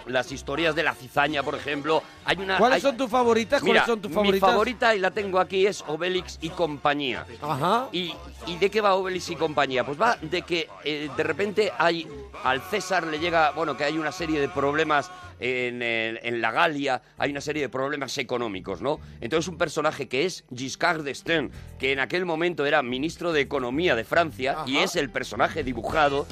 las 0.06 0.30
historias 0.32 0.74
de 0.74 0.82
la 0.82 0.94
cizaña, 0.94 1.42
por 1.42 1.54
ejemplo. 1.54 2.02
Hay 2.24 2.36
una 2.36 2.58
¿Cuáles 2.58 2.76
hay- 2.76 2.80
son 2.82 2.96
tus 2.96 3.10
favoritas? 3.10 3.62
Mira, 3.62 3.80
¿Cuáles 3.84 3.86
son 3.86 4.00
tus 4.02 4.10
mi 4.10 4.14
favoritas? 4.14 4.50
favorita 4.50 4.94
y 4.94 4.98
la 4.98 5.10
tengo 5.10 5.38
aquí 5.40 5.66
es 5.66 5.82
Obelix 5.86 6.38
y 6.42 6.50
compañía. 6.50 7.24
Ajá. 7.42 7.88
¿Y, 7.92 8.14
y 8.46 8.56
de 8.58 8.70
qué 8.70 8.80
va 8.80 8.94
Obelix 8.94 9.30
y 9.30 9.36
compañía? 9.36 9.84
Pues 9.84 10.00
va 10.00 10.16
de 10.20 10.42
que 10.42 10.68
eh, 10.84 11.10
de 11.16 11.22
repente 11.22 11.72
hay 11.78 12.06
al 12.44 12.60
César 12.62 13.06
le 13.06 13.18
llega, 13.18 13.50
bueno, 13.52 13.76
que 13.76 13.84
hay 13.84 13.96
una 13.98 14.12
serie 14.12 14.40
de 14.40 14.48
problemas 14.48 15.10
en, 15.40 15.82
el- 15.82 16.20
en 16.22 16.40
la 16.40 16.50
Galia, 16.50 17.00
hay 17.16 17.30
una 17.30 17.40
serie 17.40 17.62
de 17.62 17.68
problemas 17.68 18.16
económicos, 18.18 18.80
¿no? 18.82 18.98
Entonces 19.20 19.48
un 19.48 19.56
personaje 19.56 20.08
que 20.08 20.24
es 20.26 20.44
Giscard 20.54 21.02
d'Estaing, 21.02 21.50
que 21.78 21.92
en 21.92 22.00
aquel 22.00 22.24
momento 22.26 22.66
era 22.66 22.82
ministro 22.82 23.32
de 23.32 23.40
Economía 23.40 23.94
de 23.94 24.04
Francia 24.04 24.58
y 24.66 24.78
es 24.78 24.96
el 24.96 25.10
personaje 25.10 25.62
dibujado, 25.64 26.26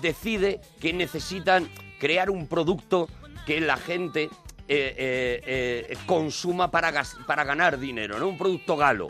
decide 0.00 0.60
que 0.80 0.92
necesitan 0.92 1.68
crear 1.98 2.30
un 2.30 2.46
producto 2.46 3.08
que 3.46 3.60
la 3.60 3.76
gente 3.76 4.24
eh, 4.70 4.94
eh, 4.98 5.86
eh, 5.90 5.96
consuma 6.06 6.70
para, 6.70 6.92
para 7.26 7.44
ganar 7.44 7.78
dinero, 7.78 8.18
¿no? 8.18 8.28
Un 8.28 8.38
producto 8.38 8.76
galo. 8.76 9.08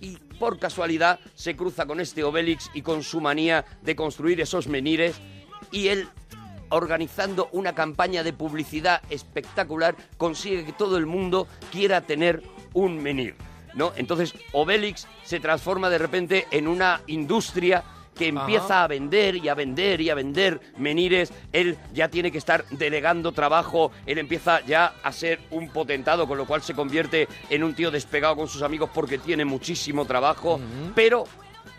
Y 0.00 0.16
por 0.38 0.58
casualidad 0.58 1.18
se 1.34 1.56
cruza 1.56 1.86
con 1.86 1.98
este 2.00 2.22
Obélix 2.22 2.70
y 2.74 2.82
con 2.82 3.02
su 3.02 3.20
manía 3.20 3.64
de 3.82 3.96
construir 3.96 4.40
esos 4.40 4.68
menires 4.68 5.16
y 5.70 5.88
él 5.88 6.08
organizando 6.70 7.48
una 7.52 7.74
campaña 7.74 8.22
de 8.22 8.32
publicidad 8.32 9.02
espectacular 9.10 9.96
consigue 10.18 10.66
que 10.66 10.72
todo 10.72 10.98
el 10.98 11.06
mundo 11.06 11.48
quiera 11.72 12.02
tener 12.02 12.42
un 12.74 13.02
menir, 13.02 13.34
¿no? 13.74 13.92
Entonces 13.96 14.34
Obélix 14.52 15.08
se 15.24 15.40
transforma 15.40 15.88
de 15.88 15.98
repente 15.98 16.46
en 16.50 16.68
una 16.68 17.00
industria 17.06 17.82
que 18.18 18.28
empieza 18.28 18.82
a 18.82 18.88
vender 18.88 19.36
y 19.36 19.48
a 19.48 19.54
vender 19.54 20.00
y 20.00 20.10
a 20.10 20.14
vender 20.14 20.60
menires, 20.76 21.32
él 21.52 21.78
ya 21.94 22.08
tiene 22.08 22.32
que 22.32 22.38
estar 22.38 22.64
delegando 22.70 23.32
trabajo, 23.32 23.92
él 24.04 24.18
empieza 24.18 24.60
ya 24.66 24.92
a 25.02 25.12
ser 25.12 25.38
un 25.50 25.70
potentado, 25.70 26.26
con 26.26 26.36
lo 26.36 26.46
cual 26.46 26.62
se 26.62 26.74
convierte 26.74 27.28
en 27.48 27.62
un 27.62 27.74
tío 27.74 27.90
despegado 27.90 28.36
con 28.36 28.48
sus 28.48 28.62
amigos 28.62 28.90
porque 28.92 29.18
tiene 29.18 29.44
muchísimo 29.44 30.04
trabajo, 30.04 30.60
pero, 30.94 31.24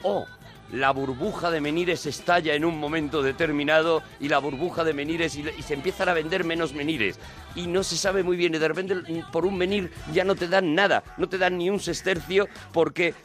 oh, 0.02 0.26
la 0.72 0.92
burbuja 0.92 1.50
de 1.50 1.62
menires 1.62 2.06
estalla 2.06 2.54
en 2.54 2.64
un 2.64 2.80
momento 2.80 3.24
determinado 3.24 4.04
y 4.20 4.30
la 4.30 4.38
burbuja 4.38 4.84
de 4.84 4.94
menires 4.94 5.36
y, 5.36 5.44
y 5.58 5.62
se 5.64 5.74
empiezan 5.74 6.10
a 6.10 6.14
vender 6.14 6.44
menos 6.44 6.74
menires. 6.74 7.20
Y 7.56 7.66
no 7.66 7.84
se 7.84 7.98
sabe 7.98 8.22
muy 8.22 8.38
bien 8.38 8.54
y 8.54 8.60
de 8.60 8.68
repente 8.68 8.96
mm, 8.96 9.32
por 9.32 9.46
un 9.46 9.58
menir 9.58 9.92
ya 10.14 10.24
no 10.24 10.36
te 10.36 10.48
dan 10.48 10.76
nada, 10.76 11.04
no 11.18 11.28
te 11.28 11.40
dan 11.40 11.58
ni 11.58 11.72
un 11.72 11.80
sestercio 11.80 12.48
porque 12.72 13.16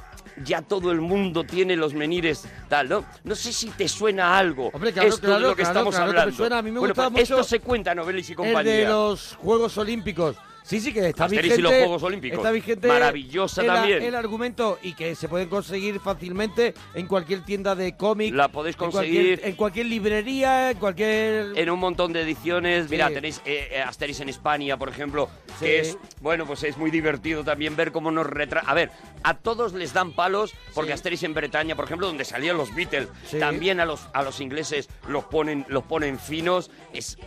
ya 0.42 0.62
todo 0.62 0.90
el 0.90 1.00
mundo 1.00 1.44
tiene 1.44 1.76
los 1.76 1.94
menires 1.94 2.44
tal, 2.68 2.88
¿no? 2.88 3.04
No 3.24 3.34
sé 3.34 3.52
si 3.52 3.70
te 3.70 3.88
suena 3.88 4.36
algo 4.36 4.70
Hombre, 4.72 4.92
claro, 4.92 5.08
esto 5.08 5.20
claro, 5.20 5.34
de 5.34 5.40
lo 5.48 5.56
que 5.56 5.62
claro, 5.62 5.78
estamos 5.78 5.94
claro 5.94 6.06
que 6.10 6.14
me 6.14 6.20
hablando. 6.20 6.36
suena. 6.36 6.58
A 6.58 6.62
mí 6.62 6.70
me 6.70 6.78
Bueno, 6.80 6.94
pues 6.94 7.10
mucho 7.10 7.22
Esto 7.22 7.44
se 7.44 7.60
cuenta 7.60 7.92
en 7.92 7.98
Novelis 7.98 8.28
y 8.28 8.32
El 8.32 8.36
compañía. 8.36 8.72
de 8.72 8.84
los 8.86 9.36
Juegos 9.36 9.78
Olímpicos. 9.78 10.36
Sí, 10.66 10.80
sí, 10.80 10.94
que 10.94 11.06
está 11.10 11.26
Asterix 11.26 11.44
y 11.44 11.48
vigente. 11.58 11.62
los 11.62 11.72
Juegos 11.74 12.02
Olímpicos. 12.04 12.38
Está 12.38 12.50
vigente. 12.50 12.88
Maravillosa 12.88 13.60
el, 13.60 13.66
también. 13.66 14.02
El 14.02 14.14
argumento 14.14 14.78
y 14.82 14.94
que 14.94 15.14
se 15.14 15.28
pueden 15.28 15.50
conseguir 15.50 16.00
fácilmente 16.00 16.72
en 16.94 17.06
cualquier 17.06 17.44
tienda 17.44 17.74
de 17.74 17.98
cómics. 17.98 18.34
La 18.34 18.48
podéis 18.48 18.74
en 18.76 18.78
cualquier- 18.90 18.92
conseguir. 19.02 19.40
En 19.44 19.56
cualquier, 19.56 19.86
librería, 19.86 20.70
en 20.70 20.78
cualquier. 20.78 21.52
En 21.58 21.68
un 21.68 21.78
montón 21.78 22.14
de 22.14 22.22
ediciones. 22.22 22.88
Mira, 22.88 23.08
Sí. 23.08 23.14
tenéis 23.14 23.42
eh, 23.44 23.68
eh, 23.72 23.80
Asterix 23.82 24.20
en 24.20 24.30
España, 24.30 24.78
por 24.78 24.88
ejemplo, 24.88 25.28
Sí. 25.58 25.66
que 25.66 25.80
es, 25.80 25.98
bueno, 26.22 26.46
pues 26.46 26.62
es 26.64 26.78
muy 26.78 26.90
divertido 26.90 27.44
también 27.44 27.76
ver 27.76 27.92
cómo 27.92 28.10
nos 28.10 28.26
retra... 28.26 28.62
A 28.66 28.72
ver, 28.72 28.90
a 29.22 29.34
todos 29.34 29.74
les 29.74 29.92
dan 29.92 30.12
palos, 30.12 30.54
porque 30.74 30.92
Sí. 30.92 30.94
Asterix 30.94 31.22
en 31.24 31.34
Bretaña, 31.34 31.76
por 31.76 31.84
ejemplo, 31.84 32.06
donde 32.06 32.24
salían 32.24 32.56
los 32.56 32.74
Beatles, 32.74 33.08
también 33.38 33.80
a 33.80 33.84
los, 33.84 34.08
a 34.14 34.22
los 34.22 34.40
ingleses 34.40 34.88
los 35.08 35.24
ponen, 35.24 35.66
los 35.68 35.84
ponen 35.84 36.18
finos. 36.18 36.70
Es 36.94 37.18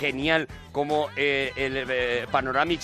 genial 0.00 0.48
cómo 0.72 1.08
eh, 1.16 1.52
el 1.56 1.76
eh, 1.90 2.26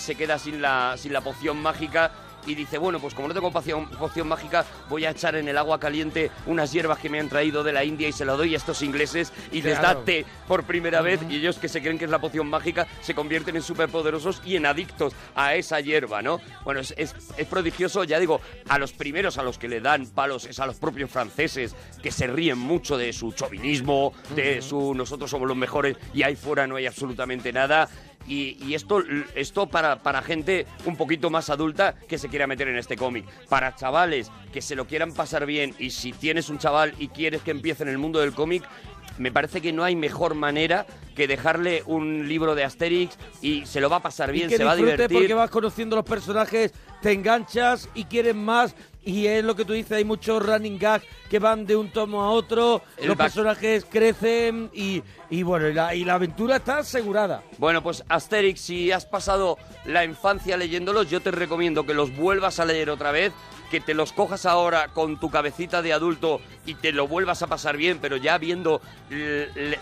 se 0.03 0.15
queda 0.15 0.37
sin 0.37 0.61
la, 0.61 0.95
sin 0.97 1.13
la 1.13 1.21
poción 1.21 1.61
mágica 1.61 2.11
y 2.45 2.55
dice, 2.55 2.77
bueno, 2.77 2.99
pues 2.99 3.13
como 3.13 3.29
no 3.29 3.33
tengo 3.33 3.51
poción, 3.53 3.89
poción 3.91 4.27
mágica, 4.27 4.65
voy 4.89 5.05
a 5.05 5.11
echar 5.11 5.33
en 5.37 5.47
el 5.47 5.57
agua 5.57 5.79
caliente 5.79 6.29
unas 6.45 6.73
hierbas 6.73 6.99
que 6.99 7.07
me 7.07 7.17
han 7.21 7.29
traído 7.29 7.63
de 7.63 7.71
la 7.71 7.85
India 7.85 8.09
y 8.09 8.11
se 8.11 8.25
la 8.25 8.33
doy 8.33 8.53
a 8.53 8.57
estos 8.57 8.81
ingleses 8.81 9.31
y 9.53 9.61
les 9.61 9.77
da 9.81 9.93
té 10.03 10.25
por 10.45 10.65
primera 10.65 10.99
vez 11.01 11.21
y 11.29 11.37
ellos 11.37 11.57
que 11.57 11.69
se 11.69 11.79
creen 11.81 11.97
que 11.97 12.03
es 12.03 12.11
la 12.11 12.19
poción 12.19 12.49
mágica 12.49 12.85
se 12.99 13.15
convierten 13.15 13.55
en 13.55 13.61
superpoderosos 13.61 14.41
y 14.43 14.57
en 14.57 14.65
adictos 14.65 15.13
a 15.35 15.55
esa 15.55 15.79
hierba, 15.79 16.21
¿no? 16.21 16.41
Bueno, 16.65 16.81
es, 16.81 16.93
es- 16.97 17.15
es 17.37 17.47
prodigioso, 17.47 18.03
ya 18.03 18.19
digo, 18.19 18.41
a 18.67 18.77
los 18.77 18.91
primeros 18.91 19.37
a 19.37 19.43
los 19.43 19.57
que 19.57 19.69
le 19.69 19.79
dan 19.79 20.05
palos 20.07 20.43
es 20.43 20.59
a 20.59 20.65
los 20.65 20.75
propios 20.75 21.09
franceses 21.09 21.73
que 22.01 22.11
se 22.11 22.27
ríen 22.27 22.57
mucho 22.57 22.97
de 22.97 23.13
su 23.13 23.31
chauvinismo, 23.31 24.11
de 24.35 24.61
su 24.61 24.93
nosotros 24.93 25.31
somos 25.31 25.47
los 25.47 25.55
mejores 25.55 25.95
y 26.13 26.23
ahí 26.23 26.35
fuera 26.35 26.67
no 26.67 26.75
hay 26.75 26.87
absolutamente 26.87 27.53
nada. 27.53 27.87
Y, 28.27 28.57
y 28.63 28.73
esto, 28.73 29.03
esto 29.35 29.67
para, 29.67 30.01
para 30.01 30.21
gente 30.21 30.65
un 30.85 30.95
poquito 30.95 31.29
más 31.29 31.49
adulta 31.49 31.95
que 32.07 32.17
se 32.17 32.29
quiera 32.29 32.47
meter 32.47 32.67
en 32.67 32.77
este 32.77 32.95
cómic. 32.95 33.25
Para 33.49 33.75
chavales 33.75 34.31
que 34.51 34.61
se 34.61 34.75
lo 34.75 34.85
quieran 34.87 35.13
pasar 35.13 35.45
bien 35.45 35.75
y 35.79 35.89
si 35.89 36.13
tienes 36.13 36.49
un 36.49 36.57
chaval 36.57 36.93
y 36.99 37.09
quieres 37.09 37.41
que 37.41 37.51
empiece 37.51 37.83
en 37.83 37.89
el 37.89 37.97
mundo 37.97 38.19
del 38.19 38.33
cómic, 38.33 38.63
me 39.17 39.31
parece 39.31 39.61
que 39.61 39.73
no 39.73 39.83
hay 39.83 39.95
mejor 39.95 40.35
manera 40.35 40.85
que 41.15 41.27
dejarle 41.27 41.83
un 41.85 42.27
libro 42.27 42.55
de 42.55 42.63
Asterix 42.63 43.17
y 43.41 43.65
se 43.65 43.79
lo 43.79 43.89
va 43.89 43.97
a 43.97 44.01
pasar 44.01 44.31
bien, 44.31 44.47
y 44.47 44.49
que 44.49 44.57
se 44.57 44.63
va 44.63 44.71
a 44.71 44.75
divertir. 44.75 45.17
porque 45.17 45.33
vas 45.33 45.49
conociendo 45.49 45.95
los 45.95 46.05
personajes, 46.05 46.73
te 47.01 47.11
enganchas 47.11 47.89
y 47.93 48.05
quieres 48.05 48.35
más. 48.35 48.75
Y 49.05 49.27
es 49.27 49.43
lo 49.43 49.55
que 49.55 49.65
tú 49.65 49.73
dices, 49.73 49.91
hay 49.97 50.05
muchos 50.05 50.45
running 50.45 50.79
gags 50.79 51.05
que 51.29 51.37
van 51.39 51.65
de 51.65 51.75
un 51.75 51.91
tomo 51.91 52.21
a 52.23 52.29
otro, 52.29 52.83
El 52.97 53.09
los 53.09 53.17
back- 53.17 53.27
personajes 53.27 53.85
crecen 53.89 54.69
y, 54.73 55.03
y 55.29 55.43
bueno, 55.43 55.67
y 55.67 55.73
la, 55.73 55.93
y 55.93 56.05
la 56.05 56.13
aventura 56.13 56.55
está 56.57 56.77
asegurada. 56.77 57.43
Bueno, 57.57 57.83
pues 57.83 58.03
Asterix, 58.07 58.61
si 58.61 58.91
has 58.93 59.05
pasado 59.05 59.57
la 59.85 60.05
infancia 60.05 60.55
leyéndolos, 60.55 61.09
yo 61.09 61.19
te 61.21 61.31
recomiendo 61.31 61.85
que 61.85 61.93
los 61.93 62.15
vuelvas 62.15 62.59
a 62.61 62.65
leer 62.65 62.89
otra 62.89 63.11
vez, 63.11 63.33
que 63.69 63.81
te 63.81 63.93
los 63.95 64.13
cojas 64.13 64.45
ahora 64.45 64.89
con 64.89 65.19
tu 65.19 65.29
cabecita 65.31 65.81
de 65.81 65.91
adulto 65.93 66.39
y 66.65 66.75
te 66.75 66.91
lo 66.91 67.07
vuelvas 67.07 67.41
a 67.41 67.47
pasar 67.47 67.75
bien, 67.75 67.97
pero 67.99 68.15
ya 68.17 68.37
viendo 68.37 68.81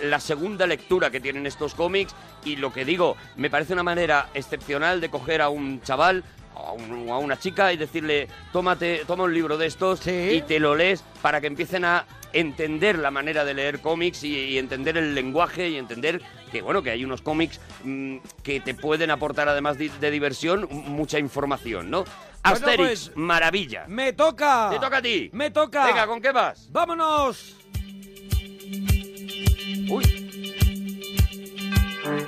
la 0.02 0.20
segunda 0.20 0.66
lectura 0.66 1.12
que 1.12 1.20
tienen 1.20 1.46
estos 1.46 1.76
cómics 1.76 2.16
y 2.46 2.56
lo 2.56 2.72
que 2.74 2.86
digo, 2.86 3.18
me 3.36 3.50
parece 3.50 3.74
una 3.74 3.84
manera 3.84 4.30
excepcional 4.34 5.02
de 5.02 5.10
coger 5.10 5.42
a 5.42 5.50
un 5.50 5.82
chaval 5.82 6.24
a, 6.56 6.72
un- 6.74 7.10
a 7.10 7.18
una 7.18 7.38
chica 7.38 7.72
y 7.74 7.78
decirle, 7.78 8.28
tómate, 8.52 9.04
toma 9.08 9.24
un 9.26 9.34
libro 9.34 9.58
de 9.58 9.68
estos 9.68 10.06
y 10.08 10.42
te 10.42 10.60
lo 10.60 10.76
lees 10.76 11.04
para 11.22 11.40
que 11.42 11.48
empiecen 11.48 11.86
a 11.86 12.06
entender 12.34 12.98
la 12.98 13.12
manera 13.12 13.44
de 13.44 13.54
leer 13.54 13.80
cómics 13.82 14.24
y, 14.24 14.34
y 14.38 14.58
entender 14.58 14.96
el 14.98 15.14
lenguaje 15.14 15.68
y 15.70 15.76
entender 15.78 16.22
que 16.52 16.62
bueno 16.62 16.82
que 16.82 16.90
hay 16.92 17.04
unos 17.04 17.22
cómics 17.22 17.60
mm, 17.84 18.18
que 18.42 18.62
te 18.62 18.74
pueden 18.74 19.12
aportar 19.12 19.50
además 19.50 19.78
de, 19.78 19.90
de 20.00 20.12
diversión 20.12 20.68
mucha 20.72 21.20
información, 21.20 21.90
¿no? 21.90 22.06
Asterix, 22.44 22.78
pues, 22.78 23.12
maravilla. 23.16 23.86
¡Me 23.88 24.14
toca! 24.14 24.70
Te 24.72 24.80
toca 24.80 24.98
a 24.98 25.02
ti. 25.02 25.30
¡Me 25.34 25.52
toca! 25.52 25.86
Venga, 25.86 26.08
¿con 26.08 26.22
qué 26.22 26.32
vas? 26.32 26.68
¡Vámonos! 26.72 27.56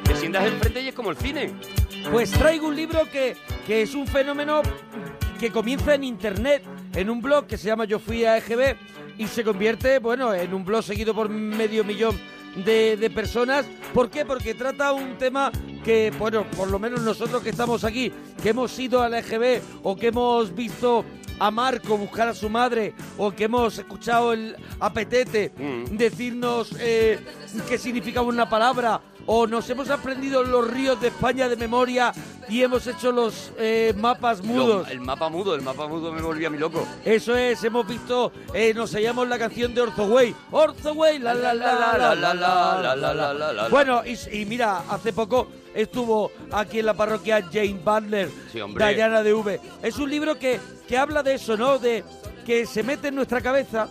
Te 0.03 0.15
sientas 0.15 0.45
enfrente 0.45 0.81
y 0.81 0.87
es 0.89 0.95
como 0.95 1.11
el 1.11 1.17
cine. 1.17 1.51
Pues 2.11 2.31
traigo 2.31 2.67
un 2.67 2.75
libro 2.75 3.09
que, 3.11 3.35
que 3.65 3.81
es 3.81 3.95
un 3.95 4.07
fenómeno 4.07 4.61
que 5.39 5.51
comienza 5.51 5.95
en 5.95 6.03
internet, 6.03 6.63
en 6.95 7.09
un 7.09 7.21
blog 7.21 7.47
que 7.47 7.57
se 7.57 7.67
llama 7.67 7.85
Yo 7.85 7.99
Fui 7.99 8.25
a 8.25 8.37
EGB 8.37 8.75
y 9.17 9.27
se 9.27 9.43
convierte, 9.43 9.99
bueno, 9.99 10.33
en 10.33 10.53
un 10.53 10.63
blog 10.63 10.83
seguido 10.83 11.13
por 11.13 11.29
medio 11.29 11.83
millón 11.83 12.19
de, 12.63 12.97
de 12.97 13.09
personas. 13.09 13.65
¿Por 13.93 14.09
qué? 14.09 14.25
Porque 14.25 14.53
trata 14.53 14.93
un 14.93 15.17
tema 15.17 15.51
que, 15.83 16.11
bueno, 16.17 16.45
por 16.55 16.69
lo 16.69 16.79
menos 16.79 17.01
nosotros 17.01 17.43
que 17.43 17.49
estamos 17.49 17.83
aquí, 17.83 18.11
que 18.41 18.49
hemos 18.49 18.77
ido 18.79 19.01
a 19.01 19.09
la 19.09 19.19
EGB 19.19 19.61
o 19.83 19.95
que 19.95 20.07
hemos 20.07 20.53
visto 20.55 21.03
a 21.39 21.51
Marco 21.51 21.97
buscar 21.97 22.27
a 22.27 22.33
su 22.33 22.49
madre 22.49 22.93
o 23.17 23.31
que 23.31 23.45
hemos 23.45 23.77
escuchado 23.77 24.33
el 24.33 24.55
apetete 24.79 25.51
decirnos 25.91 26.75
eh, 26.79 27.19
qué 27.67 27.77
significaba 27.77 28.27
una 28.27 28.47
palabra 28.49 29.01
o 29.25 29.47
nos 29.47 29.69
hemos 29.69 29.89
aprendido 29.89 30.43
los 30.43 30.69
ríos 30.69 30.99
de 30.99 31.07
España 31.07 31.47
de 31.47 31.55
memoria 31.55 32.11
y 32.49 32.61
hemos 32.61 32.85
hecho 32.87 33.11
los 33.11 33.51
eh, 33.57 33.93
mapas 33.97 34.43
mudos. 34.43 34.85
Lo- 34.87 34.91
el 34.93 34.99
mapa 34.99 35.29
mudo, 35.29 35.55
el 35.55 35.61
mapa 35.61 35.87
mudo 35.87 36.11
me 36.11 36.21
volvía 36.21 36.47
a 36.47 36.51
mi 36.51 36.57
loco. 36.57 36.85
Eso 37.05 37.35
es, 37.37 37.63
hemos 37.63 37.87
visto, 37.87 38.31
eh, 38.53 38.73
nos 38.73 38.91
hallamos 38.93 39.27
la 39.27 39.39
canción 39.39 39.73
de 39.73 39.81
Orzoway. 39.81 40.35
Orzoway, 40.51 41.19
la 41.19 41.33
la 41.33 41.53
la 41.53 41.73
la 41.73 41.97
la 41.97 42.15
la 42.15 42.33
la 42.33 42.95
la 42.95 43.13
la 43.13 43.33
la 43.33 43.53
la. 43.53 43.69
Bueno, 43.69 44.01
y, 44.05 44.17
y 44.41 44.45
mira, 44.45 44.83
hace 44.89 45.13
poco 45.13 45.47
estuvo 45.73 46.31
aquí 46.51 46.79
en 46.79 46.85
la 46.87 46.93
parroquia 46.93 47.41
Jane 47.51 47.79
Butler, 47.83 48.29
Sí, 48.51 48.59
hombre. 48.59 48.93
Diana 48.93 49.23
de 49.23 49.33
V. 49.33 49.59
Es 49.81 49.97
un 49.97 50.09
libro 50.09 50.37
que, 50.37 50.59
que 50.87 50.97
habla 50.97 51.23
de 51.23 51.35
eso, 51.35 51.55
¿no? 51.57 51.79
De 51.79 52.03
que 52.45 52.65
se 52.65 52.83
mete 52.83 53.07
en 53.07 53.15
nuestra 53.15 53.39
cabeza 53.41 53.87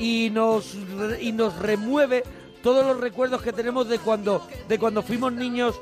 y 0.00 0.30
nos, 0.30 0.74
re- 0.96 1.22
y 1.22 1.32
nos 1.32 1.54
remueve 1.58 2.24
todos 2.64 2.84
los 2.84 2.98
recuerdos 2.98 3.42
que 3.42 3.52
tenemos 3.52 3.86
de 3.88 3.98
cuando, 4.00 4.44
de 4.68 4.78
cuando 4.78 5.02
fuimos 5.02 5.32
niños 5.34 5.78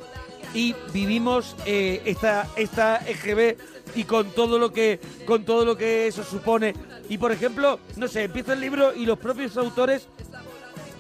y 0.52 0.74
vivimos 0.92 1.56
eh, 1.64 2.02
esta, 2.04 2.48
esta 2.56 2.96
EGB 3.06 3.56
y 3.94 4.04
con 4.04 4.30
todo 4.32 4.59
lo 4.59 4.72
que 4.72 4.98
con 5.24 5.44
todo 5.44 5.64
lo 5.64 5.76
que 5.76 6.09
eso 6.09 6.24
supone. 6.24 6.74
Y 7.09 7.16
por 7.18 7.30
ejemplo, 7.32 7.78
no 7.96 8.09
sé, 8.09 8.24
empieza 8.24 8.52
el 8.52 8.60
libro 8.60 8.92
y 8.94 9.06
los 9.06 9.18
propios 9.18 9.56
autores 9.56 10.09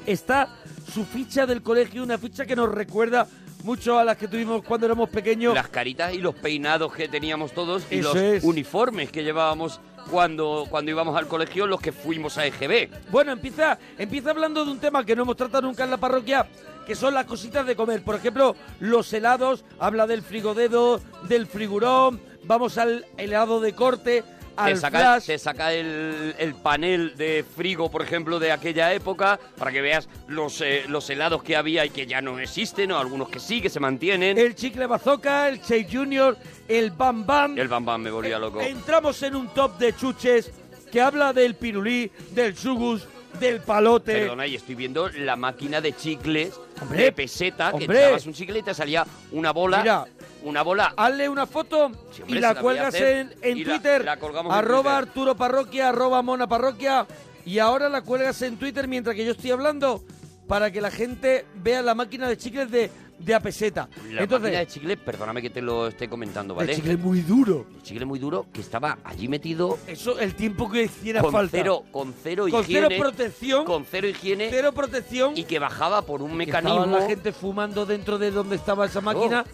está 0.06 0.48
su 0.92 1.04
ficha 1.04 1.46
del 1.46 1.62
colegio, 1.62 2.02
una 2.02 2.16
ficha 2.16 2.46
que 2.46 2.54
nos 2.56 2.70
recuerda 2.72 3.26
mucho 3.64 3.98
a 3.98 4.04
las 4.04 4.16
que 4.16 4.28
tuvimos 4.28 4.62
cuando 4.62 4.86
éramos 4.86 5.08
pequeños. 5.10 5.54
Las 5.54 5.68
caritas 5.68 6.14
y 6.14 6.18
los 6.18 6.34
peinados 6.34 6.92
que 6.92 7.08
teníamos 7.08 7.52
todos 7.52 7.84
y 7.90 7.98
Eso 7.98 8.14
los 8.14 8.22
es. 8.22 8.44
uniformes 8.44 9.10
que 9.10 9.22
llevábamos 9.24 9.80
cuando, 10.10 10.66
cuando 10.68 10.90
íbamos 10.90 11.16
al 11.16 11.28
colegio 11.28 11.66
los 11.66 11.80
que 11.80 11.92
fuimos 11.92 12.38
a 12.38 12.46
EGB. 12.46 12.90
Bueno, 13.10 13.32
empieza, 13.32 13.78
empieza 13.98 14.30
hablando 14.30 14.64
de 14.64 14.70
un 14.70 14.78
tema 14.78 15.04
que 15.04 15.16
no 15.16 15.22
hemos 15.22 15.36
tratado 15.36 15.62
nunca 15.62 15.84
en 15.84 15.90
la 15.90 15.96
parroquia, 15.96 16.46
que 16.86 16.94
son 16.94 17.14
las 17.14 17.26
cositas 17.26 17.66
de 17.66 17.76
comer. 17.76 18.02
Por 18.02 18.16
ejemplo, 18.16 18.56
los 18.80 19.12
helados, 19.12 19.64
habla 19.78 20.06
del 20.06 20.22
frigodedo, 20.22 21.00
del 21.28 21.46
frigurón, 21.46 22.20
vamos 22.44 22.78
al 22.78 23.06
helado 23.16 23.60
de 23.60 23.74
corte, 23.74 24.24
al 24.56 24.74
Te 24.74 24.80
saca, 24.80 24.98
flash. 24.98 25.26
te 25.26 25.38
saca 25.38 25.72
el, 25.72 26.34
el 26.38 26.54
panel 26.54 27.16
de 27.16 27.44
frigo, 27.56 27.90
por 27.90 28.02
ejemplo, 28.02 28.38
de 28.38 28.52
aquella 28.52 28.92
época, 28.92 29.38
para 29.56 29.70
que 29.72 29.80
veas 29.80 30.08
los, 30.28 30.60
eh, 30.60 30.84
los 30.88 31.08
helados 31.10 31.42
que 31.42 31.56
había 31.56 31.84
y 31.84 31.90
que 31.90 32.06
ya 32.06 32.20
no 32.20 32.38
existen, 32.38 32.92
o 32.92 32.98
algunos 32.98 33.28
que 33.28 33.40
sí, 33.40 33.60
que 33.60 33.70
se 33.70 33.80
mantienen. 33.80 34.38
El 34.38 34.54
chicle 34.54 34.86
bazooka, 34.86 35.48
el 35.48 35.60
Shake 35.60 35.88
Junior, 35.90 36.36
el 36.68 36.90
Bam 36.90 37.24
Bam. 37.26 37.58
El 37.58 37.68
Bam 37.68 37.84
Bam 37.84 38.02
me 38.02 38.10
volvía 38.10 38.38
loco. 38.38 38.60
Entramos 38.60 39.22
en 39.22 39.36
un 39.36 39.48
top 39.48 39.78
de 39.78 39.94
chuches 39.96 40.50
que 40.90 41.00
habla 41.00 41.32
del 41.32 41.54
pirulí, 41.54 42.10
del 42.32 42.56
sugus, 42.56 43.06
del 43.40 43.60
palote. 43.60 44.12
Perdona, 44.12 44.46
y 44.46 44.56
estoy 44.56 44.74
viendo 44.74 45.08
la 45.08 45.36
máquina 45.36 45.80
de 45.80 45.96
chicles 45.96 46.52
Hombre, 46.82 47.04
de 47.04 47.12
peseta, 47.12 47.70
que 47.70 47.84
hombre. 47.84 48.02
echabas 48.04 48.26
un 48.26 48.34
chicle 48.34 48.58
y 48.58 48.62
te 48.62 48.74
salía 48.74 49.06
una 49.30 49.52
bola. 49.52 49.78
Mira, 49.80 50.04
una 50.44 50.62
bola. 50.62 50.94
Hazle 50.96 51.28
una 51.28 51.46
foto 51.46 51.86
hombre, 51.86 51.98
y 52.28 52.34
la 52.34 52.54
la 52.54 52.60
cuelgas 52.60 52.94
en, 52.94 53.34
en 53.42 53.58
y 53.58 53.64
la- 53.64 53.72
Twitter. 53.74 54.04
la 54.04 54.12
en 54.14 54.20
arroba 54.50 54.82
Twitter. 54.82 55.08
Arturo 55.08 55.36
Parroquia, 55.36 55.88
arroba 55.88 56.22
Mona 56.22 56.46
Parroquia. 56.46 57.06
Y 57.44 57.58
ahora 57.58 57.88
la 57.88 58.02
cuelgas 58.02 58.40
en 58.42 58.56
Twitter 58.56 58.86
mientras 58.88 59.16
que 59.16 59.24
yo 59.24 59.32
estoy 59.32 59.50
hablando 59.50 60.02
para 60.46 60.70
que 60.70 60.80
la 60.80 60.90
gente 60.90 61.44
vea 61.56 61.82
la 61.82 61.94
máquina 61.94 62.28
de 62.28 62.36
chicles 62.36 62.70
de, 62.70 62.90
de 63.18 63.34
a 63.34 63.40
peseta. 63.40 63.88
La 64.10 64.22
Entonces, 64.22 64.42
máquina 64.42 64.58
de 64.60 64.66
chicle, 64.66 64.96
perdóname 64.96 65.40
que 65.42 65.50
te 65.50 65.62
lo 65.62 65.88
esté 65.88 66.08
comentando, 66.08 66.54
¿vale? 66.54 66.70
el 66.72 66.76
chicle 66.76 66.96
muy 66.96 67.20
duro. 67.22 67.66
El 67.74 67.82
chicle 67.82 68.04
muy 68.04 68.18
duro 68.18 68.46
que 68.52 68.60
estaba 68.60 68.98
allí 69.02 69.28
metido 69.28 69.78
Eso, 69.86 70.18
el 70.20 70.34
tiempo 70.34 70.70
que 70.70 70.82
hiciera 70.84 71.20
con 71.22 71.32
falta. 71.32 71.56
cero, 71.56 71.84
con 71.90 72.12
cero 72.22 72.46
Con 72.50 72.60
higiene. 72.62 72.86
cero 72.90 73.00
protección. 73.02 73.64
Con 73.64 73.84
cero 73.90 74.06
higiene. 74.08 74.48
Cero 74.50 74.72
protección. 74.72 75.36
Y 75.36 75.44
que 75.44 75.58
bajaba 75.58 76.02
por 76.02 76.20
un 76.22 76.30
que 76.32 76.36
mecanismo. 76.36 76.80
Estaba 76.84 77.00
la 77.00 77.06
gente 77.08 77.32
fumando 77.32 77.86
dentro 77.86 78.18
de 78.18 78.30
donde 78.30 78.56
estaba 78.56 78.86
esa 78.86 79.00
máquina 79.00 79.44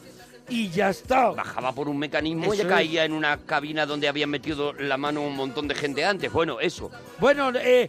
y 0.49 0.69
ya 0.71 0.91
está. 0.91 1.31
Bajaba 1.31 1.73
por 1.73 1.89
un 1.89 1.99
mecanismo 1.99 2.45
y 2.53 2.57
Eso 2.57 2.63
ya 2.65 2.69
caía 2.69 3.05
en 3.05 3.13
una 3.13 3.37
cabina 3.39 3.87
donde 3.87 4.09
habían 4.09 4.31
metido 4.31 4.73
la 4.73 4.97
mano 4.97 5.23
un 5.23 5.37
montón 5.37 5.69
de 5.69 5.75
gente 5.75 6.05
antes. 6.05 6.33
Bueno, 6.33 6.61
eso. 6.61 6.91
Bueno, 7.19 7.51
eh, 7.55 7.89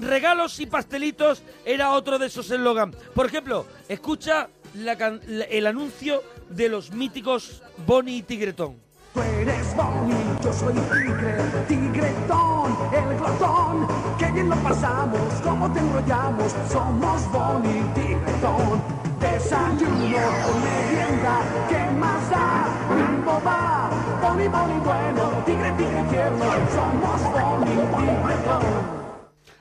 regalos 0.00 0.58
y 0.60 0.66
pastelitos 0.66 1.42
era 1.64 1.92
otro 1.92 2.18
de 2.18 2.26
esos 2.26 2.50
eslogan. 2.50 2.94
Por 3.14 3.26
ejemplo, 3.26 3.66
escucha 3.88 4.48
la 4.74 4.96
can- 4.96 5.20
la- 5.26 5.44
el 5.44 5.66
anuncio 5.66 6.22
de 6.50 6.68
los 6.68 6.90
míticos 6.92 7.62
Bonnie 7.86 8.18
y 8.18 8.22
Tigretón. 8.22 8.76
Tú 9.14 9.20
eres 9.22 9.74
Bonnie, 9.76 10.16
yo 10.42 10.52
soy 10.52 10.74
Tigre, 10.74 11.36
Tigretón, 11.68 12.76
el 12.92 13.16
glotón. 13.16 13.86
Qué 14.18 14.30
bien 14.32 14.48
lo 14.50 14.56
pasamos, 14.56 15.20
cómo 15.42 15.72
te 15.72 15.78
enrollamos, 15.78 16.52
somos 16.70 17.30
Bonnie 17.30 17.78
y 17.80 18.00
Tigretón. 18.00 18.82
Desayuno 19.24 20.24
o 20.48 20.52
merienda, 20.60 21.40
¿qué 21.70 21.80
más 21.98 22.28
da? 22.28 22.68
Ritmo 22.94 23.40
va, 23.40 23.88
Bonnie, 24.20 24.48
Bonnie 24.48 24.80
bueno, 24.84 25.42
Tigre, 25.46 25.72
Tigre 25.78 26.02
tierno, 26.10 26.44
somos 26.74 27.22
Bonnie 27.32 27.72
y 27.72 27.86
Tigretón. 27.96 28.64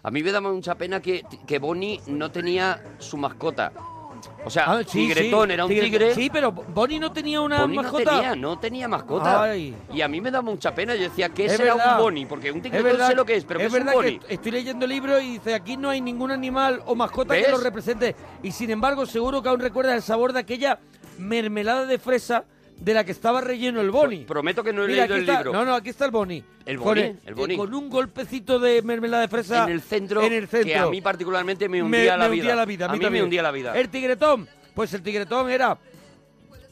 A 0.04 0.12
mí 0.12 0.22
me 0.22 0.32
daba 0.34 0.52
mucha 0.52 0.76
pena 0.76 1.00
que, 1.00 1.24
que 1.48 1.60
Bonnie 1.60 2.02
no 2.08 2.30
tenía 2.30 2.84
su 3.00 3.16
mascota. 3.16 3.72
O 4.46 4.50
sea, 4.50 4.66
Ah, 4.68 4.82
sí, 4.86 5.08
Tigretón 5.08 5.48
sí, 5.48 5.54
era 5.54 5.66
un 5.66 5.72
Tigre- 5.72 5.84
tigre. 5.90 6.14
Sí, 6.16 6.30
pero 6.32 6.52
Bonnie 6.52 7.00
no 7.00 7.12
tenía 7.14 7.40
una 7.42 7.62
Bonnie 7.62 7.78
mascota. 7.78 8.04
no 8.12 8.18
tenía, 8.18 8.36
no 8.36 8.60
tenía 8.60 8.88
mascota. 8.88 9.44
Ay. 9.44 9.74
Y 9.94 10.02
a 10.02 10.08
mí 10.08 10.20
me 10.20 10.32
da 10.32 10.42
mucha 10.42 10.76
pena. 10.76 10.96
Yo 10.96 11.04
decía, 11.04 11.30
¿qué 11.30 11.46
Es 11.46 11.54
será 11.56 11.76
verdad. 11.76 11.98
un 11.98 12.04
Bonnie? 12.04 12.26
Porque 12.26 12.52
un 12.52 12.62
tigretón 12.62 12.84
verdad, 12.92 13.08
sé 13.10 13.16
lo 13.16 13.26
que 13.26 13.36
es, 13.38 13.46
pero 13.46 13.60
¿qué 13.60 13.66
es 13.68 13.72
un 13.72 13.80
verdad 13.80 13.94
Bonnie? 13.94 14.20
que 14.20 14.34
estoy 14.34 14.52
leyendo 14.52 14.86
el 14.86 14.92
libro 14.92 15.20
y 15.20 15.32
dice 15.34 15.54
aquí 15.54 15.78
no 15.78 15.90
hay 15.90 16.02
ningún 16.02 16.32
animal 16.32 16.82
o 16.86 16.94
mascota 16.96 17.34
que 17.36 17.50
lo 17.50 17.58
represente. 17.58 18.16
Y 18.42 18.52
sin 18.52 18.70
embargo, 18.70 19.06
seguro 19.06 19.42
que 19.42 19.50
aún 19.50 19.60
recuerdas 19.62 19.96
el 19.96 20.02
sabor 20.02 20.34
de 20.34 20.40
aquella 20.40 20.80
mermelada 21.18 21.86
de 21.86 21.98
fresa 21.98 22.44
de 22.80 22.94
la 22.94 23.04
que 23.06 23.12
estaba 23.12 23.40
relleno 23.42 23.80
el 23.82 23.92
boni. 23.92 24.26
Prometo 24.26 24.64
que 24.64 24.74
no 24.74 24.84
he 24.84 24.88
Mira, 24.88 25.04
leído 25.04 25.16
el 25.16 25.22
está- 25.22 25.38
libro. 25.38 25.54
No, 25.54 25.64
no, 25.66 25.74
aquí 25.76 25.90
está 25.90 26.06
el 26.06 26.12
boni. 26.12 26.44
El 26.66 26.78
Con 26.78 26.86
boni, 26.86 27.02
el- 27.02 27.20
el 27.26 27.36
boni. 27.36 27.54
eh, 27.54 27.58
Con 27.58 27.74
un 27.74 27.90
golpecito 27.90 28.60
de 28.60 28.82
mermelada 28.82 29.22
de 29.24 29.28
fresa 29.30 29.64
en 29.66 29.72
el 29.72 29.82
centro, 29.82 30.22
en 30.22 30.34
el 30.34 30.48
centro. 30.48 30.68
que 30.68 30.76
a 30.78 30.88
mí 30.88 31.02
particularmente 31.02 31.70
me 31.70 31.82
hundía 31.84 32.00
me 32.00 32.06
la 32.18 32.28
vida. 32.28 32.42
hundía 32.44 32.56
la 32.56 32.66
vida. 32.66 32.86
a 32.86 32.90
mí 32.90 32.98
me 32.98 33.04
también. 33.04 33.24
hundía 33.26 33.42
la 33.42 33.52
vida. 33.52 33.78
El 33.78 33.90
tigretón, 33.90 34.48
pues 34.74 34.94
el 34.94 35.02
tigretón 35.02 35.50
era 35.50 35.78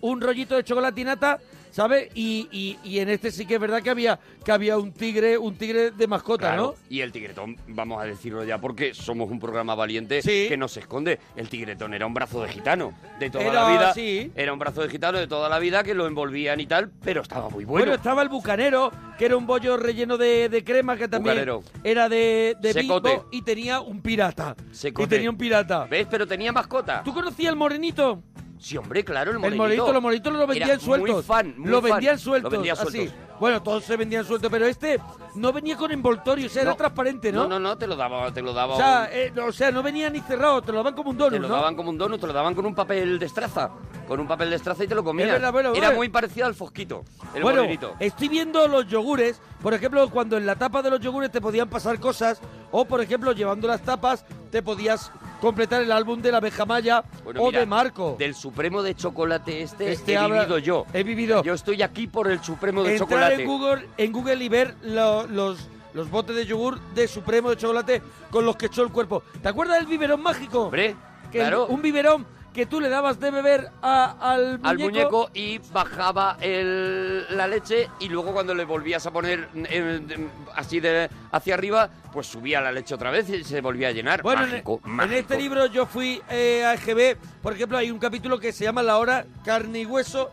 un 0.02 0.19
rollito 0.22 0.56
de 0.56 0.64
chocolatinata, 0.64 1.40
¿sabes? 1.72 2.10
Y, 2.14 2.48
y, 2.52 2.77
y 2.84 2.99
en 2.99 3.10
este 3.10 3.31
sí 3.31 3.45
que 3.45 3.56
es 3.56 3.60
verdad 3.60 3.81
que 3.81 3.89
había 3.89 4.19
que 4.45 4.52
había 4.52 4.77
un 4.77 4.91
tigre, 4.91 5.38
un 5.38 5.56
tigre 5.56 5.91
de 5.91 6.07
mascota, 6.07 6.48
Claro, 6.49 6.61
¿no? 6.64 6.76
Y 6.89 7.02
el 7.02 7.11
tigretón, 7.11 7.57
vamos 7.68 8.02
a 8.02 8.06
decirlo 8.06 8.43
ya 8.43 8.57
porque 8.60 8.93
somos 8.93 9.30
un 9.31 9.39
programa 9.39 9.76
valiente 9.76 10.22
que 10.22 10.56
no 10.57 10.68
se 10.68 10.81
esconde. 10.81 11.19
El 11.35 11.49
tigretón 11.49 11.93
era 11.93 12.06
un 12.06 12.14
brazo 12.14 12.41
de 12.43 12.49
gitano 12.49 12.93
de 13.19 13.30
toda 13.30 13.43
Era, 13.45 13.53
la 13.53 13.69
vida. 13.69 13.93
sí. 13.93 14.31
Era 14.35 14.53
un 14.53 14.60
brazo 14.60 14.81
de 14.81 14.89
gitano 14.89 15.18
de 15.19 15.27
toda 15.27 15.49
la 15.49 15.60
vida 15.60 15.84
que 15.84 15.93
lo 15.93 16.07
envolvían 16.07 16.60
y 16.60 16.65
tal, 16.68 16.91
pero 17.03 17.22
estaba 17.22 17.49
muy 17.49 17.65
Bueno, 17.65 17.85
bueno. 17.85 17.93
estaba 17.95 18.22
el 18.22 18.30
bucanero, 18.30 18.91
que 19.18 19.26
era 19.26 19.38
un 19.38 19.45
bollo 19.48 19.77
relleno 19.77 20.18
de, 20.18 20.49
de 20.49 20.64
crema 20.64 20.98
que 20.98 21.07
también 21.07 21.35
Bucanero. 21.35 21.64
era 21.84 22.10
de, 22.10 22.56
de. 22.60 22.73
Bimbo 22.73 23.27
y 23.31 23.41
tenía 23.43 23.80
un 23.81 24.02
pirata. 24.02 24.56
Secote. 24.72 25.06
Y 25.06 25.10
tenía 25.18 25.30
un 25.30 25.38
pirata. 25.38 25.85
¿Ves? 25.85 26.07
Pero 26.10 26.26
tenía 26.27 26.52
mascota. 26.52 27.03
¿Tú 27.03 27.14
conocías 27.14 27.52
el 27.52 27.57
morenito? 27.57 28.23
Sí, 28.62 28.78
hombre, 28.78 29.04
claro, 29.04 29.32
el 29.32 29.38
El 29.38 29.42
morenito. 29.42 29.64
morenito, 29.64 29.92
los 29.94 30.02
morenitos 30.04 30.34
lo 30.34 30.46
vendían 30.46 30.80
sueltos. 30.80 31.16
Muy 31.16 31.24
fan, 31.24 31.56
muy 31.58 31.72
lo 31.72 31.82
vendían 31.82 32.20
sueltos. 32.20 32.52
Lo 32.52 32.58
vendía 32.60 32.74
así. 32.74 33.12
Bueno, 33.40 33.64
todos 33.64 33.84
se 33.84 33.98
vendían 33.98 34.24
sueltos, 34.24 34.52
pero 34.52 34.68
este 34.68 35.00
no 35.34 35.52
venía 35.52 35.76
con 35.76 35.92
envoltorio, 35.92 36.46
o 36.46 36.50
sea, 36.50 36.62
era 36.62 36.76
transparente, 36.76 37.32
¿no? 37.32 37.44
No, 37.48 37.50
no, 37.50 37.60
no, 37.60 37.78
te 37.78 37.88
lo 37.88 37.96
daba, 37.96 38.32
te 38.32 38.44
lo 38.44 38.54
daba. 38.54 38.76
O 38.76 38.78
sea, 38.78 39.10
un- 39.12 39.18
eh, 39.18 39.32
no, 39.36 39.46
o 39.48 39.52
sea, 39.52 39.72
no 39.72 39.82
venía 39.82 40.12
ni 40.12 40.20
cerrado, 40.20 40.62
te 40.62 40.72
lo 40.72 40.78
daban 40.78 40.94
como 40.94 41.10
un 41.10 41.18
donut, 41.18 41.34
te 41.34 41.40
lo 41.40 41.48
¿no? 41.48 41.56
daban 41.56 41.76
como 41.76 41.90
un 41.90 41.98
donut, 41.98 42.22
te 42.22 42.28
lo 42.28 42.34
daban 42.34 42.54
con 42.54 42.68
un 42.68 42.76
papel 42.76 43.18
de 43.18 43.26
estraza. 43.26 43.72
Con 44.08 44.20
un 44.20 44.28
papel 44.28 44.52
de 44.52 44.58
estraza 44.58 44.84
y 44.84 44.88
te 44.88 44.94
lo 44.94 45.04
comías. 45.04 45.30
Es 45.30 45.34
verdad, 45.34 45.52
bueno, 45.54 45.70
Era 45.74 45.88
bueno. 45.88 45.96
muy 45.98 46.10
parecido 46.10 46.46
al 46.46 46.54
fosquito, 46.54 47.04
el 47.34 47.42
bueno, 47.42 47.62
morenito. 47.62 47.96
estoy 48.00 48.28
viendo 48.28 48.68
los 48.68 48.86
yogures, 48.88 49.42
por 49.64 49.74
ejemplo, 49.74 50.08
cuando 50.12 50.38
en 50.38 50.46
la 50.46 50.56
tapa 50.56 50.84
de 50.84 50.92
los 50.92 51.00
yogures 51.00 51.32
te 51.32 51.42
podían 51.42 51.68
pasar 51.68 52.00
cosas, 52.00 52.40
o 52.70 52.86
por 52.86 53.02
ejemplo, 53.02 53.32
llevando 53.32 53.68
las 53.68 53.82
tapas, 53.82 54.24
te 54.52 54.61
podías 54.61 55.11
completar 55.40 55.82
el 55.82 55.91
álbum 55.91 56.22
de 56.22 56.32
la 56.32 56.38
abeja 56.38 56.65
maya 56.65 57.03
Bueno, 57.23 57.41
o 57.41 57.48
mira, 57.48 57.61
de 57.61 57.65
Marco. 57.65 58.15
Del 58.19 58.36
supremo 58.36 58.84
de 58.84 58.94
chocolate 58.95 59.61
este, 59.64 59.91
Este 59.91 60.14
he 60.14 60.18
habla- 60.18 60.41
vivido 60.41 60.57
yo. 60.60 60.86
He 60.94 61.03
vivido. 61.03 61.41
Yo 61.44 61.53
estoy 61.53 61.82
aquí 61.82 62.06
por 62.07 62.30
el 62.30 62.44
supremo 62.44 62.84
de 62.84 62.91
Entrar 62.98 63.10
chocolate. 63.10 63.41
en 63.41 63.48
Google, 63.48 63.88
en 63.98 64.11
Google 64.11 64.44
y 64.44 64.49
ver 64.49 64.76
lo- 64.84 65.26
los, 65.28 65.68
los 65.94 66.10
botes 66.11 66.36
de 66.36 66.45
yogur 66.45 66.80
de 66.94 67.07
Supremo 67.07 67.49
de 67.49 67.57
chocolate 67.57 68.02
con 68.30 68.45
los 68.45 68.56
que 68.57 68.68
echó 68.68 68.84
el 68.84 68.91
cuerpo. 68.91 69.23
¿Te 69.41 69.49
acuerdas 69.49 69.78
del 69.80 69.88
biberón 69.88 70.22
mágico? 70.22 70.65
Hombre, 70.65 70.95
Que 71.32 71.40
claro. 71.40 71.65
un 71.68 71.82
biberón 71.82 72.26
que 72.53 72.65
tú 72.65 72.82
le 72.82 72.90
dabas 72.90 73.19
de 73.19 73.32
beber 73.32 73.69
a- 73.82 74.15
al 74.34 74.60
muñeco. 74.60 74.68
al 74.69 74.78
muñeco 74.78 75.30
y 75.34 75.57
bajaba 75.72 76.38
el- 76.41 77.26
la 77.38 77.48
leche 77.48 77.90
y 77.99 78.10
luego 78.10 78.34
cuando 78.34 78.53
le 78.53 78.65
volvías 78.65 79.06
a 79.06 79.11
poner 79.11 79.48
eh, 79.56 80.28
así 80.56 80.80
de 80.80 81.10
hacia 81.32 81.53
arriba, 81.53 81.90
pues 82.11 82.28
subía 82.28 82.60
la 82.60 82.72
leche 82.72 82.94
otra 82.94 83.10
vez 83.10 83.30
y 83.30 83.44
se 83.44 83.61
volvía 83.61 83.88
a 83.88 83.91
llenar. 83.91 84.22
Bueno, 84.22 84.44
en- 84.44 84.49
mágico, 84.52 84.82
en, 84.84 84.91
mágico. 84.91 85.15
este 85.19 85.38
libro 85.38 85.65
yo 85.68 85.86
fui 85.86 86.22
eh, 86.30 86.65
a 86.65 86.73
EGB, 86.73 87.18
por 87.41 87.53
ejemplo, 87.53 87.78
hay 87.78 87.90
un 87.90 87.99
capítulo 87.99 88.38
que 88.40 88.52
se 88.52 88.65
llama 88.65 88.84
La 88.84 88.98
hora 88.98 89.26
carne 89.45 89.80
y 89.82 89.86
hueso 89.86 90.30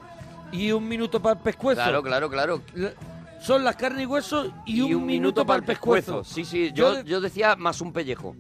y 0.51 0.73
un 0.73 0.89
minuto 0.89 1.21
para 1.21 1.37
el 1.37 1.43
pescuezo. 1.43 1.81
Claro, 1.83 2.03
claro, 2.03 2.29
claro. 2.31 2.63
La- 2.75 2.93
Son 3.41 3.63
las 3.63 3.77
carne 3.77 4.03
y 4.03 4.07
hueso 4.07 4.53
y, 4.67 4.81
un, 4.81 5.07
minuto 5.07 5.47
para 5.47 5.61
el 5.61 5.65
pescuezo. 5.65 6.25
Sí, 6.25 6.45
sí, 6.45 6.73
yo, 6.75 6.95
Yo- 6.97 7.03
yo 7.03 7.21
decía 7.21 7.55
más 7.55 7.81
un 7.81 7.93
pellejo. 7.93 8.35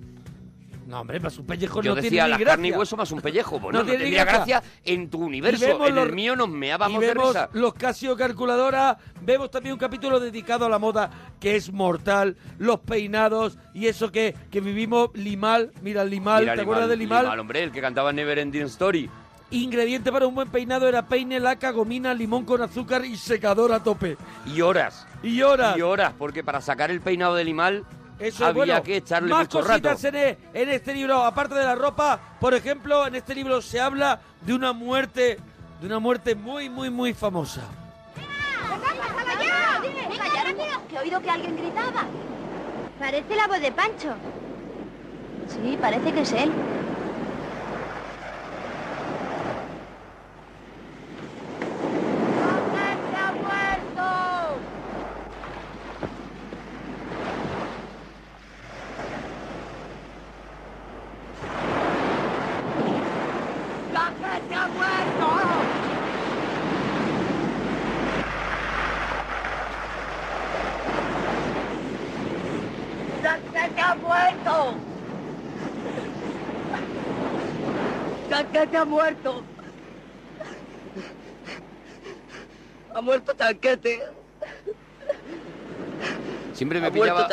No, 0.89 1.03
hombre, 1.03 1.21
más 1.21 1.37
un 1.39 1.45
pellejo 1.45 1.83
Yo 1.83 1.91
no 1.91 1.97
decía 1.97 2.09
tiene 2.11 2.25
ni 2.25 2.31
la 2.31 2.39
gracia. 2.39 2.47
carne 2.47 2.69
y 2.69 2.73
hueso 2.73 2.97
más 2.97 3.13
un 3.13 3.21
pellejo. 3.21 3.61
Bueno, 3.61 3.81
No 3.81 3.85
no, 3.85 3.91
tiene 3.91 4.05
ni 4.07 4.11
gracia. 4.13 4.63
en 4.87 5.11
tu 5.11 5.19
universo. 5.19 5.85
En 5.87 5.95
los- 5.95 6.07
el 6.07 6.15
mío 6.15 6.35
nos 6.35 6.49
Y 6.49 6.53
meábamos 6.53 6.99
de 7.03 7.09
vemos 7.09 7.29
risa. 7.35 7.51
los 7.53 7.75
Casio 7.75 8.17
calculadora, 8.17 8.97
vemos 9.21 9.51
también 9.51 9.75
un 9.75 9.79
capítulo 9.79 10.19
dedicado 10.19 10.65
a 10.65 10.71
la 10.71 10.79
moda 10.79 11.11
que 11.39 11.57
es 11.57 11.71
mortal, 11.71 12.39
los 12.57 12.81
peinados 12.81 13.59
y 13.75 13.87
eso 13.87 14.11
que, 14.11 14.35
que 14.51 14.63
vivimos 14.63 15.11
Limal, 15.13 15.73
mira 15.83 16.05
Limal, 16.07 16.45
Mira, 16.45 16.55
¿te 16.55 16.63
acuerdas 16.63 16.89
de 16.89 16.97
Limal? 16.97 17.25
Limal, 17.25 17.39
hombre, 17.41 17.63
el 17.65 17.71
que 17.71 17.83
cantaba 17.83 18.11
Never 18.11 18.39
Ending 18.39 18.63
Story. 18.63 19.11
Ingrediente 19.51 20.11
para 20.11 20.27
un 20.27 20.35
buen 20.35 20.49
peinado 20.49 20.89
era 20.89 21.07
peine, 21.07 21.39
laca, 21.39 21.71
gomina, 21.71 22.15
limón 22.15 22.45
con 22.47 22.63
azúcar 22.63 23.05
y 23.05 23.17
secador 23.19 23.73
a 23.73 23.83
tope. 23.83 24.17
Y 24.47 24.63
horas. 24.63 25.07
Y 25.23 25.43
horas. 25.43 25.77
Y 25.77 25.83
horas, 25.83 26.15
porque 26.19 26.43
para 26.43 26.61
sacar 26.63 26.91
el 26.91 27.01
peinado 27.03 27.35
de 27.35 27.45
Limal 27.45 27.85
Eso 28.19 28.45
había 28.47 28.63
es 28.63 28.69
bueno. 28.69 28.83
que 28.83 28.97
echarle 28.97 29.31
Más 29.31 29.41
mucho 29.47 29.61
rato. 29.63 29.71
cositas 29.89 30.05
en, 30.05 30.15
e- 30.17 30.39
en 30.55 30.69
este 30.71 30.93
libro, 30.95 31.23
aparte 31.25 31.55
de 31.55 31.65
la 31.65 31.75
ropa, 31.75 32.19
por 32.41 32.53
ejemplo, 32.55 33.07
en 33.07 33.15
este 33.15 33.35
libro 33.35 33.63
se 33.63 33.81
habla 33.81 34.21
de 34.41 34.55
una 34.55 34.73
muerte, 34.73 35.39
de 35.81 35.87
una 35.87 35.99
muerte 36.01 36.35
muy, 36.35 36.69
muy, 36.69 36.91
muy 36.91 37.15
famosa. 37.15 37.63
Venga, 39.81 40.25
ya, 40.35 40.45
rápido, 40.45 40.89
que 40.89 40.97
he 40.97 40.99
oído 40.99 41.21
que 41.21 41.31
alguien 41.31 41.57
gritaba. 41.57 42.05
Parece 42.99 43.37
la 43.37 43.47
voz 43.47 43.61
de 43.61 43.71
Pancho. 43.73 44.15
Sí, 45.49 45.79
parece 45.81 46.13
que 46.13 46.21
es 46.23 46.33
él. 46.33 46.53
ha 53.21 53.33
muerto! 53.33 54.59
¡Café 63.93 64.55
ha 64.55 64.69
muerto! 64.69 65.29
¡Café 73.23 73.81
ha 73.81 73.95
muerto! 74.19 74.79
¡Tanquete 78.29 78.77
ha 78.77 78.85
muerto! 78.85 79.45
¡Ha 82.95 83.01
muerto 83.01 83.35
Tanquete! 83.35 84.03
Siempre 86.59 86.81
me 86.81 86.89
Ha 86.89 86.91
pillaba 86.91 87.29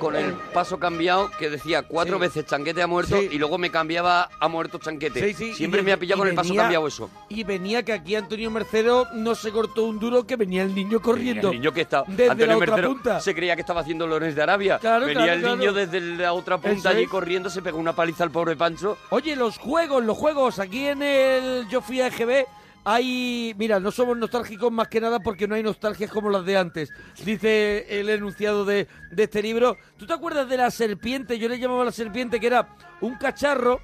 con 0.00 0.16
el 0.16 0.32
paso 0.52 0.80
cambiado 0.80 1.30
que 1.38 1.48
decía 1.48 1.84
cuatro 1.84 2.16
Sí. 2.16 2.20
veces 2.22 2.44
chanquete 2.46 2.82
ha 2.82 2.88
muerto 2.88 3.16
Sí. 3.20 3.28
y 3.30 3.38
luego 3.38 3.56
me 3.56 3.70
cambiaba 3.70 4.28
ha 4.40 4.48
muerto 4.48 4.78
chanquete. 4.78 5.20
Sí, 5.28 5.32
sí, 5.34 5.54
Siempre 5.54 5.80
y 5.80 5.84
me 5.84 5.92
ha 5.92 5.96
pillado 5.96 6.18
con 6.18 6.28
el 6.28 6.34
paso 6.34 6.52
cambiado 6.56 6.88
eso. 6.88 7.08
Y 7.28 7.44
venía 7.44 7.84
que 7.84 7.92
aquí 7.92 8.16
Antonio 8.16 8.50
Mercero 8.50 9.06
no 9.14 9.36
se 9.36 9.52
cortó 9.52 9.84
un 9.84 10.00
duro 10.00 10.26
que 10.26 10.34
venía 10.34 10.64
el 10.64 10.74
niño 10.74 11.00
corriendo. 11.00 11.50
El 11.52 11.58
niño 11.60 11.72
que 11.72 11.82
está 11.82 12.02
desde 12.08 12.30
Antonio 12.30 12.46
la 12.46 12.56
otra 12.56 12.66
Mercero 12.74 12.88
punta. 12.94 13.20
se 13.20 13.32
creía 13.32 13.54
que 13.54 13.60
estaba 13.60 13.82
haciendo 13.82 14.08
Lorenz 14.08 14.34
de 14.34 14.42
Arabia. 14.42 14.78
Claro, 14.80 15.06
Venía 15.06 15.22
claro, 15.22 15.32
el 15.34 15.40
claro. 15.42 15.56
niño 15.56 15.72
desde 15.72 16.00
la 16.00 16.32
otra 16.32 16.58
punta 16.58 16.90
allí 16.90 17.06
corriendo, 17.06 17.50
se 17.50 17.62
pegó 17.62 17.78
una 17.78 17.92
paliza 17.94 18.24
al 18.24 18.32
pobre 18.32 18.56
Pancho. 18.56 18.98
Oye, 19.10 19.36
los 19.36 19.56
juegos, 19.58 20.04
los 20.04 20.16
juegos. 20.18 20.58
Aquí 20.58 20.88
en 20.88 21.02
el 21.02 21.68
Yo 21.68 21.80
fui 21.80 22.00
a 22.00 22.08
EGB 22.08 22.44
hay... 22.90 23.54
Mira, 23.58 23.80
no 23.80 23.90
somos 23.90 24.16
nostálgicos 24.16 24.72
más 24.72 24.88
que 24.88 25.00
nada 25.00 25.20
porque 25.20 25.46
no 25.46 25.54
hay 25.54 25.62
nostalgias 25.62 26.10
como 26.10 26.30
las 26.30 26.44
de 26.46 26.56
antes. 26.56 26.90
Dice 27.22 28.00
el 28.00 28.08
enunciado 28.08 28.64
de, 28.64 28.88
de 29.10 29.22
este 29.24 29.42
libro. 29.42 29.76
¿Tú 29.98 30.06
te 30.06 30.14
acuerdas 30.14 30.48
de 30.48 30.56
la 30.56 30.70
serpiente? 30.70 31.38
Yo 31.38 31.48
le 31.48 31.58
llamaba 31.58 31.84
la 31.84 31.92
serpiente 31.92 32.40
que 32.40 32.46
era 32.46 32.76
un 33.02 33.16
cacharro 33.16 33.80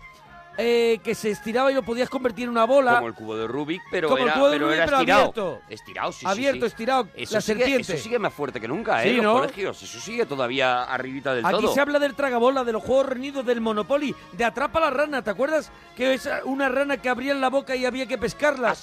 eh, 0.57 1.01
que 1.03 1.15
se 1.15 1.31
estiraba 1.31 1.71
y 1.71 1.75
lo 1.75 1.83
podías 1.83 2.09
convertir 2.09 2.45
en 2.45 2.51
una 2.51 2.65
bola. 2.65 2.97
Como 2.97 3.09
el 3.09 3.15
cubo 3.15 3.37
de 3.37 3.47
Rubik, 3.47 3.83
pero 3.91 4.09
Como 4.09 4.23
el 4.23 4.29
era, 4.29 4.35
cubo 4.35 4.47
de 4.49 4.53
pero 4.57 4.67
Rubik, 4.67 4.77
era 4.77 4.85
pero 4.87 4.97
estirado. 4.99 5.21
abierto. 5.23 5.63
Estirado, 5.69 6.13
sí, 6.13 6.19
sí, 6.21 6.27
Abierto, 6.27 6.61
sí. 6.61 6.67
estirado, 6.67 7.09
Eso 7.15 7.35
la 7.35 7.41
sigue, 7.41 7.59
serpiente. 7.59 7.95
Eso 7.95 8.03
sigue 8.03 8.19
más 8.19 8.33
fuerte 8.35 8.61
que 8.61 8.69
nunca, 8.69 9.05
¿eh? 9.05 9.11
Sí, 9.11 9.17
Los 9.17 9.25
¿no? 9.25 9.33
colegios. 9.41 9.83
Eso 9.83 10.01
sigue 10.01 10.27
todavía 10.27 10.85
arribita 10.85 11.35
del 11.35 11.45
Aquí 11.45 11.61
todo. 11.63 11.75
se 11.75 11.81
habla 11.81 11.99
del 11.99 12.15
tragabola, 12.15 12.65
de 12.65 12.73
los 12.73 12.83
juegos 12.83 13.07
reunidos, 13.07 13.45
del 13.45 13.61
Monopoly, 13.61 14.15
de 14.33 14.45
Atrapa 14.45 14.81
la 14.81 14.91
rana. 14.91 15.23
¿Te 15.23 15.31
acuerdas? 15.31 15.71
Que 15.97 16.15
es 16.15 16.29
una 16.45 16.69
rana 16.69 16.97
que 16.99 17.09
abría 17.09 17.35
la 17.35 17.51
boca 17.51 17.75
y 17.77 17.85
había 17.85 18.07
que 18.07 18.19
pescarla. 18.19 18.75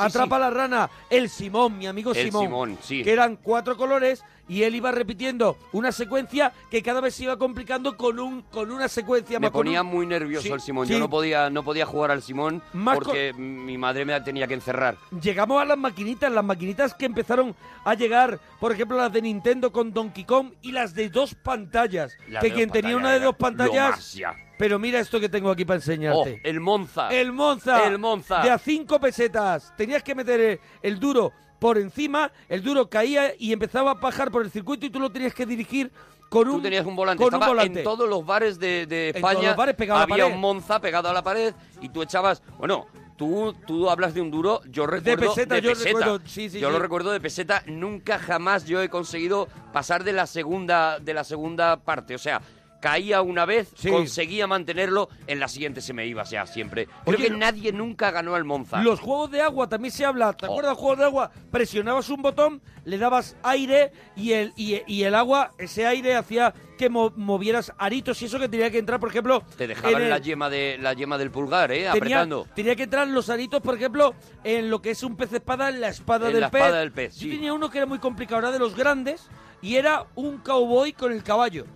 Sí. 0.00 0.06
Atrapa 0.18 0.38
la 0.38 0.50
rana, 0.50 0.90
el 1.08 1.28
Simón, 1.28 1.78
mi 1.78 1.86
amigo 1.86 2.12
El 2.12 2.26
Simón, 2.26 2.42
Simón, 2.44 2.78
sí. 2.82 3.02
que 3.02 3.12
eran 3.12 3.36
cuatro 3.36 3.76
colores 3.76 4.22
y 4.48 4.64
él 4.64 4.74
iba 4.74 4.90
repitiendo 4.90 5.56
una 5.72 5.92
secuencia 5.92 6.52
que 6.70 6.82
cada 6.82 7.00
vez 7.00 7.14
se 7.14 7.22
iba 7.22 7.36
complicando 7.38 7.96
con 7.96 8.18
un 8.18 8.42
con 8.42 8.72
una 8.72 8.88
secuencia 8.88 9.38
Me 9.38 9.46
más 9.46 9.52
con 9.52 9.60
ponía 9.64 9.82
un- 9.82 9.86
muy 9.88 10.06
nervioso 10.06 10.42
Sí, 10.42 10.52
el 10.52 10.60
Simón. 10.60 10.88
Yo 10.88 10.98
no 10.98 11.08
podía, 11.08 11.50
no 11.50 11.62
podía 11.62 11.86
jugar 11.86 12.10
al 12.10 12.20
Simón 12.22 12.60
Más 12.72 12.96
porque 12.96 13.32
mi 13.32 13.78
madre 13.78 14.04
me 14.04 14.20
tenía 14.22 14.46
que 14.48 14.54
encerrar. 14.54 14.96
Llegamos 15.22 15.62
a 15.62 15.64
las 15.64 15.78
maquinitas, 15.78 16.32
las 16.32 16.44
maquinitas 16.44 16.94
que 16.94 17.06
empezaron 17.06 17.54
a 17.84 17.94
llegar, 17.94 18.40
por 18.58 18.72
ejemplo, 18.72 18.96
las 18.96 19.12
de 19.12 19.22
Nintendo 19.22 19.70
con 19.70 19.92
Donkey 19.92 20.24
Kong 20.24 20.52
y 20.62 20.72
las 20.72 20.94
de 20.94 21.08
dos 21.10 21.34
pantallas. 21.34 22.16
Las 22.28 22.42
que 22.42 22.48
de 22.48 22.54
quien 22.54 22.70
tenía 22.70 22.96
una 22.96 23.12
de 23.12 23.20
dos 23.20 23.36
pantallas. 23.36 24.16
Pero 24.60 24.78
mira 24.78 25.00
esto 25.00 25.18
que 25.18 25.28
tengo 25.30 25.50
aquí 25.50 25.64
para 25.64 25.78
Oh, 25.78 25.80
enseñarte. 25.82 26.40
el 26.44 26.60
Monza. 26.60 27.08
El 27.08 27.32
Monza. 27.32 27.86
El 27.86 27.98
Monza. 27.98 28.42
De 28.42 28.50
a 28.50 28.58
cinco 28.58 29.00
pesetas. 29.00 29.74
Tenías 29.76 30.02
que 30.02 30.14
meter 30.14 30.38
el, 30.38 30.60
el 30.82 31.00
duro 31.00 31.32
por 31.58 31.78
encima, 31.78 32.30
el 32.48 32.62
duro 32.62 32.88
caía 32.88 33.32
y 33.38 33.52
empezaba 33.52 33.92
a 33.92 33.94
bajar 33.94 34.30
por 34.30 34.42
el 34.42 34.50
circuito 34.50 34.84
y 34.86 34.90
tú 34.90 35.00
lo 35.00 35.10
tenías 35.10 35.32
que 35.34 35.44
dirigir 35.46 35.90
con 36.28 36.46
un 36.48 36.56
Tú 36.56 36.62
tenías 36.62 36.84
un 36.86 36.94
volante. 36.94 37.24
Con 37.24 37.34
un 37.34 37.40
volante. 37.40 37.78
en 37.80 37.84
todos 37.84 38.08
los 38.08 38.24
bares 38.24 38.58
de, 38.58 38.86
de 38.86 39.08
España. 39.10 39.48
los 39.48 39.56
bares 39.56 39.74
pegado 39.74 39.96
a 39.96 40.06
la 40.06 40.12
había 40.12 40.24
pared. 40.24 40.34
un 40.34 40.40
Monza 40.40 40.78
pegado 40.78 41.08
a 41.08 41.12
la 41.14 41.22
pared 41.22 41.54
y 41.80 41.88
tú 41.88 42.02
echabas. 42.02 42.42
Bueno, 42.58 42.86
tú, 43.16 43.54
tú 43.66 43.88
hablas 43.90 44.12
de 44.14 44.20
un 44.20 44.30
duro. 44.30 44.60
Yo 44.70 44.86
recuerdo. 44.86 45.26
peseta, 45.34 45.58
yo 45.58 45.72
recuerdo, 45.74 46.20
sí, 46.26 46.48
sí, 46.50 46.60
yo 46.60 46.68
sí. 46.68 46.72
lo 46.72 46.78
recuerdo 46.78 47.10
de 47.12 47.20
peseta. 47.20 47.62
Nunca 47.66 48.18
jamás 48.18 48.64
yo 48.66 48.80
he 48.82 48.88
conseguido 48.90 49.48
pasar 49.72 50.04
de 50.04 50.12
la 50.12 50.26
segunda, 50.26 50.98
de 50.98 51.14
la 51.14 51.24
segunda 51.24 51.76
parte. 51.78 52.14
O 52.14 52.18
sea. 52.18 52.40
Caía 52.80 53.20
una 53.22 53.44
vez, 53.44 53.72
Sí. 53.76 53.90
conseguía 53.90 54.46
mantenerlo, 54.46 55.08
en 55.26 55.38
la 55.38 55.48
siguiente 55.48 55.80
se 55.82 55.92
me 55.92 56.06
iba, 56.06 56.22
o 56.22 56.26
sea, 56.26 56.46
siempre. 56.46 56.86
Creo 57.04 57.18
Oye, 57.18 57.28
que 57.28 57.30
nadie 57.36 57.72
nunca 57.72 58.10
ganó 58.10 58.34
al 58.34 58.44
Monza. 58.44 58.82
Los 58.82 59.00
juegos 59.00 59.30
de 59.30 59.42
agua 59.42 59.68
también 59.68 59.92
se 59.92 60.04
habla. 60.04 60.30
Oh. 60.30 60.34
¿Te 60.34 60.46
acuerdas 60.46 60.76
juegos 60.78 60.98
de 60.98 61.04
agua? 61.04 61.30
Presionabas 61.50 62.08
un 62.08 62.22
botón, 62.22 62.62
le 62.84 62.96
dabas 62.98 63.36
aire 63.42 63.92
y 64.16 64.32
el, 64.32 64.52
y, 64.56 64.80
y 64.86 65.02
el 65.04 65.14
agua, 65.14 65.52
ese 65.58 65.86
aire 65.86 66.14
hacía 66.16 66.54
que 66.78 66.88
mo- 66.88 67.12
movieras 67.16 67.72
aritos 67.76 68.22
y 68.22 68.24
eso 68.24 68.38
que 68.38 68.48
tenía 68.48 68.70
que 68.70 68.78
entrar, 68.78 68.98
por 68.98 69.10
ejemplo. 69.10 69.42
Te 69.58 69.66
dejaban 69.66 70.00
el- 70.02 70.08
la 70.08 70.18
yema 70.18 70.48
de 70.48 70.78
la 70.80 70.94
yema 70.94 71.18
del 71.18 71.30
pulgar, 71.30 71.70
eh, 71.72 71.74
tenía, 71.76 71.90
apretando. 71.92 72.46
tenía 72.54 72.74
que 72.76 72.84
entrar 72.84 73.06
los 73.08 73.28
aritos, 73.28 73.60
por 73.60 73.74
ejemplo, 73.74 74.14
en 74.42 74.70
lo 74.70 74.80
que 74.80 74.92
es 74.92 75.02
un 75.02 75.16
pez 75.16 75.30
espada, 75.34 75.68
en 75.68 75.82
la 75.82 75.88
espada 75.90 76.28
En 76.28 76.32
del 76.32 76.40
la 76.40 76.50
pez. 76.50 76.62
espada 76.62 76.80
del 76.80 76.92
pez, 76.92 77.14
Yo 77.16 77.24
sí. 77.24 77.30
tenía 77.30 77.52
uno 77.52 77.68
que 77.68 77.76
era 77.76 77.86
muy 77.86 77.98
complicado, 77.98 78.38
era 78.40 78.50
de 78.50 78.58
los 78.58 78.74
grandes, 78.74 79.28
y 79.60 79.76
era 79.76 80.06
un 80.14 80.38
cowboy 80.38 80.94
con 80.94 81.12
el 81.12 81.22
caballo. 81.22 81.66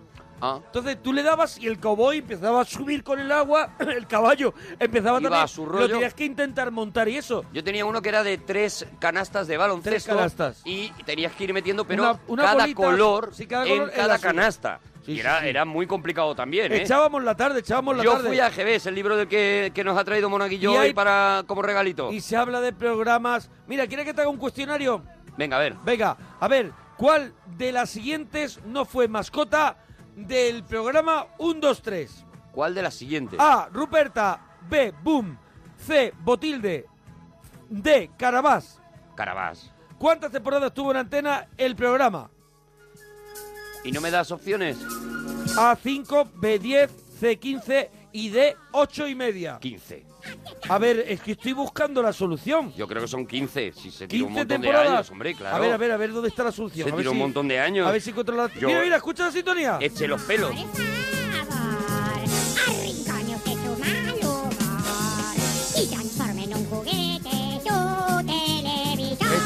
Ah. 0.41 0.59
Entonces 0.65 1.01
tú 1.01 1.13
le 1.13 1.23
dabas 1.23 1.57
y 1.57 1.67
el 1.67 1.79
cowboy 1.79 2.17
empezaba 2.17 2.61
a 2.61 2.65
subir 2.65 3.03
con 3.03 3.19
el 3.19 3.31
agua, 3.31 3.71
el 3.79 4.05
caballo 4.07 4.53
empezaba 4.79 5.19
Iba 5.19 5.29
también. 5.29 5.43
a 5.43 5.47
su 5.47 5.65
Lo 5.65 5.87
tenías 5.87 6.13
que 6.13 6.25
intentar 6.25 6.71
montar 6.71 7.07
y 7.07 7.17
eso. 7.17 7.45
Yo 7.53 7.63
tenía 7.63 7.85
uno 7.85 8.01
que 8.01 8.09
era 8.09 8.21
de 8.23 8.37
tres 8.37 8.85
canastas 8.99 9.47
de 9.47 9.57
baloncesto. 9.57 9.89
Tres 9.89 10.03
canastas. 10.05 10.61
Y 10.65 10.89
tenías 11.05 11.31
que 11.33 11.45
ir 11.45 11.53
metiendo, 11.53 11.85
pero 11.85 12.03
Una- 12.03 12.19
una 12.27 12.43
cada 12.43 12.55
bolita, 12.63 12.75
color 12.81 13.29
sí, 13.33 13.47
cada 13.47 13.63
en 13.65 13.69
color 13.69 13.83
en 13.89 13.89
la 13.97 14.03
cada 14.03 14.17
suya. 14.17 14.27
canasta. 14.29 14.79
Sí, 15.05 15.11
y 15.11 15.15
sí, 15.15 15.21
era, 15.21 15.39
sí. 15.41 15.47
era 15.49 15.65
muy 15.65 15.85
complicado 15.85 16.33
también, 16.35 16.73
¿eh? 16.73 16.81
Echábamos 16.81 17.23
la 17.23 17.35
tarde, 17.35 17.59
echábamos 17.59 17.95
la 17.95 18.03
Yo 18.03 18.13
tarde. 18.13 18.27
fui 18.27 18.39
a 18.39 18.49
GBs, 18.49 18.87
el 18.87 18.95
libro 18.95 19.15
del 19.15 19.27
que, 19.27 19.71
que 19.73 19.83
nos 19.83 19.95
ha 19.97 20.03
traído 20.03 20.29
Monaguillo 20.31 20.73
Y 20.73 20.77
hay- 20.77 20.87
hoy 20.89 20.93
para 20.95 21.43
como 21.45 21.61
regalito. 21.61 22.11
Y 22.11 22.21
se 22.21 22.35
habla 22.35 22.59
de 22.59 22.73
programas. 22.73 23.49
Mira, 23.67 23.85
¿quieres 23.87 24.05
que 24.05 24.13
te 24.15 24.21
haga 24.21 24.29
un 24.31 24.37
cuestionario? 24.37 25.03
Venga, 25.37 25.57
a 25.57 25.59
ver. 25.59 25.75
Venga, 25.85 26.17
a 26.39 26.47
ver, 26.47 26.71
¿cuál 26.97 27.33
de 27.57 27.71
las 27.71 27.89
siguientes 27.91 28.59
no 28.65 28.83
fue 28.85 29.07
mascota 29.07 29.77
del 30.15 30.63
programa 30.63 31.27
1, 31.37 31.59
2, 31.59 31.81
3? 31.81 32.25
¿Cuál 32.51 32.73
de 32.73 32.81
las 32.81 32.93
siguientes? 32.93 33.39
A. 33.39 33.69
Ruperta. 33.71 34.57
B. 34.69 34.93
Boom. 35.03 35.37
C. 35.77 36.13
Botilde. 36.19 36.85
D. 37.69 38.11
Carabás. 38.17 38.79
Carabás. 39.15 39.71
¿Cuántas 39.97 40.31
temporadas 40.31 40.73
tuvo 40.73 40.91
en 40.91 40.97
antena 40.97 41.47
el 41.57 41.75
programa? 41.75 42.29
¿Y 43.83 43.91
no 43.91 44.01
me 44.01 44.11
das 44.11 44.31
opciones? 44.31 44.77
A5, 44.79 46.31
B10, 46.33 46.89
C15 47.19 47.89
y 48.11 48.29
D 48.29 48.55
8 48.71 49.07
y 49.07 49.15
media. 49.15 49.59
15. 49.59 50.14
A 50.69 50.77
ver, 50.77 51.05
es 51.07 51.21
que 51.21 51.33
estoy 51.33 51.53
buscando 51.53 52.01
la 52.01 52.11
solución. 52.13 52.73
Yo 52.75 52.87
creo 52.87 53.01
que 53.01 53.07
son 53.07 53.25
15. 53.27 53.71
Si 53.73 53.91
se 53.91 54.07
tiró 54.07 54.25
un 54.25 54.29
15 54.33 54.39
montón 54.41 54.61
temporadas. 54.61 54.89
de 54.89 54.95
años, 54.97 55.11
hombre, 55.11 55.35
claro. 55.35 55.55
A 55.55 55.59
ver, 55.59 55.71
a 55.73 55.77
ver, 55.77 55.91
a 55.91 55.97
ver 55.97 56.11
dónde 56.13 56.29
está 56.29 56.43
la 56.43 56.51
solución. 56.51 56.85
Se 56.87 56.91
a 56.91 56.95
ver 56.95 57.01
tiró 57.03 57.11
un 57.11 57.17
si- 57.17 57.21
montón 57.23 57.47
de 57.47 57.59
años. 57.59 57.87
A 57.87 57.91
ver 57.91 58.01
si 58.01 58.09
encuentro 58.09 58.35
la... 58.35 58.51
Yo- 58.53 58.67
Mira, 58.67 58.81
mira, 58.81 58.95
escucha 58.97 59.25
la 59.25 59.31
sintonía. 59.31 59.77
Eche 59.81 60.07
los 60.07 60.21
pelos. 60.23 60.51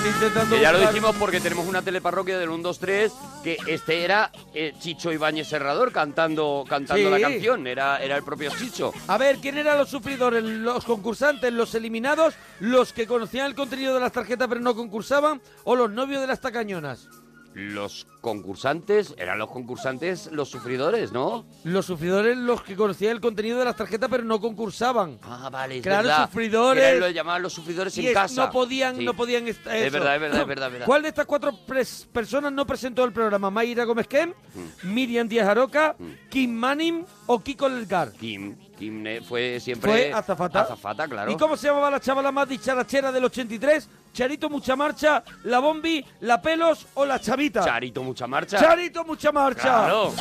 Intentando 0.05 0.55
Que 0.55 0.61
ya 0.61 0.71
lo 0.71 0.79
dijimos 0.79 1.15
porque 1.17 1.39
tenemos 1.39 1.67
una 1.67 1.81
teleparroquia 1.81 2.37
del 2.37 2.49
1, 2.49 2.63
2, 2.63 2.79
3 2.79 3.11
que 3.43 3.57
este 3.67 4.03
era 4.03 4.31
eh, 4.53 4.73
Chicho 4.79 5.11
Ibáñez 5.11 5.47
Serrador 5.47 5.91
cantando, 5.91 6.65
cantando 6.67 7.03
Sí. 7.03 7.09
la 7.09 7.19
canción. 7.29 7.67
Era, 7.67 7.97
era 8.03 8.15
el 8.17 8.23
propio 8.23 8.51
Chicho. 8.57 8.91
A 9.07 9.17
ver, 9.17 9.37
¿quién 9.37 9.57
eran 9.57 9.77
los 9.77 9.89
sufridores? 9.89 10.43
¿Los 10.43 10.83
concursantes, 10.83 11.51
los 11.53 11.73
eliminados, 11.75 12.33
los 12.59 12.91
que 12.93 13.07
conocían 13.07 13.45
el 13.45 13.55
contenido 13.55 13.93
de 13.93 13.99
las 14.01 14.11
tarjetas 14.11 14.47
pero 14.47 14.61
no 14.61 14.75
concursaban 14.75 15.41
o 15.63 15.75
los 15.75 15.89
novios 15.89 16.21
de 16.21 16.27
las 16.27 16.41
tacañonas? 16.41 17.07
Los 17.53 18.05
concursantes, 18.21 19.15
eran 19.17 19.39
los 19.39 19.49
concursantes 19.49 20.29
los 20.31 20.49
sufridores, 20.49 21.11
¿no? 21.11 21.45
Los 21.63 21.85
sufridores, 21.87 22.37
los 22.37 22.61
que 22.61 22.75
conocían 22.75 23.11
el 23.13 23.21
contenido 23.21 23.57
de 23.59 23.65
las 23.65 23.75
tarjetas 23.75 24.07
pero 24.09 24.23
no 24.23 24.39
concursaban. 24.39 25.17
Ah, 25.23 25.49
vale, 25.51 25.77
es 25.77 25.83
Claro, 25.83 26.07
verdad. 26.07 26.25
sufridores. 26.29 26.83
Eran- 26.83 26.99
lo 26.99 27.09
llamaban 27.09 27.41
los 27.41 27.53
sufridores 27.53 27.97
Y 27.97 28.01
en 28.01 28.07
es- 28.07 28.13
casa. 28.13 28.45
No 28.45 28.51
podían, 28.51 28.97
Sí. 28.97 29.05
no 29.05 29.13
podían 29.15 29.47
estar. 29.47 29.75
Es 29.75 29.91
verdad, 29.91 30.15
es 30.15 30.21
verdad, 30.21 30.41
es 30.41 30.47
verdad, 30.47 30.67
es 30.67 30.73
verdad. 30.73 30.85
¿Cuál 30.85 31.01
de 31.01 31.07
estas 31.09 31.25
cuatro 31.25 31.51
pres- 31.67 32.05
personas 32.07 32.51
no 32.53 32.65
presentó 32.67 33.03
el 33.03 33.11
programa? 33.11 33.49
¿Mayra 33.49 33.83
Gómez 33.83 34.07
Kem, 34.07 34.29
Mm. 34.53 34.93
Miriam 34.93 35.27
Díaz 35.27 35.47
Aroca, 35.47 35.95
Kim 36.29 36.51
Manning 36.53 37.05
o 37.25 37.39
Kiko 37.43 37.67
Lelgar? 37.67 38.11
Kim, 38.13 38.55
Eh, 38.81 39.21
fue 39.27 39.59
siempre... 39.59 39.91
Fue 39.91 40.13
azafata. 40.13 40.61
Azafata, 40.61 41.07
claro. 41.07 41.31
¿Y 41.31 41.37
cómo 41.37 41.57
se 41.57 41.67
llamaba 41.67 41.91
la 41.91 41.99
chavala 41.99 42.31
más 42.31 42.47
dicharachera 42.47 43.11
del 43.11 43.25
83? 43.25 43.89
¿Charito 44.13 44.49
Mucha 44.49 44.75
Marcha, 44.75 45.23
la 45.43 45.59
Bombi, 45.59 46.03
la 46.21 46.41
Pelos 46.41 46.87
o 46.93 47.05
la 47.05 47.19
Chavita? 47.19 47.63
Charito, 47.63 48.01
mucha 48.03 48.27
marcha. 48.27 48.59
Charito 48.59 49.03
Mucha 49.03 49.31
Marcha. 49.31 49.61
Claro. 49.61 50.13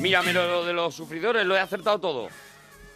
Mírame 0.00 0.32
lo 0.32 0.64
de 0.64 0.72
los 0.72 0.94
sufridores, 0.94 1.46
lo 1.46 1.56
he 1.56 1.60
acertado 1.60 1.98
todo. 1.98 2.28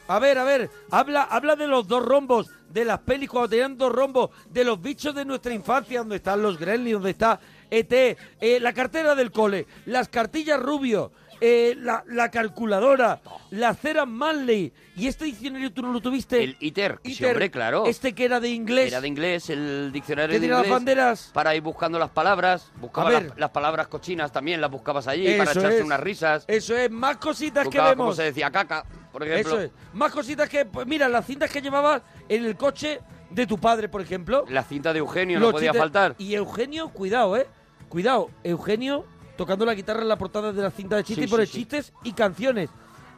A 0.08 0.18
ver, 0.18 0.38
a 0.38 0.44
ver, 0.44 0.70
habla, 0.90 1.22
habla 1.22 1.54
de 1.54 1.68
los 1.68 1.86
dos 1.86 2.04
rombos, 2.04 2.50
de 2.68 2.84
las 2.84 2.98
pelis 2.98 3.28
cuando 3.28 3.48
tenían 3.48 3.78
dos 3.78 3.92
rombos, 3.92 4.30
de 4.50 4.64
los 4.64 4.80
bichos 4.80 5.14
de 5.14 5.24
nuestra 5.24 5.54
infancia, 5.54 6.00
donde 6.00 6.16
están 6.16 6.42
los 6.42 6.58
Gremlins, 6.58 6.94
donde 6.94 7.10
está 7.10 7.38
ET, 7.70 7.92
eh, 7.92 8.58
la 8.60 8.72
cartera 8.72 9.14
del 9.14 9.30
cole, 9.30 9.66
las 9.86 10.08
cartillas 10.08 10.58
rubio, 10.58 11.12
eh, 11.40 11.74
la, 11.78 12.04
la 12.06 12.30
calculadora, 12.30 13.20
la 13.50 13.74
cera 13.74 14.04
Manley. 14.06 14.72
¿Y 14.96 15.06
este 15.06 15.24
diccionario 15.24 15.72
tú 15.72 15.80
no 15.82 15.92
lo 15.92 16.00
tuviste? 16.00 16.42
El 16.42 16.56
ITER, 16.60 17.00
sí, 17.02 17.12
ITER, 17.12 17.30
hombre, 17.30 17.50
claro. 17.50 17.86
Este 17.86 18.12
que 18.14 18.24
era 18.26 18.38
de 18.40 18.50
inglés. 18.50 18.88
Era 18.88 19.00
de 19.00 19.08
inglés, 19.08 19.48
el 19.48 19.90
diccionario 19.92 20.28
¿Qué 20.28 20.34
de 20.34 20.40
tiene 20.40 20.54
las 20.54 20.64
inglés. 20.64 20.72
banderas? 20.74 21.30
Para 21.32 21.54
ir 21.54 21.62
buscando 21.62 21.98
las 21.98 22.10
palabras. 22.10 22.70
Buscaba 22.80 23.10
las, 23.10 23.38
las 23.38 23.50
palabras 23.50 23.88
cochinas 23.88 24.30
también, 24.32 24.60
las 24.60 24.70
buscabas 24.70 25.06
allí 25.08 25.38
para 25.38 25.50
echarse 25.50 25.78
es. 25.78 25.84
unas 25.84 26.00
risas. 26.00 26.44
Eso 26.46 26.76
es, 26.76 26.90
más 26.90 27.16
cositas 27.16 27.62
que 27.64 27.68
Buscaba 27.68 27.90
vemos. 27.90 28.16
se 28.16 28.24
decía 28.24 28.50
caca, 28.50 28.84
por 29.10 29.22
ejemplo. 29.26 29.54
Eso 29.54 29.60
es, 29.62 29.70
más 29.94 30.12
cositas 30.12 30.48
que, 30.48 30.66
pues 30.66 30.86
mira, 30.86 31.08
las 31.08 31.24
cintas 31.26 31.50
que 31.50 31.62
llevabas 31.62 32.02
en 32.28 32.44
el 32.44 32.56
coche 32.56 33.00
de 33.30 33.46
tu 33.46 33.58
padre, 33.58 33.88
por 33.88 34.02
ejemplo. 34.02 34.44
La 34.48 34.64
cinta 34.64 34.92
de 34.92 34.98
Eugenio 34.98 35.38
Los 35.38 35.48
no 35.48 35.52
podía 35.52 35.72
faltar. 35.72 36.14
Y 36.18 36.34
Eugenio, 36.34 36.88
cuidado, 36.90 37.36
¿eh? 37.36 37.46
Cuidado, 37.88 38.30
Eugenio 38.44 39.04
tocando 39.40 39.64
la 39.64 39.74
guitarra 39.74 40.02
en 40.02 40.08
la 40.08 40.18
portada 40.18 40.52
de 40.52 40.62
la 40.62 40.70
cinta 40.70 40.96
de 40.96 41.02
chistes 41.04 41.24
Sí, 41.24 41.28
y 41.28 41.30
por 41.34 41.46
sí, 41.46 41.52
chistes 41.60 41.94
y 42.04 42.12
canciones. 42.12 42.68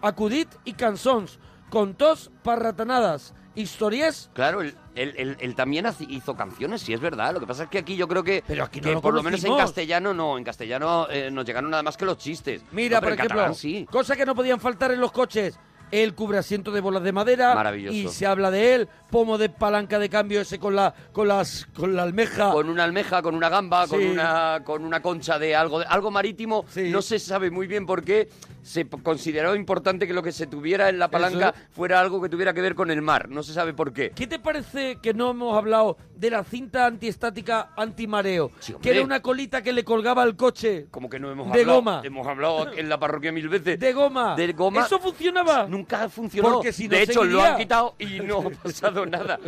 Acudit 0.02 0.48
y 0.64 0.74
cançons, 0.74 1.40
contos 1.68 2.30
parratanadas, 2.44 3.34
historias... 3.56 4.30
Claro, 4.32 4.62
él, 4.62 4.76
él- 4.94 5.14
él- 5.16 5.36
él 5.40 5.54
también 5.56 5.84
hizo 6.08 6.36
canciones, 6.36 6.80
sí 6.82 6.92
es 6.92 7.00
verdad. 7.00 7.32
Lo 7.34 7.40
que 7.40 7.46
pasa 7.48 7.64
es 7.64 7.70
que 7.70 7.78
aquí 7.78 7.96
yo 7.96 8.06
creo 8.06 8.22
que, 8.22 8.44
Pero 8.46 8.62
aquí 8.62 8.80
no 8.80 8.84
que 8.86 8.92
lo 8.94 9.00
por 9.02 9.14
lo 9.14 9.22
menos 9.24 9.42
en 9.42 9.56
castellano 9.56 10.14
no. 10.14 10.38
En 10.38 10.44
castellano 10.44 11.08
eh, 11.10 11.28
nos 11.32 11.44
llegaron 11.44 11.70
nada 11.70 11.82
más 11.82 11.96
que 11.96 12.04
los 12.04 12.18
chistes. 12.18 12.62
Mira, 12.70 12.98
No, 12.98 13.02
por 13.02 13.12
ejemplo, 13.14 13.34
catalán 13.38 13.54
sí. 13.56 13.84
cosas 13.90 14.16
que 14.16 14.24
no 14.24 14.36
podían 14.36 14.60
faltar 14.60 14.92
en 14.92 15.00
los 15.00 15.10
coches. 15.10 15.58
El 15.92 16.14
cubreasiento 16.14 16.72
de 16.72 16.80
bolas 16.80 17.02
de 17.04 17.12
madera. 17.12 17.54
Maravilloso. 17.54 17.94
Y 17.96 18.08
se 18.08 18.26
habla 18.26 18.50
de 18.50 18.74
él. 18.74 18.88
Pomo 19.10 19.36
de 19.36 19.50
palanca 19.50 19.98
de 19.98 20.08
cambio 20.08 20.40
ese 20.40 20.58
con 20.58 20.74
la, 20.74 20.94
con 21.12 21.28
las, 21.28 21.66
con 21.76 21.94
la 21.94 22.02
almeja. 22.02 22.50
Con 22.50 22.70
una 22.70 22.82
almeja, 22.84 23.20
con 23.22 23.34
una 23.34 23.50
gamba, 23.50 23.86
con 23.86 24.00
Sí. 24.00 24.06
una 24.06 24.62
con 24.64 24.84
una 24.86 25.02
concha 25.02 25.38
de 25.38 25.54
algo 25.54 25.78
de- 25.80 25.84
algo 25.86 26.10
marítimo. 26.10 26.64
No 26.76 27.02
se 27.02 27.18
sabe 27.18 27.50
muy 27.50 27.66
bien 27.66 27.84
por 27.84 28.02
qué 28.02 28.30
se 28.62 28.88
consideró 28.88 29.54
importante 29.54 30.06
que 30.06 30.14
lo 30.14 30.22
que 30.22 30.32
se 30.32 30.46
tuviera 30.46 30.88
en 30.88 30.98
la 30.98 31.08
palanca 31.08 31.52
fuera 31.72 32.00
algo 32.00 32.22
que 32.22 32.28
tuviera 32.30 32.54
que 32.54 32.62
ver 32.62 32.74
con 32.74 32.90
el 32.90 33.02
mar. 33.02 33.28
No 33.28 33.42
se 33.42 33.52
sabe 33.52 33.74
por 33.74 33.92
qué. 33.92 34.12
¿Qué 34.14 34.26
te 34.26 34.38
parece 34.38 34.96
que 35.02 35.12
no 35.12 35.32
hemos 35.32 35.54
hablado 35.58 35.98
de 36.16 36.30
la 36.30 36.42
cinta 36.42 36.86
antiestática 36.86 37.72
antimareo? 37.76 38.46
hombre. 38.46 38.78
que 38.80 38.90
era 38.92 39.02
una 39.02 39.20
colita 39.20 39.62
que 39.62 39.74
le 39.74 39.84
colgaba 39.84 40.22
al 40.22 40.36
coche. 40.36 40.86
Como 40.90 41.10
que 41.10 41.18
no 41.20 41.30
hemos 41.30 41.52
De 41.52 41.60
hablado. 41.60 41.78
goma. 41.80 42.00
Hemos 42.02 42.26
hablado 42.26 42.72
en 42.72 42.88
la 42.88 42.98
parroquia 42.98 43.30
mil 43.30 43.48
veces. 43.50 43.78
De 43.78 43.92
goma. 43.92 44.36
De 44.36 44.52
goma. 44.54 44.80
¿Eso 44.86 44.98
funcionaba? 44.98 45.66
nunca 45.68 45.81
funcionó. 46.10 46.54
Porque 46.54 46.72
si 46.72 46.88
no 46.88 46.96
de 46.96 47.02
hecho, 47.02 47.24
lo 47.24 47.42
han 47.42 47.56
quitado 47.58 47.94
y 47.98 48.20
no 48.20 48.38
ha 48.40 48.50
pasado 48.50 49.06
nada. 49.06 49.38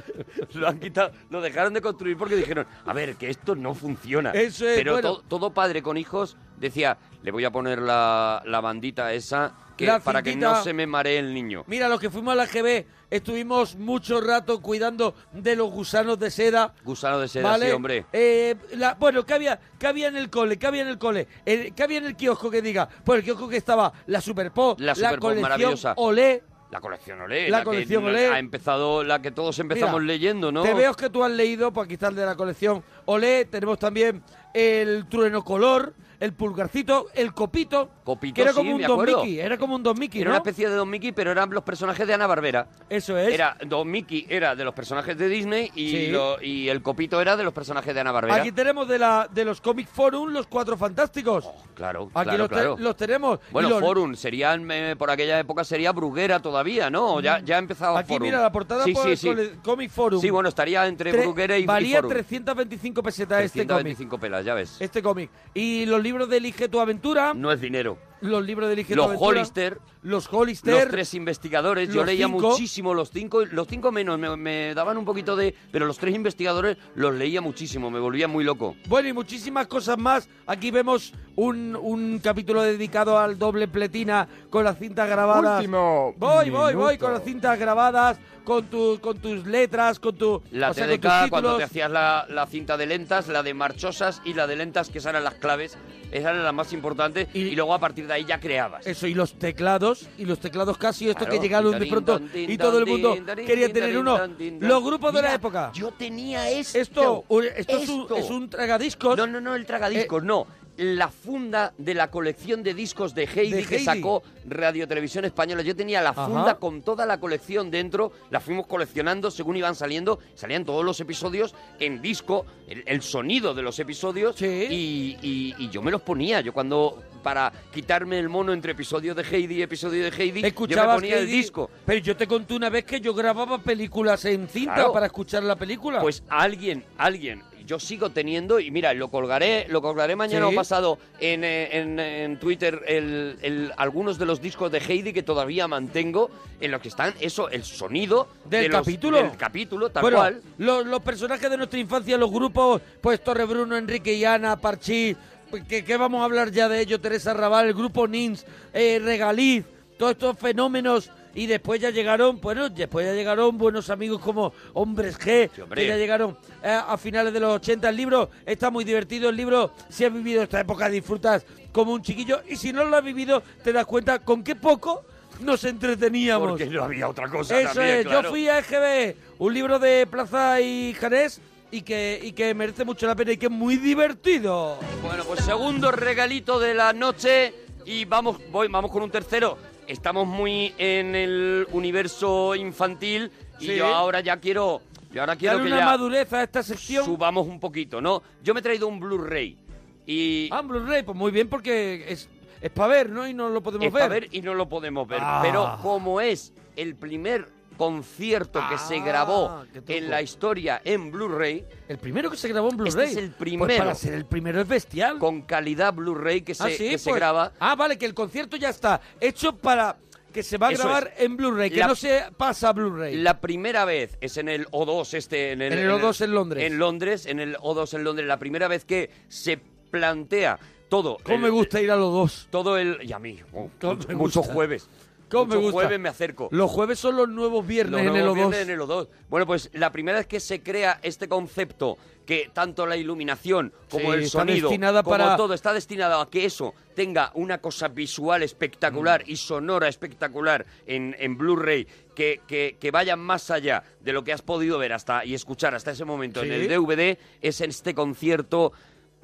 Lo 0.54 0.68
han 0.68 0.78
quitado, 0.78 1.12
lo 1.30 1.40
dejaron 1.40 1.74
de 1.74 1.80
construir 1.80 2.16
porque 2.16 2.36
dijeron, 2.36 2.66
a 2.84 2.92
ver, 2.92 3.16
que 3.16 3.30
esto 3.30 3.54
no 3.54 3.74
funciona. 3.74 4.30
Eso 4.32 4.68
es, 4.68 4.76
Pero 4.78 4.92
bueno. 4.94 5.16
to- 5.16 5.22
todo 5.28 5.50
padre 5.50 5.82
con 5.82 5.96
hijos 5.96 6.36
decía, 6.58 6.96
le 7.22 7.30
voy 7.30 7.44
a 7.44 7.50
poner 7.50 7.80
la, 7.80 8.42
la 8.46 8.60
bandita 8.60 9.12
esa 9.12 9.52
que, 9.76 9.86
La 9.86 10.00
para 10.00 10.22
que 10.22 10.36
no 10.36 10.62
se 10.62 10.72
me 10.72 10.86
maree 10.86 11.18
el 11.18 11.34
niño. 11.34 11.64
Mira, 11.66 11.88
los 11.88 11.98
que 12.00 12.10
fuimos 12.10 12.32
a 12.32 12.36
la 12.36 12.46
GB 12.46 12.84
estuvimos 13.10 13.76
mucho 13.76 14.20
rato 14.20 14.60
cuidando 14.60 15.14
de 15.32 15.56
los 15.56 15.70
gusanos 15.70 16.18
de 16.18 16.30
seda. 16.30 16.74
Gusano 16.84 17.18
de 17.18 17.28
seda, 17.28 17.48
¿Vale? 17.50 17.66
sí, 17.66 17.72
hombre. 17.72 18.06
Eh, 18.12 18.54
la- 18.76 18.94
bueno, 18.94 19.24
¿qué 19.24 19.34
había, 19.34 19.60
qué 19.78 19.86
había 19.86 20.08
en 20.08 20.16
el 20.16 20.30
cole? 20.30 20.58
¿Qué 20.58 20.66
había 20.66 20.82
en 20.82 20.88
el 20.88 20.98
cole? 20.98 21.26
El- 21.44 21.74
¿Qué 21.74 21.82
había 21.82 21.98
en 21.98 22.06
el 22.06 22.16
kiosco 22.16 22.50
que 22.50 22.62
diga? 22.62 22.88
Pues 23.04 23.18
el 23.18 23.24
kiosco 23.24 23.48
que 23.48 23.56
estaba 23.56 23.92
la 24.06 24.20
Super 24.20 24.50
Pop, 24.52 24.78
La 24.80 24.94
Super 24.94 25.18
colección 25.18 25.42
maravillosa. 25.42 25.94
Olé. 25.96 26.42
La 26.70 26.80
colección 26.80 27.20
Olé. 27.20 27.48
La 27.50 27.58
que 27.60 27.64
colección 27.66 28.02
no- 28.02 28.08
Olé. 28.10 28.26
Ha 28.28 28.38
empezado 28.40 29.04
la 29.04 29.22
que 29.22 29.30
todos 29.30 29.56
empezamos 29.60 30.00
Mira, 30.00 30.12
leyendo, 30.12 30.50
¿no? 30.50 30.62
Te 30.62 30.74
veo 30.74 30.92
que 30.94 31.08
tú 31.08 31.22
has 31.22 31.30
leído, 31.30 31.72
pues 31.72 31.84
aquí 31.84 31.94
está 31.94 32.08
el 32.08 32.16
de 32.16 32.26
la 32.26 32.34
colección 32.34 32.82
Olé. 33.04 33.44
Tenemos 33.44 33.78
también 33.78 34.22
el 34.52 35.06
trueno 35.08 35.44
color, 35.44 35.94
el 36.18 36.32
pulgarcito, 36.32 37.06
el 37.14 37.32
copito. 37.32 37.90
Copito, 38.04 38.34
que 38.34 38.42
era 38.42 38.50
sí, 38.52 38.56
como 38.58 38.72
un 38.72 38.76
me 38.76 38.86
Don 38.86 38.92
acuerdo. 38.92 39.24
Mickey, 39.24 39.40
era 39.40 39.56
como 39.56 39.74
un 39.76 39.82
Don 39.82 39.98
Mickey, 39.98 40.20
Era 40.20 40.28
¿no? 40.28 40.34
una 40.34 40.38
especie 40.38 40.68
de 40.68 40.74
Don 40.76 40.90
Mickey, 40.90 41.12
pero 41.12 41.30
eran 41.30 41.48
los 41.48 41.62
personajes 41.64 42.06
de 42.06 42.12
Ana 42.12 42.26
Barbera. 42.26 42.66
Eso 42.90 43.16
es. 43.16 43.32
Era 43.32 43.56
Don 43.66 43.90
Mickey 43.90 44.26
era 44.28 44.54
de 44.54 44.62
los 44.62 44.74
personajes 44.74 45.16
de 45.16 45.26
Disney 45.26 45.70
y, 45.74 45.90
Sí. 45.90 46.06
lo- 46.08 46.40
y 46.42 46.68
el 46.68 46.82
copito 46.82 47.18
era 47.20 47.34
de 47.34 47.44
los 47.44 47.54
personajes 47.54 47.94
de 47.94 48.00
Ana 48.00 48.12
Barbera. 48.12 48.36
Aquí 48.36 48.52
tenemos 48.52 48.86
de 48.88 48.98
la 48.98 49.26
de 49.32 49.46
los 49.46 49.60
Comic 49.62 49.88
Forum 49.88 50.28
los 50.34 50.46
cuatro 50.46 50.76
fantásticos. 50.76 51.48
claro, 51.74 52.10
Aquí 52.14 52.24
claro, 52.24 52.38
los, 52.38 52.48
te- 52.48 52.54
claro. 52.54 52.76
los 52.78 52.96
tenemos. 52.96 53.38
Bueno, 53.50 53.70
los- 53.70 53.80
Forum 53.80 54.14
serían 54.16 54.70
eh, 54.70 54.96
por 54.98 55.10
aquella 55.10 55.38
época 55.40 55.64
sería 55.64 55.90
Bruguera 55.92 56.40
todavía, 56.40 56.90
¿no? 56.90 57.20
Ya 57.20 57.40
ya 57.40 57.56
empezaba 57.56 58.00
Aquí 58.00 58.08
Forum. 58.12 58.26
mira 58.28 58.42
la 58.42 58.52
portada 58.52 58.84
sí, 58.84 58.92
por 58.92 59.04
sí, 59.04 59.10
el 59.12 59.16
sí. 59.16 59.26
cole- 59.28 59.50
Comic 59.62 59.90
Forum. 59.90 60.20
Sí, 60.20 60.28
bueno, 60.28 60.50
estaría 60.50 60.86
entre 60.86 61.10
Tre- 61.10 61.22
Bruguera 61.22 61.56
y, 61.58 61.62
y 61.62 61.66
Valía 61.66 61.96
Forum. 62.02 62.10
325 62.10 63.02
pesetas 63.02 63.44
este 63.44 63.60
cómic. 63.60 63.68
325 63.96 64.18
pelas, 64.18 64.44
ya 64.44 64.52
ves. 64.52 64.76
Este 64.78 65.02
cómic. 65.02 65.30
Y 65.54 65.86
los 65.86 66.02
libros 66.02 66.28
de 66.28 66.36
Elige 66.36 66.68
tu 66.68 66.80
aventura. 66.80 67.32
No 67.32 67.50
es 67.50 67.60
dinero. 67.62 67.93
Los 68.20 68.44
libros 68.44 68.68
de 68.68 68.72
Elige 68.74 68.94
tu 68.94 68.96
Los 68.96 69.06
aventura. 69.06 69.28
Hollister. 69.28 69.78
Los 70.02 70.32
Hollister. 70.32 70.74
Los 70.74 70.88
tres 70.88 71.14
investigadores, 71.14 71.92
yo 71.92 72.04
leía 72.04 72.26
cinco. 72.26 72.50
muchísimo 72.50 72.94
los 72.94 73.10
cinco, 73.10 73.44
los 73.44 73.68
cinco 73.68 73.92
menos, 73.92 74.18
me, 74.18 74.34
me 74.36 74.74
daban 74.74 74.96
un 74.96 75.04
poquito 75.04 75.36
de... 75.36 75.54
Pero 75.70 75.84
los 75.86 75.98
tres 75.98 76.14
investigadores 76.14 76.78
los 76.94 77.14
leía 77.14 77.40
muchísimo, 77.42 77.90
me 77.90 78.00
volvía 78.00 78.26
muy 78.28 78.44
loco. 78.44 78.76
Bueno, 78.88 79.08
y 79.08 79.12
muchísimas 79.12 79.66
cosas 79.66 79.98
más. 79.98 80.28
Aquí 80.46 80.70
vemos 80.70 81.12
un, 81.36 81.76
un 81.80 82.18
capítulo 82.18 82.62
dedicado 82.62 83.18
al 83.18 83.38
doble 83.38 83.68
pletina 83.68 84.26
con 84.48 84.64
las 84.64 84.78
cintas 84.78 85.08
grabadas. 85.08 85.58
Último 85.60 86.14
Voy, 86.16 86.50
voy, 86.50 86.74
voy, 86.74 86.84
minuto. 86.92 87.04
con 87.04 87.14
las 87.14 87.24
cintas 87.24 87.58
grabadas, 87.58 88.18
con, 88.44 88.66
tu, 88.66 88.98
con 89.00 89.18
tus 89.18 89.46
letras, 89.46 89.98
con 89.98 90.16
tu. 90.16 90.42
La 90.52 90.70
o 90.70 90.74
sea, 90.74 90.86
con 90.86 90.96
TDK, 90.98 91.20
tus 91.22 91.30
cuando 91.30 91.56
te 91.56 91.64
hacías 91.64 91.90
la, 91.90 92.26
la 92.28 92.46
cinta 92.46 92.76
de 92.76 92.86
lentas, 92.86 93.28
la 93.28 93.42
de 93.42 93.54
marchosas 93.54 94.20
y 94.24 94.34
la 94.34 94.46
de 94.46 94.56
lentas, 94.56 94.90
que 94.90 94.98
esas 94.98 95.10
eran 95.10 95.24
las 95.24 95.34
claves, 95.34 95.76
esas 96.12 96.30
eran 96.32 96.44
las 96.44 96.54
más 96.54 96.72
importantes, 96.72 97.28
y, 97.34 97.54
luego 97.56 97.74
a 97.74 97.78
partir 97.78 98.06
de 98.06 98.12
ahí 98.14 98.24
ya 98.24 98.38
creabas. 98.38 98.86
Eso, 98.86 99.06
y 99.06 99.14
los 99.14 99.38
teclados, 99.38 100.08
y 100.18 100.24
los 100.26 100.38
teclados 100.38 100.76
casi, 100.78 101.08
estos 101.08 101.24
Claro. 101.26 101.32
que 101.40 101.42
llegaron 101.46 101.78
de 101.78 101.86
pronto, 101.86 102.20
y 102.34 102.56
todo 102.58 102.78
el 102.78 102.86
mundo 102.86 103.16
quería 103.46 103.72
tener 103.72 103.96
uno. 103.98 104.18
Los 104.60 104.84
grupos 104.84 105.12
de 105.12 105.22
la 105.22 105.28
Mira, 105.28 105.34
época. 105.34 105.70
Yo 105.74 105.90
tenía 105.92 106.50
esto. 106.50 106.78
Esto, 106.78 107.24
un- 107.28 107.44
esto 107.56 107.78
es 107.78 107.88
un- 107.88 108.02
Esto. 108.02 108.16
es 108.16 108.30
un 108.30 108.50
tragadiscos. 108.50 109.16
No, 109.16 109.26
no, 109.26 109.40
no, 109.40 109.54
el 109.54 109.64
tragadiscos, 109.66 110.22
no. 110.22 110.46
La 110.76 111.08
funda 111.08 111.72
de 111.78 111.94
la 111.94 112.10
colección 112.10 112.62
de 112.64 112.74
discos 112.74 113.14
de 113.14 113.24
Heidi, 113.32 113.52
De 113.58 113.64
que 113.64 113.78
sacó 113.78 114.22
Radio 114.48 114.88
Televisión 114.88 115.24
Española. 115.24 115.62
Yo 115.62 115.76
tenía 115.76 116.02
la 116.02 116.10
Ajá. 116.10 116.26
funda 116.26 116.54
con 116.56 116.82
toda 116.82 117.06
la 117.06 117.20
colección 117.20 117.70
dentro, 117.70 118.10
la 118.30 118.40
fuimos 118.40 118.66
coleccionando 118.66 119.30
según 119.30 119.56
iban 119.56 119.76
saliendo. 119.76 120.18
Salían 120.34 120.64
todos 120.64 120.84
los 120.84 120.98
episodios 121.00 121.54
en 121.78 122.02
disco, 122.02 122.44
el, 122.66 122.82
el 122.86 123.02
sonido 123.02 123.54
de 123.54 123.62
los 123.62 123.78
episodios. 123.78 124.40
Y, 124.42 125.16
y- 125.22 125.54
y 125.58 125.68
yo 125.70 125.80
me 125.80 125.92
los 125.92 126.02
ponía. 126.02 126.40
Yo 126.40 126.52
cuando, 126.52 127.02
para 127.22 127.52
quitarme 127.72 128.18
el 128.18 128.28
mono 128.28 128.52
entre 128.52 128.72
episodio 128.72 129.14
de 129.14 129.22
Heidi 129.22 129.56
y 129.58 129.62
episodio 129.62 130.02
de 130.02 130.08
Heidi, 130.10 130.40
yo 130.40 130.42
me 130.42 130.48
Escuchabas 130.48 130.96
ponía 130.96 131.18
el 131.18 131.26
disco. 131.28 131.70
Pero 131.86 132.00
yo 132.00 132.16
te 132.16 132.26
conté 132.26 132.54
una 132.54 132.68
vez 132.68 132.84
que 132.84 133.00
yo 133.00 133.14
grababa 133.14 133.58
películas 133.58 134.24
en 134.24 134.48
cinta 134.48 134.74
Claro. 134.74 134.92
para 134.92 135.06
escuchar 135.06 135.44
la 135.44 135.54
película. 135.54 136.00
Pues 136.00 136.24
alguien, 136.28 136.84
alguien, 136.98 137.42
yo 137.66 137.80
sigo 137.80 138.10
teniendo 138.10 138.60
y 138.60 138.70
mira, 138.70 138.92
lo 138.94 139.08
colgaré, 139.10 139.66
lo 139.70 139.80
colgaré 139.80 140.16
mañana 140.16 140.48
Sí. 140.48 140.52
o 140.52 140.56
pasado 140.56 140.98
en, 141.18 141.44
eh, 141.44 141.68
en, 141.78 141.98
en 141.98 142.38
Twitter 142.38 142.82
el, 142.86 143.38
el- 143.42 143.72
algunos 143.76 144.18
de 144.18 144.26
los 144.26 144.40
discos 144.42 144.70
de 144.70 144.78
Heidi 144.78 145.12
que 145.12 145.22
todavía 145.22 145.66
mantengo 145.66 146.30
en 146.60 146.70
los 146.70 146.80
que 146.82 146.88
están 146.88 147.14
eso, 147.20 147.48
el 147.48 147.64
sonido 147.64 148.28
Del 148.44 148.64
de 148.64 148.68
los- 148.68 148.80
capítulo. 148.80 149.16
del 149.16 149.36
capítulo, 149.36 149.90
tal 149.90 150.02
bueno, 150.02 150.16
cual. 150.18 150.42
Los, 150.58 150.84
los 150.86 151.00
personajes 151.02 151.48
de 151.50 151.56
nuestra 151.56 151.78
infancia, 151.80 152.18
los 152.18 152.30
grupos, 152.30 152.82
pues 153.00 153.22
Torre 153.24 153.44
Bruno, 153.44 153.76
Enrique 153.76 154.12
y 154.12 154.24
Ana, 154.24 154.56
Parchís, 154.56 155.16
pues, 155.50 155.64
que, 155.64 155.84
que 155.84 155.96
vamos 155.96 156.20
a 156.20 156.24
hablar 156.24 156.50
ya 156.50 156.68
de 156.68 156.80
ello, 156.80 157.00
Teresa 157.00 157.32
Raval, 157.32 157.66
el 157.68 157.74
grupo 157.74 158.06
Nins, 158.06 158.44
eh, 158.72 159.00
Regaliz, 159.02 159.64
todos 159.98 160.12
estos 160.12 160.38
fenómenos. 160.38 161.10
Y 161.34 161.46
después 161.46 161.80
ya 161.80 161.90
llegaron, 161.90 162.40
bueno, 162.40 162.68
después 162.68 163.06
ya 163.06 163.12
llegaron 163.12 163.58
buenos 163.58 163.90
amigos 163.90 164.20
como 164.20 164.52
Hombres 164.72 165.18
G, 165.18 165.50
hombre. 165.62 165.82
que 165.82 165.88
ya 165.88 165.96
llegaron 165.96 166.36
eh, 166.62 166.68
a 166.86 166.96
finales 166.96 167.32
de 167.32 167.40
los 167.40 167.54
80. 167.56 167.88
El 167.88 167.96
libro 167.96 168.30
está 168.46 168.70
muy 168.70 168.84
divertido, 168.84 169.30
el 169.30 169.36
libro, 169.36 169.72
si 169.88 170.04
has 170.04 170.12
vivido 170.12 170.42
esta 170.42 170.60
época, 170.60 170.88
disfrutas 170.88 171.44
como 171.72 171.92
un 171.92 172.02
chiquillo. 172.02 172.42
Y 172.48 172.56
si 172.56 172.72
no 172.72 172.84
lo 172.84 172.96
has 172.96 173.04
vivido, 173.04 173.42
te 173.62 173.72
das 173.72 173.86
cuenta 173.86 174.20
con 174.20 174.44
qué 174.44 174.54
poco 174.54 175.04
nos 175.40 175.64
entreteníamos. 175.64 176.50
Porque 176.50 176.66
no 176.66 176.84
había 176.84 177.08
otra 177.08 177.28
cosa 177.28 177.60
Eso 177.60 177.74
también, 177.74 177.98
es, 177.98 178.06
claro. 178.06 178.22
yo 178.22 178.30
fui 178.30 178.48
a 178.48 178.58
EGB, 178.58 179.16
un 179.38 179.54
libro 179.54 179.78
de 179.78 180.06
Plaza 180.06 180.60
y 180.60 180.94
Janés 180.94 181.40
y 181.70 181.82
que, 181.82 182.20
y 182.22 182.32
que 182.32 182.54
merece 182.54 182.84
mucho 182.84 183.06
la 183.06 183.16
pena 183.16 183.32
y 183.32 183.36
que 183.36 183.46
es 183.46 183.52
muy 183.52 183.76
divertido. 183.76 184.78
Bueno, 185.02 185.24
pues 185.24 185.40
segundo 185.44 185.90
regalito 185.90 186.60
de 186.60 186.74
la 186.74 186.92
noche 186.92 187.52
y 187.84 188.04
vamos, 188.04 188.38
voy, 188.50 188.68
vamos 188.68 188.90
con 188.90 189.02
un 189.02 189.10
tercero. 189.10 189.58
Estamos 189.86 190.26
muy 190.26 190.74
en 190.78 191.14
el 191.14 191.66
universo 191.72 192.54
infantil 192.54 193.30
y 193.60 193.66
Sí. 193.66 193.76
yo 193.76 193.86
ahora 193.86 194.20
ya 194.20 194.38
quiero, 194.38 194.80
yo 195.12 195.20
ahora 195.20 195.36
quiero 195.36 195.58
Dale 195.58 195.68
que 195.68 195.72
una 195.74 195.80
ya 195.80 195.86
madurez 195.86 196.32
a 196.32 196.42
esta 196.42 196.62
sección. 196.62 197.04
subamos 197.04 197.46
un 197.46 197.60
poquito, 197.60 198.00
¿no? 198.00 198.22
Yo 198.42 198.54
me 198.54 198.60
he 198.60 198.62
traído 198.62 198.88
un 198.88 198.98
Blu-ray 198.98 199.58
y 200.06 200.48
Ah, 200.50 200.62
Blu-ray, 200.62 201.02
pues 201.02 201.16
muy 201.16 201.30
bien 201.32 201.48
porque 201.48 202.04
es, 202.08 202.28
es 202.60 202.70
para 202.70 202.88
ver, 202.88 203.10
¿no? 203.10 203.28
Y 203.28 203.34
no 203.34 203.48
lo 203.50 203.62
podemos 203.62 203.86
es 203.86 203.92
ver. 203.92 204.02
para 204.02 204.14
ver 204.20 204.28
y 204.32 204.40
no 204.40 204.54
lo 204.54 204.68
podemos 204.68 205.06
ver. 205.06 205.20
Ah. 205.22 205.40
Pero 205.42 205.78
como 205.82 206.20
es 206.20 206.52
el 206.76 206.96
primer 206.96 207.46
concierto 207.76 208.60
que 208.70 208.78
se 208.78 208.96
Ah, 208.98 209.04
grabó 209.04 209.64
en 209.88 210.10
la 210.10 210.22
historia 210.22 210.80
en 210.84 211.10
Blu-ray. 211.10 211.64
El 211.88 211.98
primero 211.98 212.30
que 212.30 212.36
se 212.36 212.48
grabó 212.48 212.70
en 212.70 212.76
Blu-ray. 212.76 213.04
Este 213.06 213.18
es 213.20 213.24
el 213.24 213.30
Pues 213.30 213.38
primero. 213.38 213.78
para 213.78 213.94
ser 213.94 214.14
el 214.14 214.26
primero 214.26 214.60
es 214.60 214.68
bestial. 214.68 215.18
Con 215.18 215.42
calidad 215.42 215.92
Blu-ray 215.94 216.42
que, 216.42 216.54
se, 216.54 216.62
ah, 216.64 216.68
sí, 216.70 216.90
que 216.90 216.98
se 216.98 217.10
pues- 217.10 217.16
graba. 217.20 217.52
Ah, 217.58 217.74
vale, 217.74 217.98
que 217.98 218.06
el 218.06 218.14
concierto 218.14 218.56
ya 218.56 218.70
está 218.70 219.00
hecho 219.20 219.56
para 219.56 219.96
que 220.32 220.42
se 220.42 220.58
va 220.58 220.68
a 220.68 220.72
Eso 220.72 220.82
grabar 220.82 221.12
es. 221.16 221.22
en 221.24 221.36
Blu-ray, 221.36 221.70
que 221.70 221.78
La- 221.78 221.86
no 221.86 221.94
se 221.94 222.24
pasa 222.36 222.70
a 222.70 222.72
Blu-ray. 222.72 223.16
La 223.18 223.40
primera 223.40 223.84
vez 223.84 224.16
es 224.20 224.36
en 224.36 224.48
el 224.48 224.66
O2 224.72 225.14
este 225.14 225.52
en 225.52 225.62
el, 225.62 225.72
En 225.72 225.78
el 225.78 225.90
O2 225.90 226.20
en 226.22 226.32
Londres. 226.34 226.64
En 226.64 226.78
Londres, 226.78 227.26
en 227.26 227.38
el 227.40 227.56
O2 227.56 227.94
en 227.94 228.02
Londres, 228.04 228.26
la 228.26 228.38
primera 228.38 228.66
vez 228.66 228.84
que 228.84 229.10
se 229.28 229.58
plantea 229.90 230.58
todo. 230.88 231.18
¿Cómo 231.22 231.36
el- 231.36 231.42
me 231.42 231.50
gusta 231.50 231.80
ir 231.80 231.90
a 231.90 231.96
los 231.96 232.12
dos? 232.12 232.48
Todo 232.50 232.76
el 232.76 232.98
y 233.02 233.12
a 233.12 233.18
mí, 233.20 233.38
oh, 233.52 233.70
¿Cómo 233.80 233.94
mucho- 233.94 234.08
me 234.08 234.14
muchos 234.16 234.36
gusta? 234.38 234.52
jueves. 234.54 234.88
¿Cómo 235.34 235.46
me 235.54 235.56
gusta? 235.56 235.72
jueves 235.72 236.00
me 236.00 236.08
acerco. 236.08 236.48
Los 236.50 236.70
jueves 236.70 236.98
son 236.98 237.16
los 237.16 237.28
nuevos 237.28 237.66
viernes 237.66 237.92
Los 237.92 238.00
en 238.02 238.06
el 238.08 238.12
nuevos 238.24 238.32
O2. 238.32 238.36
viernes 238.36 238.60
en 238.60 238.70
el 238.70 238.80
O2. 238.80 239.08
Bueno, 239.28 239.46
pues 239.46 239.70
la 239.74 239.90
primera 239.92 240.18
vez 240.18 240.26
que 240.26 240.40
se 240.40 240.62
crea 240.62 240.98
este 241.02 241.28
concepto, 241.28 241.96
que 242.24 242.50
tanto 242.54 242.86
la 242.86 242.96
iluminación 242.96 243.70
como 243.90 244.12
Sí, 244.14 244.18
el 244.18 244.28
sonido, 244.30 244.70
como 244.70 245.02
para- 245.04 245.36
todo 245.36 245.52
está 245.52 245.74
destinado 245.74 246.20
a 246.22 246.30
que 246.30 246.46
eso 246.46 246.72
tenga 246.94 247.30
una 247.34 247.58
cosa 247.58 247.88
visual 247.88 248.42
espectacular 248.42 249.22
Mm. 249.26 249.30
y 249.30 249.36
sonora 249.36 249.88
espectacular 249.88 250.64
en, 250.86 251.14
en 251.18 251.36
Blu-ray, 251.36 251.86
que, 252.14 252.40
que, 252.48 252.76
que 252.80 252.90
vaya 252.90 253.16
más 253.16 253.50
allá 253.50 253.82
de 254.00 254.12
lo 254.14 254.24
que 254.24 254.32
has 254.32 254.40
podido 254.40 254.78
ver 254.78 254.94
hasta 254.94 255.22
y 255.26 255.34
escuchar 255.34 255.74
hasta 255.74 255.90
ese 255.90 256.06
momento 256.06 256.42
en 256.42 256.52
el 256.52 256.66
DVD, 256.68 257.18
es 257.42 257.60
en 257.60 257.68
este 257.70 257.94
concierto 257.94 258.72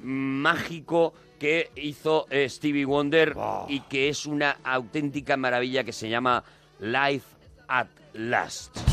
mágico 0.01 1.13
que 1.39 1.71
hizo 1.75 2.27
eh, 2.29 2.47
Stevie 2.49 2.85
Wonder 2.85 3.35
y 3.67 3.79
que 3.81 4.09
es 4.09 4.25
una 4.25 4.57
auténtica 4.63 5.37
maravilla 5.37 5.83
que 5.83 5.93
se 5.93 6.09
llama 6.09 6.43
Life 6.79 7.35
at 7.67 7.87
Last. 8.13 8.90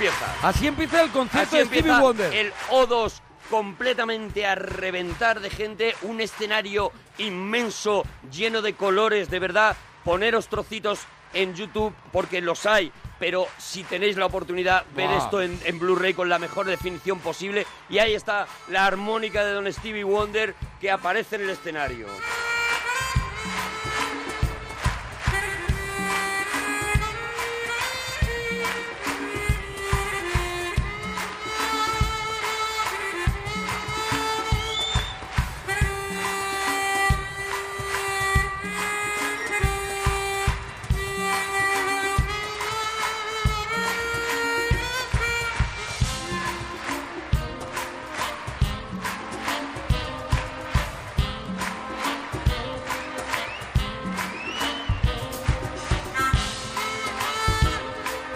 Empieza. 0.00 0.48
Así 0.48 0.66
empieza 0.66 1.02
el 1.02 1.10
concierto 1.10 1.56
de 1.56 1.64
Stevie 1.66 2.00
Wonder. 2.00 2.32
el 2.32 2.52
O2 2.70 3.20
completamente 3.50 4.46
a 4.46 4.54
reventar 4.54 5.40
de 5.40 5.50
gente, 5.50 5.94
un 6.02 6.20
escenario 6.20 6.92
inmenso, 7.18 8.04
lleno 8.30 8.62
de 8.62 8.74
colores, 8.74 9.28
de 9.28 9.38
verdad, 9.40 9.76
poneros 10.04 10.48
trocitos 10.48 11.00
en 11.34 11.54
YouTube 11.54 11.94
porque 12.12 12.40
los 12.40 12.64
hay, 12.66 12.92
pero 13.18 13.46
si 13.58 13.82
tenéis 13.84 14.16
la 14.16 14.26
oportunidad, 14.26 14.84
ver 14.94 15.08
Guau. 15.08 15.18
esto 15.18 15.42
en, 15.42 15.60
en 15.64 15.78
Blu-ray 15.78 16.14
con 16.14 16.28
la 16.28 16.38
mejor 16.38 16.66
definición 16.66 17.18
posible. 17.18 17.66
Y 17.88 17.98
ahí 17.98 18.14
está 18.14 18.46
la 18.68 18.86
armónica 18.86 19.44
de 19.44 19.52
Don 19.52 19.70
Stevie 19.72 20.04
Wonder 20.04 20.54
que 20.80 20.90
aparece 20.90 21.36
en 21.36 21.42
el 21.42 21.50
escenario. 21.50 22.06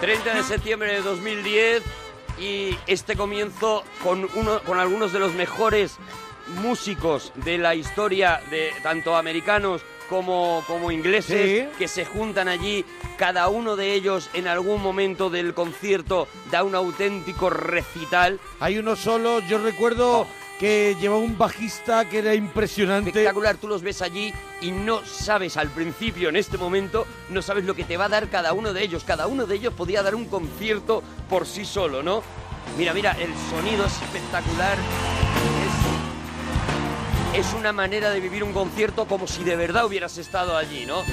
...30 0.05 0.35
de 0.35 0.43
septiembre 0.43 0.93
de 0.93 1.01
2010... 1.01 1.81
...y 2.39 2.77
este 2.85 3.15
comienzo 3.15 3.83
con, 4.03 4.29
uno, 4.35 4.59
con 4.61 4.77
algunos 4.77 5.11
de 5.11 5.17
los 5.17 5.33
mejores 5.33 5.97
músicos 6.61 7.33
de 7.33 7.57
la 7.57 7.73
historia... 7.73 8.39
...de 8.51 8.71
tanto 8.83 9.15
americanos 9.15 9.81
como, 10.07 10.63
como 10.67 10.91
ingleses... 10.91 11.69
Sí. 11.71 11.77
...que 11.79 11.87
se 11.87 12.05
juntan 12.05 12.47
allí... 12.47 12.85
...cada 13.17 13.47
uno 13.47 13.75
de 13.75 13.93
ellos 13.93 14.29
en 14.35 14.47
algún 14.47 14.79
momento 14.79 15.31
del 15.31 15.55
concierto... 15.55 16.27
...da 16.51 16.63
un 16.63 16.75
auténtico 16.75 17.49
recital... 17.49 18.39
Hay 18.59 18.77
uno 18.77 18.95
solo, 18.95 19.39
yo 19.39 19.57
recuerdo 19.57 20.27
que 20.59 20.95
llevaba 20.99 21.21
un 21.21 21.37
bajista 21.37 22.07
que 22.07 22.19
era 22.19 22.33
impresionante. 22.33 23.09
espectacular. 23.09 23.57
Tú 23.57 23.67
los 23.67 23.81
ves 23.81 24.01
allí 24.01 24.33
y 24.61 24.71
no 24.71 25.05
sabes 25.05 25.57
al 25.57 25.69
principio, 25.69 26.29
en 26.29 26.35
este 26.35 26.57
momento, 26.57 27.05
no 27.29 27.41
sabes 27.41 27.65
lo 27.65 27.75
que 27.75 27.83
te 27.83 27.97
va 27.97 28.05
a 28.05 28.09
dar 28.09 28.29
cada 28.29 28.53
uno 28.53 28.73
de 28.73 28.83
ellos. 28.83 29.03
Cada 29.03 29.27
uno 29.27 29.45
de 29.45 29.55
ellos 29.55 29.73
podía 29.73 30.01
dar 30.01 30.15
un 30.15 30.25
concierto 30.25 31.03
por 31.29 31.45
sí 31.45 31.65
solo, 31.65 32.03
¿no? 32.03 32.23
Mira, 32.77 32.93
mira, 32.93 33.11
el 33.13 33.33
sonido 33.49 33.85
es 33.85 34.01
espectacular. 34.01 34.77
Es, 37.33 37.45
es 37.45 37.53
una 37.53 37.73
manera 37.73 38.09
de 38.09 38.19
vivir 38.19 38.43
un 38.43 38.53
concierto 38.53 39.05
como 39.05 39.27
si 39.27 39.43
de 39.43 39.55
verdad 39.55 39.85
hubieras 39.85 40.17
estado 40.17 40.57
allí, 40.57 40.85
¿no? 40.85 41.03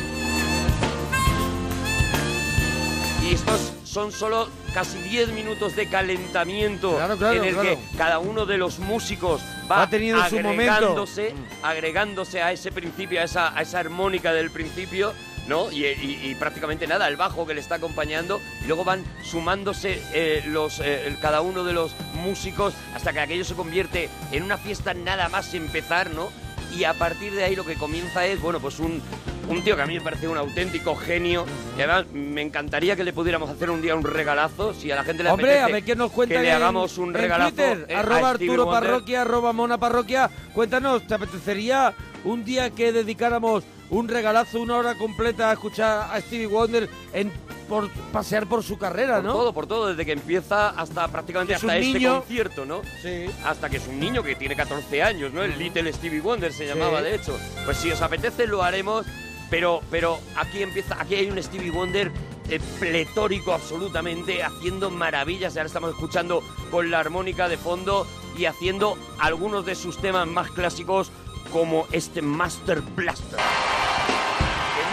Estos 3.33 3.73
son 3.85 4.13
solo 4.13 4.49
casi 4.75 4.99
10 4.99 5.31
minutos 5.33 5.77
de 5.77 5.87
calentamiento 5.89 6.97
Claro, 6.97 7.17
claro, 7.17 7.43
en 7.43 7.45
el 7.49 7.55
claro. 7.55 7.69
que 7.71 7.97
cada 7.97 8.19
uno 8.19 8.47
de 8.47 8.59
los 8.59 8.79
músicos 8.79 9.43
va 9.71 9.79
Va 9.81 9.91
teniendo 9.91 10.23
su 10.29 10.39
momento. 10.41 10.73
agregándose, 10.73 11.35
agregándose 11.63 12.43
a 12.43 12.53
ese 12.53 12.73
principio, 12.73 13.21
a 13.21 13.25
esa, 13.25 13.57
a 13.57 13.63
esa 13.63 13.79
armónica 13.81 14.33
del 14.33 14.51
principio, 14.51 15.13
¿no? 15.47 15.71
Y, 15.73 15.85
y- 15.87 16.21
y 16.31 16.35
prácticamente 16.37 16.87
nada, 16.87 17.09
el 17.09 17.17
bajo 17.17 17.47
que 17.47 17.55
le 17.55 17.61
está 17.61 17.77
acompañando, 17.77 18.41
y 18.63 18.67
luego 18.67 18.85
van 18.85 19.05
sumándose 19.23 20.03
eh, 20.13 20.43
los, 20.47 20.81
eh, 20.85 21.17
cada 21.21 21.41
uno 21.41 21.65
de 21.65 21.73
los 21.73 21.93
músicos 22.15 22.75
hasta 22.95 23.13
que 23.13 23.21
aquello 23.21 23.45
se 23.45 23.55
convierte 23.55 24.09
en 24.31 24.43
una 24.43 24.57
fiesta 24.59 24.95
nada 24.95 25.29
más 25.29 25.53
empezar, 25.55 26.11
¿no? 26.11 26.31
Y 26.77 26.85
a 26.85 26.95
partir 26.95 27.33
de 27.35 27.45
ahí 27.45 27.57
lo 27.57 27.65
que 27.67 27.75
comienza 27.75 28.25
es, 28.27 28.41
bueno, 28.41 28.59
pues 28.61 28.79
un, 28.79 29.03
un 29.49 29.63
tío 29.63 29.77
que 29.77 29.83
a 29.83 29.87
mí 29.87 29.95
me 29.95 30.01
parece 30.01 30.29
un 30.29 30.37
auténtico 30.39 30.95
genio. 30.97 31.45
Y 31.77 31.81
además 31.83 32.07
me 32.13 32.43
encantaría 32.43 32.97
que 32.97 33.05
le 33.05 33.13
pudiéramos 33.13 33.51
hacer 33.51 33.71
un 33.71 33.83
día 33.83 33.95
un 33.95 34.05
regalazo. 34.05 34.75
Si 34.75 34.91
a 34.91 34.97
la 34.97 35.05
gente 35.05 35.23
le 35.23 35.31
Hombre, 35.31 35.59
a 35.59 35.65
apetece 35.65 35.73
ver 35.73 35.85
qué 35.85 35.97
nos 35.97 36.11
cuentan 36.13 36.39
que 36.39 36.43
le 36.43 36.49
en- 36.51 36.57
hagamos 36.57 36.99
un 36.99 37.09
en 37.11 37.15
regalazo. 37.15 37.51
Twitter, 37.57 37.87
eh, 37.89 37.95
a 37.95 38.01
arroba 38.01 38.31
Arturo 38.31 38.65
Wonder. 38.67 38.83
Parroquia, 38.83 39.21
arroba 39.23 39.53
Mona 39.53 39.79
Parroquia. 39.79 40.31
Cuéntanos, 40.55 41.07
¿te 41.07 41.15
apetecería 41.15 41.95
un 42.25 42.45
día 42.45 42.71
que 42.71 42.93
dedicáramos 42.93 43.65
un 43.91 44.09
regalazo, 44.09 44.61
una 44.61 44.77
hora 44.77 44.95
completa 44.95 45.51
a 45.51 45.53
escuchar 45.55 46.09
a 46.15 46.21
Stevie 46.21 46.47
Wonder 46.47 46.89
en 47.13 47.31
por 47.69 47.91
pasear 48.13 48.47
por 48.47 48.63
su 48.63 48.77
carrera, 48.79 49.17
Por 49.17 49.25
¿no? 49.25 49.33
todo, 49.33 49.53
por 49.55 49.67
todo, 49.67 49.89
desde 49.89 50.05
que 50.05 50.13
empieza 50.13 50.71
hasta 50.71 51.09
prácticamente 51.09 51.55
hasta 51.55 51.77
este 51.79 51.99
niño. 51.99 52.19
concierto, 52.21 52.65
¿no? 52.67 52.83
Sí. 53.03 53.27
Hasta 53.45 53.71
que 53.71 53.79
es 53.79 53.87
un 53.87 53.99
niño 53.99 54.23
que 54.23 54.35
tiene 54.35 54.55
14 54.57 55.03
años, 55.03 55.33
¿no? 55.33 55.43
El 55.43 55.59
Little 55.59 55.91
Stevie 55.93 56.21
Wonder 56.21 56.53
se 56.53 56.67
llamaba, 56.67 56.99
Sí. 56.99 57.05
de 57.05 57.15
hecho. 57.15 57.39
Pues 57.65 57.77
si 57.79 57.91
os 57.91 58.01
apetece 58.03 58.47
lo 58.47 58.63
haremos, 58.63 59.07
pero, 59.53 59.83
pero 59.91 60.19
aquí 60.35 60.63
empieza, 60.63 60.99
aquí 60.99 61.15
hay 61.15 61.31
un 61.31 61.41
Stevie 61.43 61.71
Wonder 61.71 62.11
eh, 62.49 62.59
pletórico 62.81 63.53
absolutamente, 63.53 64.43
haciendo 64.43 64.91
maravillas. 64.91 65.59
Ahora 65.59 65.67
estamos 65.67 65.91
escuchando 65.91 66.43
con 66.71 66.91
la 66.91 67.01
armónica 67.01 67.51
de 67.51 67.59
fondo 67.59 68.07
y 68.35 68.47
haciendo 68.47 68.97
algunos 69.19 69.67
de 69.67 69.75
sus 69.75 69.99
temas 69.99 70.27
más 70.27 70.51
clásicos 70.53 71.13
como 71.53 71.87
este 71.93 72.23
Master 72.23 72.81
Blaster. 72.81 73.39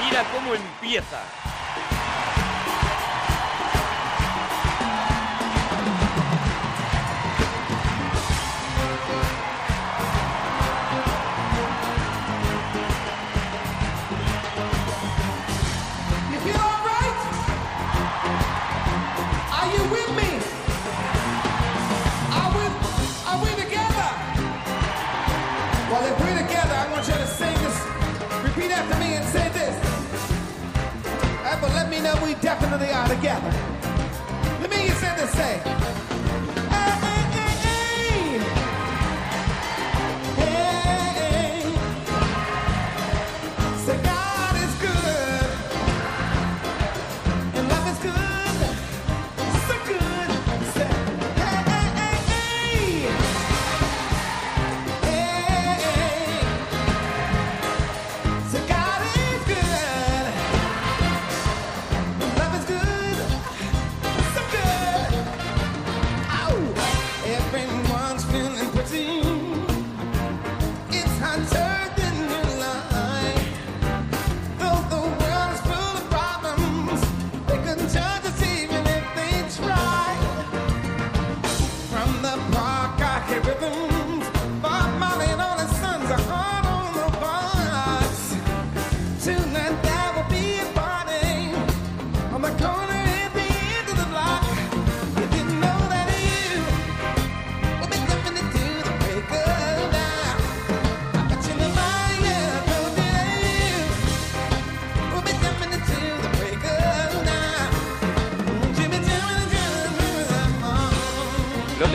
Mira 0.03 0.25
cómo 0.33 0.53
empieza. 0.53 1.48
definitely 32.41 32.89
are 32.89 33.07
together. 33.07 33.51
Let 34.61 34.69
me 34.69 34.77
hear 34.77 34.95
something 34.95 35.27
say. 35.27 36.08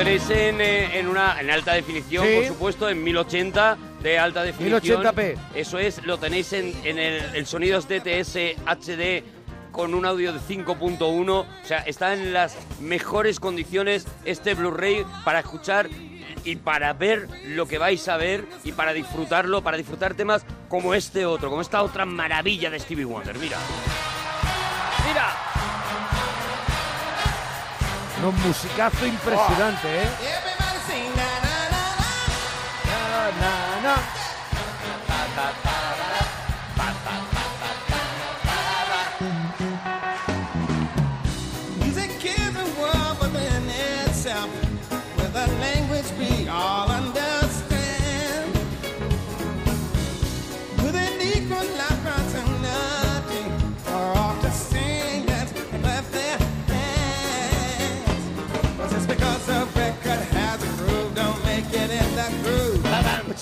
Tenéis 0.05 0.28
en, 0.31 0.60
eh, 0.60 0.98
en 0.98 1.09
una 1.09 1.40
en 1.40 1.51
alta 1.51 1.72
definición, 1.72 2.26
Sí. 2.26 2.35
por 2.36 2.47
supuesto, 2.47 2.89
en 2.90 3.02
1080 3.02 3.78
de 4.02 4.18
alta 4.18 4.43
definición. 4.43 5.02
1080p. 5.02 5.36
Eso 5.55 5.78
es, 5.78 6.05
lo 6.05 6.18
tenéis 6.18 6.52
en, 6.52 6.74
en 6.85 6.98
el, 6.98 7.22
el 7.35 7.47
sonidos 7.47 7.89
DTS 7.89 8.36
HD 8.66 9.22
con 9.72 9.94
un 9.94 10.05
audio 10.05 10.32
de 10.35 10.40
5.1. 10.40 11.31
O 11.31 11.47
sea, 11.64 11.78
está 11.78 12.12
en 12.12 12.32
las 12.35 12.56
mejores 12.81 13.40
condiciones 13.40 14.06
este 14.26 14.55
Blu-ray 14.55 15.06
para 15.24 15.40
escuchar 15.40 15.89
y 16.44 16.56
para 16.56 16.93
ver 16.93 17.26
lo 17.47 17.66
que 17.66 17.78
vais 17.78 18.06
a 18.09 18.18
ver 18.18 18.44
y 18.62 18.72
para 18.72 18.93
disfrutarlo, 18.93 19.62
para 19.62 19.78
disfrutar 19.78 20.12
temas 20.14 20.44
como 20.68 20.94
este 20.94 21.24
otro, 21.24 21.48
como 21.48 21.62
esta 21.62 21.82
otra 21.82 22.05
maravilla 22.05 22.68
de 22.68 22.78
Stevie 22.78 23.06
Wonder. 23.06 23.39
Mira. 23.39 23.56
Mira. 23.59 24.24
Un 28.25 28.35
musicazo 28.41 29.05
impresionante, 29.05 30.03
¿eh? 30.03 30.09
Na, 33.39 33.83
na, 33.83 33.83
na. 33.83 34.25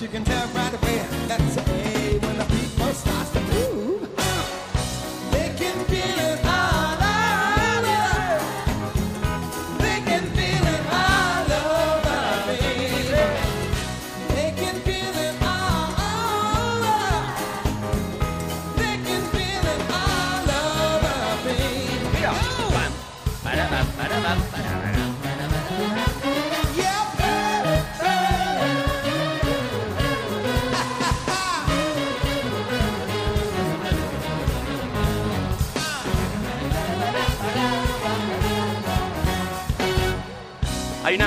You 0.03 0.09
can 0.09 0.25
tell 0.25 0.49
right 0.49 0.75
away. 0.83 0.99
That's 1.29 1.57
A 1.59 2.32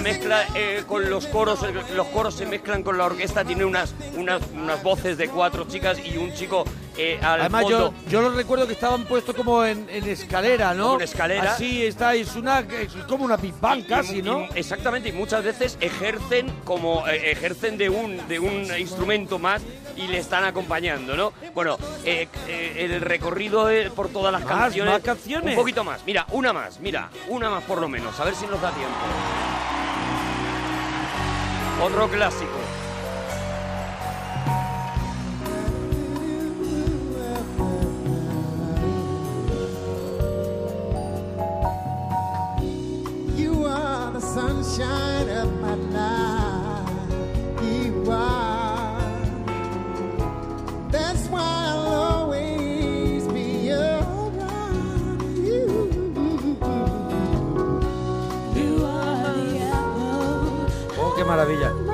mezcla 0.05 0.45
eh, 0.53 0.83
con 0.87 1.09
los 1.09 1.25
coros, 1.25 1.63
eh, 1.63 1.73
los 1.95 2.05
coros 2.07 2.35
se 2.35 2.45
mezclan 2.45 2.83
con 2.83 2.95
la 2.95 3.05
orquesta, 3.05 3.43
tiene 3.43 3.65
unas, 3.65 3.95
unas, 4.15 4.39
unas 4.53 4.83
voces 4.83 5.17
de 5.17 5.27
cuatro 5.29 5.65
chicas 5.67 5.97
y 5.97 6.15
un 6.17 6.31
chico 6.31 6.63
eh, 6.95 7.19
al 7.23 7.41
Además, 7.41 7.65
yo, 7.67 7.79
fondo. 7.87 7.93
yo 8.09 8.21
lo 8.21 8.29
recuerdo 8.29 8.67
que 8.67 8.73
estaban 8.73 9.05
puestos 9.05 9.33
como 9.35 9.65
en, 9.65 9.89
en 9.89 10.07
escalera, 10.07 10.75
¿no? 10.75 10.83
Como 10.83 10.95
en 10.97 11.01
escalera. 11.05 11.53
Así 11.53 11.83
está, 11.83 12.13
es 12.13 12.35
una 12.35 12.59
es 12.59 12.93
como 13.09 13.25
una 13.25 13.35
Big 13.35 13.53
casi, 13.89 14.19
Y- 14.19 14.21
¿no? 14.21 14.41
y- 14.41 14.59
exactamente, 14.59 15.09
y 15.09 15.11
muchas 15.11 15.43
veces 15.43 15.75
ejercen 15.81 16.51
como 16.63 17.05
eh, 17.07 17.31
ejercen 17.31 17.75
de 17.77 17.89
un 17.89 18.27
de 18.27 18.37
un 18.39 18.67
instrumento 18.77 19.39
más 19.39 19.63
y 19.97 20.07
le 20.07 20.19
están 20.19 20.43
acompañando, 20.43 21.17
¿no? 21.17 21.33
Bueno, 21.55 21.77
eh, 22.05 22.27
el 22.77 23.01
recorrido 23.01 23.67
por 23.95 24.09
todas 24.09 24.31
las 24.31 24.43
Más, 24.45 24.53
canciones. 24.59 24.93
más 24.93 25.01
canciones. 25.01 25.49
Un 25.49 25.55
poquito 25.59 25.83
más. 25.83 26.01
Mira, 26.05 26.27
una 26.31 26.53
más, 26.53 26.79
mira, 26.79 27.09
una 27.27 27.49
más 27.49 27.63
por 27.63 27.81
lo 27.81 27.89
menos, 27.89 28.19
a 28.19 28.23
ver 28.23 28.35
si 28.35 28.45
nos 28.45 28.61
da 28.61 28.69
tiempo. 28.71 28.93
Otro 31.81 32.07
clásico. 32.07 32.51
You 43.35 43.65
are 43.65 44.11
the 44.11 44.21
sunshine 44.21 45.14
maravilla. 61.35 61.84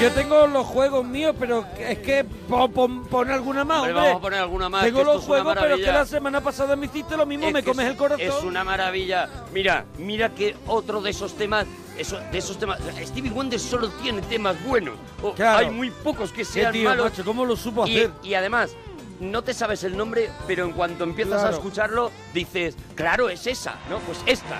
Yo, 0.00 0.12
tengo 0.12 0.46
los 0.46 0.64
juegos 0.66 1.04
míos, 1.04 1.34
pero 1.38 1.66
es 1.76 1.98
que 1.98 2.24
pon, 2.24 2.72
pon- 2.72 3.04
pon 3.06 3.30
alguna 3.30 3.64
más, 3.64 3.78
Hombre, 3.78 3.92
vamos 3.94 4.16
a 4.16 4.20
poner 4.20 4.38
alguna 4.40 4.68
más, 4.68 4.84
Tengo 4.84 5.02
los 5.02 5.24
juegos, 5.24 5.56
pero 5.60 5.74
es 5.74 5.84
que 5.84 5.90
la 5.92 6.06
semana 6.06 6.40
pasada 6.40 6.76
me 6.76 6.86
hiciste 6.86 7.16
lo 7.16 7.26
mismo, 7.26 7.48
Es 7.48 7.52
me 7.52 7.64
comes 7.64 7.86
es- 7.86 7.90
el 7.92 7.96
corazón. 7.96 8.20
Es 8.26 8.42
una 8.44 8.62
maravilla. 8.62 9.28
Mira, 9.52 9.86
mira 9.98 10.28
que 10.34 10.54
otro 10.68 11.00
de 11.00 11.10
esos 11.10 11.34
temas, 11.36 11.66
eso, 11.96 12.20
de 12.30 12.38
esos 12.38 12.58
temas. 12.58 12.78
Stevie 13.06 13.30
Wonder 13.30 13.58
solo 13.58 13.88
tiene 14.02 14.22
temas 14.22 14.62
buenos. 14.64 14.94
O 15.20 15.32
Claro. 15.34 15.58
Hay 15.66 15.70
muy 15.70 15.90
pocos 15.90 16.30
que 16.30 16.44
sean 16.44 16.72
tío, 16.72 16.88
malos. 16.88 17.10
macho, 17.10 17.24
¿cómo 17.24 17.44
lo 17.44 17.56
supo 17.56 17.84
Y- 17.86 17.96
hacer? 17.98 18.10
Y, 18.22 18.34
además, 18.34 18.70
no 19.18 19.42
te 19.42 19.52
sabes 19.52 19.82
el 19.82 19.96
nombre, 19.96 20.30
pero 20.46 20.64
en 20.64 20.72
cuanto 20.72 21.02
empiezas 21.02 21.38
a 21.38 21.48
Claro. 21.48 21.56
escucharlo, 21.56 22.12
dices, 22.32 22.76
claro, 22.94 23.28
es 23.30 23.48
esa, 23.48 23.74
¿no? 23.90 23.98
Pues 23.98 24.18
esta. 24.26 24.58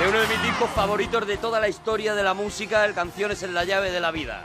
De 0.00 0.08
uno 0.08 0.18
de 0.18 0.28
mis 0.28 0.42
discos 0.42 0.70
favoritos 0.70 1.26
de 1.26 1.36
toda 1.36 1.60
la 1.60 1.68
historia 1.68 2.14
de 2.14 2.22
la 2.22 2.32
música, 2.32 2.86
el 2.86 2.94
Canciones 2.94 3.42
en 3.42 3.52
la 3.52 3.64
llave 3.64 3.90
de 3.90 4.00
la 4.00 4.10
vida. 4.10 4.44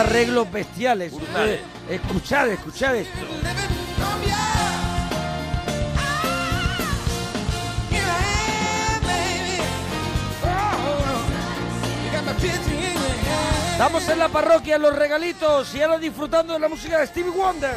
Arreglos 0.00 0.50
bestiales. 0.50 1.12
Brutales. 1.12 1.60
Eh, 1.88 1.94
Escuchad, 1.94 2.48
escuchad 2.50 2.96
esto. 2.96 3.26
Estamos 13.72 14.08
en 14.08 14.18
la 14.18 14.28
parroquia, 14.28 14.78
los 14.78 14.94
regalitos 14.96 15.74
y 15.74 15.82
ahora 15.82 15.98
disfrutando 15.98 16.54
de 16.54 16.60
la 16.60 16.68
música 16.68 16.98
de 16.98 17.06
Stevie 17.06 17.30
Wonder. 17.30 17.76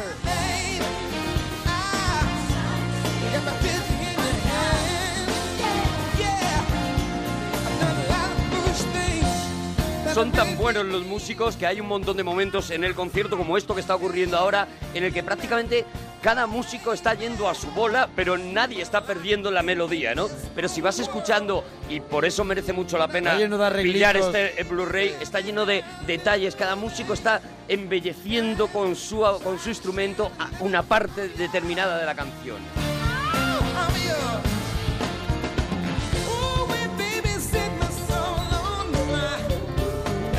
Son 10.20 10.32
tan 10.32 10.58
buenos 10.58 10.84
los 10.84 11.06
músicos 11.06 11.56
que 11.56 11.66
hay 11.66 11.80
un 11.80 11.88
montón 11.88 12.14
de 12.14 12.22
momentos 12.22 12.70
en 12.72 12.84
el 12.84 12.94
concierto 12.94 13.38
como 13.38 13.56
esto 13.56 13.74
que 13.74 13.80
está 13.80 13.94
ocurriendo 13.94 14.36
ahora, 14.36 14.68
en 14.92 15.02
el 15.02 15.14
que 15.14 15.22
prácticamente 15.22 15.86
cada 16.20 16.46
músico 16.46 16.92
está 16.92 17.14
yendo 17.14 17.48
a 17.48 17.54
su 17.54 17.68
bola, 17.68 18.06
pero 18.14 18.36
nadie 18.36 18.82
está 18.82 19.06
perdiendo 19.06 19.50
la 19.50 19.62
melodía, 19.62 20.14
¿no? 20.14 20.26
Pero 20.54 20.68
si 20.68 20.82
vas 20.82 20.98
escuchando, 20.98 21.64
y 21.88 22.00
por 22.00 22.26
eso 22.26 22.44
merece 22.44 22.74
mucho 22.74 22.98
la 22.98 23.08
pena 23.08 23.38
pillar 23.80 24.18
este 24.18 24.60
eh, 24.60 24.64
Blu-ray, 24.64 25.14
está 25.22 25.40
lleno 25.40 25.64
de 25.64 25.82
detalles, 26.06 26.54
cada 26.54 26.76
músico 26.76 27.14
está 27.14 27.40
embelleciendo 27.66 28.66
con 28.66 28.96
su, 28.96 29.24
con 29.42 29.58
su 29.58 29.70
instrumento 29.70 30.30
una 30.60 30.82
parte 30.82 31.30
determinada 31.30 31.96
de 31.96 32.04
la 32.04 32.14
canción. 32.14 32.58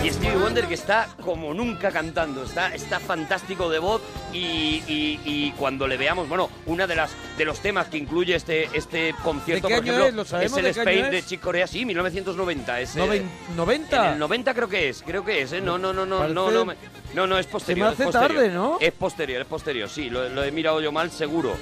Y 0.03 0.09
Stevie 0.09 0.35
Wonder 0.35 0.65
que 0.67 0.73
está 0.73 1.09
como 1.23 1.53
nunca 1.53 1.91
cantando, 1.91 2.43
está, 2.43 2.73
está 2.73 2.99
fantástico 2.99 3.69
de 3.69 3.77
voz 3.77 4.01
y, 4.33 4.81
y- 4.87 5.19
y 5.23 5.51
cuando 5.51 5.87
le 5.87 5.95
veamos, 5.95 6.27
bueno, 6.27 6.49
una 6.65 6.87
de 6.87 6.95
las 6.95 7.11
de 7.37 7.45
los 7.45 7.59
temas 7.59 7.87
que 7.87 7.97
incluye 7.99 8.33
este, 8.33 8.67
este 8.73 9.13
concierto, 9.23 9.67
¿De 9.67 9.73
qué 9.75 9.79
por 9.79 9.83
año 9.83 9.93
ejemplo, 9.93 10.07
es? 10.07 10.13
¿Lo 10.15 10.25
sabemos 10.25 10.57
el 10.57 10.63
de 10.65 10.73
qué 10.73 10.79
año 10.89 11.05
es? 11.05 11.11
de 11.11 11.23
Chick 11.23 11.39
Corea, 11.41 11.67
sí, 11.67 11.85
1990. 11.85 12.81
Es, 12.81 12.95
eh, 12.95 12.99
Noven- 12.99 13.29
¿90? 13.55 14.05
En 14.07 14.13
el 14.13 14.19
90 14.19 14.53
creo 14.55 14.67
que 14.67 14.89
es, 14.89 15.03
creo 15.05 15.23
que 15.23 15.43
es, 15.43 15.51
¿eh? 15.53 15.61
No, 15.61 15.77
no, 15.77 15.93
no, 15.93 16.03
no, 16.07 16.17
Parece- 16.17 16.33
no, 16.33 16.49
no, 16.51 16.65
me- 16.65 16.75
no, 17.13 17.27
no, 17.27 17.37
es 17.37 17.45
posterior. 17.45 17.89
hace 17.89 18.01
es 18.03 18.09
posterior. 18.09 18.41
tarde, 18.41 18.49
¿no? 18.53 18.77
Es 18.81 18.91
posterior, 18.93 19.41
es 19.41 19.47
posterior, 19.47 19.87
sí, 19.87 20.09
lo, 20.09 20.27
lo 20.29 20.43
he 20.43 20.51
mirado 20.51 20.81
yo 20.81 20.91
mal, 20.91 21.11
seguro. 21.11 21.55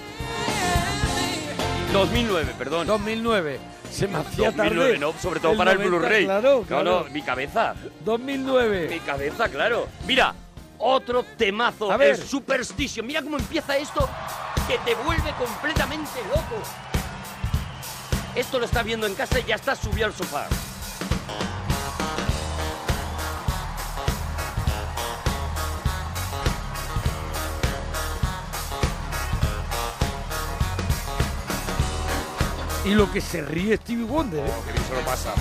2009, 1.91 2.53
perdón. 2.57 2.87
2009. 2.87 3.59
Se 3.91 4.07
me 4.07 4.17
hacía 4.19 4.51
2009, 4.51 4.85
tarde. 4.93 4.97
no, 4.99 5.13
sobre 5.19 5.39
todo 5.39 5.57
para 5.57 5.71
el 5.71 5.77
90, 5.79 5.97
Blu-ray. 5.97 6.25
Claro, 6.25 6.59
No, 6.61 6.65
claro. 6.67 7.03
no, 7.05 7.09
mi 7.11 7.21
cabeza. 7.21 7.75
2009. 8.05 8.87
Mi 8.89 8.99
cabeza, 8.99 9.49
claro. 9.49 9.87
Mira, 10.05 10.33
otro 10.77 11.23
temazo. 11.37 11.91
A 11.91 11.97
ver. 11.97 12.11
El 12.11 12.17
Superstition. 12.17 13.05
Mira 13.05 13.21
cómo 13.21 13.37
empieza 13.37 13.75
esto 13.77 14.07
que 14.67 14.77
te 14.79 14.95
vuelve 15.03 15.31
completamente 15.37 16.19
loco. 16.29 16.61
Esto 18.35 18.59
lo 18.59 18.65
estás 18.65 18.83
viendo 18.85 19.07
en 19.07 19.15
casa 19.15 19.39
y 19.39 19.43
ya 19.45 19.55
estás 19.55 19.79
subido 19.79 20.05
al 20.05 20.13
sofá. 20.13 20.47
Y 32.85 32.93
lo 32.93 33.11
que 33.11 33.21
se 33.21 33.41
ríe 33.41 33.75
Stevie 33.77 34.05
Wonder. 34.05 34.45
¿eh? 34.45 34.51
Que 34.65 34.71
bien 34.73 34.85
se 34.85 34.93
lo 34.93 35.01
pasa. 35.01 35.33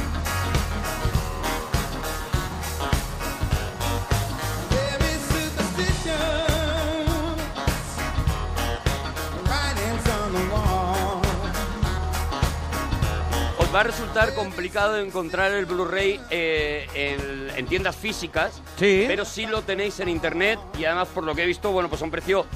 Os 13.59 13.74
va 13.74 13.81
a 13.81 13.85
resultar 13.85 14.35
complicado 14.35 14.97
encontrar 14.98 15.52
el 15.52 15.66
Blu-ray 15.66 16.20
eh, 16.31 16.86
en, 16.94 17.51
en 17.56 17.66
tiendas 17.66 17.97
físicas, 17.97 18.62
Sí. 18.78 19.05
pero 19.09 19.24
sí 19.24 19.47
lo 19.47 19.62
tenéis 19.62 19.98
en 20.01 20.09
internet 20.09 20.59
y 20.78 20.85
además 20.85 21.09
por 21.09 21.24
lo 21.24 21.35
que 21.35 21.43
he 21.43 21.47
visto, 21.47 21.73
bueno, 21.73 21.89
pues 21.89 22.01
a 22.01 22.05
un 22.05 22.10
precio 22.10 22.47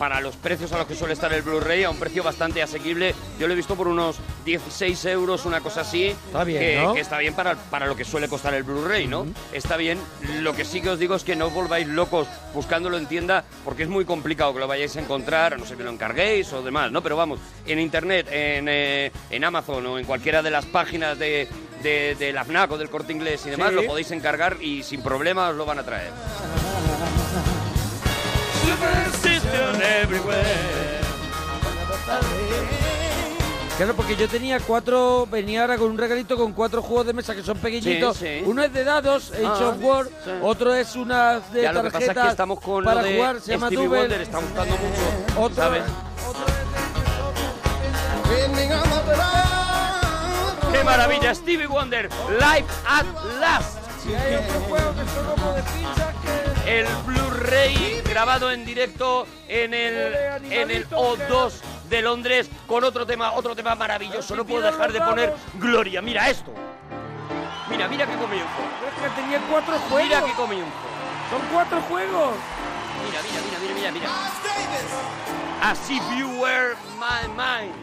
para 0.00 0.18
los 0.22 0.34
precios 0.34 0.72
a 0.72 0.78
los 0.78 0.86
que 0.86 0.94
suele 0.94 1.12
estar 1.12 1.30
el 1.34 1.42
Blu-ray, 1.42 1.84
a 1.84 1.90
un 1.90 1.98
precio 1.98 2.22
bastante 2.22 2.62
asequible. 2.62 3.14
Yo 3.38 3.46
lo 3.46 3.52
he 3.52 3.56
visto 3.56 3.76
por 3.76 3.86
unos 3.86 4.16
16 4.46 5.04
euros, 5.04 5.44
una 5.44 5.60
cosa 5.60 5.82
así. 5.82 6.06
Está 6.06 6.42
bien, 6.42 6.58
que, 6.58 6.80
¿no? 6.80 6.94
que 6.94 7.00
está 7.00 7.18
bien 7.18 7.34
para, 7.34 7.54
para 7.54 7.86
lo 7.86 7.94
que 7.94 8.06
suele 8.06 8.26
costar 8.26 8.54
el 8.54 8.62
Blu-ray, 8.62 9.06
¿no? 9.06 9.26
Está 9.52 9.76
bien. 9.76 9.98
Lo 10.38 10.54
que 10.54 10.64
sí 10.64 10.80
que 10.80 10.88
os 10.88 10.98
digo 10.98 11.14
es 11.16 11.22
que 11.22 11.36
no 11.36 11.48
os 11.48 11.52
volváis 11.52 11.86
locos 11.86 12.26
buscándolo 12.54 12.96
en 12.96 13.08
tienda 13.08 13.44
porque 13.62 13.82
es 13.82 13.90
muy 13.90 14.06
complicado 14.06 14.54
que 14.54 14.60
lo 14.60 14.66
vayáis 14.66 14.96
a 14.96 15.00
encontrar, 15.00 15.52
a 15.52 15.58
no 15.58 15.66
sé 15.66 15.76
que 15.76 15.82
lo 15.84 15.90
encarguéis 15.90 16.50
o 16.54 16.62
demás, 16.62 16.90
¿no? 16.90 17.02
Pero 17.02 17.16
vamos, 17.16 17.38
en 17.66 17.78
internet, 17.78 18.26
en, 18.30 18.68
eh, 18.70 19.12
en 19.28 19.44
Amazon 19.44 19.84
o 19.84 19.98
en 19.98 20.06
cualquiera 20.06 20.42
de 20.42 20.50
las 20.50 20.64
páginas 20.64 21.18
de, 21.18 21.46
de, 21.82 22.16
de 22.18 22.32
la 22.32 22.44
FNAC 22.46 22.72
o 22.72 22.78
del 22.78 22.88
Corte 22.88 23.12
Inglés 23.12 23.42
y 23.44 23.50
demás, 23.50 23.68
Sí. 23.68 23.74
lo 23.74 23.84
podéis 23.84 24.10
encargar 24.12 24.56
y 24.62 24.82
sin 24.82 25.02
problema 25.02 25.50
os 25.50 25.56
lo 25.56 25.66
van 25.66 25.78
a 25.80 25.82
traer. 25.84 26.10
Claro, 33.76 33.94
porque 33.96 34.14
yo 34.14 34.28
tenía 34.28 34.60
cuatro, 34.60 35.26
venía 35.30 35.62
ahora 35.62 35.78
con 35.78 35.90
un 35.90 35.96
regalito 35.96 36.36
con 36.36 36.52
cuatro 36.52 36.82
juegos 36.82 37.06
de 37.06 37.12
mesa 37.14 37.34
que 37.34 37.42
son 37.42 37.56
pequeñitos. 37.58 38.18
Sí, 38.18 38.26
sí. 38.40 38.42
Uno 38.44 38.62
es 38.62 38.70
de 38.74 38.84
dados, 38.84 39.30
Age 39.32 39.42
Ah, 39.46 39.68
of 39.68 39.76
War, 39.82 40.04
sí. 40.22 40.30
otro 40.42 40.74
es 40.74 40.94
unas 40.96 41.50
de 41.50 41.62
ya 41.62 41.72
lo 41.72 41.82
que 41.84 41.90
tarjetas 41.90 42.08
pasa 42.14 42.20
es 42.20 42.26
que 42.26 42.30
estamos 42.32 42.60
con 42.60 42.84
para 42.84 43.00
lo 43.00 43.08
de 43.08 43.16
jugar, 43.16 43.40
se 43.40 43.52
llama 43.52 43.66
Stevie 43.68 43.84
Double. 43.86 44.00
Wonder, 44.00 44.20
está 44.20 44.38
gustando 44.38 44.76
mucho, 44.76 45.40
Otro- 45.40 45.56
¿sabes? 45.56 45.82
¡Qué 50.72 50.84
maravilla! 50.84 51.34
Stevie 51.34 51.66
Wonder, 51.66 52.08
Live 52.28 52.66
at 52.86 53.06
Last. 53.40 53.78
Si 54.02 54.14
hay 54.14 54.34
otro 54.36 54.60
juego 54.68 54.92
que 54.94 55.10
son 55.10 55.26
como 55.36 55.52
de 55.54 55.62
pizza 55.62 56.12
que... 56.64 56.78
El 56.80 56.86
Blu-ray 57.50 58.00
grabado 58.04 58.52
en 58.52 58.64
directo 58.64 59.26
en 59.48 59.74
el, 59.74 60.14
en 60.52 60.70
el 60.70 60.88
O2 60.88 61.52
de 61.88 62.00
Londres 62.00 62.48
con 62.68 62.84
otro 62.84 63.04
tema, 63.04 63.32
otro 63.32 63.56
tema 63.56 63.74
maravilloso. 63.74 64.36
No 64.36 64.44
puedo 64.44 64.62
dejar 64.62 64.92
de 64.92 65.00
poner 65.00 65.34
Gloria. 65.54 66.00
Mira 66.00 66.30
esto. 66.30 66.54
Mira, 67.68 67.88
mira 67.88 68.06
qué 68.06 68.14
comienzo. 68.14 68.46
Es 68.86 69.02
que 69.02 69.20
tenía 69.20 69.40
cuatro 69.50 69.76
juegos. 69.80 70.04
Mira 70.04 70.24
qué 70.24 70.32
comienzo. 70.34 70.70
Son 71.28 71.42
cuatro 71.52 71.80
juegos. 71.82 72.34
Mira, 73.04 73.20
mira, 73.20 73.42
mira, 73.44 73.58
mira, 73.58 73.74
mira, 73.74 73.92
mira. 73.92 74.10
As 75.60 75.90
if 75.90 76.02
you 76.16 76.28
were 76.40 76.76
my 77.00 77.26
mind. 77.34 77.74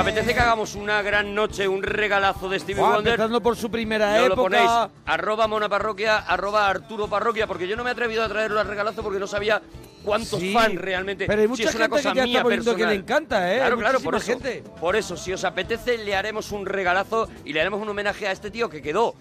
Apetece 0.00 0.34
que 0.34 0.40
hagamos 0.40 0.74
una 0.74 1.02
gran 1.02 1.34
noche, 1.34 1.68
un 1.68 1.82
regalazo 1.82 2.48
de 2.48 2.58
Stevie 2.58 2.80
Buah, 2.82 2.94
Wonder, 2.96 3.12
empezando 3.14 3.40
por 3.40 3.56
su 3.56 3.70
primera 3.70 4.12
no 4.16 4.18
lo 4.20 4.26
época. 4.34 4.42
ponéis 4.42 4.70
arroba 5.06 5.46
monaparroquia, 5.46 6.18
arroba 6.18 6.68
arturo 6.68 7.08
parroquia, 7.08 7.46
porque 7.46 7.68
yo 7.68 7.76
no 7.76 7.84
me 7.84 7.90
he 7.90 7.92
atrevido 7.92 8.22
a 8.24 8.28
traerlo 8.28 8.60
al 8.60 8.66
regalazo 8.66 9.02
porque 9.02 9.18
no 9.18 9.26
sabía 9.26 9.60
cuántos 10.04 10.40
Sí, 10.40 10.52
fans 10.52 10.74
realmente. 10.76 11.26
pero 11.26 11.40
hay 11.42 11.46
si 11.46 11.50
mucha 11.50 11.62
es 11.68 11.74
una 11.74 11.84
gente 11.84 11.96
que 11.96 12.02
cosa 12.02 12.14
ya 12.14 12.22
mía 12.24 12.32
está 12.32 12.42
poniendo 12.42 12.70
que 12.72 12.76
personal. 12.78 12.94
le 12.94 13.00
encanta, 13.00 13.52
¿eh? 13.52 13.56
Claro, 13.58 13.74
Hay 13.76 13.80
claro, 13.80 14.00
por 14.00 14.14
eso. 14.16 14.32
muchísima 14.32 14.50
gente. 14.54 14.70
Por 14.80 14.96
eso, 14.96 15.16
si 15.16 15.32
os 15.32 15.44
apetece, 15.44 15.98
le 15.98 16.14
haremos 16.16 16.52
un 16.52 16.64
regalazo 16.66 17.28
y 17.44 17.52
le 17.52 17.60
haremos 17.60 17.80
un 17.82 17.88
homenaje 17.88 18.26
a 18.26 18.32
este 18.32 18.50
tío 18.50 18.70
que 18.70 18.80
quedó 18.82 19.14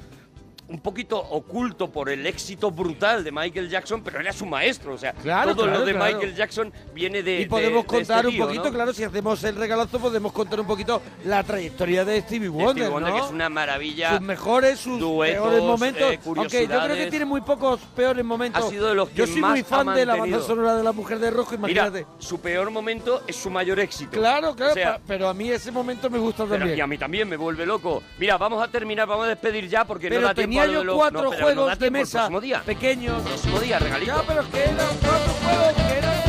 un 0.69 0.79
poquito 0.79 1.17
oculto 1.19 1.89
por 1.89 2.09
el 2.09 2.25
éxito 2.27 2.71
brutal 2.71 3.23
de 3.23 3.31
Michael 3.31 3.69
Jackson, 3.69 4.01
pero 4.03 4.19
era 4.19 4.31
su 4.31 4.45
maestro, 4.45 4.93
o 4.93 4.97
sea, 4.97 5.13
Claro, 5.13 5.55
todo 5.55 5.63
claro, 5.65 5.79
lo 5.79 5.85
de 5.85 5.93
claro. 5.93 6.13
Michael 6.13 6.35
Jackson 6.35 6.71
viene 6.93 7.23
de 7.23 7.41
Y 7.41 7.45
podemos 7.47 7.69
de- 7.69 7.73
de 7.73 7.79
este 8.01 8.13
contar 8.13 8.25
un 8.27 8.31
tío, 8.33 8.45
poquito, 8.45 8.63
¿no? 8.65 8.71
claro, 8.71 8.93
si 8.93 9.03
hacemos 9.03 9.43
el 9.43 9.55
regalazo 9.55 9.99
podemos 9.99 10.31
contar 10.31 10.59
un 10.59 10.67
poquito 10.67 11.01
la 11.25 11.43
trayectoria 11.43 12.05
de 12.05 12.21
Stevie 12.21 12.41
De 12.41 12.49
Wonder, 12.49 12.71
Stevie 12.85 12.89
Wonder, 12.89 13.13
¿no? 13.13 13.19
que 13.19 13.25
es 13.25 13.31
una 13.31 13.49
maravilla. 13.49 14.11
sus 14.11 14.21
mejores, 14.21 14.79
sus 14.79 14.99
duetos, 14.99 15.41
peores 15.47 15.63
momentos. 15.63 16.11
eh, 16.13 16.19
aunque 16.35 16.67
yo 16.67 16.79
creo 16.83 16.95
que 16.95 17.07
tiene 17.07 17.25
muy 17.25 17.41
pocos 17.41 17.79
peores 17.95 18.23
momentos. 18.23 18.63
Ha 18.63 18.69
sido 18.69 18.87
de 18.89 18.95
los 18.95 19.09
yo 19.13 19.25
que 19.25 19.31
soy 19.31 19.41
más 19.41 19.51
muy 19.51 19.63
fan 19.63 19.93
de 19.93 20.05
la 20.05 20.15
banda 20.15 20.39
sonora 20.41 20.75
de 20.75 20.83
La 20.83 20.91
Mujer 20.91 21.19
de 21.19 21.31
Rojo, 21.31 21.57
Mira, 21.57 21.87
imagínate. 21.87 22.05
su 22.19 22.39
peor 22.39 22.69
momento 22.69 23.23
es 23.27 23.35
su 23.35 23.49
mayor 23.49 23.79
éxito. 23.79 24.11
claro, 24.11 24.55
claro, 24.55 24.71
O 24.71 24.75
sea, 24.75 24.93
pa- 24.97 25.01
pero 25.07 25.27
a 25.29 25.33
mí 25.33 25.49
ese 25.49 25.71
momento 25.71 26.09
me 26.09 26.19
gusta 26.19 26.45
también. 26.45 26.77
y 26.77 26.81
a 26.81 26.87
mí 26.87 26.97
también 26.97 27.27
me 27.27 27.37
vuelve 27.37 27.65
loco. 27.65 28.03
Mira, 28.19 28.37
vamos 28.37 28.61
a 28.63 28.67
terminar, 28.69 29.07
vamos 29.07 29.25
a 29.25 29.29
despedir 29.29 29.67
ya 29.67 29.83
porque 29.85 30.09
Pero 30.09 30.21
no 30.21 30.27
da 30.27 30.33
tiempo 30.35 30.58
tenía 30.61 30.77
lo 30.77 30.83
yo 30.83 30.95
cuatro 30.97 31.23
no, 31.23 31.29
pero 31.31 31.39
no 31.41 31.45
juegos 31.45 31.79
de 31.79 31.91
mesa 31.91 32.17
próximo 32.19 32.41
día. 32.41 32.61
pequeños. 32.65 33.21
Próximo 33.23 33.59
día, 33.59 33.79
regalito. 33.79 34.15
Ya, 34.15 34.23
pero 34.27 34.41
es 34.41 34.47
que 34.47 34.63
eran 34.63 34.75
cuatro 35.01 35.33
juegos 35.43 35.73
que 35.87 35.97
eran 35.97 36.19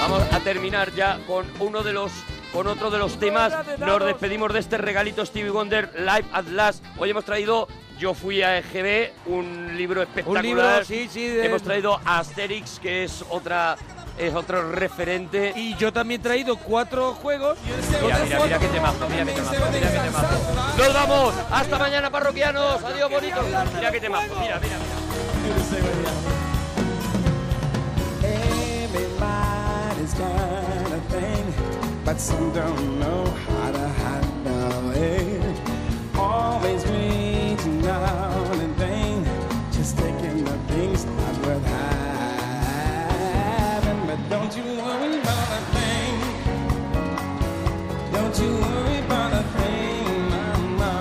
Vamos 0.00 0.22
a 0.32 0.40
terminar 0.40 0.92
ya 0.94 1.18
con 1.26 1.46
uno 1.60 1.82
de 1.82 1.92
los 1.92 2.12
con 2.52 2.66
otro 2.66 2.90
de 2.90 2.98
los 2.98 3.18
temas. 3.18 3.52
Nos 3.78 4.04
despedimos 4.04 4.52
de 4.54 4.60
este 4.60 4.78
regalito 4.78 5.24
Stevie 5.26 5.50
Wonder 5.50 5.92
Live 5.98 6.24
at 6.32 6.46
Last. 6.46 6.82
Hoy 6.96 7.10
hemos 7.10 7.24
traído 7.24 7.68
yo 7.98 8.14
fui 8.14 8.42
a 8.42 8.56
EGB, 8.58 9.10
un 9.26 9.76
libro 9.76 10.00
espectacular. 10.02 10.44
libro, 10.44 10.84
sí, 10.84 11.08
sí, 11.10 11.26
de- 11.26 11.46
Hemos 11.46 11.62
traído 11.62 12.00
a 12.04 12.20
Asterix, 12.20 12.78
que 12.78 13.02
es 13.04 13.24
otra 13.28 13.76
es 14.18 14.34
otro 14.34 14.72
referente. 14.72 15.52
Y 15.56 15.74
yo 15.76 15.92
también 15.92 16.20
he 16.20 16.24
traído 16.24 16.56
cuatro 16.56 17.14
juegos. 17.14 17.58
Mira, 18.02 18.18
mira, 18.24 18.40
mira 18.44 18.58
qué 18.58 18.68
temazo, 18.68 19.08
mira 19.08 19.24
qué 19.24 19.32
temazo, 19.32 19.52
mira 19.72 19.92
qué 19.92 19.98
temazo. 19.98 20.28
Nos 20.76 20.94
vamos, 20.94 21.34
hasta 21.50 21.78
mañana 21.78 22.10
parroquianos, 22.10 22.82
adiós 22.84 23.10
bonitos. 23.10 23.44
Mira 23.74 23.92
qué 23.92 24.00
temazo, 24.00 24.34
mira, 24.40 24.60
mira, 24.60 24.76
mira. 24.78 24.98
Don't 44.48 44.64
you 44.64 44.82
worry 44.82 45.18
a 45.18 45.60
thing. 45.74 46.20
Don't 48.12 48.38
you 48.40 48.50
worry 48.56 48.98
a 48.98 49.42
thing, 49.56 50.28
mama. 50.30 50.94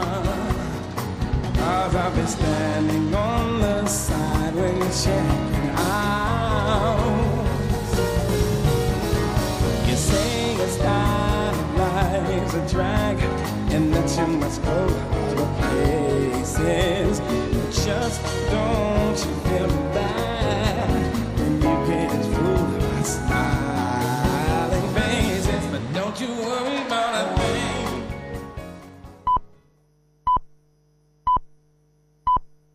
Cause 1.55 1.95
I'll 1.95 2.15
be 2.15 2.25
standing 2.25 3.15
on 3.15 3.61
the 3.61 3.85
side 3.85 4.53
when 4.53 4.77
you're 4.77 4.91
checking 4.91 5.69
out. 5.77 6.17
You 9.87 9.95
say 9.95 10.57
your 10.57 10.67
style 10.67 11.55
of 11.55 11.77
life's 11.77 12.53
a 12.53 12.67
drag 12.67 13.17
and 13.71 13.93
that 13.93 14.09
you 14.17 14.27
must 14.27 14.61
go 14.61 14.87
other 15.25 15.47
places. 15.61 17.19
Just 17.85 18.21
don't 18.51 19.17
you 19.25 19.46